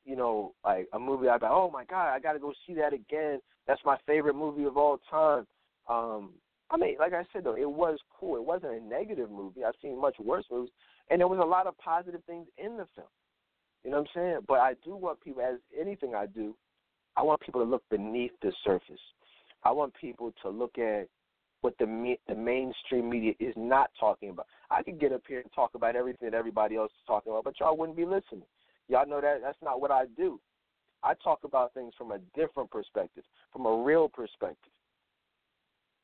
you 0.05 0.15
know, 0.15 0.53
like 0.65 0.87
a 0.93 0.99
movie 0.99 1.27
I'd 1.27 1.39
be 1.39 1.45
like, 1.45 1.53
oh 1.53 1.69
my 1.71 1.85
god, 1.85 2.13
I 2.13 2.19
got 2.19 2.33
to 2.33 2.39
go 2.39 2.53
see 2.65 2.73
that 2.75 2.93
again. 2.93 3.39
That's 3.67 3.81
my 3.85 3.97
favorite 4.07 4.35
movie 4.35 4.63
of 4.63 4.77
all 4.77 4.99
time. 5.09 5.45
Um, 5.89 6.31
I 6.69 6.77
mean, 6.77 6.95
like 6.99 7.13
I 7.13 7.23
said 7.31 7.43
though, 7.43 7.55
it 7.55 7.69
was 7.69 7.99
cool. 8.19 8.35
It 8.35 8.43
wasn't 8.43 8.73
a 8.73 8.83
negative 8.83 9.29
movie. 9.29 9.63
I've 9.63 9.75
seen 9.81 9.99
much 9.99 10.15
worse 10.19 10.45
movies, 10.51 10.71
and 11.09 11.19
there 11.19 11.27
was 11.27 11.39
a 11.39 11.47
lot 11.47 11.67
of 11.67 11.77
positive 11.77 12.21
things 12.25 12.47
in 12.57 12.77
the 12.77 12.85
film. 12.95 13.07
You 13.83 13.91
know 13.91 13.97
what 13.97 14.09
I'm 14.15 14.21
saying? 14.21 14.39
But 14.47 14.59
I 14.59 14.73
do 14.83 14.95
want 14.95 15.21
people, 15.21 15.41
as 15.41 15.59
anything 15.79 16.15
I 16.15 16.27
do, 16.27 16.55
I 17.17 17.23
want 17.23 17.41
people 17.41 17.63
to 17.63 17.69
look 17.69 17.83
beneath 17.89 18.31
the 18.41 18.53
surface. 18.63 19.01
I 19.63 19.71
want 19.71 19.93
people 19.99 20.33
to 20.43 20.49
look 20.49 20.77
at 20.77 21.07
what 21.61 21.75
the 21.77 21.85
me- 21.85 22.19
the 22.27 22.35
mainstream 22.35 23.09
media 23.09 23.33
is 23.39 23.53
not 23.55 23.91
talking 23.99 24.29
about. 24.29 24.47
I 24.71 24.81
could 24.81 24.99
get 24.99 25.11
up 25.11 25.23
here 25.27 25.41
and 25.41 25.51
talk 25.53 25.71
about 25.75 25.95
everything 25.95 26.31
that 26.31 26.37
everybody 26.37 26.77
else 26.77 26.91
is 26.91 27.05
talking 27.05 27.31
about, 27.31 27.43
but 27.43 27.59
y'all 27.59 27.75
wouldn't 27.75 27.97
be 27.97 28.05
listening. 28.05 28.43
Y'all 28.87 29.07
know 29.07 29.19
that 29.19 29.41
that's 29.43 29.61
not 29.61 29.81
what 29.81 29.91
I 29.91 30.05
do. 30.17 30.39
I 31.03 31.13
talk 31.23 31.39
about 31.43 31.73
things 31.73 31.93
from 31.97 32.11
a 32.11 32.19
different 32.35 32.71
perspective, 32.71 33.23
from 33.51 33.65
a 33.65 33.83
real 33.83 34.07
perspective. 34.07 34.71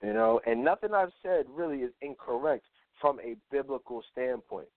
You 0.03 0.13
know, 0.13 0.41
and 0.45 0.63
nothing 0.63 0.93
I've 0.93 1.13
said 1.23 1.45
really 1.49 1.77
is 1.77 1.91
incorrect 2.01 2.65
from 2.99 3.19
a 3.19 3.35
biblical 3.51 4.03
standpoint. 4.11 4.67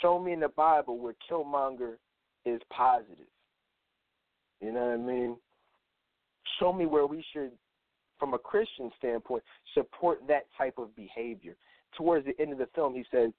Show 0.00 0.18
me 0.18 0.32
in 0.32 0.40
the 0.40 0.48
Bible 0.48 0.98
where 0.98 1.14
Killmonger 1.30 1.94
is 2.44 2.60
positive. 2.70 3.26
You 4.60 4.72
know 4.72 4.80
what 4.80 4.94
I 4.94 4.96
mean? 4.96 5.36
Show 6.58 6.72
me 6.72 6.86
where 6.86 7.06
we 7.06 7.24
should, 7.32 7.50
from 8.18 8.34
a 8.34 8.38
Christian 8.38 8.90
standpoint, 8.98 9.42
support 9.74 10.20
that 10.28 10.46
type 10.56 10.74
of 10.78 10.94
behavior. 10.96 11.56
Towards 11.96 12.26
the 12.26 12.38
end 12.40 12.52
of 12.52 12.58
the 12.58 12.68
film, 12.74 12.94
he 12.94 13.04
said, 13.10 13.32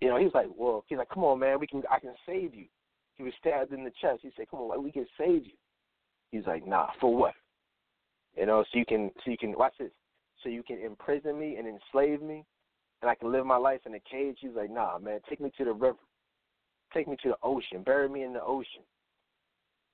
you 0.00 0.08
know, 0.08 0.18
he 0.18 0.24
was 0.24 0.34
like, 0.34 0.46
well, 0.56 0.84
he's 0.88 0.98
like, 0.98 1.08
come 1.08 1.24
on, 1.24 1.38
man, 1.38 1.60
we 1.60 1.66
can, 1.66 1.82
I 1.90 1.98
can 2.00 2.14
save 2.26 2.54
you. 2.54 2.66
He 3.16 3.22
was 3.22 3.32
stabbed 3.38 3.72
in 3.72 3.84
the 3.84 3.92
chest. 4.00 4.20
He 4.22 4.30
said, 4.36 4.46
come 4.50 4.60
on, 4.60 4.68
like, 4.68 4.80
we 4.80 4.92
can 4.92 5.06
save 5.18 5.44
you. 5.44 5.52
He's 6.32 6.46
like, 6.46 6.66
nah, 6.66 6.88
for 7.00 7.14
what? 7.14 7.34
You 8.36 8.46
know, 8.46 8.64
so 8.72 8.78
you 8.78 8.86
can, 8.86 9.10
so 9.24 9.30
you 9.30 9.38
can 9.38 9.52
watch 9.52 9.74
this 9.78 9.90
so 10.42 10.48
you 10.48 10.62
can 10.62 10.78
imprison 10.78 11.38
me 11.38 11.56
and 11.56 11.66
enslave 11.66 12.22
me 12.22 12.44
and 13.02 13.10
I 13.10 13.14
can 13.14 13.32
live 13.32 13.46
my 13.46 13.56
life 13.56 13.80
in 13.86 13.94
a 13.94 14.00
cage. 14.00 14.38
He's 14.40 14.54
like, 14.54 14.70
nah, 14.70 14.98
man, 14.98 15.20
take 15.28 15.40
me 15.40 15.50
to 15.56 15.64
the 15.64 15.72
river. 15.72 15.98
Take 16.92 17.08
me 17.08 17.16
to 17.22 17.30
the 17.30 17.36
ocean. 17.42 17.82
Bury 17.84 18.08
me 18.08 18.24
in 18.24 18.32
the 18.32 18.42
ocean. 18.42 18.82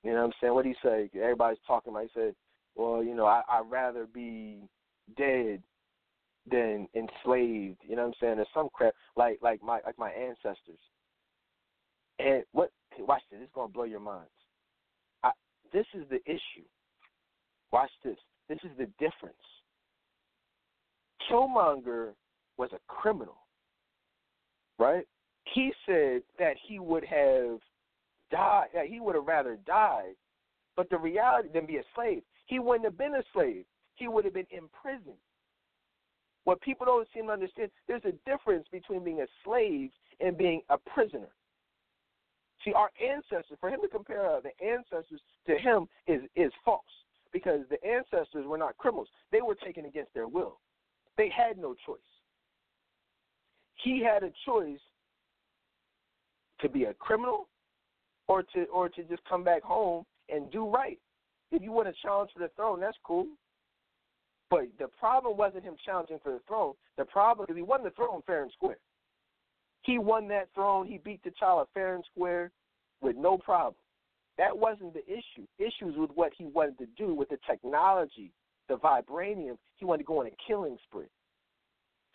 You 0.03 0.11
know 0.11 0.19
what 0.19 0.25
I'm 0.25 0.33
saying? 0.41 0.53
What 0.53 0.63
do 0.63 0.69
you 0.69 0.75
say? 0.83 1.09
Everybody's 1.15 1.59
talking 1.65 1.91
about. 1.91 2.03
He 2.03 2.09
said, 2.13 2.35
well, 2.75 3.03
you 3.03 3.15
know, 3.15 3.25
I, 3.25 3.41
I'd 3.49 3.69
rather 3.69 4.05
be 4.05 4.67
dead 5.17 5.61
than 6.49 6.87
enslaved. 6.95 7.79
You 7.87 7.95
know 7.95 8.03
what 8.03 8.07
I'm 8.07 8.13
saying? 8.19 8.35
There's 8.37 8.47
some 8.53 8.69
crap 8.73 8.93
like 9.15 9.39
like 9.41 9.61
my 9.63 9.79
like 9.85 9.97
my 9.97 10.09
ancestors. 10.11 10.79
And 12.19 12.43
what? 12.51 12.71
Watch 12.99 13.21
this. 13.31 13.39
It's 13.43 13.51
gonna 13.53 13.67
blow 13.67 13.83
your 13.83 13.99
minds. 13.99 14.29
I, 15.23 15.31
this 15.71 15.85
is 15.93 16.03
the 16.09 16.19
issue. 16.25 16.65
Watch 17.71 17.91
this. 18.03 18.17
This 18.49 18.59
is 18.63 18.71
the 18.77 18.85
difference. 18.97 19.35
Killmonger 21.29 22.13
was 22.57 22.69
a 22.73 22.79
criminal, 22.87 23.37
right? 24.79 25.05
He 25.53 25.71
said 25.85 26.21
that 26.39 26.55
he 26.67 26.79
would 26.79 27.03
have 27.03 27.59
died, 28.31 28.67
that 28.73 28.87
he 28.87 28.99
would 28.99 29.15
have 29.15 29.25
rather 29.25 29.57
died, 29.65 30.15
but 30.75 30.89
the 30.89 30.97
reality 30.97 31.49
than 31.53 31.65
be 31.65 31.77
a 31.77 31.83
slave. 31.95 32.23
He 32.45 32.59
wouldn't 32.59 32.85
have 32.85 32.97
been 32.97 33.15
a 33.15 33.23
slave. 33.33 33.65
He 33.95 34.07
would 34.07 34.25
have 34.25 34.33
been 34.33 34.47
imprisoned. 34.51 35.17
What 36.47 36.61
people 36.61 36.85
don't 36.85 37.05
seem 37.13 37.25
to 37.25 37.33
understand, 37.33 37.71
there's 37.89 38.05
a 38.05 38.13
difference 38.25 38.65
between 38.71 39.03
being 39.03 39.19
a 39.19 39.27
slave 39.43 39.89
and 40.21 40.37
being 40.37 40.61
a 40.69 40.77
prisoner. 40.77 41.27
See, 42.63 42.71
our 42.71 42.89
ancestors, 43.05 43.57
for 43.59 43.69
him 43.69 43.81
to 43.81 43.89
compare 43.89 44.25
uh, 44.25 44.39
the 44.39 44.65
ancestors 44.65 45.19
to 45.45 45.57
him 45.57 45.89
is 46.07 46.21
is 46.37 46.53
false 46.63 46.85
because 47.33 47.65
the 47.69 47.85
ancestors 47.85 48.45
were 48.45 48.57
not 48.57 48.77
criminals. 48.77 49.09
They 49.29 49.41
were 49.41 49.55
taken 49.55 49.83
against 49.83 50.13
their 50.13 50.29
will. 50.29 50.61
They 51.17 51.29
had 51.35 51.57
no 51.57 51.75
choice. 51.85 51.99
He 53.83 54.01
had 54.01 54.23
a 54.23 54.31
choice 54.45 54.79
to 56.61 56.69
be 56.69 56.85
a 56.85 56.93
criminal 56.93 57.49
or 58.29 58.43
to 58.53 58.63
or 58.73 58.87
to 58.87 59.03
just 59.03 59.21
come 59.27 59.43
back 59.43 59.63
home 59.63 60.05
and 60.29 60.49
do 60.49 60.65
right. 60.65 60.97
If 61.51 61.61
you 61.61 61.73
want 61.73 61.89
to 61.89 61.93
challenge 62.01 62.31
for 62.33 62.39
the 62.39 62.51
throne, 62.55 62.79
that's 62.79 62.97
cool. 63.03 63.27
But 64.49 64.67
the 64.79 64.87
problem 64.99 65.37
wasn't 65.37 65.63
him 65.63 65.75
challenging 65.85 66.19
for 66.23 66.31
the 66.31 66.39
throne. 66.47 66.73
The 66.97 67.05
problem 67.05 67.47
is 67.49 67.55
he 67.55 67.61
won 67.61 67.83
the 67.83 67.89
throne 67.91 68.21
fair 68.25 68.43
and 68.43 68.51
square. 68.51 68.77
He 69.81 69.99
won 69.99 70.27
that 70.29 70.49
throne. 70.53 70.87
He 70.87 70.97
beat 70.97 71.21
T'Challa 71.23 71.65
fair 71.73 71.95
and 71.95 72.03
square 72.13 72.51
with 73.01 73.15
no 73.15 73.37
problem. 73.37 73.75
That 74.37 74.57
wasn't 74.57 74.93
the 74.93 75.05
issue. 75.05 75.45
Issues 75.57 75.97
with 75.97 76.11
what 76.15 76.31
he 76.37 76.45
wanted 76.45 76.77
to 76.79 76.87
do 76.97 77.13
with 77.13 77.29
the 77.29 77.39
technology 77.49 78.31
the 78.67 78.77
vibranium, 78.77 79.57
he 79.75 79.85
wanted 79.85 79.99
to 79.99 80.07
go 80.07 80.19
on 80.19 80.27
a 80.27 80.31
killing 80.45 80.77
spree. 80.83 81.05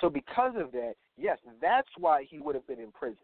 So 0.00 0.10
because 0.10 0.54
of 0.56 0.72
that, 0.72 0.94
yes, 1.16 1.38
that's 1.60 1.88
why 1.98 2.24
he 2.28 2.38
would 2.38 2.54
have 2.54 2.66
been 2.66 2.80
imprisoned. 2.80 3.18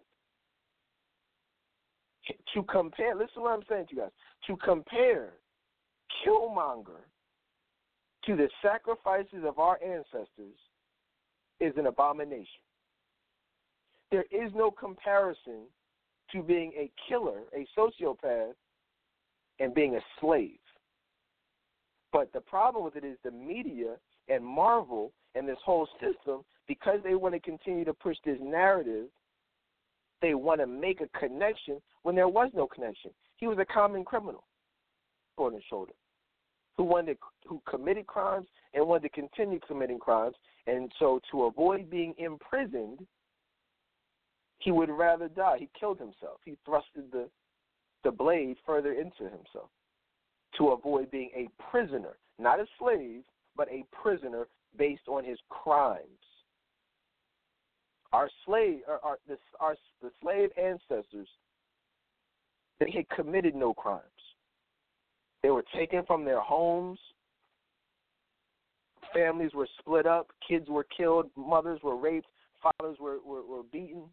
To 2.55 2.62
compare, 2.64 3.14
listen 3.14 3.35
to 3.36 3.40
what 3.40 3.52
I'm 3.52 3.64
saying 3.68 3.86
to 3.89 3.94
you 3.94 4.02
guys. 4.02 4.10
To 4.48 4.56
compare 4.56 5.32
Killmonger 6.26 7.05
to 8.28 8.36
the 8.36 8.48
sacrifices 8.60 9.42
of 9.42 9.59
our 9.59 9.78
ancestors 9.82 10.59
is 11.60 11.72
an 11.78 11.86
abomination. 11.86 12.60
There 14.12 14.26
is 14.30 14.52
no 14.55 14.70
comparison 14.70 15.62
to 16.32 16.42
being 16.42 16.72
a 16.76 16.90
killer, 17.09 17.44
a 17.56 17.66
sociopath, 17.76 18.52
and 19.60 19.74
being 19.74 19.96
a 19.96 20.00
slave. 20.20 20.59
But 22.12 22.30
the 22.34 22.42
problem 22.42 22.84
with 22.84 22.96
it 22.96 23.05
is 23.05 23.16
the 23.24 23.30
media 23.30 23.96
and 24.28 24.44
Marvel 24.44 25.12
and 25.34 25.48
this 25.48 25.59
whole 25.64 25.88
system, 25.98 26.42
because 26.66 27.00
they 27.02 27.14
want 27.14 27.34
to 27.34 27.40
continue 27.40 27.86
to 27.86 27.94
push 27.94 28.16
this 28.26 28.38
narrative, 28.42 29.06
they 30.20 30.34
want 30.34 30.60
to 30.60 30.66
make 30.66 31.00
a 31.00 31.18
connection 31.18 31.80
when 32.02 32.14
there 32.14 32.28
was 32.28 32.50
no 32.55 32.66
connection. 32.66 33.10
He 33.38 33.46
was 33.46 33.59
a 33.59 33.64
common 33.64 34.05
criminal 34.05 34.44
on 35.38 35.55
his 35.55 35.62
shoulder 35.70 35.92
who 36.78 36.84
wanted 36.84 37.18
who 37.44 37.60
committed 37.68 38.06
crimes 38.06 38.46
and 38.72 38.86
wanted 38.86 39.02
to 39.02 39.09
continue 39.10 39.59
committing 39.66 39.98
crimes. 39.98 40.36
And 40.66 40.90
so 40.98 41.20
to 41.30 41.44
avoid 41.44 41.90
being 41.90 42.14
imprisoned, 42.18 43.00
he 44.59 44.70
would 44.70 44.88
rather 44.88 45.28
die. 45.28 45.56
He 45.59 45.68
killed 45.78 45.98
himself. 45.98 46.40
He 46.44 46.56
thrusted 46.66 47.10
the 47.12 47.28
the 48.05 48.12
blade 48.12 48.56
further 48.64 48.92
into 48.92 49.24
himself 49.24 49.70
to 50.56 50.68
avoid 50.68 51.10
being 51.10 51.30
a 51.34 51.48
prisoner, 51.70 52.16
not 52.38 52.60
a 52.60 52.66
slave, 52.78 53.22
but 53.56 53.68
a 53.68 53.84
prisoner 54.02 54.46
based 54.78 55.09
on 55.09 55.24
his 55.24 55.38
crimes. 55.48 56.02
Our 58.12 58.30
slave, 58.46 58.80
our, 58.88 59.00
our, 59.02 59.18
the, 59.28 59.36
our, 59.60 59.76
the 60.00 60.10
slave 60.22 60.50
ancestors, 60.56 61.28
they 62.80 62.90
had 62.90 63.09
committed 63.10 63.55
no 63.55 63.74
crimes. 63.74 64.02
They 65.43 65.51
were 65.51 65.65
taken 65.74 66.05
from 66.06 66.24
their 66.24 66.40
homes. 66.40 66.98
Families 69.15 69.52
were 69.55 69.69
split 69.78 70.06
up. 70.06 70.28
Kids 70.47 70.69
were 70.69 70.86
killed. 70.97 71.31
Mothers 71.36 71.81
were 71.82 71.97
raped. 71.97 72.27
Fathers 72.62 72.97
were, 73.01 73.19
were, 73.24 73.44
were 73.44 73.62
beaten. 73.73 74.05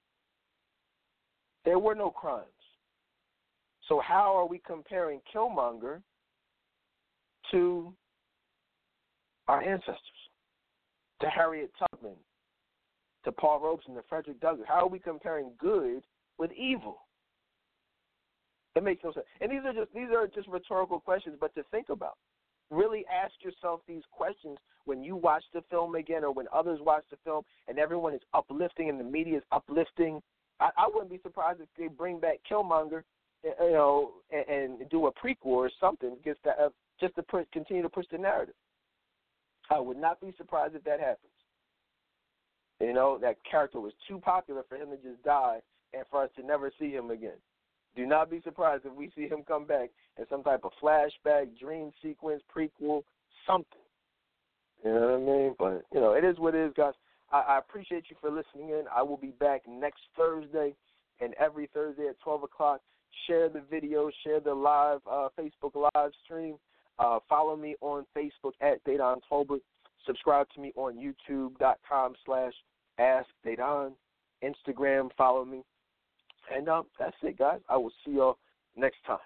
There 1.65 1.79
were 1.79 1.95
no 1.95 2.11
crimes. 2.11 2.45
So 3.87 3.99
how 3.99 4.35
are 4.35 4.47
we 4.47 4.59
comparing 4.65 5.19
Killmonger 5.33 6.01
to 7.51 7.93
our 9.47 9.61
ancestors, 9.61 9.99
to 11.21 11.27
Harriet 11.27 11.71
Tubman, 11.77 12.15
to 13.25 13.31
Paul 13.31 13.59
Robeson, 13.59 13.95
to 13.95 14.01
Frederick 14.07 14.39
Douglass? 14.39 14.67
How 14.67 14.85
are 14.85 14.89
we 14.89 14.99
comparing 14.99 15.51
good 15.59 16.03
with 16.37 16.51
evil? 16.53 17.04
It 18.75 18.83
makes 18.83 19.03
no 19.03 19.13
sense. 19.13 19.25
And 19.41 19.51
these 19.51 19.61
are 19.65 19.73
just 19.73 19.93
these 19.93 20.09
are 20.15 20.27
just 20.27 20.47
rhetorical 20.47 20.99
questions, 20.99 21.37
but 21.39 21.53
to 21.55 21.63
think 21.71 21.89
about. 21.89 22.17
Really 22.71 23.05
ask 23.13 23.33
yourself 23.43 23.81
these 23.87 24.01
questions 24.11 24.57
when 24.85 25.03
you 25.03 25.15
watch 25.15 25.43
the 25.53 25.61
film 25.69 25.95
again 25.95 26.23
or 26.23 26.31
when 26.31 26.47
others 26.53 26.79
watch 26.81 27.03
the 27.11 27.17
film 27.23 27.43
and 27.67 27.77
everyone 27.77 28.13
is 28.13 28.21
uplifting 28.33 28.89
and 28.89 28.99
the 28.99 29.03
media 29.03 29.37
is 29.37 29.43
uplifting. 29.51 30.21
I, 30.59 30.69
I 30.77 30.87
wouldn't 30.87 31.11
be 31.11 31.19
surprised 31.21 31.61
if 31.61 31.67
they 31.77 31.87
bring 31.87 32.19
back 32.19 32.39
Killmonger, 32.49 33.03
you 33.43 33.53
know, 33.59 34.13
and, 34.31 34.79
and 34.81 34.89
do 34.89 35.07
a 35.07 35.11
prequel 35.11 35.45
or 35.45 35.69
something 35.79 36.15
because 36.17 36.37
that, 36.43 36.57
uh, 36.59 36.69
just 36.99 37.15
to 37.15 37.45
continue 37.53 37.83
to 37.83 37.89
push 37.89 38.05
the 38.11 38.17
narrative. 38.17 38.55
I 39.69 39.79
would 39.79 39.97
not 39.97 40.19
be 40.19 40.33
surprised 40.37 40.75
if 40.75 40.83
that 40.83 40.99
happens. 40.99 41.31
You 42.79 42.93
know, 42.93 43.17
that 43.21 43.37
character 43.49 43.79
was 43.79 43.93
too 44.07 44.19
popular 44.19 44.63
for 44.67 44.75
him 44.75 44.89
to 44.89 44.97
just 44.97 45.23
die 45.23 45.59
and 45.93 46.03
for 46.09 46.23
us 46.23 46.29
to 46.37 46.45
never 46.45 46.71
see 46.79 46.91
him 46.91 47.09
again. 47.11 47.37
Do 47.95 48.05
not 48.05 48.29
be 48.29 48.41
surprised 48.41 48.85
if 48.85 48.93
we 48.93 49.11
see 49.15 49.27
him 49.27 49.43
come 49.47 49.65
back 49.65 49.89
in 50.17 50.25
some 50.29 50.43
type 50.43 50.61
of 50.63 50.71
flashback, 50.81 51.57
dream 51.59 51.91
sequence, 52.01 52.41
prequel, 52.55 53.03
something. 53.47 53.79
You 54.83 54.93
know 54.93 55.01
what 55.01 55.13
I 55.13 55.17
mean? 55.17 55.55
But, 55.57 55.85
you 55.93 56.01
know, 56.01 56.13
it 56.13 56.23
is 56.23 56.37
what 56.37 56.55
it 56.55 56.67
is, 56.67 56.73
guys. 56.75 56.93
I, 57.31 57.39
I 57.39 57.57
appreciate 57.59 58.05
you 58.09 58.15
for 58.19 58.29
listening 58.29 58.69
in. 58.69 58.83
I 58.93 59.01
will 59.01 59.17
be 59.17 59.33
back 59.39 59.63
next 59.67 60.01
Thursday 60.17 60.75
and 61.21 61.33
every 61.35 61.69
Thursday 61.73 62.07
at 62.07 62.19
12 62.23 62.43
o'clock. 62.43 62.81
share 63.27 63.49
the 63.49 63.61
video, 63.69 64.09
share 64.23 64.39
the 64.39 64.53
live 64.53 64.99
uh, 65.09 65.29
Facebook 65.39 65.89
live 65.95 66.11
stream. 66.23 66.55
Uh, 66.99 67.19
follow 67.27 67.55
me 67.55 67.75
on 67.81 68.05
Facebook 68.15 68.53
at 68.61 68.83
Dedan 68.85 69.17
Tolbert. 69.29 69.61
Subscribe 70.05 70.47
to 70.55 70.61
me 70.61 70.71
on 70.75 70.95
YouTube.com 70.95 72.13
slash 72.25 72.53
Ask 72.99 73.27
Dedan. 73.45 73.91
Instagram, 74.43 75.09
follow 75.17 75.43
me. 75.43 75.63
And 76.53 76.69
um, 76.69 76.85
that's 76.99 77.15
it, 77.23 77.37
guys. 77.37 77.59
I 77.69 77.77
will 77.77 77.91
see 78.05 78.13
y'all 78.13 78.37
next 78.75 78.97
time. 79.05 79.17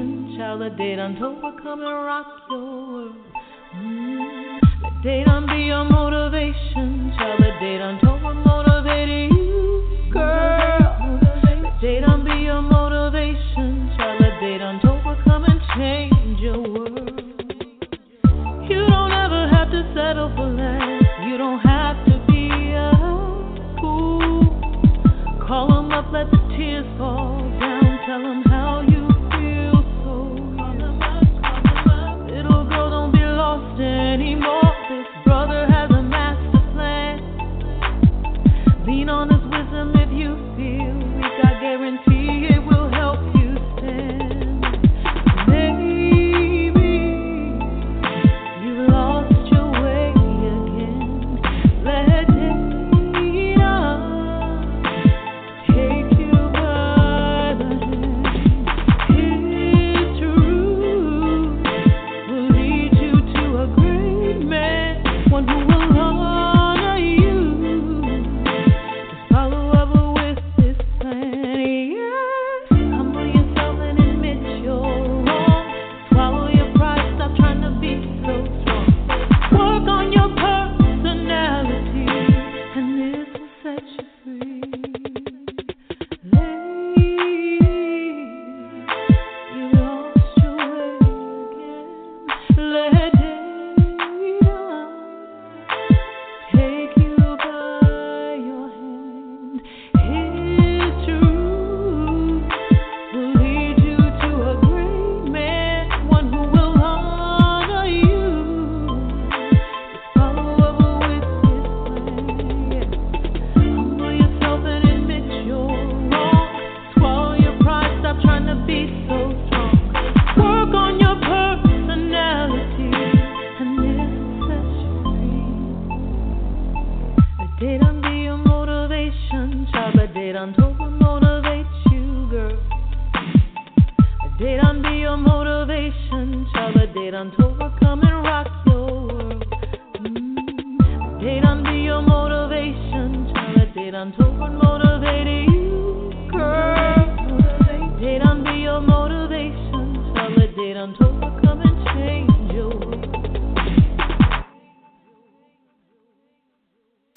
tears 7.60 8.01
fall. 8.01 8.03